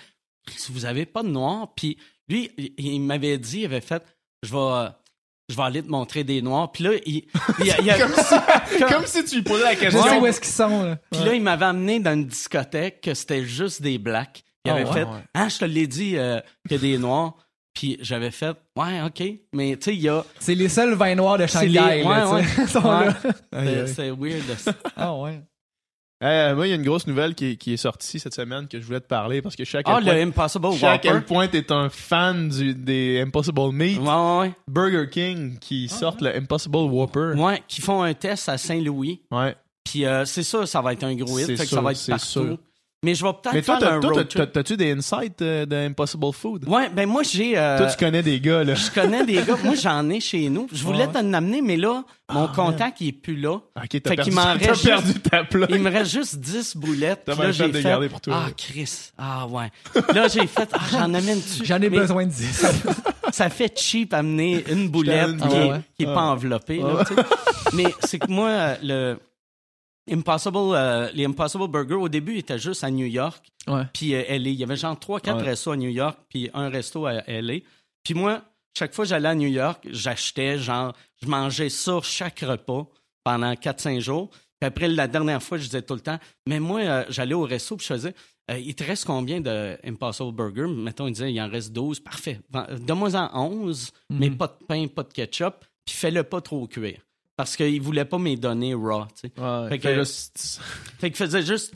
[0.57, 1.99] si vous avez pas de noir, puis
[2.29, 4.03] lui, il, il m'avait dit, il avait fait
[4.43, 4.89] je vais,
[5.51, 7.25] je vais aller te montrer des noirs, puis là, il, il,
[7.61, 10.03] il- il- Comme si, comme- comme si tu lui posais la Je question.
[10.03, 10.97] sais où est-ce qu'ils sont, là.
[11.11, 11.27] puis Ouais.
[11.27, 14.45] là, il m'avait amené dans une discothèque que c'était juste des blacks.
[14.65, 14.93] Il Ah avait ouais?
[14.93, 15.23] fait Ouais.
[15.35, 17.35] ah, je te l'ai dit euh, qu'il y a des noirs.
[17.75, 19.23] Puis j'avais fait, ouais, OK.
[19.55, 20.25] Mais tu sais, il y a.
[20.41, 22.03] C'est les seuls vins noirs de les- Shanghai.
[22.05, 23.87] ouais, ouais.
[23.87, 24.43] C'est weird.
[24.97, 25.41] Ah ouais.
[26.25, 28.67] Euh, moi, il y a une grosse nouvelle qui est, qui est sortie cette semaine
[28.67, 30.99] que je voulais te parler parce que quel Ah, point, le Impossible à Whopper.
[31.01, 34.01] quel point t'es un fan du, des Impossible Meat.
[34.01, 34.53] Ouais, ouais.
[34.67, 37.35] Burger King qui sortent le Impossible Whopper.
[37.37, 39.21] Ouais, qui font un test à Saint-Louis.
[39.31, 39.55] Ouais.
[39.85, 41.47] Puis euh, c'est ça, ça va être un gros hit.
[41.47, 42.27] C'est Fait que sûr, ça va être partout.
[42.27, 42.59] sûr.
[43.05, 44.41] Mais je vais peut-être Mais toi, faire un toi, road trip.
[44.41, 46.69] t'as- t'as-tu des insights euh, de Impossible Food?
[46.69, 47.57] Ouais, ben moi, j'ai...
[47.57, 48.75] euh, Toi, tu connais des gars, là.
[48.75, 49.55] Je connais des gars.
[49.63, 50.67] Moi, j'en ai chez nous.
[50.73, 51.13] Je voulais Ouais.
[51.13, 52.03] t'en amener, mais là,
[52.33, 53.53] mon Ah, contact, il est plus là.
[53.55, 53.63] Ok,
[53.93, 55.69] Fait t'as qu'il perdu, m'en t'as reste perdu ta plug.
[55.71, 57.23] Il me reste juste 10 boulettes.
[57.25, 57.89] T'as Puis là, bien fait j'ai de les fait...
[57.89, 58.43] garder pour toi.
[58.47, 59.11] Ah, Chris.
[59.17, 59.71] Ah, ouais.
[60.13, 60.69] Là, j'ai fait...
[60.73, 61.65] Ah, j'en amène dessus.
[61.65, 62.67] J'en ai Mais besoin de 10.
[63.31, 65.81] Ça fait cheap amener une boulette qui est, Ah ouais.
[65.97, 66.33] qui est pas Ah.
[66.33, 66.79] enveloppée.
[66.79, 67.23] là, tu sais.
[67.75, 69.19] Mais c'est que moi, euh, le
[70.11, 73.45] Impossible, euh, les Impossible Burgers, au début, ils étaient juste à New York.
[73.93, 74.37] Puis euh, LA.
[74.51, 75.43] Il y avait genre 3-4 Ouais.
[75.43, 77.55] restos à New York, puis un resto à LA.
[78.03, 78.43] Puis moi,
[78.77, 82.87] chaque fois que j'allais à New York, j'achetais genre, je mangeais ça chaque repas
[83.25, 84.31] pendant 4-5 jours.
[84.61, 87.43] Puis après, la dernière fois, je disais tout le temps, mais moi, euh, j'allais au
[87.43, 88.15] resto, puis je faisais,
[88.51, 90.67] euh, il te reste combien de Impossible Burger?
[90.67, 92.01] Mettons, il disait, il en reste 12.
[92.01, 92.41] Parfait.
[92.81, 96.99] Donne-moi en 11, mais pas de pain, pas de ketchup, puis fais-le pas trop cuire.
[97.39, 99.41] Parce qu'il voulait pas me donner raw, tu sais.
[99.41, 100.61] Ouais, Fait que- juste-
[100.99, 101.73] Fait qu'il faisait juste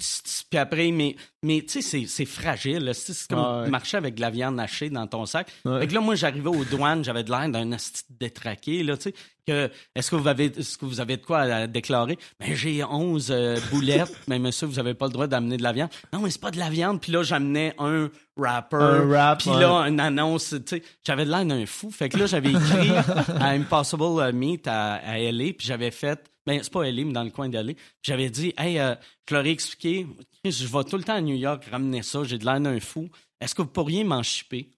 [0.50, 1.14] puis après, mais,
[1.44, 2.90] mais tu sais, c'est- c'est fragile.
[2.92, 3.70] C'est comme Ouais.
[3.70, 5.48] marcher avec de la viande hachée dans ton sac.
[5.64, 5.78] Ouais.
[5.78, 7.70] Fait que là, moi, j'arrivais aux douanes, j'avais de l'air d'un
[8.10, 9.14] détraqué, là, tu sais.
[9.46, 12.16] Que, est-ce que vous avez, est-ce que vous avez de quoi à déclarer?
[12.38, 14.16] Ben, j'ai 11 euh, boulettes.
[14.28, 15.90] mais monsieur, vous avez pas le droit d'amener de la viande.
[16.12, 17.00] Non, mais c'est pas de la viande.
[17.00, 18.76] Puis là, j'amenais un wrapper.
[18.76, 20.82] Un wrap, Puis là, une annonce, tu sais.
[21.04, 21.90] J'avais de l'air d'un fou.
[21.90, 26.30] Fait que là, j'avais écrit à Impossible euh, Meat à, à LA, puis j'avais fait,
[26.46, 27.74] ben, c'est pas LA, mais dans le coin d'LA.
[27.74, 28.94] Puis j'avais dit, hey, euh,
[29.28, 30.06] je leur ai expliqué,
[30.44, 33.08] je vais tout le temps à New York ramener ça, j'ai de l'air d'un fou.
[33.40, 34.70] Est-ce que vous pourriez m'en shipper?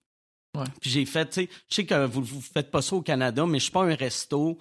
[0.81, 3.45] Puis j'ai fait, tu sais, je sais que vous ne faites pas ça au Canada,
[3.47, 4.59] mais je suis pas un resto.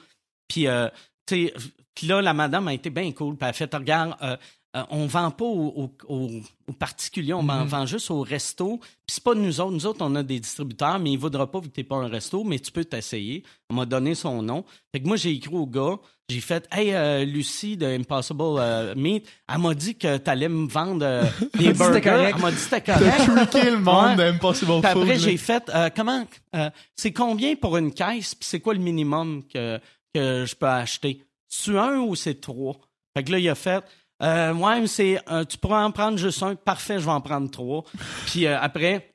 [0.47, 0.89] Puis, euh,
[1.25, 3.35] tu sais, là, la madame a été bien cool.
[3.35, 4.37] Puis elle a fait, regarde, euh,
[4.75, 8.77] euh, on vend pas aux, aux- aux- aux particuliers, on en vend juste au resto.
[8.79, 9.71] Puis c'est pas nous autres.
[9.71, 12.07] Nous autres, on a des distributeurs, mais il voudra pas vu que t'es pas un
[12.07, 13.43] resto, mais tu peux t'essayer.
[13.69, 14.63] On m'a donné son nom.
[14.91, 15.97] Fait que moi, j'ai écrit au gars,
[16.29, 20.67] j'ai fait Hey, euh, Lucie de Impossible euh, Meat, elle m'a dit que t'allais me
[20.67, 21.23] vendre euh,
[21.59, 22.01] des Elle m'a dit que c'était burgers.
[22.09, 22.35] correct.
[22.37, 23.49] Elle m'a dit que c'était T'as correct.
[23.51, 24.15] truqué le monde Ouais.
[24.31, 24.85] d'Impossible Food.
[24.85, 26.25] après, j'ai fait, euh, comment,
[26.55, 29.79] euh, c'est combien pour une caisse, puis c'est quoi le minimum que,
[30.15, 31.21] que je peux acheter?
[31.49, 32.77] C'est un ou c'est trois?
[33.15, 33.83] Fait que là, il a fait,
[34.21, 36.55] euh, ouais, mais c'est, euh, tu pourras en prendre juste un.
[36.55, 37.83] Parfait, je vais en prendre trois.
[38.27, 39.13] Puis euh, après,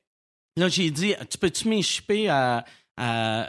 [0.57, 2.65] là, j'ai dit, tu peux-tu m'échipper à,
[2.97, 3.49] à,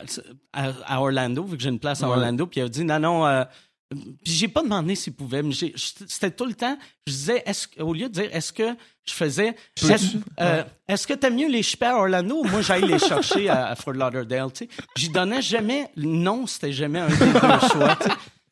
[0.53, 2.13] à, à Orlando, vu que j'ai une place à Ouais.
[2.13, 2.45] Orlando?
[2.47, 3.43] Puis il a dit, non, non, euh,
[3.91, 6.77] puis j'ai pas demandé s'il pouvait, mais c'était tout le temps,
[7.07, 8.75] je disais, est-ce, que- au lieu de dire, est-ce que
[9.07, 12.85] je faisais, est-ce, euh, est-ce que t'aimes mieux les shipper à Orlando ou moi j'aille
[12.85, 14.49] les chercher à, Fort Lauderdale?
[14.95, 17.97] J'y donnais jamais, non, c'était jamais un des deux choix.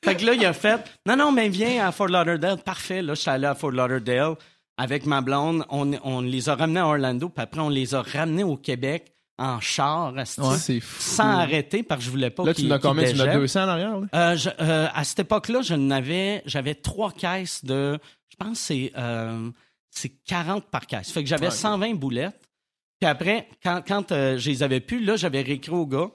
[0.07, 3.13] Fait que là, il a fait, non, non, mais viens à Fort Lauderdale, parfait, là,
[3.13, 4.35] je suis allé à Fort Lauderdale
[4.77, 8.01] avec ma blonde, on, on les a ramenés à Orlando, puis après, on les a
[8.03, 10.43] ramenés au Québec en char, fou.
[11.01, 13.03] sans arrêter, parce que je voulais pas Là, tu n'as combien?
[13.03, 13.39] Tu en as dégèlent.
[13.39, 13.99] 200 en arrière?
[14.15, 18.65] Euh, je- euh, à cette époque-là, je n'avais, j'avais trois caisses de, je pense que
[18.65, 19.49] c'est, euh,
[19.91, 21.11] c'est 40 par caisse.
[21.11, 21.51] Fait que j'avais Ouais.
[21.51, 22.39] 120 boulettes.
[22.99, 26.09] Puis après, quand, quand je les avais plus, là, j'avais réécrit au gars.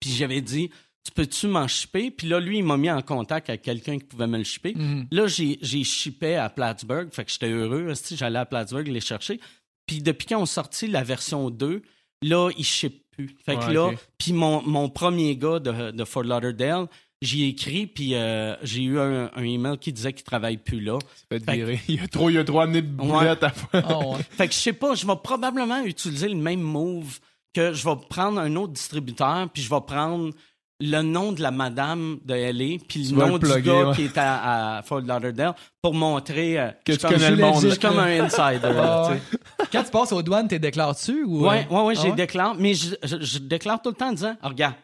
[0.00, 0.70] Puis j'avais dit,
[1.06, 2.10] tu peux-tu m'en shipper?
[2.10, 4.74] Puis là, lui, il m'a mis en contact avec quelqu'un qui pouvait me le shipper.
[4.74, 5.06] Mhm.
[5.12, 7.08] Là, j'ai, shippé à Plattsburgh.
[7.12, 7.92] Fait que j'étais heureux.
[8.10, 9.38] J'allais à Plattsburgh les chercher.
[9.86, 11.82] Puis depuis qu'ils ont sorti la version 2,
[12.22, 13.36] là, ils shippent plus.
[13.44, 16.86] Fait que Ouais, là, puis mon, mon premier gars de, de Fort Lauderdale,
[17.22, 20.80] j'y ai écrit, puis euh, j'ai eu un, un email qui disait qu'il travaille plus
[20.80, 20.98] là.
[21.28, 21.76] Fait Fait que-.
[21.88, 23.52] Il y a trop, il a trop amené de boulettes à.
[23.74, 24.18] Ah ouais.
[24.30, 27.20] Fait que je sais pas, je vais probablement utiliser le même move
[27.54, 30.32] que je vais prendre un autre distributeur, puis je vais prendre
[30.80, 33.94] le nom de la madame de LA, puis le nom le du gars ouais.
[33.96, 37.62] qui est à, à Fort Lauderdale pour montrer euh, Que je tu connais le monde.
[37.62, 38.60] Je suis comme un insider.
[38.74, 39.20] là, Ah tu ouais.
[39.32, 39.68] sais.
[39.72, 41.46] Quand tu passes aux douanes, t'es déclares-tu ou.
[41.46, 44.08] Ouais, euh, ouais, ouais, ah j'ai déclaré, mais je, je- je déclare tout le temps
[44.08, 44.74] en disant, Ah, regarde,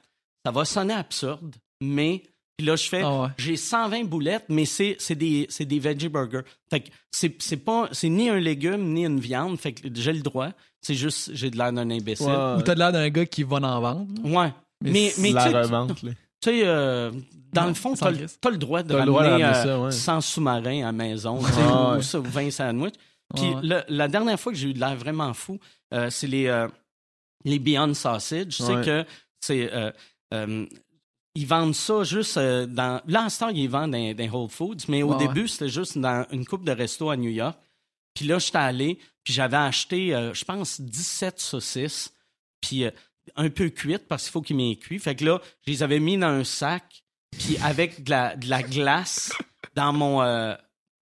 [0.46, 2.22] ça va sonner absurde, mais
[2.56, 3.28] puis là je fais, Ah ouais.
[3.36, 6.40] j'ai 120 boulettes, mais c'est c'est des c'est des veggie burgers.
[6.70, 10.12] Fait que c'est c'est pas c'est ni un légume ni une viande, fait que j'ai
[10.14, 10.48] le droit.
[10.80, 12.26] C'est juste j'ai de l'air d'un imbécile.
[12.26, 12.54] Ouais.
[12.58, 14.06] Ou t'as de l'air d'un gars qui va en vendre.
[14.24, 14.52] Ouais.
[14.90, 16.10] Mais mais, la tu sais, revente, là.
[16.12, 16.16] tu
[16.50, 17.10] sais, euh,
[17.52, 18.38] dans Non, le fond, sans t'as le crise.
[18.40, 19.90] t'as le droit de droit ramener, ramener euh, ça, ouais.
[19.90, 22.02] 100 sous-marins à la maison, tu sais, Ah, ou, ouais.
[22.02, 22.94] ça, ou 20 sandwichs.
[23.34, 23.60] Puis Ouais, ouais.
[23.62, 25.58] le- la dernière fois que j'ai eu de l'air vraiment fou,
[25.94, 26.68] euh, c'est les, euh,
[27.44, 28.46] les Beyond Sausage.
[28.50, 28.84] Je sais Ouais.
[28.84, 29.04] que
[29.40, 29.72] c'est.
[29.72, 29.90] euh,
[30.34, 30.66] euh,
[31.34, 33.00] ils vendent ça juste euh, dans.
[33.06, 35.96] Là, en ce temps, ils vendent dans, dans Whole Foods, mais au début, c'était juste
[35.96, 37.56] dans une coupe de resto à New York.
[38.14, 42.12] Puis là, j'étais allé, puis j'avais acheté, euh, je pense, 17 saucisses.
[42.60, 42.90] Puis, euh,
[43.36, 44.98] un peu cuites parce qu'il faut qu'ils m'aient cuit.
[44.98, 47.02] Fait que là, je les avais mis dans un sac,
[47.38, 49.32] puis avec de la, de la glace
[49.74, 50.54] dans mon euh,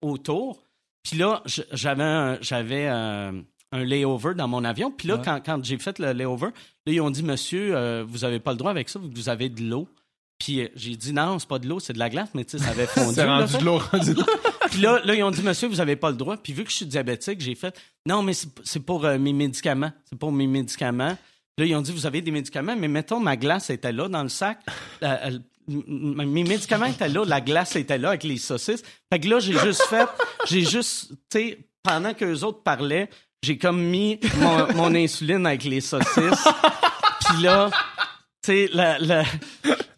[0.03, 0.63] autour.
[1.03, 1.43] Puis là,
[1.73, 3.43] j'avais un, j'avais un,
[3.73, 4.91] un layover dans mon avion.
[4.91, 5.23] Puis là, Ouais.
[5.25, 6.49] quand, quand j'ai fait le layover,
[6.87, 9.49] là, ils ont dit, monsieur, euh, vous avez pas le droit avec ça, vous avez
[9.49, 9.89] de l'eau.
[10.39, 12.59] Puis euh, j'ai dit, non, c'est pas de l'eau, c'est de la glace, mais tu
[12.59, 13.15] sais, ça avait fondu.
[13.15, 14.27] C'est rendu de l'eau, rendu de l'eau.
[14.71, 16.37] Puis là, là, ils ont dit, monsieur, vous avez pas le droit.
[16.37, 17.77] Puis vu que je suis diabétique, j'ai fait,
[18.07, 19.91] non, mais c'est c'est pour euh, mes médicaments.
[20.05, 21.17] C'est pour mes médicaments.
[21.59, 24.23] Là, ils ont dit, vous avez des médicaments, mais mettons, ma glace était là dans
[24.23, 24.61] le sac.
[25.03, 28.83] Euh, mes médicaments étaient là, la glace était là avec les saucisses.
[29.13, 30.09] Fait que là, j'ai juste fait,
[30.49, 33.09] j'ai juste, tu sais, pendant que les autres parlaient,
[33.43, 36.45] j'ai comme mis mon, mon insuline avec les saucisses.
[37.29, 37.71] Puis là,
[38.43, 39.25] tu sais, la- la-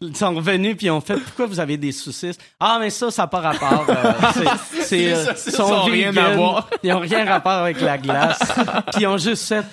[0.01, 2.37] ils sont revenus puis ils ont fait pourquoi vous avez des saucisses?
[2.59, 3.85] Ah mais ça ça n'a pas rapport.
[3.89, 6.69] euh, c'est- c'est euh, sont rien à voir.
[6.83, 8.39] Ils ont rien rapport avec la glace.
[8.93, 9.63] puis ils ont juste fait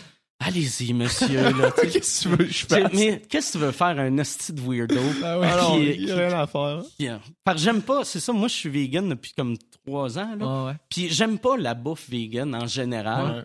[0.40, 1.70] allez-y monsieur là.
[1.82, 2.92] Qu'est-ce que tu veux je fasse?
[2.92, 4.96] Mais qu'est-ce que tu veux faire un hostie de weirdo?
[5.24, 5.48] Ah ouais.
[5.94, 6.82] Qui- il y a rien à faire.
[7.44, 9.56] Parce que j'aime pas, c'est ça, moi je suis vegan depuis comme
[9.86, 10.46] trois ans là.
[10.48, 10.72] Ah ouais.
[10.88, 13.36] Puis j'aime pas la bouffe vegan en général.
[13.36, 13.42] Ouais.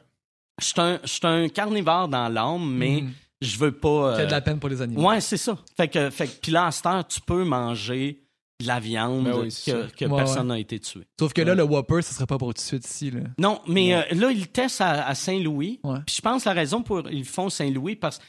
[0.61, 3.11] Je suis un, carnivore dans l'âme, mais Mhm.
[3.41, 4.15] je veux pas.
[4.19, 5.09] Euh, de la peine pour les animaux.
[5.09, 5.57] Ouais, c'est ça.
[5.75, 8.21] Fait que, fait que, puis là, à cette heure, tu peux manger
[8.61, 11.01] de la viande Ben oui, que, que Ouais, personne n'a été tué.
[11.19, 13.11] Sauf que là, le Whopper, ce serait pas pour tout de suite ici.
[13.11, 13.21] Là.
[13.37, 15.79] Non, mais euh, là, ils le testent à, à Saint-Louis.
[15.83, 15.97] Ouais.
[16.05, 18.23] Puis je pense la raison pour ils font Saint-Louis, parce que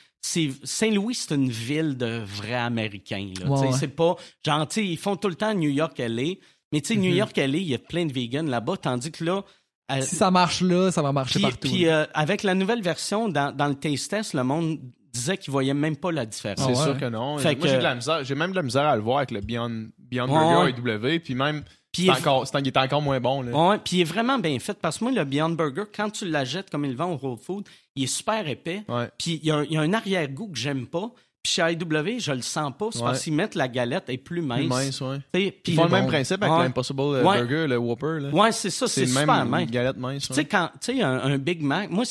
[0.64, 3.30] Saint-Louis, c'est une ville de vrais Américains.
[3.78, 6.34] C'est pas genre, tu sais, ils font tout le temps New York, LA.
[6.72, 7.16] Mais tu sais, New Mhm.
[7.16, 9.44] York, LA, il y a plein de vegans là-bas, tandis que là.
[9.92, 11.68] euh, Si ça marche là, ça va marcher puis, partout.
[11.68, 14.80] puis, euh, avec la nouvelle version, dans, dans le taste test, le monde
[15.12, 16.58] disait qu'il voyait même pas la différence.
[16.58, 16.84] C'est Ah ouais.
[16.92, 17.38] sûr que non.
[17.38, 18.24] Fait Moi, que- j'ai de la misère.
[18.24, 20.72] J'ai même de la misère à le voir avec le Beyond, Beyond Ouais, Burger et
[20.72, 21.20] W.
[21.20, 21.62] Puis même,
[21.92, 23.42] Puis c'est encore, il est encore moins bon.
[23.42, 23.52] Là.
[23.70, 26.26] Ouais, puis il est vraiment bien fait parce que moi, le Beyond Burger, quand tu
[26.28, 28.82] l'achètes comme il le vend au Whole Food, il est super épais.
[28.88, 29.08] Ouais.
[29.18, 31.10] Puis il y, a un- a arrière-goût que j'aime pas.
[31.42, 32.88] Puis chez IW, je le sens pas.
[32.90, 33.04] C'est Ouais.
[33.04, 34.58] parce qu'ils mettent la galette est plus mince.
[34.60, 35.18] Plus mince, ouais.
[35.32, 35.96] Puis Ils font le bon.
[35.96, 36.64] même principe avec Ouais.
[36.64, 37.38] l'Impossible euh, Ouais.
[37.38, 38.18] Burger, le Whopper.
[38.20, 38.28] Là.
[38.30, 39.70] Ouais, c'est ça, c'est super même mince.
[39.70, 40.24] galette mince.
[40.24, 40.34] Tu ouais.
[40.34, 42.02] sais, quand tu sais, un, un Big Mac, moi,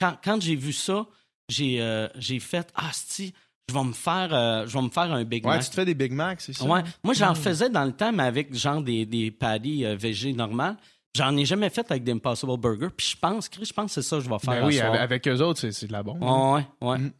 [0.00, 1.06] quand, quand j'ai vu ça,
[1.48, 3.32] j'ai euh, j'ai fait Ah, si,
[3.68, 5.64] je vais me faire, euh, je vais me faire un Big Ouais, Mac.
[5.64, 6.64] tu te fais des Big Macs, c'est ça?
[6.64, 6.82] Ouais.
[7.02, 7.36] Moi, j'en Mm.
[7.36, 10.76] faisais dans le temps, mais avec genre des, des patties euh, végé normales.
[11.16, 12.88] J'en ai jamais fait avec des Impossible Burger.
[12.96, 14.60] Puis je pense, Chris, je pense que c'est ça que je vais faire.
[14.60, 14.94] Ben oui, soir.
[14.94, 16.20] avec, eux autres, c'est, c'est de la bombe.
[16.22, 16.98] Ouais, ouais.
[16.98, 17.12] Mm.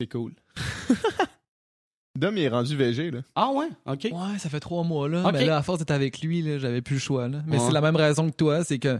[0.00, 0.32] C'est cool.
[2.18, 3.20] Dom, il est rendu VG, là.
[3.34, 4.08] Ah ouais, ok.
[4.10, 5.22] Ouais, ça fait trois mois là.
[5.26, 5.32] Ok.
[5.34, 7.28] Mais là, à force d'être avec lui, là, j'avais plus le choix.
[7.28, 7.42] Là.
[7.46, 7.66] Mais Ouais.
[7.66, 8.98] c'est la même raison que toi, c'est que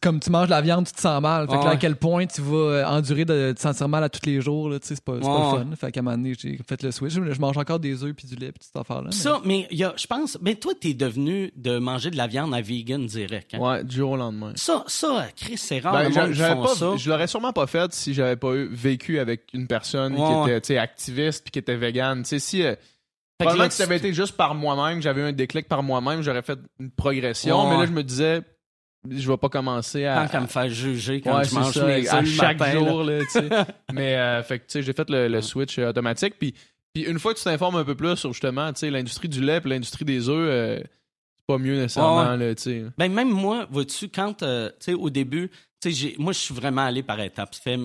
[0.00, 1.48] comme tu manges de la viande, tu te sens mal.
[1.48, 4.08] Fait que là, à quel point tu vas euh, endurer de te sentir mal à
[4.08, 5.76] tous les jours, là, tu sais, c'est pas, c'est pas le fun.
[5.76, 7.12] Fait qu'à un moment donné, j'ai fait le switch.
[7.14, 9.10] Je mange encore des œufs puis du lait puis toute cette affaire-là.
[9.10, 12.16] mais- Ça, mais il y a, je pense, ben toi, t'es devenu de manger de
[12.16, 13.54] la viande à vegan direct.
[13.54, 13.58] hein?
[13.58, 14.52] Ouais, du jour au lendemain.
[14.56, 16.96] Ça, ça, Chris, c'est rare Ben, le j'a- monde qui j'avais font pas, ça.
[16.96, 20.50] je l'aurais sûrement pas fait si j'avais pas eu, vécu avec une personne Ouais, qui
[20.50, 22.22] était tu sais, activiste puis qui était végane.
[22.22, 25.24] Tu sais, si, euh, Fait que probablement ça avait été juste par moi-même, j'avais eu
[25.24, 27.64] un déclic par moi-même, j'aurais fait une progression.
[27.64, 27.70] Ouais.
[27.70, 28.42] Mais là, je me disais,
[29.08, 30.22] je vais pas commencer à.
[30.26, 32.88] Tant qu'à me faire juger quand Ouais, je mange ça, mes à chaque matin, là.
[32.88, 33.18] jour, là.
[33.92, 36.34] Mais, euh, fait que, tu sais, j'ai fait le, le switch euh, automatique.
[36.38, 36.54] Puis,
[36.94, 39.40] puis une fois que tu t'informes un peu plus sur justement, tu sais, l'industrie du
[39.40, 40.78] lait et l'industrie des œufs, euh,
[41.36, 42.84] c'est pas mieux nécessairement, là, tu sais.
[42.96, 45.48] Ben, même moi, vois-tu, quand, euh, tu sais, au début,
[45.80, 47.54] tu sais, j'ai- moi, je suis vraiment allé par étapes.
[47.54, 47.78] Ça fait,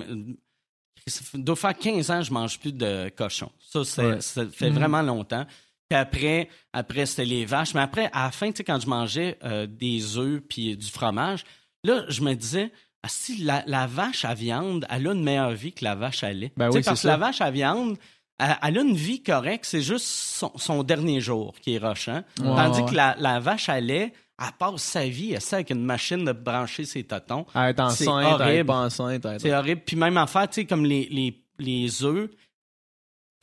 [1.08, 3.52] ça fait- doit faire 15 ans je mange plus de cochon.
[3.60, 4.20] Ça, Ouais.
[4.52, 5.46] fait vraiment longtemps.
[5.94, 7.74] Puis après, après c'était les vaches.
[7.76, 10.88] Mais après, à la fin, tu sais, quand je mangeais euh, des œufs puis du
[10.88, 11.44] fromage,
[11.84, 12.72] là, je me disais,
[13.04, 16.24] ah, si la, la vache à viande, elle a une meilleure vie que la vache
[16.24, 16.52] à lait.
[16.58, 17.98] Ben oui, parce que la vache à viande,
[18.40, 22.24] elle, elle a une vie correcte, c'est juste son, son dernier jour qui est rochant.
[22.40, 22.90] Ouais, Tandis ouais.
[22.90, 26.26] que la, la vache à lait, elle passe sa vie, elle sait avec une machine
[26.26, 27.46] de brancher ses totons.
[27.56, 28.66] Être C'est enceinte, à être horrible.
[28.66, 29.82] pas enceinte, C'est horrible.
[29.86, 32.30] Puis même en fait, tu sais, comme les, les, les œufs,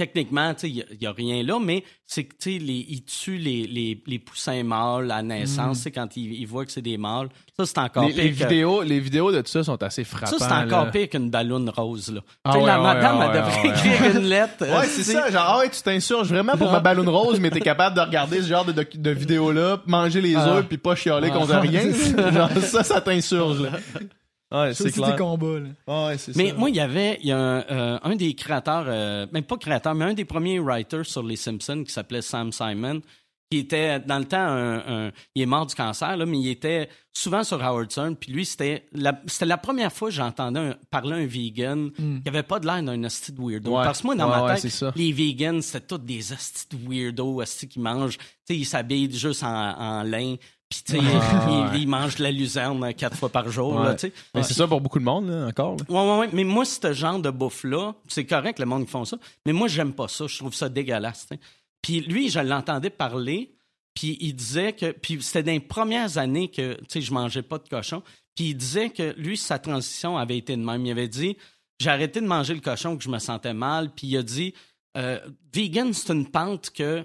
[0.06, 3.66] techniquement, il n'y a, rien là, mais c'est que, tu sais, les- ils tuent les,
[3.66, 7.28] les, les poussins mâles à naissance, sais, quand ils, ils voient que c'est des mâles.
[7.58, 8.08] Ça, c'est encore Mm.
[8.08, 8.22] Les, pire.
[8.24, 10.38] les que- vidéos, les vidéos de tout ça sont assez ça, frappantes.
[10.38, 10.90] c'est encore là.
[10.90, 12.20] pire qu'une ballonne rose, là.
[12.44, 14.62] Ah ouais, la ouais, madame, ouais, elle devrait écrire une lettre.
[14.62, 15.30] Ouais, c'est ça.
[15.30, 18.48] Genre, ah tu t'insurges vraiment pour ma ballonne rose, mais t'es capable de regarder ce
[18.48, 20.54] genre de, docu- de vidéos-là, manger les Ah.
[20.56, 21.36] œufs, puis pas chialer Ah.
[21.36, 21.92] contre rien.
[21.92, 22.30] Ça.
[22.32, 23.70] genre, ça, ça t'insurge, là.
[24.52, 25.12] Ouais, c'est clair.
[25.12, 25.60] des combats.
[25.60, 25.68] là.
[25.86, 26.54] Ah ouais, c'est Mais ça.
[26.56, 29.56] moi, il y avait il y a un, euh, un des créateurs, euh, même pas
[29.56, 33.00] créateur, mais un des premiers writers sur les Simpsons qui s'appelait Sam Simon,
[33.50, 36.48] qui était dans le temps un, un- il est mort du cancer là, mais il
[36.48, 40.60] était souvent sur Howard Stern puis lui c'était la, c'était la première fois que j'entendais
[40.60, 43.82] un- parler un vegan qui avait pas de l'air d'un hostie de weirdo Ouais.
[43.82, 47.42] parce que moi dans Ouais, ma tête les vegans c'était tous des hosties de weirdos
[47.42, 50.36] hosties qui mangent sais ils s'habillent juste en, en lin
[50.70, 51.78] puis tu sais ouais.
[51.80, 53.84] ils mangent de la luzerne quatre fois par jour Ouais.
[53.84, 54.12] là, tu sais.
[54.34, 55.76] Mais c'est ça pour beaucoup de monde, là, encore.
[55.76, 55.84] là.
[55.88, 56.28] Ouais, ouais, ouais.
[56.32, 59.68] Mais moi, ce genre de bouffe-là, c'est correct, le monde qui font ça, mais moi,
[59.68, 60.26] j'aime pas ça.
[60.26, 61.26] Je trouve ça dégueulasse.
[61.28, 61.40] tu sais.
[61.82, 63.52] Puis lui, je l'entendais parler,
[63.94, 64.92] puis il disait que.
[64.92, 68.02] Puis c'était dans les premières années que, tu sais, je mangeais pas de cochon.
[68.36, 70.86] Puis il disait que lui, sa transition avait été de même.
[70.86, 71.36] Il avait dit
[71.80, 73.90] j'ai arrêté de manger le cochon, que je me sentais mal.
[73.94, 74.54] Puis il a dit
[74.96, 75.18] euh,
[75.52, 77.02] vegan, c'est une pente que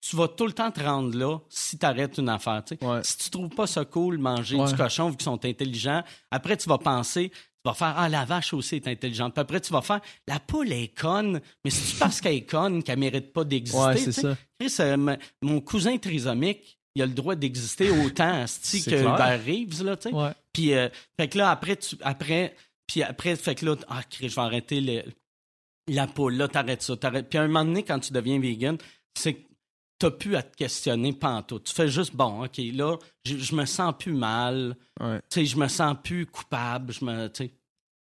[0.00, 2.62] tu vas tout le temps te rendre là si tu arrêtes une affaire.
[2.64, 2.74] tu.
[2.84, 3.00] Ouais.
[3.02, 4.68] Si tu trouves pas ça cool, manger Ouais.
[4.70, 8.24] du cochon, vu qu'ils sont intelligents, après, tu vas penser, tu vas faire Ah, la
[8.24, 9.34] vache aussi est intelligente.
[9.34, 12.82] Puis après, tu vas faire La poule est conne, mais c'est parce qu'elle est conne
[12.82, 13.78] qu'elle mérite pas d'exister.
[13.80, 14.36] Ouais, tu c'est ça.
[14.60, 18.90] Chris, euh, mon cousin trisomique, il a le droit d'exister autant asti, que.
[18.94, 20.16] Hubert Reeves, là, tu sais.
[20.52, 20.88] Puis, euh,
[21.18, 22.54] fait que là, après, tu, après,
[22.86, 25.02] puis après, fait que là, ah, Chris, je vais arrêter le-
[25.88, 27.28] la poule, là, t'arrêtes ça, t'arrêtes.
[27.28, 28.76] Puis à un moment donné, quand tu deviens vegan,
[29.16, 29.47] c'est que
[29.98, 31.64] t'as plus à te questionner pantoute.
[31.64, 35.18] Tu fais juste, bon, OK, là, je, me sens plus mal, Ouais.
[35.30, 37.30] tu sais, je me sens plus coupable, je me.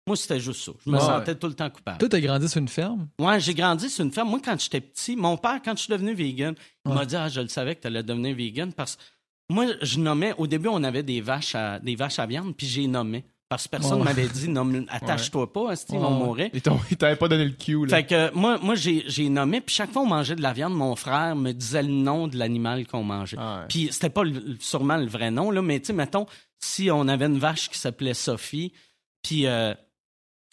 [0.06, 0.72] Moi, c'était juste ça.
[0.84, 1.00] Je me Ouais.
[1.02, 1.98] sentais tout le temps coupable.
[1.98, 3.08] Toi, t'as grandi sur une ferme?
[3.18, 4.28] Ouais, j'ai grandi sur une ferme.
[4.28, 6.54] Moi, quand j'étais petit, mon père, quand je suis devenu vegan,
[6.84, 9.02] il m'a dit Ah, je le savais que tu allais devenir vegan parce que
[9.50, 10.34] moi, je nommais.
[10.36, 13.24] Au début, on avait des vaches à, des vaches à viande, puis j'ai nommé.
[13.48, 14.04] Parce que personne Ouais.
[14.04, 16.24] m'avait dit nomme- attache-toi pas, ils vont Ouais.
[16.24, 16.50] mourir.
[16.54, 16.62] Ils
[16.96, 17.96] t'avaient pas donné le cue, là.
[17.98, 20.74] Fait que moi, moi j'ai j'ai nommé, puis chaque fois on mangeait de la viande,
[20.74, 23.36] mon frère me disait le nom de l'animal qu'on mangeait.
[23.38, 23.66] Ah ouais.
[23.68, 26.26] Puis c'était pas le- sûrement le vrai nom, là, mais tu sais, mettons,
[26.58, 28.72] si on avait une vache qui s'appelait Sophie,
[29.22, 29.74] puis euh,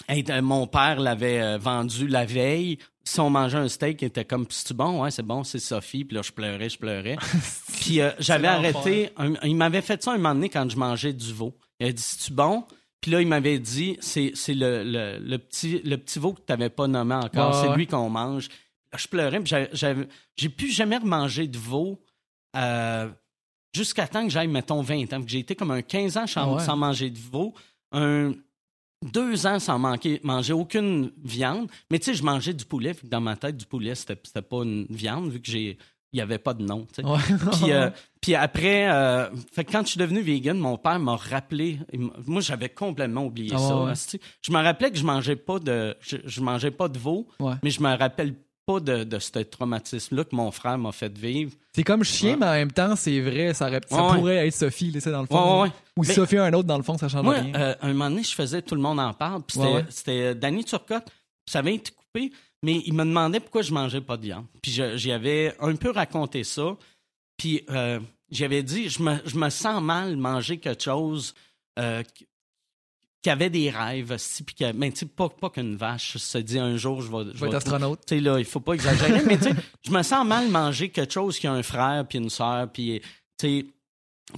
[0.10, 4.06] hey, euh, mon père l'avait euh, vendue la veille, si on mangeait un steak, il
[4.06, 7.16] était comme, c'est bon, ouais, c'est bon, c'est Sophie, puis là, je pleurais, je pleurais.
[7.80, 11.14] puis euh, j'avais arrêté, un- il m'avait fait ça un moment donné quand je mangeais
[11.14, 11.58] du veau.
[11.80, 12.64] Il a dit, c'est-tu bon?
[13.02, 16.46] Puis là, il m'avait dit, c'est le, le, le petit, le petit veau que tu
[16.50, 17.76] n'avais pas nommé encore, c'est ouais.
[17.76, 18.48] lui qu'on mange.
[18.96, 19.54] Je pleurais, puis
[20.38, 22.00] j'ai plus jamais remangé de veau
[22.56, 23.10] euh,
[23.74, 25.24] jusqu'à temps que j'aille, mettons, 20 ans.
[25.26, 26.64] J'ai été comme un 15 ans sans, Ah ouais.
[26.64, 27.54] sans manger de veau,
[27.92, 28.34] un
[29.12, 31.70] deux ans sans manquer, manger aucune viande.
[31.90, 34.58] Mais tu sais, je mangeais du poulet, que dans ma tête, du poulet, c'était pas
[34.64, 35.78] une viande, vu que j'ai
[36.14, 36.86] il n'y avait pas de nom.
[37.04, 37.18] Ouais.
[37.72, 37.90] Euh,
[38.22, 41.80] puis après, euh, fait que quand je suis devenu vegan, mon père m'a rappelé.
[42.28, 43.78] Moi, j'avais complètement oublié Ah ça.
[43.84, 44.20] ouais.
[44.42, 47.54] Je me rappelais que je mangeais pas de, je, je mangeais pas de veau, Ouais.
[47.64, 48.36] mais je me rappelle
[48.66, 51.52] pas de, de ce traumatisme-là que mon frère m'a fait vivre.
[51.76, 53.80] C'est comme chien, mais en même temps, c'est vrai, ça, ça
[54.14, 55.66] pourrait être Sophie, c'est dans le fond.
[55.98, 57.54] Ou Mais- Sophie un autre, dans le fond, ça change Moi, rien.
[57.56, 59.60] euh, un moment donné, je faisais Tout le monde en parle, puis
[59.90, 61.08] c'était, Danny Turcotte,
[61.48, 62.32] ça avait été coupé,
[62.64, 64.46] mais il me demandait pourquoi je mangeais pas de viande.
[64.62, 66.78] Puis j'y avais un peu raconté ça,
[67.38, 71.34] puis euh, j'avais dit, je me, je me sens mal manger quelque chose
[71.80, 72.28] euh, qui-
[73.30, 76.58] avait des rêves, si, puis que, ben, tu sais, pas, pas qu'une vache se dit
[76.58, 77.32] un jour, je vais...
[77.36, 78.00] je vais être astronaute.
[78.08, 79.56] Tu sais, là, il faut pas exagérer, mais tu sais,
[79.86, 83.00] je me sens mal manger quelque chose qui a un frère puis une sœur, puis,
[83.38, 83.66] tu sais,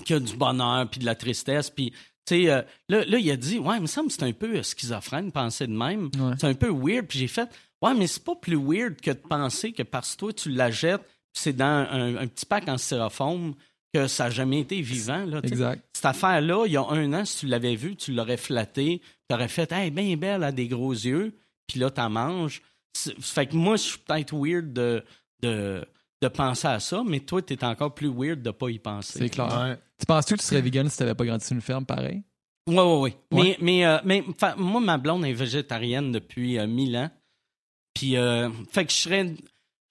[0.04, 1.92] qui a du bonheur puis de la tristesse, puis,
[2.26, 4.34] tu sais, euh, là, là, il a dit, ouais, il me semble que c'est un
[4.34, 6.10] peu schizophrène, penser de même.
[6.18, 6.34] Ouais.
[6.40, 7.50] C'est un peu weird, puis j'ai fait,
[7.84, 10.72] ouais, mais c'est pas plus weird que de penser que parce que toi, tu la
[10.72, 11.02] jettes,
[11.34, 13.54] c'est dans un, un petit pack en styrofoam,
[13.94, 15.40] que ça n'a jamais été vivant, là.
[15.44, 15.84] Exact.
[15.94, 19.36] Cette affaire-là, il y a un an, si tu l'avais vu, tu l'aurais flatté, tu
[19.36, 21.36] aurais fait, hey, bien belle, elle a des gros yeux,
[21.68, 22.62] puis là, t'en manges.
[22.94, 25.04] C'est- Fait que moi, je suis peut-être weird de,
[25.42, 25.86] de,
[26.22, 29.20] de penser à ça, mais toi, t'es encore plus weird de pas y penser.
[29.20, 29.48] C'est clair.
[29.62, 29.78] Ouais.
[30.00, 32.24] Tu penses-tu que tu serais vegan si t'avais pas grandi sur une ferme pareil?
[32.68, 33.16] Oui, oui, oui.
[33.32, 33.58] Mais, Ouais.
[33.62, 34.24] mais, euh, mais
[34.58, 37.10] moi, ma blonde est végétarienne depuis euh, 1000 ans.
[37.94, 39.34] Puis, euh, fait que je serais.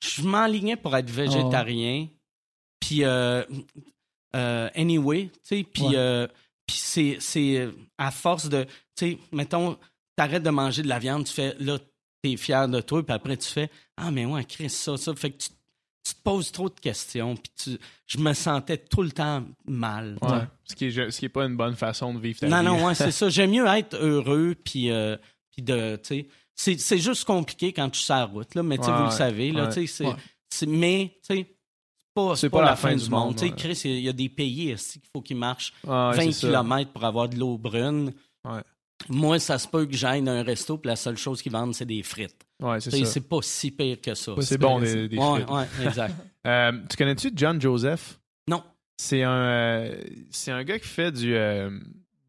[0.05, 2.09] Je m'enlignais pour être végétarien.
[2.81, 3.45] Puis, euh,
[4.35, 5.97] euh, anyway, tu sais, puis Ouais.
[5.97, 6.27] euh,
[6.66, 7.69] puis c'est, c'est
[7.99, 8.65] à force de.
[8.97, 9.79] Tu sais, mettons,
[10.16, 11.55] t'arrêtes de manger de la viande, tu fais.
[11.61, 11.79] Là,
[12.23, 13.70] t'es fier de toi, puis après, tu fais.
[13.97, 15.15] Ah, mais ouais, Chris, ça, ça.
[15.15, 15.49] Fait que tu,
[16.05, 20.19] tu te poses trop de questions, puis tu, je me sentais tout le temps mal.
[20.23, 20.39] Ouais.
[20.65, 22.65] Ce, qui est, ce qui est pas une bonne façon de vivre ta Non, vie.
[22.65, 23.29] non, ouais, c'est ça.
[23.29, 25.16] J'aime mieux être heureux, puis, euh,
[25.53, 28.62] puis de, tu sais, c'est, c'est juste compliqué quand tu suis sur la route, là,
[28.62, 29.70] mais Ouais, vous le ouais, savez, là, ouais.
[29.73, 30.16] sais, c'est, Ouais.
[30.51, 31.47] c'est- mais, tu sais,
[31.99, 33.35] c'est pas, c'est pas, la, fin, du monde.
[33.35, 33.57] Tu sais, ouais.
[33.57, 35.91] Chris, il y a- il y a des pays aussi qu'il faut qu'ils marchent Ouais,
[35.91, 36.47] 20 c'est ça.
[36.49, 38.12] km pour avoir de l'eau brune?
[38.45, 38.61] Ouais.
[39.09, 41.74] Moi, ça se peut que j'aille dans un resto, puis la seule chose qu'ils vendent,
[41.74, 42.47] c'est des frites.
[42.61, 44.33] Ouais, c'est pas si pire que ça.
[44.41, 45.51] C'est bon, des, des Ouais, frites.
[45.51, 46.15] ouais, exact.
[46.47, 48.19] Euh, tu connais-tu John Joseph?
[48.49, 48.65] Non.
[48.97, 51.70] C'est un, euh, c'est un gars qui fait du, euh,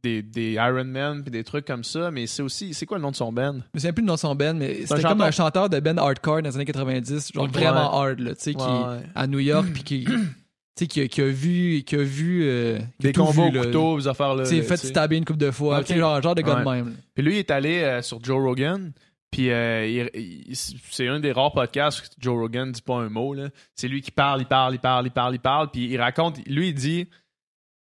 [0.04, 2.74] des, des Iron Man puis des trucs comme ça, mais c'est aussi.
[2.74, 3.54] C'est quoi le nom de son band?
[3.54, 5.80] Je me souviens plus du nom de son band, mais c'était comme un chanteur de
[5.80, 9.00] band hardcore dans les années 90, genre vraiment hard, là, tu sais, qui, Ouais.
[9.16, 10.14] à New York, puis qui, tu
[10.78, 11.84] sais, qui, a- qui a vu.
[11.86, 13.64] Qui a vu euh, qui Des vu, au là.
[13.66, 14.44] couteau, des affaires-là.
[14.44, 15.82] Tu sais, fait stabber une coupe de fois.
[15.84, 16.96] Genre, genre de gars de même.
[17.16, 18.92] Puis lui, il est allé euh, sur Joe Rogan.
[19.32, 20.06] Puis euh,
[20.54, 23.34] c'est un des rares podcasts que Joe Rogan dit pas un mot.
[23.34, 23.50] là.
[23.76, 25.72] C'est lui qui parle, il parle, il parle, il parle, il parle.
[25.72, 27.08] Puis il raconte, lui, il dit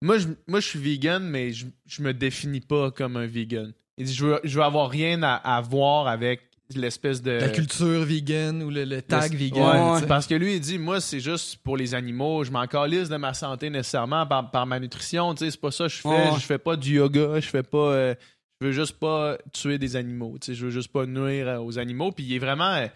[0.01, 3.73] Moi, je, moi, je suis vegan, mais je, je me définis pas comme un vegan.
[3.97, 6.41] Il dit Je veux, je veux avoir rien à, à voir avec
[6.75, 7.31] l'espèce de.
[7.31, 9.93] La culture vegan ou le, le tag le- vegan.
[10.01, 10.05] Ouais.
[10.07, 12.43] Parce que lui, il dit Moi, c'est juste pour les animaux.
[12.43, 15.33] Je m'en calisse de ma santé nécessairement par, par ma nutrition.
[15.37, 16.09] C'est pas ça que je fais.
[16.09, 16.31] Ouais.
[16.39, 17.39] Je fais pas du yoga.
[17.39, 17.77] Je fais pas.
[17.93, 18.15] euh,
[18.61, 20.37] je veux juste pas tuer des animaux.
[20.45, 22.11] Je veux juste pas nuire euh, aux animaux.
[22.11, 22.73] Puis il est vraiment.
[22.73, 22.87] euh,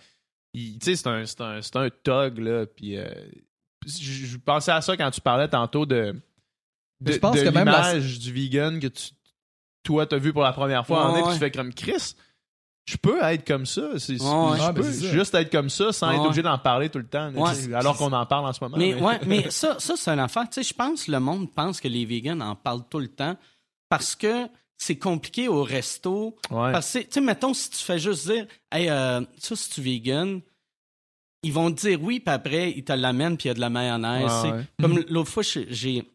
[0.79, 2.65] c'est un, un, un thug, là.
[2.65, 2.97] Puis
[3.87, 6.15] je pensais à ça quand tu parlais tantôt de.
[7.01, 9.09] De, Je pense de que même la- l'image du vegan que tu,
[9.83, 11.05] toi, t'as vu pour la première fois.
[11.05, 11.33] Ouais, en est, ouais.
[11.33, 12.15] tu fais comme Chris.
[12.85, 13.99] Je peux être comme ça.
[13.99, 14.17] C'est, Ouais,
[14.57, 15.07] je Ah, ben, peux ça.
[15.11, 17.31] juste être comme ça sans être obligé d'en parler tout le temps.
[17.75, 18.77] alors qu'on en parle en ce moment.
[18.77, 20.49] Mais, mais- ouais, mais ça, ça c'est une affaire.
[20.49, 23.07] Tu sais, je pense que le monde pense que les vegans en parlent tout le
[23.07, 23.37] temps
[23.89, 26.35] parce que c'est compliqué au resto.
[26.49, 26.71] Ouais.
[26.71, 29.81] Parce que, tu sais, mettons, si tu fais juste dire, hey, euh, ça, c'est tu
[29.81, 30.41] vegan,
[31.43, 33.59] ils vont te dire oui, puis après, ils te l'amènent, puis il y a de
[33.61, 34.65] la mayonnaise.
[34.81, 36.09] Comme l'autre fois, j'ai-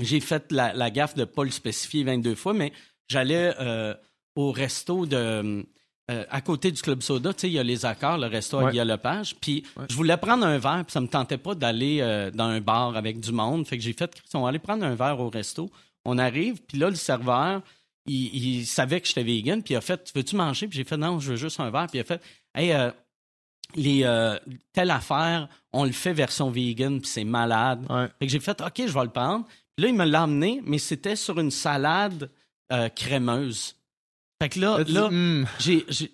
[0.00, 2.72] j'ai fait la, la gaffe de pas le spécifier 22 fois, mais
[3.08, 3.94] j'allais euh,
[4.36, 5.64] au resto de.
[6.10, 8.58] euh, à côté du Club Soda, tu sais, il y a les accords, le resto
[8.58, 8.72] à Ouais.
[8.72, 9.34] Guy Lepage.
[9.40, 9.84] Puis Ouais.
[9.90, 12.96] je voulais prendre un verre, puis ça me tentait pas d'aller euh, dans un bar
[12.96, 13.66] avec du monde.
[13.66, 15.70] Fait que j'ai fait, on va aller prendre un verre au resto.
[16.04, 17.60] On arrive, puis là, le serveur,
[18.06, 20.66] il, il savait que j'étais vegan, puis il a fait, veux-tu manger?
[20.68, 21.88] Puis j'ai fait, non, je veux juste un verre.
[21.88, 22.22] Puis il a fait,
[22.54, 22.90] hey, euh,
[23.74, 24.02] les,
[24.72, 27.84] telle affaire, on le fait version vegan, puis c'est malade.
[27.90, 28.06] Ouais.
[28.18, 29.44] Fait que j'ai fait, OK, je vais le prendre.
[29.78, 32.30] Là, il me l'a amené, mais c'était sur une salade
[32.72, 33.76] euh, crémeuse.
[34.42, 35.46] Fait que là, Là, Hmm.
[35.58, 36.12] j'ai, j'ai-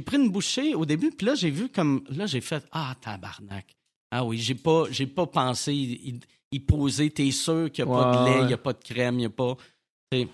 [0.00, 2.04] pris une bouchée au début, puis là, j'ai vu comme.
[2.10, 3.76] Là, j'ai fait, ah, tabarnak.
[4.10, 6.20] Ah oui, j'ai pas, j'ai pas pensé y,
[6.52, 7.10] y- poser.
[7.10, 9.18] T'es sûr qu'il n'y a pas de lait, il n'y a pas de crème, il
[9.18, 9.56] n'y a pas.
[10.10, 10.28] t'sais.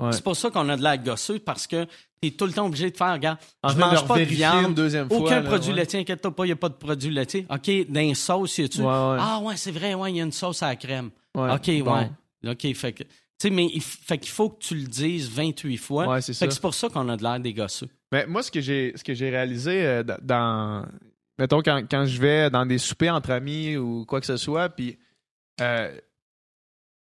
[0.00, 0.12] Ouais.
[0.12, 1.86] C'est pour ça qu'on a de la gosseux, parce que
[2.20, 4.68] t'es tout le temps obligé de faire, regarde, En je mange pas de viande.
[4.70, 5.18] une deuxième fois.
[5.18, 5.76] Aucun là, produit ouais.
[5.76, 7.46] laitier, inquiète-toi pas, il n'y a pas de produit laitier.
[7.48, 8.80] OK, dans une sauce, y a-tu?
[8.80, 9.16] Ouais, ouais.
[9.20, 11.10] Ah ouais, c'est vrai, ouais, il y a une sauce à la crème.
[11.36, 11.52] Ouais.
[11.54, 11.94] OK, Bon.
[11.96, 12.50] ouais.
[12.50, 13.02] OK, fait que.
[13.04, 16.06] Tu sais, mais il, fait qu'il faut que tu le dises 28 fois.
[16.08, 17.88] Ouais, c'est fait que c'est pour ça qu'on a de l'air des gosseux.
[18.12, 20.86] Mais moi, ce que j'ai, ce que j'ai réalisé euh, dans- dans.
[21.38, 24.68] Mettons, quand, quand je vais dans des soupers entre amis ou quoi que ce soit,
[24.68, 24.98] puis
[25.60, 25.90] euh,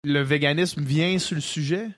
[0.03, 1.89] le véganisme vient sur le sujet,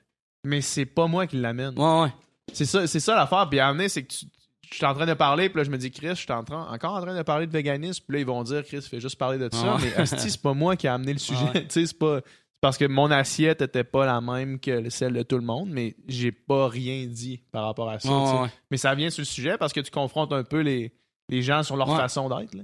[0.48, 1.78] mais c'est pas moi qui l'amène.
[1.78, 2.14] Ouais, ouais.
[2.53, 3.48] C'est ça, c'est ça l'affaire.
[3.49, 4.26] Puis à amener, c'est que tu.
[4.69, 6.44] Je suis en train de parler, puis là, je me dis, Chris, je suis en
[6.44, 8.03] train- encore en train de parler de véganisme.
[8.06, 9.78] Puis là, ils vont dire, Chris, fais juste parler de ça.
[9.82, 11.41] Mais Asti, c'est pas moi qui ai amené le sujet.
[11.53, 11.61] Ouais.
[11.68, 12.19] tu sais, c'est pas.
[12.60, 15.95] parce que mon assiette était pas la même que celle de tout le monde, mais
[16.10, 18.10] j'ai pas rien dit par rapport à ça.
[18.41, 18.49] Ouais.
[18.69, 20.91] Mais ça vient sur le sujet parce que tu confrontes un peu les,
[21.30, 21.95] les gens sur leur Ouais.
[21.95, 22.57] façon d'être.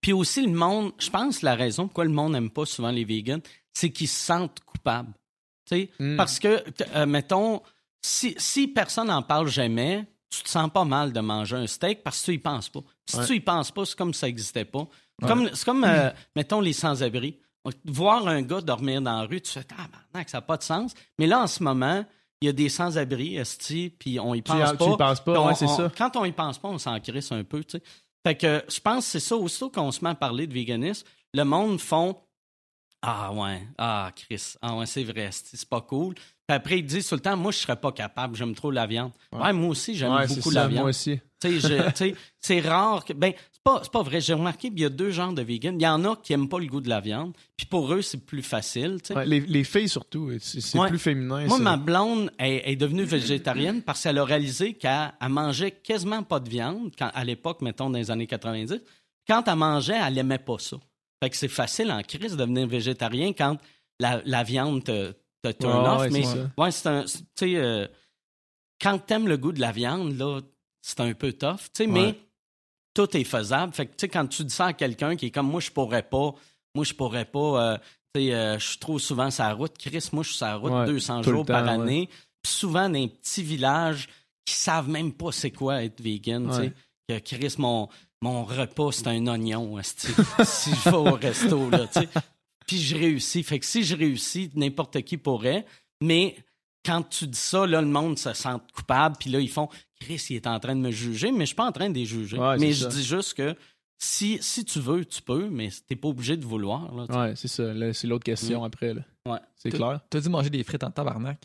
[0.00, 2.90] Puis aussi, le monde, je pense que la raison pourquoi le monde n'aime pas souvent
[2.90, 3.40] les vegans,
[3.74, 5.12] c'est qu'ils se sentent coupables.
[5.70, 6.16] Tu Mm.
[6.16, 6.64] Parce que,
[6.94, 7.62] euh, mettons,
[8.02, 12.02] si, si personne n'en parle jamais, tu te sens pas mal de manger un steak
[12.02, 12.80] parce que tu y penses pas.
[13.06, 13.26] Si Ouais.
[13.26, 14.86] tu y penses pas, c'est comme si ça n'existait pas.
[15.54, 17.36] C'est comme, euh, mettons, les sans-abri.
[17.84, 20.94] Voir un gars dormir dans la rue, tu fais, ah, ça n'a pas de sens.
[21.18, 22.04] Mais là, en ce moment,
[22.40, 24.84] il y a des sans-abri, esti, puis on y Tu, pense y- pas.
[24.86, 25.92] tu y penses pas, Puis on- ouais, c'est on- ça.
[25.96, 27.82] Quand on y pense pas, on s'en crisse un peu, tu sais.
[28.26, 31.06] Fait que je pense que c'est ça, aussitôt qu'on se met à parler de véganisme,
[31.34, 32.16] le monde font
[33.02, 36.14] Ah ouais, ah Chris, ah ouais, c'est vrai, c'est pas cool.
[36.14, 38.86] Puis après, ils disent tout le temps, moi, je serais pas capable, j'aime trop la
[38.86, 39.12] viande.
[39.32, 40.80] Ouais, moi aussi, j'aime Ouais, beaucoup ça, la viande.
[40.82, 41.18] moi aussi.
[42.40, 43.12] C'est rare que.
[43.14, 44.20] Ben, c'est pas, pas vrai.
[44.20, 45.74] J'ai remarqué qu'il y a deux genres de vegans.
[45.74, 47.32] Il y en a qui aiment pas le goût de la viande.
[47.56, 48.98] Puis pour eux, c'est plus facile.
[49.24, 51.46] les, les filles surtout, c'est plus féminin.
[51.46, 51.62] Moi, ça.
[51.62, 56.40] ma blonde est, est devenue végétarienne parce qu'elle a réalisé qu'elle elle mangeait quasiment pas
[56.40, 58.78] de viande quand, à l'époque, mettons, dans les années 90.
[59.26, 60.76] Quand elle mangeait, elle aimait pas ça.
[61.22, 63.58] Fait que c'est facile en crise de devenir végétarien quand
[63.98, 66.00] la, la viande te, te turn off.
[66.02, 66.24] ouais, mais
[66.56, 67.04] ouais, c'est un.
[67.04, 67.86] Tu sais, euh,
[68.80, 70.40] quand t'aimes le goût de la viande, là,
[70.80, 71.58] c'est un peu tough.
[71.74, 72.18] Tu sais, mais
[72.94, 73.72] tout est faisable.
[73.74, 75.70] Fait que, tu sais, quand tu dis ça à quelqu'un qui est comme moi, je
[75.70, 76.34] pourrais pas,
[76.74, 77.78] moi, je pourrais pas, euh,
[78.14, 79.76] tu sais, euh, je suis trop souvent sur la route.
[79.76, 82.08] Chris, moi, je suis sur la route Ouais, 200 tout le jours par temps, année.
[82.42, 84.08] Puis souvent, dans des petits villages
[84.46, 86.72] qui savent même pas c'est quoi être vegan, tu sais.
[87.06, 87.88] Que Chris, mon,
[88.22, 92.08] mon repas, c'est un oignon, si je vais au resto, là, tu sais.
[92.66, 93.42] Puis je réussis.
[93.42, 95.64] Fait que si je réussis, n'importe qui pourrait.
[96.02, 96.36] Mais
[96.84, 99.16] quand tu dis ça, là, le monde se sent coupable.
[99.18, 99.68] Puis là, ils font
[100.00, 101.94] Chris, il est en train de me juger, mais je suis pas en train de
[101.94, 102.38] les juger.
[102.38, 102.88] Ouais, mais je ça.
[102.88, 103.54] dis juste que
[103.98, 106.94] si, si tu veux, tu peux, mais t'es pas obligé de vouloir.
[106.94, 107.04] Là.
[107.08, 107.64] Ouais, c'est ça.
[107.74, 108.94] là, C'est l'autre question après.
[108.94, 109.02] Là.
[109.26, 109.38] Ouais.
[109.56, 110.00] C'est clair.
[110.08, 111.38] T'as dû manger des frites en tabarnak.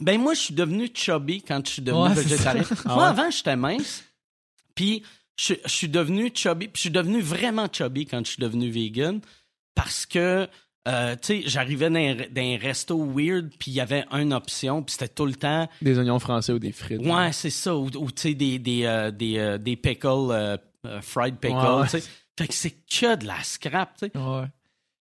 [0.00, 2.64] Ben moi, je suis devenu chubby quand je suis devenu végétarien.
[2.84, 3.04] Ah moi, ouais?
[3.10, 4.02] avant, j'étais mince.
[4.74, 5.04] Puis
[5.36, 6.66] je, je suis devenu chubby.
[6.68, 9.20] Puis je suis devenu vraiment chubby quand je suis devenu vegan.
[9.74, 10.48] parce que
[10.86, 14.34] euh, tu sais, j'arrivais dans, un- dans un resto weird, puis il y avait une
[14.34, 17.00] option, puis c'était tout le temps Des oignons français ou des frites.
[17.00, 17.74] Ouais, c'est ça.
[17.74, 20.58] Ou, ou, tu sais, des, des, euh, des, euh, des pickles,
[21.00, 22.02] fried pickles, Ouais, tu sais.
[22.38, 24.18] Fait que c'est que de la scrap, tu sais.
[24.18, 24.44] Ouais.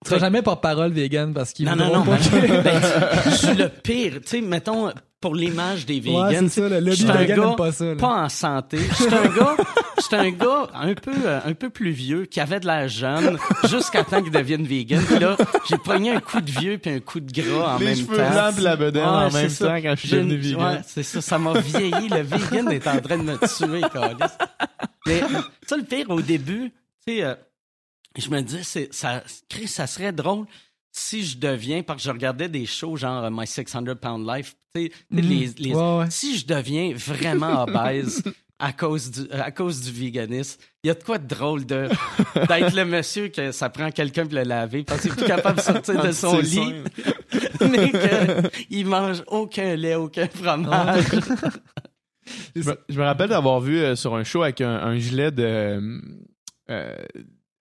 [0.05, 2.05] Tu seras jamais porte-parole vegan parce qu'ils Non, non, non.
[2.05, 4.21] pas que- ben, ben, je suis le pire.
[4.21, 6.49] Tu sais, mettons, pour l'image des Ouais, vegans.
[6.49, 7.97] c'est ça, le lobby je suis un vegan gars aime pas ça, là.
[7.97, 8.79] pas en santé.
[8.79, 9.57] Je suis un gars,
[9.99, 12.89] je suis un gars un peu, euh, un peu plus vieux, qui avait de la
[12.89, 13.39] jeune,
[13.69, 15.03] jusqu'à temps qu'il devienne vegan.
[15.05, 15.37] Puis là,
[15.69, 18.13] j'ai pogné un coup de vieux puis un coup de gras en Les même temps.
[18.15, 19.67] blancs la bedaine Ouais, en même ça.
[19.69, 20.61] temps quand je suis devenu vegan.
[20.77, 21.21] Ouais, c'est ça.
[21.21, 22.09] Ça m'a vieilli.
[22.09, 24.39] Le vegan est en train de me tuer, câlisse.
[25.07, 25.21] Mais
[25.67, 26.73] ça, le pire, au début,
[27.07, 27.35] tu sais, euh,
[28.19, 30.47] je me disais, c'est, ça, Chris, ça serait drôle
[30.93, 34.57] si je deviens, parce que je regardais des shows genre euh, My 600 Pound Life,
[34.75, 35.29] tu sais, tu sais, Mhm.
[35.29, 36.11] les, les- Ouais, ouais.
[36.11, 38.23] si je deviens vraiment obèse
[38.59, 41.89] à cause du, à cause du véganisme, il y a de quoi de drôle de,
[42.49, 45.57] d'être le monsieur que ça prend quelqu'un pour le laver parce qu'il est plus capable
[45.59, 46.75] de sortir de son lit,
[47.71, 47.91] mais
[48.69, 51.05] qu'il mange aucun lait, aucun fromage.
[52.55, 55.33] Je me, je me rappelle d'avoir vu euh, sur un show avec un, un gilet
[55.33, 56.01] de
[56.71, 56.97] euh,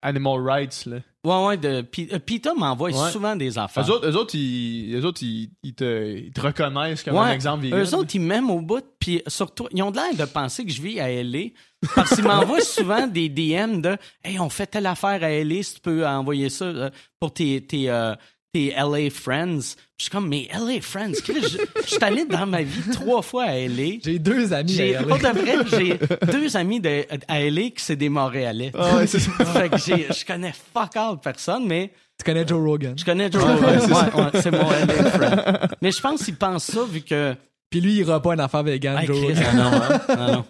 [0.03, 0.85] Animal Rights.
[0.85, 0.97] Là.
[1.25, 3.11] Ouais, ouais, de, P- euh, Peter m'envoie Ouais.
[3.11, 3.83] souvent des affaires.
[3.85, 7.19] Eux autres, eux autres, ils, eux autres, ils, ils te, ils te reconnaissent comme Ouais.
[7.27, 7.77] un exemple vegan.
[7.79, 10.71] Eux autres, ils m'aiment au bout, puis surtout, ils ont de l'air de penser que
[10.71, 11.49] je vis à LA.
[11.93, 15.75] Parce qu'ils m'envoient souvent des DM de Hey, on fait telle affaire à LA, si
[15.75, 16.89] tu peux envoyer ça euh,
[17.19, 18.15] pour tes, tes, euh,
[18.53, 19.75] tes LA friends.
[19.97, 23.43] Je suis comme, mais LA friends, je, je suis allé dans ma vie trois fois
[23.45, 23.99] à LA.
[24.03, 25.33] J'ai deux amis J'ai, à pour LA.
[25.33, 25.99] de vrai, j'ai
[26.31, 28.71] deux amis de, à LA qui c'est des Montréalais.
[28.77, 29.31] Ah ouais, c'est ça.
[29.45, 32.93] fait que j'ai, je connais fuck all personne, mais Tu connais Joe Rogan.
[32.97, 33.79] je connais Joe Rogan.
[33.89, 35.69] Ouais, ouais, c'est mon LA friend.
[35.81, 37.35] Mais je pense qu'ils pensent ça vu que.
[37.69, 39.43] Puis lui, il ira pas une affaire vegan, Hey, Joe Rogan.
[39.47, 39.99] ah non, hein?
[40.09, 40.45] Ah non.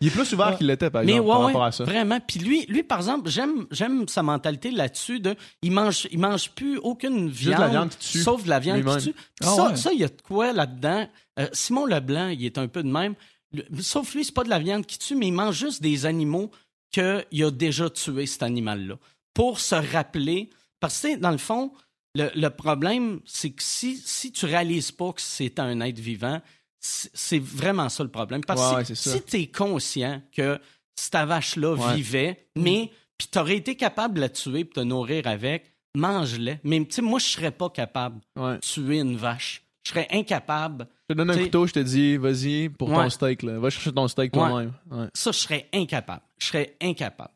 [0.00, 1.84] Il est plus ouvert qu'il l'était, par Mais exemple, ouais, par ouais, rapport à ça.
[1.84, 2.18] vraiment.
[2.26, 6.50] Puis lui, lui, par exemple, j'aime, j'aime sa mentalité là-dessus de, il mange, il mange
[6.52, 8.22] plus aucune viande, la viande qui tue.
[8.22, 9.12] sauf de la viande qui tue.
[9.12, 11.06] Puis Ah ça, il y a de quoi là-dedans?
[11.38, 13.14] Euh, Simon Leblanc, il est un peu de même.
[13.52, 16.06] Le- sauf lui, c'est pas de la viande qui tue, mais il mange juste des
[16.06, 16.50] animaux
[16.92, 18.94] qu'il a déjà tué cet animal-là
[19.34, 20.48] pour se rappeler.
[20.80, 21.72] Parce que dans le fond,
[22.14, 26.40] le, le problème, c'est que si, si tu réalises pas que c'est un être vivant,
[26.80, 28.42] c'est vraiment ça le problème.
[28.44, 30.58] Parce que ouais, si, si tu es conscient que
[30.96, 31.94] cette vache-là Ouais.
[31.96, 36.54] vivait, mais puis tu aurais été capable de la tuer pour te nourrir avec, mange-la.
[36.64, 38.54] Mais tu sais, moi, je serais pas capable Ouais.
[38.54, 39.62] de tuer une vache.
[39.84, 40.86] Je serais incapable.
[41.08, 43.42] Je te donne un couteau, je te dis, vas-y pour ton steak.
[43.42, 43.58] Là.
[43.58, 44.72] Va chercher ton steak toi-même.
[45.14, 46.22] Ça, je serais incapable.
[46.38, 47.30] Je serais incapable.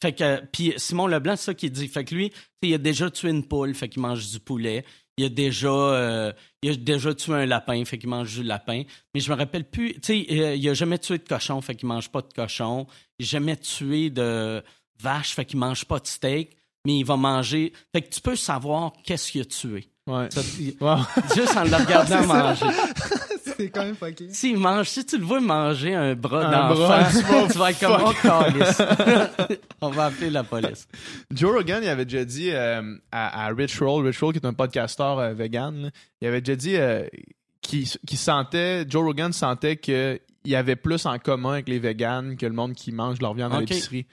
[0.00, 1.86] Fait que, puis Simon Leblanc, c'est ça qu'il dit.
[1.88, 4.84] Fait que lui, il a déjà tué une poule, fait qu'il mange du poulet.
[5.16, 6.32] Il a déjà, euh,
[6.62, 8.82] il a déjà tué un lapin, fait qu'il mange du lapin.
[9.14, 9.94] Mais je me rappelle plus.
[9.94, 12.86] Tu sais, euh, il a jamais tué de cochon, fait qu'il mange pas de cochon.
[13.18, 14.62] Il a jamais tué de
[15.00, 16.56] vache, fait qu'il mange pas de steak.
[16.86, 17.74] Mais il va manger.
[17.94, 19.86] Fait que tu peux savoir qu'est-ce qu'il a tué.
[20.06, 20.28] Ouais.
[20.30, 20.96] Ça, il- Wow.
[21.36, 22.66] juste en le regardant manger.
[23.64, 24.28] C'est quand même fucké.
[24.30, 27.80] S'il mange, si tu le vois manger un bras Un d'enfant, bras, tu vas être
[27.80, 28.82] comme oh calice.
[29.80, 30.86] On va appeler la police.
[31.32, 34.46] Joe Rogan, il avait déjà dit euh, à, à Rich Roll, Rich Roll qui est
[34.46, 37.06] un podcasteur euh, vegan, là, il avait déjà dit euh,
[37.60, 42.34] qu'il qu'il sentait, Joe Rogan sentait qu'il y avait plus en commun avec les vegans
[42.38, 43.68] que le monde qui mange leur viande à Ok.
[43.68, 44.06] l'épicerie.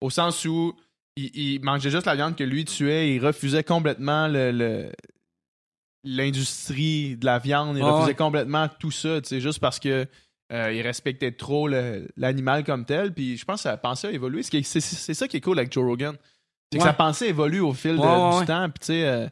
[0.00, 0.74] Au sens où
[1.16, 4.90] il, il mangeait juste la viande que lui tuait, il refusait complètement le- le
[6.04, 8.14] l'industrie de la viande, il refusait ouais.
[8.14, 10.06] complètement tout ça, tu sais, juste parce que
[10.52, 11.68] euh, il respectait trop
[12.16, 13.12] l'animal comme tel.
[13.12, 14.42] Puis je pense que sa pensée a évolué.
[14.42, 14.80] C'est
[15.14, 16.16] ça qui est cool avec Joe Rogan.
[16.70, 18.68] C'est que sa pensée évolue au fil de- Ouais, ouais, du temps.
[18.68, 19.28] Puis tu sais, euh,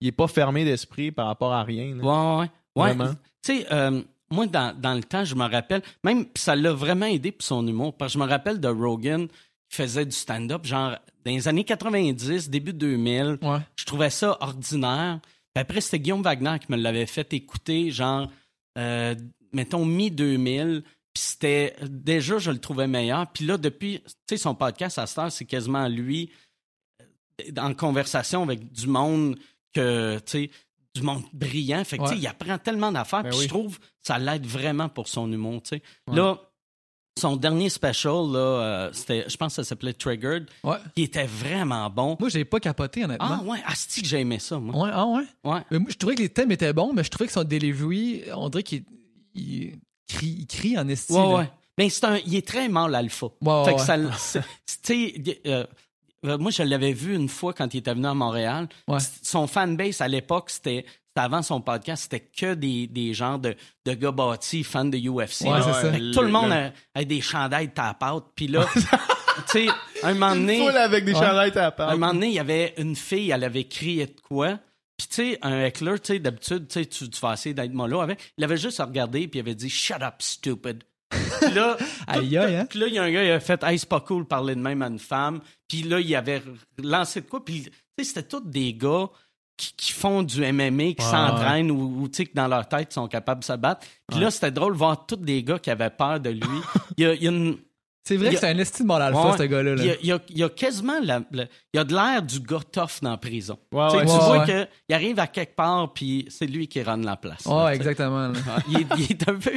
[0.00, 1.94] il est pas fermé d'esprit par rapport à rien.
[1.96, 2.40] là.
[2.74, 2.96] Ouais, ouais.
[3.42, 7.06] Tu sais, euh, moi, dans, dans le temps, je me rappelle, même, ça l'a vraiment
[7.06, 10.64] aidé pour son humour, parce que je me rappelle de Rogan qui faisait du stand-up,
[10.64, 10.92] genre,
[11.24, 13.38] dans les années 90, début 2000.
[13.42, 13.58] Ouais.
[13.76, 15.20] Je trouvais ça ordinaire.
[15.54, 18.30] Puis après, c'était Guillaume Wagner qui me l'avait fait écouter, genre,
[18.78, 19.14] euh,
[19.52, 20.82] mettons, mi-2000.
[20.82, 23.30] Puis c'était, déjà, je le trouvais meilleur.
[23.32, 26.30] Puis là, depuis, tu sais, son podcast à cette heure, c'est quasiment lui
[27.00, 29.38] euh, en conversation avec du monde
[29.72, 30.50] que, tu sais,
[30.96, 31.84] du monde brillant.
[31.84, 32.20] Fait que, tu sais, Ouais.
[32.20, 33.22] il apprend tellement d'affaires.
[33.22, 33.44] Ben puis oui.
[33.44, 35.82] je trouve ça l'aide vraiment pour son humour, tu sais.
[36.08, 36.16] Ouais.
[36.16, 36.40] Là,
[37.18, 40.76] son dernier special, là, euh, c'était, je pense que ça s'appelait Triggered, Ouais.
[40.96, 42.16] qui était vraiment bon.
[42.18, 43.38] Moi, j'ai pas capoté, honnêtement.
[43.40, 44.84] Ah ouais, asti que j'ai aimé ça, moi.
[44.84, 45.24] Ouais, ah ouais?
[45.44, 45.60] Ouais.
[45.70, 48.22] Mais moi, je trouvais que les thèmes étaient bons, mais je trouvais que son delivery,
[48.34, 48.84] on dirait qu'il
[49.36, 49.78] il
[50.08, 51.16] crie, il crie en estime.
[51.16, 51.50] Ouais, ouais.
[51.76, 53.26] Ben, c'est un, il est très mal alpha.
[53.40, 54.06] Ouais, fait ouais, que ça, ouais.
[54.18, 55.64] c'est- c'est- tu sais, euh,
[56.26, 58.68] euh, moi, je l'avais vu une fois quand il était venu à Montréal.
[58.88, 59.00] Ouais.
[59.00, 60.84] C- Son fanbase à l'époque, c'était
[61.16, 63.54] avant son podcast, c'était que des, des gens de,
[63.86, 65.42] de gars bâtis, fans de UFC.
[65.42, 65.92] Ouais, ça.
[66.12, 68.24] Tout le monde a, a des chandails de tapate.
[68.34, 68.84] Puis là, tu
[69.46, 69.66] sais,
[70.02, 71.20] un moment donné, avec des Ouais.
[71.20, 74.58] chandails à un moment donné, il y avait une fille, elle avait crié de quoi.
[74.96, 78.32] Puis tu sais, un heckler, tu sais, d'habitude, tu tu vas essayer d'être mollo avec.
[78.38, 80.84] Il avait juste regardé puis il avait dit Shut up, stupid.
[81.10, 81.76] Puis là,
[82.06, 82.66] Aïe, aïe, hein?
[82.68, 84.54] puis là, il y a un gars, il a fait Hey, c'est pas cool parler
[84.54, 85.40] de même à une femme.
[85.68, 86.42] Puis là, il avait
[86.82, 87.44] lancé de quoi.
[87.44, 89.08] Puis tu sais, c'était tous des gars
[89.56, 92.92] qui, qui font du MMA, qui s'entraînent ou, ou, tu sais, que dans leur tête,
[92.92, 93.86] sont capables de se battre.
[94.08, 96.40] Puis là, c'était drôle de voir tous des gars qui avaient peur de lui.
[96.96, 97.56] Il y a, il y a une.
[98.06, 99.76] C'est vrai que c'est un estime bon alpha, Ouais, ce gars-là.
[99.76, 99.82] là.
[99.82, 101.84] Il y a, il y a- il y a quasiment la, la- il y a
[101.84, 103.56] de l'air du gars tough dans la prison.
[103.72, 106.98] Ouais, Tu ouais, tu vois qu'il arrive à quelque part, puis c'est lui qui run
[106.98, 107.46] la place.
[107.46, 108.28] là, tu exactement.
[108.28, 108.38] là.
[108.46, 109.50] Ah, Il, est, il est un peu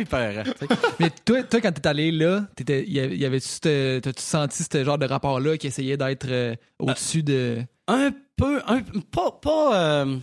[0.46, 0.76] tu sais.
[1.02, 4.64] Mais toi, toi quand t'es allé là, t'étais, y avait- y avait-tu, ce- t'as-tu senti
[4.64, 7.58] ce genre de rapport-là qui essayait d'être euh, au-dessus de.
[7.90, 8.82] Un peu, un,
[9.12, 10.18] pas, pas, euh,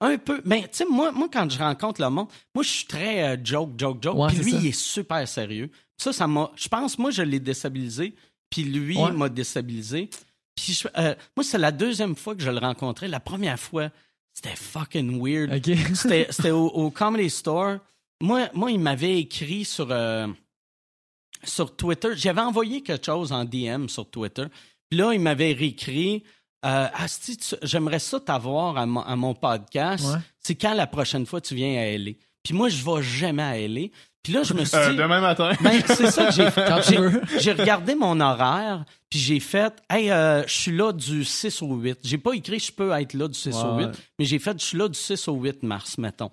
[0.00, 0.40] un peu.
[0.44, 3.36] Mais tu sais, moi, moi, quand je rencontre le monde, moi, je suis très euh,
[3.42, 4.16] joke, joke, joke.
[4.18, 4.58] Ouais, puis lui, ça.
[4.58, 5.70] il est super sérieux.
[5.96, 6.50] Ça, ça m'a.
[6.56, 8.14] Je pense, moi, je l'ai déstabilisé.
[8.50, 9.12] Puis lui Ouais.
[9.12, 10.10] m'a déstabilisé.
[10.54, 13.08] Puis je- euh, moi, c'est la deuxième fois que je le rencontrais.
[13.08, 13.88] La première fois,
[14.34, 15.52] c'était fucking weird.
[15.54, 15.74] Ok.
[15.94, 17.78] C'était c'était au, au Comedy Store.
[18.20, 20.26] Moi, moi il m'avait écrit sur, euh,
[21.44, 22.10] sur Twitter.
[22.14, 24.44] J'avais envoyé quelque chose en DM sur Twitter.
[24.90, 26.22] Puis là, il m'avait réécrit
[26.64, 30.04] euh, Asti, j'aimerais ça t'avoir à, mon- à mon podcast.
[30.06, 30.20] Ouais.
[30.38, 32.12] C'est quand la prochaine fois tu viens à LA.
[32.42, 33.88] Puis moi, je vais jamais à LA.
[34.22, 34.96] Puis là, je me suis Euh, dit.
[34.96, 35.52] demain matin.
[35.60, 37.40] Ben, c'est ça que j'ai fait.
[37.40, 41.74] J'ai- regardé mon horaire, puis j'ai fait Hey, euh, je suis là du 6 au
[41.74, 41.98] 8.
[42.04, 43.86] J'ai pas écrit je peux être là du 6 au Ouais.
[43.86, 43.90] 8,
[44.20, 46.30] mais j'ai fait je suis là du 6 au 8 mars, mettons.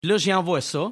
[0.00, 0.90] Puis là, j'y envoie ça,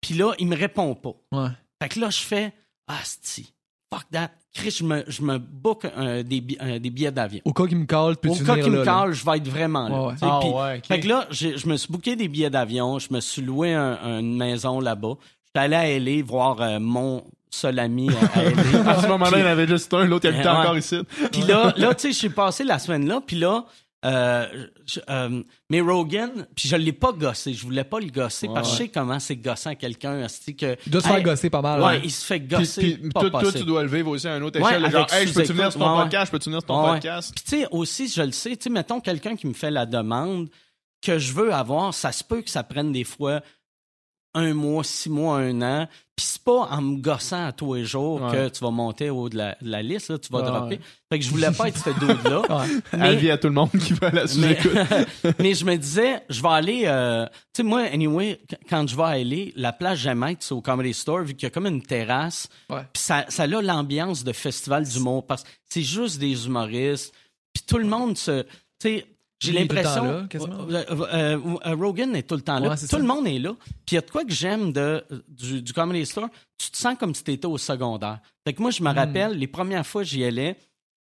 [0.00, 1.12] puis là, il me répond pas.
[1.32, 1.48] Ouais.
[1.82, 2.54] Fait que là, je fais
[2.88, 3.52] Ah, sti,
[3.92, 4.30] fuck that.
[4.52, 7.40] Chris, je me, je me book un- des, bi- des billets d'avion.
[7.44, 8.84] Au cas qu'il me call, peux Au cas qu'il là, me là?
[8.84, 10.02] cale, je vais être vraiment là.
[10.08, 10.86] Ouais, Ah ouais, ok.
[10.86, 14.18] Fait que là, je me suis booké des billets d'avion, je me suis loué un-
[14.18, 15.14] une maison là-bas.
[15.46, 18.90] J'étais allé à LA voir euh, mon seul ami à LA.
[18.90, 20.56] À ce moment-là, il y en avait juste un, l'autre, il habitait Ouais.
[20.56, 20.98] encore ici.
[21.32, 23.64] Puis là, là tu sais, je suis passé la semaine là, puis là,
[24.04, 28.48] euh, je- euh, mais Rogan, puis je l'ai pas gossé, je voulais pas le gosser
[28.48, 31.14] parce que je sais comment c'est gossant à quelqu'un, c'est que Il doit se Hey,
[31.14, 31.80] faire gosser pas mal.
[31.82, 32.00] Ouais, hein.
[32.02, 32.96] il se fait gosser.
[32.96, 34.90] puis pas toi, toi, tu dois le vivre aussi à une autre Ouais, échelle.
[34.90, 36.26] genre, hey, je peux-tu venir sur ton podcast?
[36.26, 36.92] Je peux-tu venir sur ton Ouais.
[36.94, 37.32] podcast?
[37.34, 39.84] Puis tu sais, aussi, je le sais, tu sais, mettons quelqu'un qui me fait la
[39.86, 40.48] demande
[41.02, 43.40] que je veux avoir, ça se peut que ça prenne des fois
[44.34, 45.88] un mois, six mois, un an.
[46.20, 48.30] Puis c'est pas en me gossant à tous les jours Ouais.
[48.32, 50.44] que tu vas monter au haut de la, de la liste, là, tu vas Ouais,
[50.46, 50.74] dropper.
[50.74, 50.80] ouais.
[51.10, 52.42] Fait que je voulais pas être ce dude-là.
[52.50, 53.00] Ouais.
[53.00, 54.58] Avis à tout le monde qui va la mais,
[55.38, 56.82] mais je me disais, je vais aller.
[56.84, 60.52] euh, tu sais, moi, anyway, qu- quand je vais aller, la place j'aime être, c'est
[60.52, 62.48] au Comedy Store, vu qu'il y a comme une terrasse.
[62.68, 67.14] Puis ça, ça a l'ambiance de festival d'humour, parce que c'est juste des humoristes.
[67.54, 68.42] Puis tout le monde se.
[68.42, 68.48] Tu
[68.82, 69.06] sais,
[69.40, 70.04] j'ai l'impression.
[70.04, 72.70] Euh, euh, euh, Rogan est tout le temps là.
[72.70, 72.98] Ouais, tout ça.
[72.98, 73.54] le monde est là.
[73.86, 76.28] Puis il y a de quoi que j'aime de, du, du Comedy Store.
[76.58, 78.20] Tu te sens comme si tu étais au secondaire.
[78.46, 78.74] Fait que moi, Hmm.
[78.74, 80.56] je me rappelle, les premières fois que j'y allais,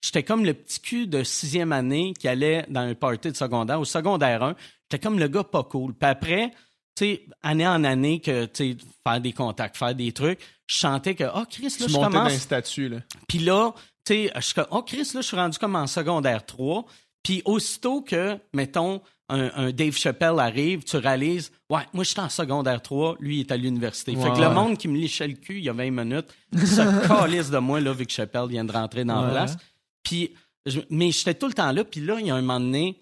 [0.03, 3.80] j'étais comme le petit cul de sixième année qui allait dans un party de secondaire.
[3.80, 4.56] Au secondaire 1,
[4.91, 5.94] j'étais comme le gars pas cool.
[5.94, 6.52] Puis après,
[6.95, 10.76] tu sais, année en année, que, tu sais, faire des contacts, faire des trucs, je
[10.76, 12.34] sentais que, oh, Chris, là, Tu je commence.
[12.34, 12.98] statut, là.
[13.28, 13.74] Puis là,
[14.06, 16.86] tu sais, je suis comme, oh Chris, là, je suis rendu comme en secondaire 3.
[17.26, 22.19] Puis aussitôt que, mettons, un, un Dave Chappelle arrive, tu réalises, ouais, moi, je suis
[22.19, 24.14] en secondaire 3, lui, il est à l'université.
[24.15, 27.07] fait que le monde qui me lichait le cul il y a 20 minutes se
[27.07, 29.57] calisse de moi, là, vu que Chappelle vient de rentrer dans la place.
[30.03, 30.31] Puis,
[30.68, 31.84] je- mais j'étais tout le temps là.
[31.84, 33.02] Puis là, il y a un moment donné,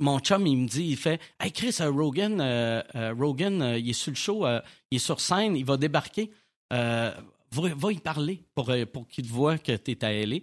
[0.00, 3.88] mon chum, il me dit, il fait, hey Chris, euh, Rogan, euh, euh, Rogan, il
[3.88, 4.46] est sur le show,
[4.90, 6.30] il est sur scène, il va débarquer.
[6.70, 7.14] Va,
[7.76, 10.38] va y parler pour, pour qu'il te voit que tu es à LA.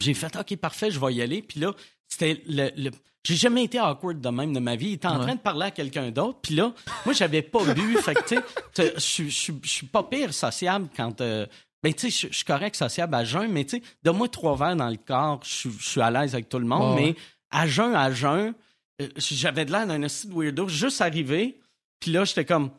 [0.00, 1.42] J'ai fait, OK, parfait, je vais y aller.
[1.42, 1.74] Puis là,
[2.10, 2.70] c'était le.
[2.76, 2.90] le-
[3.24, 4.88] j'ai jamais été awkward de même de ma vie.
[4.88, 5.26] Il était en Ouais.
[5.26, 6.38] train de parler à quelqu'un d'autre.
[6.40, 6.72] Puis là,
[7.04, 7.96] moi, j'avais pas bu.
[8.02, 8.36] fait que, tu
[8.72, 9.28] sais, je
[9.62, 11.20] suis- pas pire sociable quand.
[11.20, 11.44] euh,
[11.82, 14.76] ben, tu sais, je suis correct sociable à jeun, mais tu sais, donne-moi trois verres
[14.76, 16.94] dans le corps, je suis- à l'aise avec tout le monde.
[16.96, 17.16] Ouais, mais ouais.
[17.50, 18.54] à jeun, à jeun,
[19.02, 20.66] euh, j'avais de l'air d'un de weirdo.
[20.68, 21.60] Juste arrivé,
[22.00, 22.70] puis là, j'étais comme,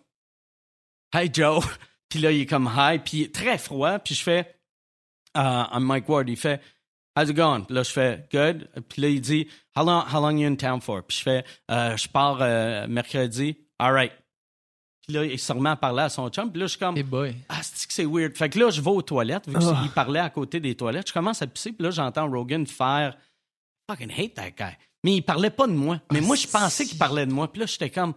[1.13, 1.63] Hey Joe.
[2.09, 3.97] Puis là, il est comme hi, puis très froid.
[3.99, 4.55] Puis je fais,
[5.37, 6.27] euh, I'm Mike Ward.
[6.27, 6.59] Il fait,
[7.15, 7.65] How's it going?
[7.65, 8.69] Puis là, je fais, Good.
[8.87, 11.03] Puis là, il dit, How long, how long you in town for?
[11.03, 13.57] Puis je fais, Euh, Je pars euh, mercredi.
[13.79, 14.13] All right.
[15.01, 16.51] Puis là, il se remet à parler à son chum.
[16.51, 17.35] Puis là, je suis comme, Hey boy.
[17.49, 18.35] ah, c'est que c'est weird?
[18.37, 21.07] Fait que là, je vais aux toilettes, vu qu'il parlait à côté des toilettes.
[21.07, 23.17] Je commence à pisser, puis là, j'entends Rogan faire
[23.89, 24.75] fucking hate that guy.
[25.03, 25.99] Mais il parlait pas de moi.
[26.11, 27.51] Mais moi, je pensais qu'il parlait de moi.
[27.51, 28.13] Puis là, j'étais comme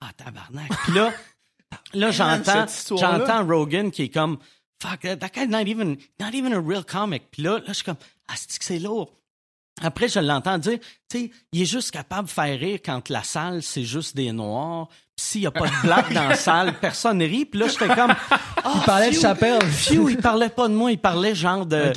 [0.00, 0.68] ah, tabarnak.
[0.84, 1.12] Puis là,
[1.94, 4.38] là j'entends, j'entends Rogan qui est comme
[4.82, 7.30] fuck, that that guy's not even, not even a real comic.
[7.30, 7.96] Puis là, là, je suis comme
[8.28, 9.12] ah, c'est que c'est lourd?
[9.82, 10.78] après, je l'entends dire,
[11.10, 14.30] tu sais, il est juste capable de faire rire quand la salle, c'est juste des
[14.30, 14.86] noirs.
[15.16, 17.44] Puis s'il n'y a pas de blague dans la salle, personne rit.
[17.44, 18.14] Puis là, j'étais comme...
[18.72, 19.60] Il parlait de Chappelle.
[19.64, 21.92] Phew, il parlait pas de moi, il parlait genre de...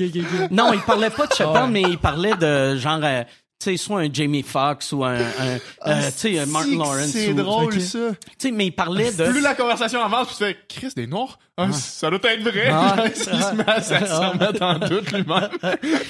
[0.52, 1.70] Non, il parlait pas de Chappelle, Ouais.
[1.70, 2.99] mais il parlait de genre...
[3.04, 3.24] euh,
[3.60, 5.58] tu sais, soit un Jamie Foxx ou un, un,
[5.88, 7.08] euh, un Martin Si, Lawrence.
[7.08, 8.00] C'est drôle, ça.
[8.12, 9.26] Tu sais, mais il parlait de...
[9.32, 11.40] Plus la conversation avance, puis tu fais Chris, des noirs?
[11.58, 12.70] Ah, Ça doit être vrai.
[12.72, 13.04] Ah.
[13.08, 14.30] il se met à se Ah.
[14.30, 15.50] remettre en doute lui-même.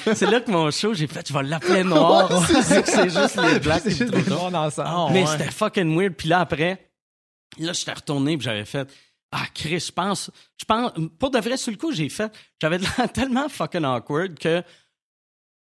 [0.14, 2.30] C'est là que mon show, j'ai fait, je vais l'appeler Noir.
[2.64, 4.90] c'est juste les blacks qui C'est me juste trouvent ensemble.
[4.91, 5.28] Ah, Mais ouais.
[5.32, 6.15] c'était fucking weird.
[6.15, 6.90] Puis là, après,
[7.60, 8.90] là, j'étais retourné puis j'avais fait
[9.32, 12.30] Ah, Chris, je pense, je pense, pour de vrai, sur le coup, j'ai fait,
[12.61, 14.61] j'avais de l'air tellement fucking awkward que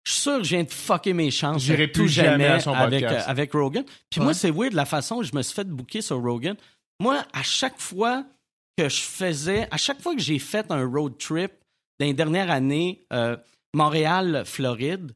[0.05, 1.63] je suis sûr que je viens de fucker mes chances.
[1.63, 3.85] J'irai tout plus jamais à son avec, euh, avec Rogan.
[4.11, 4.25] Puis Ouais.
[4.25, 6.57] moi, c'est weird la façon dont je me suis fait booker sur Rogan.
[7.01, 8.25] Moi, à chaque fois
[8.77, 11.53] que je faisais, à chaque fois que j'ai fait un road trip
[12.01, 13.37] dans les dernières années, euh,
[13.75, 15.13] Montréal-Floride,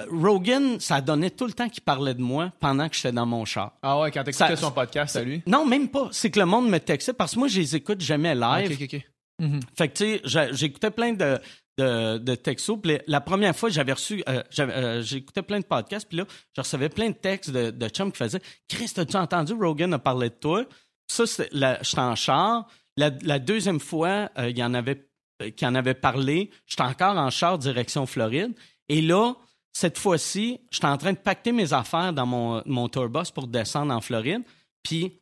[0.00, 3.26] euh, Rogan, ça donnait tout le temps qu'il parlait de moi pendant que j'étais dans
[3.26, 3.72] mon char.
[3.82, 5.42] Ah ouais, quand t'écoutais son podcast, à lui?
[5.46, 6.08] Non, même pas.
[6.12, 8.72] C'est que le monde me textait parce que moi, je les écoute jamais live.
[8.72, 9.02] Ok, ok, ok.
[9.40, 9.60] Mhm.
[9.76, 11.38] Fait que, tu sais, j'écoutais plein de,
[11.78, 12.34] de, de.
[12.34, 16.08] Puis la première fois, j'avais reçu, euh, euh, j'écoutais plein de podcasts.
[16.08, 16.24] Puis là,
[16.54, 19.98] je recevais plein de textes de, de chums qui faisaient Chris, as-tu entendu Rogan a
[19.98, 20.64] parlé de toi?
[21.10, 22.66] Ça, c'est la- j'étais en char.
[22.96, 25.08] La, la deuxième fois, euh, il y en avait,
[25.42, 26.50] euh, qui en avait parlé.
[26.66, 28.52] J'étais encore en char direction Floride.
[28.88, 29.34] Et là,
[29.72, 33.94] cette fois-ci, j'étais en train de pacter mes affaires dans mon, mon tourbus pour descendre
[33.94, 34.42] en Floride.
[34.82, 35.12] Puis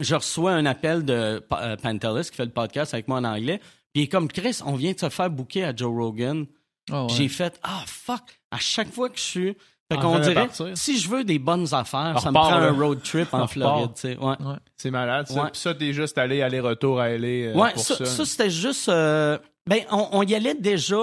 [0.00, 3.60] je reçois un appel de Pa- Pantelis qui fait le podcast avec moi en anglais.
[3.94, 6.44] Puis il est comme Chris, on vient de se faire booker à Joe Rogan.
[6.90, 7.12] Ah ouais.
[7.16, 9.56] J'ai fait ah fuck à chaque fois que je suis.
[9.90, 10.76] Fait En qu'on dirait partir.
[10.76, 12.68] si je veux des bonnes affaires, On ça me prend là.
[12.68, 13.46] un road trip en.
[13.48, 14.16] Floride, tu sais.
[14.16, 14.34] Ouais.
[14.76, 15.44] C'est malade, ça.
[15.44, 15.50] Ouais.
[15.50, 18.04] Puis ça, t'es juste allé aller-retour à LA euh, Ouais, pour ça, ça.
[18.06, 18.88] ça, c'était juste.
[18.88, 19.38] euh,
[19.68, 20.96] ben, on, on y allait déjà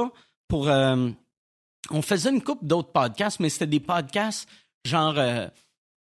[0.48, 0.68] pour.
[0.68, 1.10] euh,
[1.92, 4.48] on faisait une coupe d'autres podcasts, mais c'était des podcasts
[4.84, 5.48] genre euh,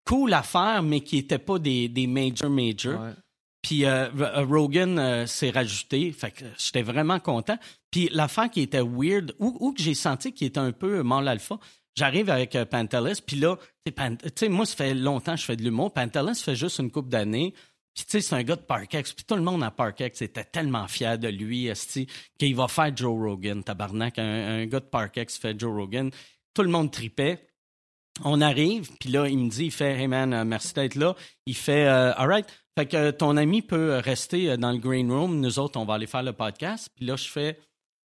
[0.06, 3.00] cool à faire, mais qui n'étaient pas des, des major major.
[3.00, 3.12] Ouais.
[3.62, 7.58] Puis euh, R- Rogan euh, s'est rajouté, fait que j'étais vraiment content.
[7.92, 11.60] Puis l'affaire qui était weird, ou, que j'ai senti qui était un peu mal alpha,
[11.96, 13.94] j'arrive avec euh, Pantelis, puis là, tu
[14.36, 15.94] sais, moi, ça fait longtemps que je fais de l'humour.
[15.94, 17.54] Pantelis fait juste une couple d'années.
[17.96, 19.12] Puis tu sais, c'est un gars de Parkex.
[19.14, 22.08] Puis tout le monde à Parkex était tellement fier de lui, esti,
[22.38, 24.20] qu'il va faire Joe Rogan, tabarnak.
[24.20, 26.12] Un, un gars de Parkex fait Joe Rogan.
[26.54, 27.49] Tout le monde tripait.
[28.24, 31.16] On arrive, puis là, il me dit, il fait, hey man, euh, merci d'être là.
[31.46, 32.46] Il fait, euh, alright.
[32.78, 35.40] Fait que ton ami peut rester euh, dans le green room.
[35.40, 36.90] Nous autres, on va aller faire le podcast.
[36.96, 37.60] Puis là, je fais,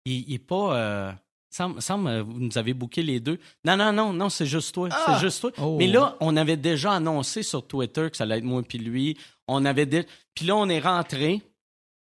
[0.05, 0.77] il, il est pas.
[0.77, 1.12] Euh,
[1.51, 3.39] semble, euh, vous nous avez booké les deux.
[3.64, 4.89] Non, non, non, non, c'est juste toi.
[4.93, 5.14] Ah!
[5.14, 5.51] C'est juste toi.
[5.59, 5.77] Oh.
[5.78, 9.16] Mais là, on avait déjà annoncé sur Twitter que ça allait être moi puis lui.
[9.48, 10.02] On avait dit.
[10.35, 11.43] Puis là, on est rentré.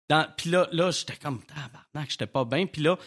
[0.10, 0.28] Dans...
[0.38, 2.65] Puis là, là j'étais comme, tabarnak, j'étais pas bien.
[2.65, 2.98] Puis là,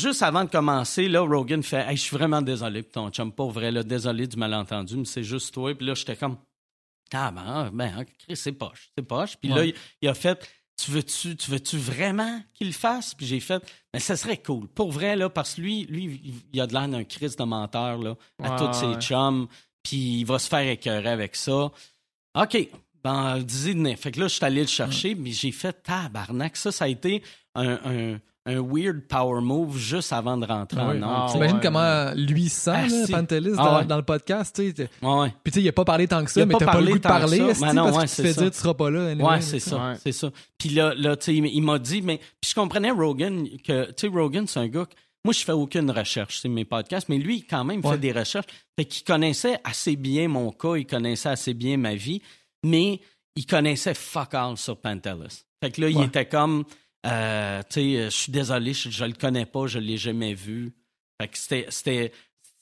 [0.00, 3.32] juste avant de commencer, là, Rogan fait, hey, je suis vraiment désolé pour ton chum,
[3.32, 5.74] pas vrai, là, désolé du malentendu, mais c'est juste toi.
[5.74, 6.36] Puis là, j'étais comme,
[7.12, 9.36] ah ben, ben, hein, Chris, c'est poche, c'est poche.
[9.36, 9.68] Puis là, Ouais.
[9.70, 10.48] il, il a fait,
[10.82, 13.14] tu veux-tu, tu veux-tu vraiment qu'il le fasse?
[13.14, 13.62] Puis j'ai fait,
[13.92, 14.66] mais ça serait cool.
[14.68, 16.20] Pour vrai, là, parce que lui, lui,
[16.52, 19.46] il- a de l'air d'un Chris de menteur, là, à Ouais, tous ses chums.
[19.82, 21.70] Puis il va se faire écœurer avec ça.
[22.34, 22.68] OK.
[23.02, 26.54] Ben, dis de Fait que là, je suis allé le chercher, mais j'ai fait tabarnak.
[26.56, 27.22] Ça, ça a été
[27.54, 31.00] un, un, un weird power move juste avant de rentrer Ah en oui.
[31.02, 31.32] Ah tu sais.
[31.34, 33.06] T'imagines ouais, comment lui sent, Ah, là.
[33.10, 33.84] Pantelis, Ah dans, ouais.
[33.84, 34.56] dans le podcast.
[34.56, 34.88] tu sais.
[35.02, 35.34] Ouais, ouais.
[35.44, 36.72] Puis tu sais, il a pas parlé tant que Il ça, a mais pas t'as
[36.72, 38.22] pas le goût de tant que parler, Mais non, parce ouais, que tu te c'est
[38.22, 38.40] fais ça.
[38.42, 39.06] dire tu seras pas là.
[39.08, 39.94] anyway, Ouais, c'est ça, Ouais.
[40.02, 40.30] c'est ça.
[40.58, 43.94] Puis là, là tu sais, il, m'a dit, mais puis je comprenais Rogan que, tu
[43.96, 44.86] sais, Rogan, c'est un gars.
[44.86, 47.92] que- moi, je fais aucune recherche sur mes podcasts, mais lui, quand même, il Ouais.
[47.92, 48.46] fait des recherches.
[48.78, 52.22] Fait qu'il connaissait assez bien mon cas, il connaissait assez bien ma vie,
[52.64, 53.00] mais
[53.36, 55.42] il connaissait fuck all sur Pantelis.
[55.62, 56.06] Fait que là, il Ouais.
[56.06, 56.64] était comme,
[57.06, 60.72] euh, tu sais, je suis désolé, je, je le connais pas, je l'ai jamais vu.
[61.20, 62.12] Fait que c'était, c'était,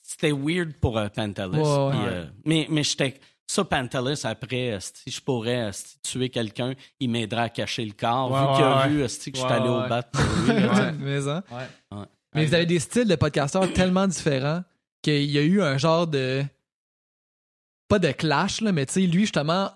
[0.01, 1.57] c'était weird pour euh, Pantelis.
[1.57, 1.91] Ouais, ouais.
[1.91, 3.19] Puis, euh, mais, mais j'étais.
[3.47, 5.71] Ça, Pantelis, après, si je pourrais
[6.03, 8.31] tuer quelqu'un, il m'aiderait à cacher le corps.
[8.31, 10.61] Ouais, vu qu'il a ouais, vu si que je suis allé au bat pour lui.
[10.61, 11.43] là, mais, hein.
[11.51, 11.97] Ouais.
[11.97, 12.05] Ouais.
[12.35, 14.63] Mais vous avez des styles de podcasteurs tellement différents
[15.01, 16.43] qu'il y a eu un genre de.
[17.87, 19.71] Pas de clash, là, mais tu sais, lui, justement,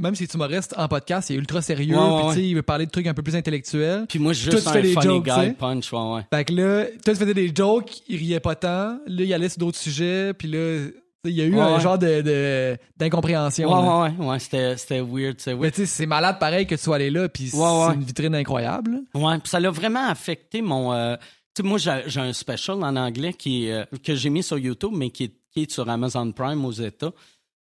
[0.00, 2.48] même si c'est humoriste en podcast, il est ultra sérieux, Ouais, puis tu ouais.
[2.48, 4.06] il veut parler de trucs un peu plus intellectuels.
[4.08, 5.52] Puis moi, Toi, juste tu fais un des funny jokes, guy tu sais.
[5.52, 6.22] punch, ouais, ouais.
[6.32, 8.98] Fait que là, toi, tu faisais des jokes, il riait pas tant.
[9.06, 10.94] Là, il allait sur d'autres sujets, puis là, tu
[11.30, 13.68] il y a eu Ouais, un genre de, d'incompréhension.
[13.68, 15.74] Ouais, ouais, ouais, ouais, c'était, c'était weird, c'est Mais weird.
[15.74, 19.00] tu sais, c'est malade pareil que tu sois allé là, puis c'est une vitrine incroyable.
[19.14, 20.92] Ouais, puis ça l'a vraiment affecté mon.
[20.92, 21.16] euh,
[21.54, 24.92] tu sais, moi, j'ai, un special en anglais qui, euh, que j'ai mis sur YouTube,
[24.94, 27.12] mais qui est, qui est sur Amazon Prime aux États.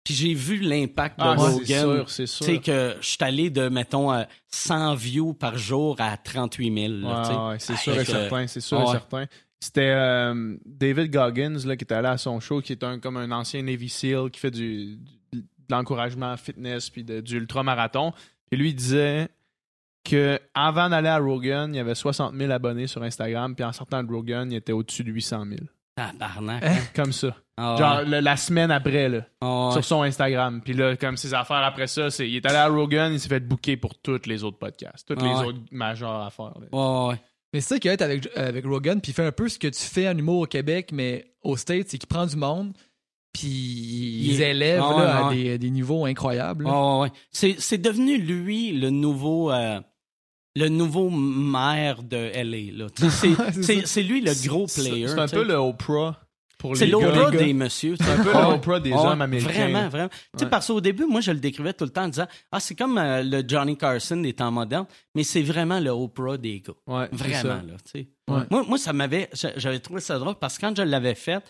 [0.03, 1.95] Puis j'ai vu l'impact de Ah, c'est Rogan.
[1.98, 2.45] sûr, c'est Tu sûr.
[2.45, 6.94] sais, que je suis allé de, mettons, euh, 100 views par jour à 38 000.
[7.07, 7.38] là, tu sais.
[7.40, 9.26] Ouais, c'est sûr Fait et certain, c'est sûr et certain.
[9.60, 13.18] C'était euh, David Goggins là, qui était allé à son show, qui est un, comme
[13.18, 14.98] un ancien Navy SEAL qui fait du,
[15.32, 18.11] du- de l'encouragement fitness puis de- du ultramarathon.
[18.52, 19.30] Et lui, il disait
[20.03, 23.72] que avant d'aller à Rogan, il y avait 60 000 abonnés sur Instagram, puis en
[23.72, 25.60] sortant de Rogan, il était au-dessus de 800 000.
[25.95, 26.93] Tabarnak.
[26.95, 27.35] Comme ça.
[27.57, 29.72] Ah, Genre le- la semaine après, là, Ah, ouais.
[29.73, 30.61] sur son Instagram.
[30.63, 33.30] Puis là, comme ses affaires après ça, c'est il est allé à Rogan, il s'est
[33.30, 35.45] fait booker pour tous les autres podcasts, toutes Ah les ouais.
[35.47, 36.53] autres majeures affaires.
[36.59, 36.68] là.
[36.72, 37.22] Ouais, ouais.
[37.53, 39.68] Mais c'est ça qui est avec, avec Rogan, puis il fait un peu ce que
[39.68, 42.72] tu fais en humour au Québec, mais au States, c'est qu'il prend du monde,
[43.34, 45.35] puis il les est- élève Ah là, ouais, à ouais.
[45.35, 46.63] des, des niveaux incroyables.
[46.63, 46.72] là.
[46.72, 47.11] Ouais, ouais, ouais.
[47.31, 49.80] C'est, c'est devenu lui le nouveau, euh,
[50.56, 52.88] le nouveau maire de LA.
[53.86, 55.07] C'est, lui le gros player.
[55.07, 56.19] C'est un tu peu le Oprah
[56.57, 57.95] pour C'est l'Oprah des messieurs.
[57.99, 58.41] C'est un peu Ouais.
[58.41, 59.52] le Oprah des Ouais, hommes américains.
[59.52, 60.10] Vraiment, vraiment.
[60.38, 62.60] Tu sais, parce qu'au début, moi, je le décrivais tout le temps en disant Ah,
[62.60, 66.60] c'est comme euh, le Johnny Carson des temps modernes, mais c'est vraiment le Oprah des
[66.61, 66.73] gars.
[66.86, 68.07] Ouais, Vraiment, là, tu sais.
[68.30, 68.41] Ouais.
[68.52, 69.30] Moi, moi, ça m'avait.
[69.34, 71.44] j'a- J'avais trouvé ça drôle parce que quand je l'avais fait,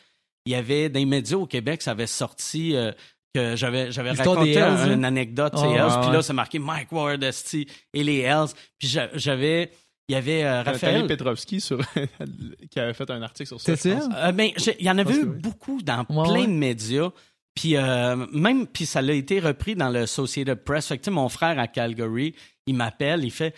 [0.45, 2.76] il y avait des médias au Québec, ça avait sorti.
[2.76, 2.91] euh,
[3.33, 6.13] que j'avais j'avais raconté des un- Hells, une anecdote, c'est Hells, puis ouais.
[6.13, 8.49] là, c'est marqué Mike Ward, esti, et les Hells.
[8.77, 9.71] Puis j'a- j'avais.
[10.09, 11.07] Il y avait euh, Raphaël.
[11.07, 11.79] Petrovski sur...
[12.69, 13.75] qui avait fait un article sur ça.
[13.77, 13.95] C'est?
[13.95, 14.49] Euh, ben,
[14.79, 15.39] il y en avait eu oui.
[15.39, 16.47] beaucoup dans Ouais, plein ouais.
[16.47, 17.11] de médias.
[17.55, 20.87] Puis euh, même, puis ça a été repris dans le Associated Press.
[20.87, 22.35] Fait que, tu sais, mon frère à Calgary,
[22.67, 23.55] il m'appelle, il fait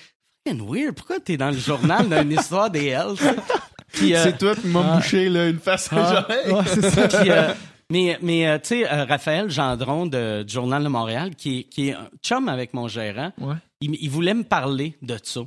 [0.48, 3.16] Fucking weird, pourquoi t'es dans le journal d'une histoire des Hells?
[3.92, 4.96] Puis, euh, C'est toi qui m'as Ah.
[4.98, 7.08] bouché là, une face à Ah, ouais, c'est ça.
[7.22, 7.54] puis, euh,
[7.94, 11.64] mais, mais euh, tu sais, euh, Raphaël Gendron de, du Journal de Montréal, qui, est-
[11.64, 13.56] qui est un chum avec mon gérant, Ouais.
[13.82, 15.42] il, il voulait me parler de ça.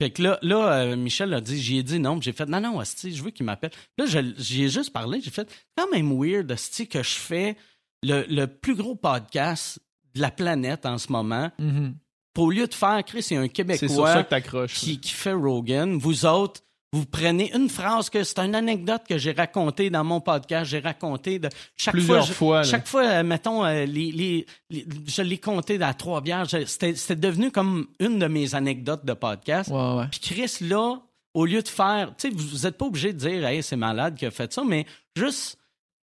[0.00, 2.60] Fait que là, là euh, Michel a dit, j'y ai dit non, j'ai fait, non,
[2.60, 3.70] non, Asti, je veux qu'il m'appelle.
[3.98, 4.04] Là,
[4.38, 7.56] j'y ai juste parlé, j'ai fait, quand même weird, Asti, que je fais
[8.02, 9.78] le, le plus gros podcast
[10.14, 11.50] de la planète en ce moment.
[11.58, 11.94] Mhm.
[12.34, 15.98] Puis Au lieu de faire, Chris, c'est un ça Québécois que qui, qui fait Rogan.
[15.98, 16.60] Vous autres,
[16.92, 20.68] vous prenez une phrase que c'est une anecdote que j'ai racontée dans mon podcast.
[20.70, 22.64] J'ai raconté de chaque Plusieurs fois.
[22.64, 26.46] chaque fois, euh, mettons, euh, les, les- les- je l'ai compté à trois bières.
[26.66, 29.70] C'était devenu comme une de mes anecdotes de podcast.
[29.70, 30.04] Ouais, ouais.
[30.10, 30.96] Puis Chris, là,
[31.32, 33.76] au lieu de faire, tu sais, vous vous êtes pas obligé de dire, hey, c'est
[33.76, 34.84] malade qui a fait ça, mais
[35.14, 35.58] juste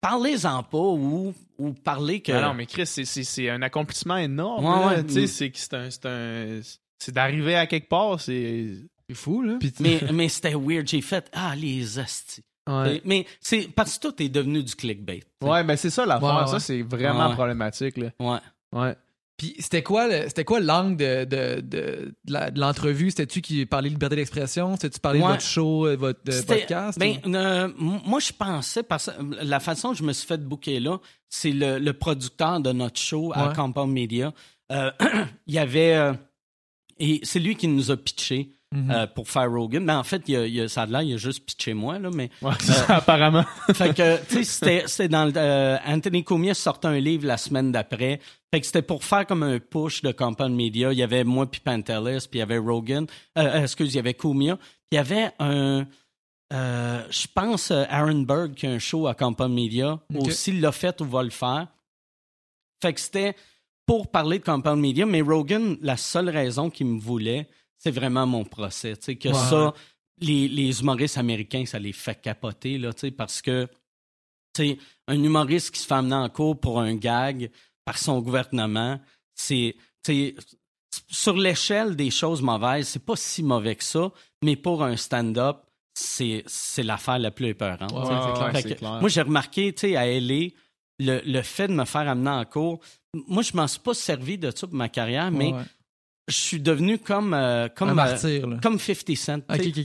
[0.00, 2.30] parlez-en pas ou, ou parlez que.
[2.30, 4.64] Ah non, mais Chris, c'est- un accomplissement énorme.
[4.64, 5.04] Ouais, ouais.
[5.04, 5.90] Tu sais, c'est que c'est un...
[5.90, 6.60] C'est un-
[7.00, 8.66] c'est d'arriver à quelque part, c'est...
[9.08, 9.58] C'est fou, là.
[9.80, 10.86] Mais mais c'était weird.
[10.88, 12.44] J'ai fait, ah, les hosties.
[12.68, 13.00] Ouais.
[13.06, 15.20] Mais c'est parce que tout est devenu du clickbait.
[15.20, 15.48] tu sais.
[15.50, 16.28] Ouais, ben c'est ça l'affaire.
[16.34, 16.46] Ouais, ouais.
[16.48, 17.34] Ça, c'est vraiment Ouais.
[17.34, 17.96] problématique.
[17.96, 18.10] Là.
[18.20, 18.38] Ouais.
[18.72, 18.94] Ouais.
[19.38, 23.08] Puis c'était quoi, le- c'était quoi l'angle de, de, de, de la- de l'entrevue?
[23.10, 24.74] C'était-tu qui parlait de liberté d'expression?
[24.74, 26.98] C'était-tu parler de votre show, euh, votre euh, C'était- podcast?
[26.98, 30.44] Ben, ou- euh, moi, je pensais, parce que la façon dont je me suis fait
[30.44, 30.98] booker là,
[31.30, 33.54] c'est le, le producteur de notre show à.
[33.54, 34.34] Compound Media.
[34.72, 34.90] Euh,
[35.46, 35.94] il y avait.
[35.94, 36.12] euh,
[36.98, 38.90] et c'est lui qui nous a pitché Mhm.
[38.90, 39.82] euh, pour faire Rogan.
[39.82, 42.10] Mais en fait, il il a- ça a l'air, il a juste pitché moi, là,
[42.12, 42.28] mais.
[42.42, 43.44] Ouais, ça, apparemment.
[43.74, 45.32] fait que, tu sais, c'était, dans le.
[45.36, 48.20] euh, Anthony Cumia sortait un livre la semaine d'après.
[48.52, 50.92] Fait que c'était pour faire comme un push de Compound Media.
[50.92, 53.06] Il y avait moi puis Pantelis, puis il y avait Rogan.
[53.38, 54.12] Euh, euh, excuse, il y avait.
[54.14, 55.86] Puis il y avait un.
[56.52, 59.98] euh, je pense euh, Aaron Berg qui a un show à Compound Media.
[60.14, 60.28] Ok.
[60.28, 61.68] Aussi l'a fait ou va le faire.
[62.82, 63.34] Fait que c'était
[63.86, 68.26] pour parler de Compound Media, mais Rogan, la seule raison qu'il me voulait, c'est vraiment
[68.26, 68.96] mon procès.
[68.96, 69.34] Tu sais, que Ouais.
[69.34, 69.72] ça,
[70.20, 73.66] les, les humoristes américains, ça les fait capoter, là, tu sais, parce que,
[74.54, 77.50] tu sais, un humoriste qui se fait amener en cours pour un gag
[77.84, 79.00] par son gouvernement,
[79.34, 80.34] c'est, tu sais,
[81.08, 84.10] sur l'échelle des choses mauvaises, c'est pas si mauvais que ça,
[84.42, 85.58] mais pour un stand-up,
[85.94, 87.90] c'est, c'est l'affaire la plus épeurante.
[87.90, 87.96] Sais.
[87.96, 88.96] ouais, c'est clair.
[88.96, 89.00] Que.
[89.00, 90.48] Moi, j'ai remarqué, tu sais, à LA,
[91.00, 92.80] le, le fait de me faire amener en cours,
[93.14, 95.64] moi, je m'en suis pas servi de ça pour ma carrière, mais Ouais, ouais.
[96.28, 98.56] Je suis devenu comme, euh, comme, un euh, martyr, là.
[98.62, 99.38] comme 50 Cent.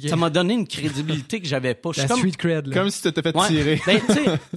[0.08, 1.92] Ça m'a donné une crédibilité que j'avais pas.
[1.94, 2.74] Je La comme, street cred, là.
[2.76, 3.48] Comme si tu t'étais fait Ouais.
[3.48, 3.82] tirer.
[3.86, 4.00] Ben,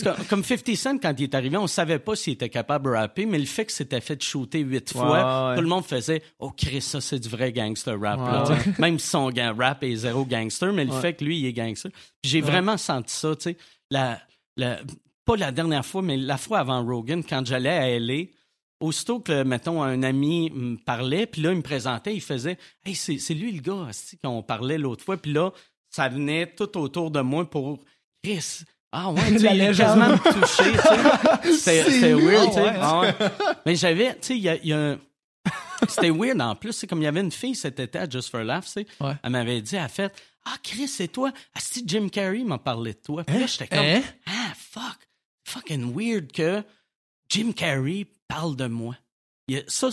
[0.02, 2.96] comme- comme 50 Cent, quand il est arrivé, on savait pas s'il était capable de
[2.96, 5.56] rapper, mais le fait que c'était fait shooter huit fois, ouais.
[5.56, 8.18] tout le monde faisait «Oh, Chris, ça, c'est du vrai gangster rap.
[8.18, 8.56] là, Ouais.
[8.78, 11.00] Même si son rap est zéro gangster, mais le Ouais.
[11.00, 11.90] fait que lui, il est gangster.
[12.24, 12.50] J'ai Ouais.
[12.50, 13.56] vraiment senti ça, tu sais.
[13.90, 14.20] La,
[14.56, 14.78] la-
[15.24, 18.24] pas la dernière fois, mais la fois avant Rogan, quand j'allais à L.A.,
[18.81, 22.94] aussitôt que, mettons, un ami me parlait, puis là, il me présentait, il faisait «Hey,
[22.94, 23.89] c'est lui le gars
[24.23, 25.53] qu'on parlait l'autre fois.» Puis là,
[25.90, 27.81] ça venait tout autour de moi pour
[28.23, 28.62] «Chris,
[28.93, 31.85] ah ouais, tu sais, quasiment me touché, tu sais.
[31.85, 32.73] C'était weird, tu sais.
[32.81, 33.15] Ah ouais.
[33.19, 33.28] Ah ouais.
[33.66, 34.98] Mais j'avais, tu sais, il y a, il y a un-
[35.89, 38.31] C'était weird en plus, c'est comme il y avait une fille cet été à Just
[38.31, 38.86] for Laugh, tu sais.
[39.01, 39.12] Ouais.
[39.23, 40.12] Elle m'avait dit, elle a fait
[40.44, 41.31] Ah, Chris, c'est toi.
[41.55, 43.24] Ah, si Jim Carrey m'a parlé de toi.
[43.24, 44.03] Puis là, j'étais comme Hein?
[44.27, 44.98] Ah, fuck.
[45.44, 46.62] Fucking weird que
[47.28, 48.97] Jim Carrey parle de moi.
[49.48, 49.89] Il y a- ça,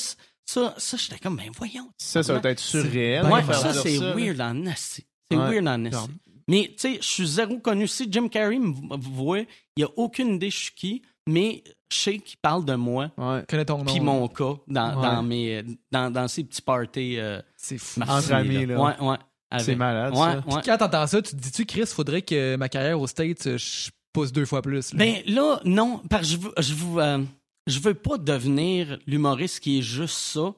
[0.45, 1.89] ça, ça j'étais comme, ben voyons.
[1.97, 3.23] Ça, ça va être surréel.
[3.23, 5.05] Ben, Ouais, ça, c'est weird en asti.
[5.29, 5.49] C'est Ouais.
[5.59, 6.11] weird en asti.
[6.49, 7.87] Mais, tu sais, je suis zéro connu.
[7.87, 9.43] Si Jim Carrey me voit,
[9.77, 13.45] il a aucune idée je suis qui, mais je sais qu'il parle de moi, Ouais.
[13.47, 13.85] Connais ton nom.
[13.85, 15.07] puis mon cas, dans, Ouais.
[15.07, 17.17] dans, mes, dans, dans ces petits parties.
[17.17, 18.01] euh, C'est fou.
[18.01, 18.81] marseillais, amis, là.
[18.81, 19.17] Ouais, ouais.
[19.59, 20.43] C'est malade, Ouais, ça.
[20.47, 20.61] ouais.
[20.65, 23.91] Quand t'entends ça, tu te dis-tu, Chris, faudrait que ma carrière aux States, euh, je
[24.11, 24.91] pousse deux fois plus.
[24.93, 24.97] là?
[24.99, 27.19] Ben là, non, parce que je je euh,
[27.67, 30.53] je veux pas devenir l'humoriste qui est juste ça.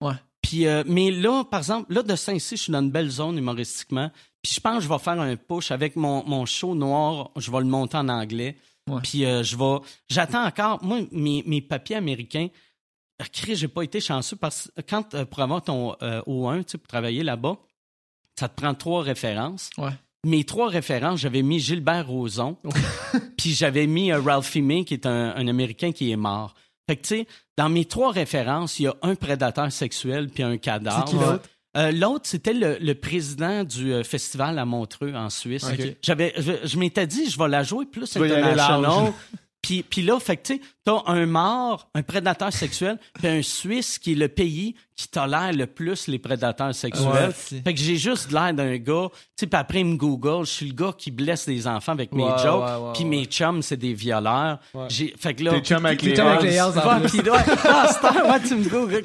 [0.00, 0.14] Ouais.
[0.42, 3.38] Puis, euh, mais là, par exemple, là, de Saint-Cy, je suis dans une belle zone
[3.38, 4.10] humoristiquement.
[4.42, 7.30] Puis je pense que je vais faire un push avec mon, mon show noir.
[7.36, 8.58] Je vais le monter en anglais.
[8.90, 9.00] Ouais.
[9.02, 9.78] Puis euh, je vais...
[10.08, 10.84] J'attends encore...
[10.84, 12.48] Moi, mes, mes papiers américains...
[13.22, 16.72] euh, j'ai pas été chanceux parce que quand, euh, pour avoir ton euh, O1, tu
[16.72, 17.56] sais, pour travailler là-bas,
[18.38, 19.70] ça te prend trois références.
[19.78, 19.92] Ouais.
[20.24, 22.56] Mes trois références, j'avais mis Gilbert Rozon,
[23.36, 26.54] puis j'avais mis euh, Ralphie May, qui est un, un Américain qui est mort.
[26.88, 27.26] Fait que, tu sais,
[27.56, 31.04] dans mes trois références, il y a un prédateur sexuel puis un cadavre.
[31.08, 31.48] C'est qui l'autre?
[31.76, 35.66] Euh, L'autre, c'était le, le président du euh, festival à Montreux, en Suisse.
[36.02, 39.12] J'avais, je, je m'étais dit, je vais la jouer plus international.
[39.64, 43.40] Puis, puis là, fait que, tu sais, t'as un mort, un prédateur sexuel, puis un
[43.40, 47.08] Suisse qui est le pays qui tolère le plus les prédateurs sexuels.
[47.30, 50.44] Ouais, fait que j'ai juste l'air d'un gars, tu sais, puis après, il me google,
[50.44, 53.04] je suis le gars qui blesse des enfants avec mes Ouais, jokes, ouais, ouais, puis
[53.04, 53.08] ouais.
[53.08, 54.58] mes chums, c'est des violeurs.
[54.74, 54.84] Ouais.
[54.90, 55.52] J'ai, fait que là...
[55.52, 57.08] T'es chum avec T'es les chum avec les Hells.
[57.08, 59.02] Puis ouais, ah, tu me googles.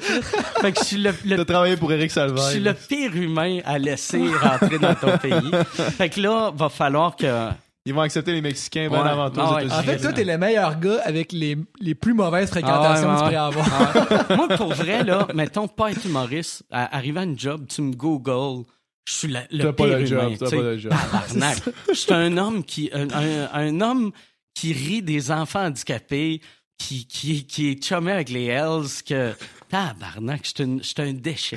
[0.60, 2.44] Fait que je suis le, le T'as travaillé pour Eric je Salvaire.
[2.50, 5.50] suis le pire humain à laisser rentrer dans ton pays.
[5.96, 7.48] Fait que là, va falloir que.
[7.90, 9.08] Ils vont accepter les Mexicains bien Ouais.
[9.10, 9.72] avant toi Ah aux ouais.
[9.72, 13.30] En fait, toi, t'es le meilleur gars avec les, les plus mauvaises fréquentations Ah ouais,
[13.30, 14.36] que tu ouais, pourrais avoir.
[14.36, 17.92] Moi, pour vrai, là, mettons, pas être humoriste, à, arriver à une job, tu me
[17.92, 18.64] googles,
[19.06, 20.36] je suis la- le T'as pas pire le job, humain.
[20.38, 20.56] t'as tu sais.
[20.56, 20.92] pas le job.
[20.92, 21.58] Tabarnak.
[21.88, 22.90] Je suis un homme qui.
[22.92, 24.12] Un, un- un homme
[24.54, 26.40] qui rit des enfants handicapés,
[26.78, 29.32] qui, qui, qui est chumé avec les Hells, que.
[29.68, 31.56] Tabarnak, je suis un- je suis un déchet.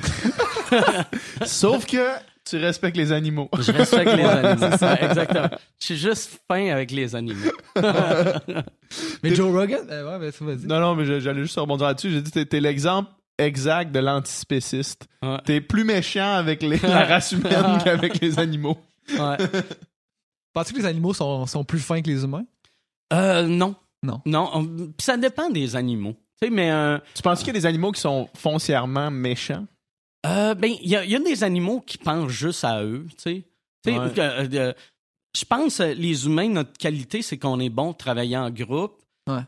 [1.44, 2.10] Sauf que
[2.44, 3.48] tu respectes les animaux.
[3.58, 4.66] Je respecte les animaux.
[4.66, 5.48] Ouais, exactement.
[5.80, 7.50] Je suis juste fin avec les animaux.
[9.22, 10.66] Mais Joe Rogan, euh, ouais, ben, ça vas-y.
[10.66, 12.10] Non, non, mais j'allais juste rebondir là-dessus.
[12.10, 15.08] J'ai dit, t'es, t'es l'exemple exact de l'antispéciste.
[15.22, 15.38] Ouais.
[15.44, 18.76] T'es plus méchant avec les- la race humaine qu'avec les animaux.
[19.18, 19.36] Ouais.
[20.52, 22.44] Penses-tu que les animaux sont, sont plus fins que les humains?
[23.12, 23.74] Euh, non.
[24.02, 24.20] Non.
[24.26, 24.50] Non.
[24.54, 26.14] on- ça dépend des animaux.
[26.40, 29.66] Tu sais, mais euh, Tu penses qu'il y a des animaux qui sont foncièrement méchants?
[30.24, 33.06] Euh, ben, il y, a- il y a des animaux qui pensent juste à eux.
[33.22, 33.44] Tu sais.
[33.90, 33.98] Ouais.
[34.18, 34.72] euh, euh,
[35.36, 38.98] je pense euh, les humains, notre qualité, c'est qu'on est bon de travailler en groupe.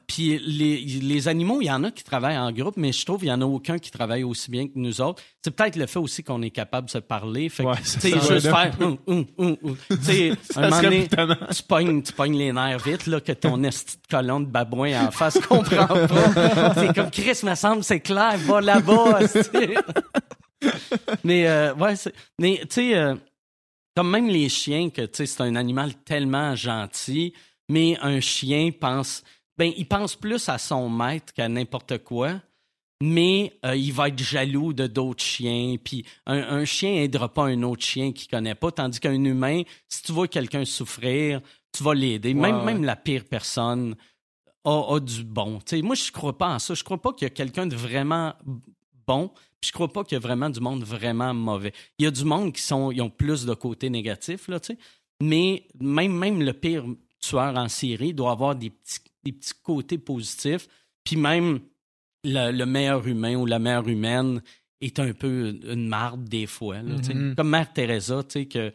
[0.07, 3.19] Puis les, les animaux, il y en a qui travaillent en groupe, mais je trouve
[3.19, 5.23] qu'il y en a aucun qui travaille aussi bien que nous autres.
[5.45, 7.51] C'est peut-être le fait aussi qu'on est capable de se parler.
[7.51, 8.73] Fait que, Ouais, ça, juste faire.
[8.81, 9.77] hum, hum, hum, hum.
[9.91, 11.07] Tu sais, un moment donné,
[11.55, 15.09] tu pognes, tu pognes les nerfs vite, là, que ton esti de colon de babouin
[15.09, 16.75] en face comprend pas.
[16.75, 19.19] c'est comme Chris, me semble, c'est clair, va là-bas.
[21.25, 21.95] mais, euh, ouais,
[22.41, 23.15] mais, tu sais, euh,
[23.97, 27.33] comme même les chiens, que, tu sais, c'est un animal tellement gentil,
[27.69, 29.23] mais un chien pense,
[29.57, 32.41] ben, il pense plus à son maître qu'à n'importe quoi.
[33.03, 35.77] Mais euh, il va être jaloux de d'autres chiens.
[35.83, 38.71] Puis un, un chien aidera pas un autre chien qu'il connaît pas.
[38.71, 41.43] Tandis qu'un humain, si tu vois quelqu'un souffrir,
[41.73, 42.33] tu vas l'aider.
[42.33, 43.97] Même, même la pire personne
[44.65, 45.59] a, a du bon.
[45.59, 46.73] Tu sais, moi, je crois pas en ça.
[46.73, 48.33] Je crois pas qu'il y a quelqu'un de vraiment
[49.07, 49.29] bon.
[49.61, 51.73] Puis je crois pas qu'il y a vraiment du monde vraiment mauvais.
[51.99, 54.75] Il y a du monde qui sont, ils ont plus de côtés négatifs, là, tu
[54.75, 54.79] sais.
[55.23, 56.85] Mais même, même le pire
[57.21, 60.69] tueur en série doit avoir des petits, des petits côtés positifs.
[61.05, 61.61] Puis même
[62.23, 64.43] le, le meilleur humain ou la meilleure humaine
[64.81, 66.83] est un peu une marde des fois.
[66.83, 66.97] là.
[66.97, 67.35] Mhm.
[67.35, 68.73] Comme Mère Teresa, tu sais, que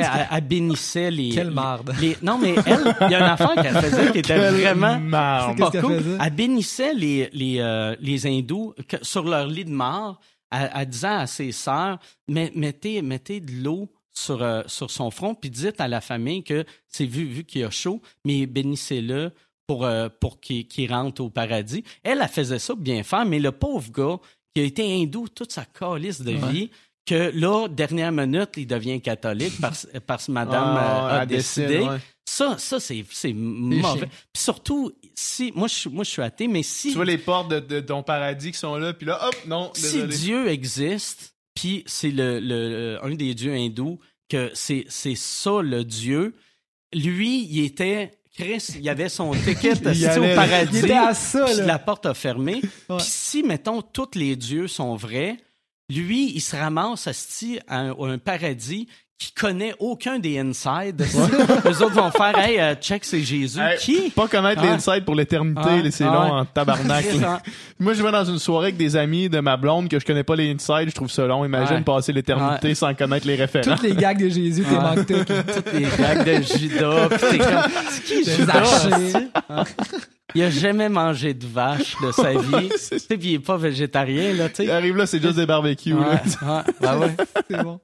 [0.00, 1.30] elle- elle bénissait les.
[1.30, 1.94] Quelle marde.
[2.00, 5.58] les- non, mais elle, il y a une affaire qu'elle faisait qui était vraiment marde.
[5.58, 5.96] Pas cool.
[5.98, 6.18] faisait?
[6.20, 10.20] Elle bénissait les, les, euh, les hindous que- sur leur lit de mort.
[10.50, 11.98] Elle, elle disait à ses sœurs,
[12.28, 16.44] Mais- mettez, mettez de l'eau sur, euh, sur son front, puis dites à la famille
[16.44, 19.32] que c'est vu, vu qu'il y a chaud, mais bénissez-le
[19.66, 21.82] pour, euh, pour qu'il qu'il rentre au paradis.
[22.04, 24.18] Elle, elle faisait ça bien faire, mais le pauvre gars
[24.54, 26.70] qui a été hindou toute sa calice de Ouais.
[27.06, 31.66] Que là, dernière minute, il devient catholique parce, parce que madame Ah, euh, a décide,
[31.68, 31.84] décidé.
[31.84, 31.98] ouais.
[32.26, 33.04] Ça, ça c'est
[33.34, 34.06] mauvais.
[34.32, 37.18] Puis surtout, si moi je, suis- moi, je suis athée, mais si, Tu vois les
[37.18, 40.16] portes de, de ton paradis qui sont là, puis là, hop, non, si désolé.
[40.16, 44.00] Dieu existe, puis c'est le, le- un des dieux hindous,
[44.30, 46.34] que c'est c'est ça le Dieu,
[46.94, 48.12] lui, il était.
[48.36, 50.78] Chris, il avait son ticket Il ici au allait- paradis.
[50.78, 51.66] Il était à ça, puis là.
[51.66, 52.54] la porte a fermé.
[52.88, 52.96] Ouais.
[52.96, 55.36] Puis si, mettons, tous les dieux sont vrais,
[56.02, 57.12] lui, il se ramasse à
[57.66, 58.88] à un paradis
[59.18, 61.00] qui connaît aucun des insides.
[61.66, 63.58] Eux autres vont faire Hey, euh, check, c'est Jésus.
[63.60, 64.10] Hey, Qui?
[64.10, 64.68] Pas connaître Ouais.
[64.68, 65.82] l'inside pour l'éternité, Ouais.
[65.82, 66.10] là, c'est Ouais.
[66.10, 67.04] long en tabarnak.
[67.08, 67.40] C'est là.
[67.44, 67.50] ça.
[67.78, 70.24] Moi, je vais dans une soirée avec des amis de ma blonde que je connais
[70.24, 71.44] pas les insides, je trouve ça long.
[71.44, 71.82] Imagine Ouais.
[71.82, 73.76] passer l'éternité sans connaître les référents.
[73.76, 74.82] Toutes les gags de Jésus, t'es Ouais.
[74.82, 75.72] manques toutes.
[75.72, 77.08] Les blagues de Judas.
[77.08, 78.88] pis t'es comme, c'est qui Judas?
[79.48, 79.64] Hein?
[80.34, 82.68] Il a jamais mangé de vache de sa vie.
[82.70, 84.72] tu sais, puis il est pas végétarien, là, tu Il sais.
[84.72, 85.94] arrive là, c'est juste des barbecues.
[85.94, 86.04] Ouais,
[86.42, 86.64] là.
[86.66, 87.14] ouais, bah ouais.
[87.48, 87.78] C'est bon.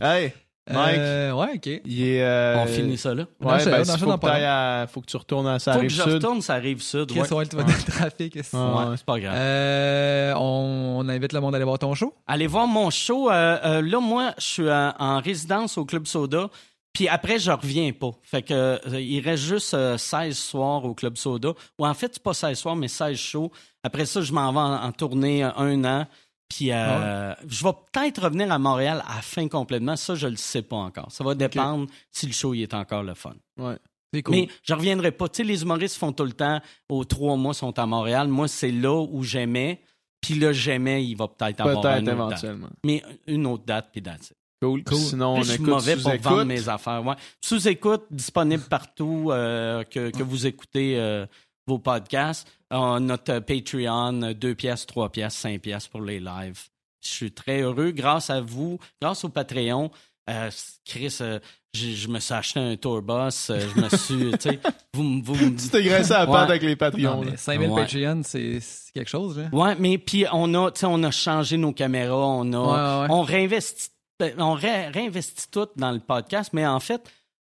[0.00, 0.32] Hey,
[0.70, 1.66] Mike, Euh, ouais, ok.
[1.84, 2.22] il est.
[2.22, 3.24] euh, On finit ça là.
[3.40, 6.02] Ouais, ben, faut, que à- faut que tu retournes à sa Faut que rive je
[6.02, 6.12] sud.
[6.12, 7.08] retourne, ça arrive sud.
[7.10, 8.32] Chris, Ouais, ouais, tu vas dans le trafic.
[8.34, 8.38] que-.
[8.38, 9.34] Ouais, c'est pas grave.
[9.36, 12.14] Euh, on, on invite le monde à aller voir ton show?
[12.28, 13.28] Allez voir mon show.
[13.30, 16.48] Euh, euh, là, moi, je suis en résidence au Club Soda.
[16.92, 18.10] Puis après, je reviens pas.
[18.22, 21.54] Fait que euh, il reste juste euh, 16 soirs au Club Soda.
[21.78, 23.50] Ou en fait, c'est pas 16 soirs, mais 16 shows.
[23.82, 26.06] Après ça, je m'en vais en, en tournée un an.
[26.54, 29.96] Puis euh, je vais peut-être revenir à Montréal à fin complètement.
[29.96, 31.10] Ça, je le sais pas encore.
[31.10, 33.34] Ça va dépendre si le show il est encore le fun.
[33.58, 33.76] Ouais.
[34.22, 34.34] Cool.
[34.34, 35.28] Mais je reviendrai pas.
[35.30, 36.60] Tu sais, les humoristes font tout le temps,
[36.90, 38.28] aux trois mois, sont à Montréal.
[38.28, 39.80] Moi, c'est là où j'aimais.
[40.20, 42.28] Puis là, j'aimais, il va peut-être avoir Peut-être une autre date.
[42.44, 42.68] éventuellement.
[42.84, 44.34] Mais une autre date, puis it.
[44.60, 44.84] Cool.
[44.84, 44.98] Cool.
[44.98, 46.24] Sinon, on Puis je suis écoute mauvais pour sous-écoute.
[46.24, 47.04] vendre mes affaires.
[47.04, 47.14] Ouais.
[47.40, 51.24] Sous-écoute, disponible partout euh, que, que vous écoutez euh,
[51.66, 52.46] vos podcasts.
[52.72, 56.60] Euh, notre Patreon, 2 pièces, 3 pièces, 5 pièces pour les lives.
[57.04, 57.90] Je suis très heureux.
[57.90, 59.90] Grâce à vous, grâce au Patreon,
[60.30, 60.50] euh,
[60.84, 61.38] Chris, euh,
[61.74, 63.50] je me suis acheté un tourbus.
[63.50, 64.60] euh, je me suis, tu sais,
[64.94, 67.16] vous, me- vous, me- Tu t'es graissé à la avec les Patreons.
[67.16, 67.30] Non, là.
[67.32, 67.82] mais 5000 Ouais.
[67.82, 68.60] Patreon, c'est
[68.94, 69.48] quelque chose, là.
[69.52, 73.08] Ouais, mais puis on a, tu sais, on a changé nos caméras, on a, Ouais,
[73.08, 73.14] ouais.
[73.14, 73.88] on réinvestit,
[74.20, 77.02] ben, on ré- réinvestit tout dans le podcast, mais en fait,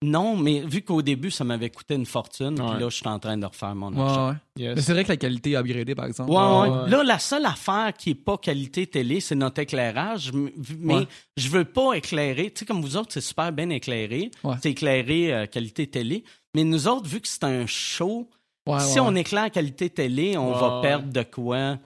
[0.04, 3.18] non, mais vu qu'au début ça m'avait coûté une fortune, puis là je suis en
[3.18, 4.34] train de refaire mon ouais.
[4.56, 4.76] Yes.
[4.76, 6.30] Mais c'est vrai que la qualité a upgradé, par exemple.
[6.30, 6.90] Ouais.
[6.90, 10.30] Là, la seule affaire qui est pas qualité télé, c'est notre éclairage.
[10.78, 12.52] Mais je veux pas éclairer.
[12.52, 14.30] Tu sais, comme vous autres, c'est super bien éclairé.
[14.62, 16.22] C'est éclairé euh, qualité télé.
[16.54, 18.28] Mais nous autres, vu que c'est un show,
[18.66, 21.76] Ouais, si ouais, on éclaire qualité télé, on Ouais, va perdre de quoi.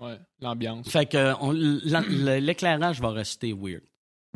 [0.41, 0.89] L'ambiance.
[0.89, 1.35] Fait que
[2.39, 3.83] l'éclairage va rester weird.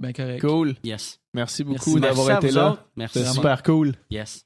[0.02, 0.40] Ben correct.
[0.40, 0.74] Cool.
[0.82, 1.20] Yes.
[1.32, 2.76] Merci beaucoup d'avoir été là.
[2.96, 3.20] Merci.
[3.20, 3.92] C'était super cool.
[4.10, 4.44] Yes.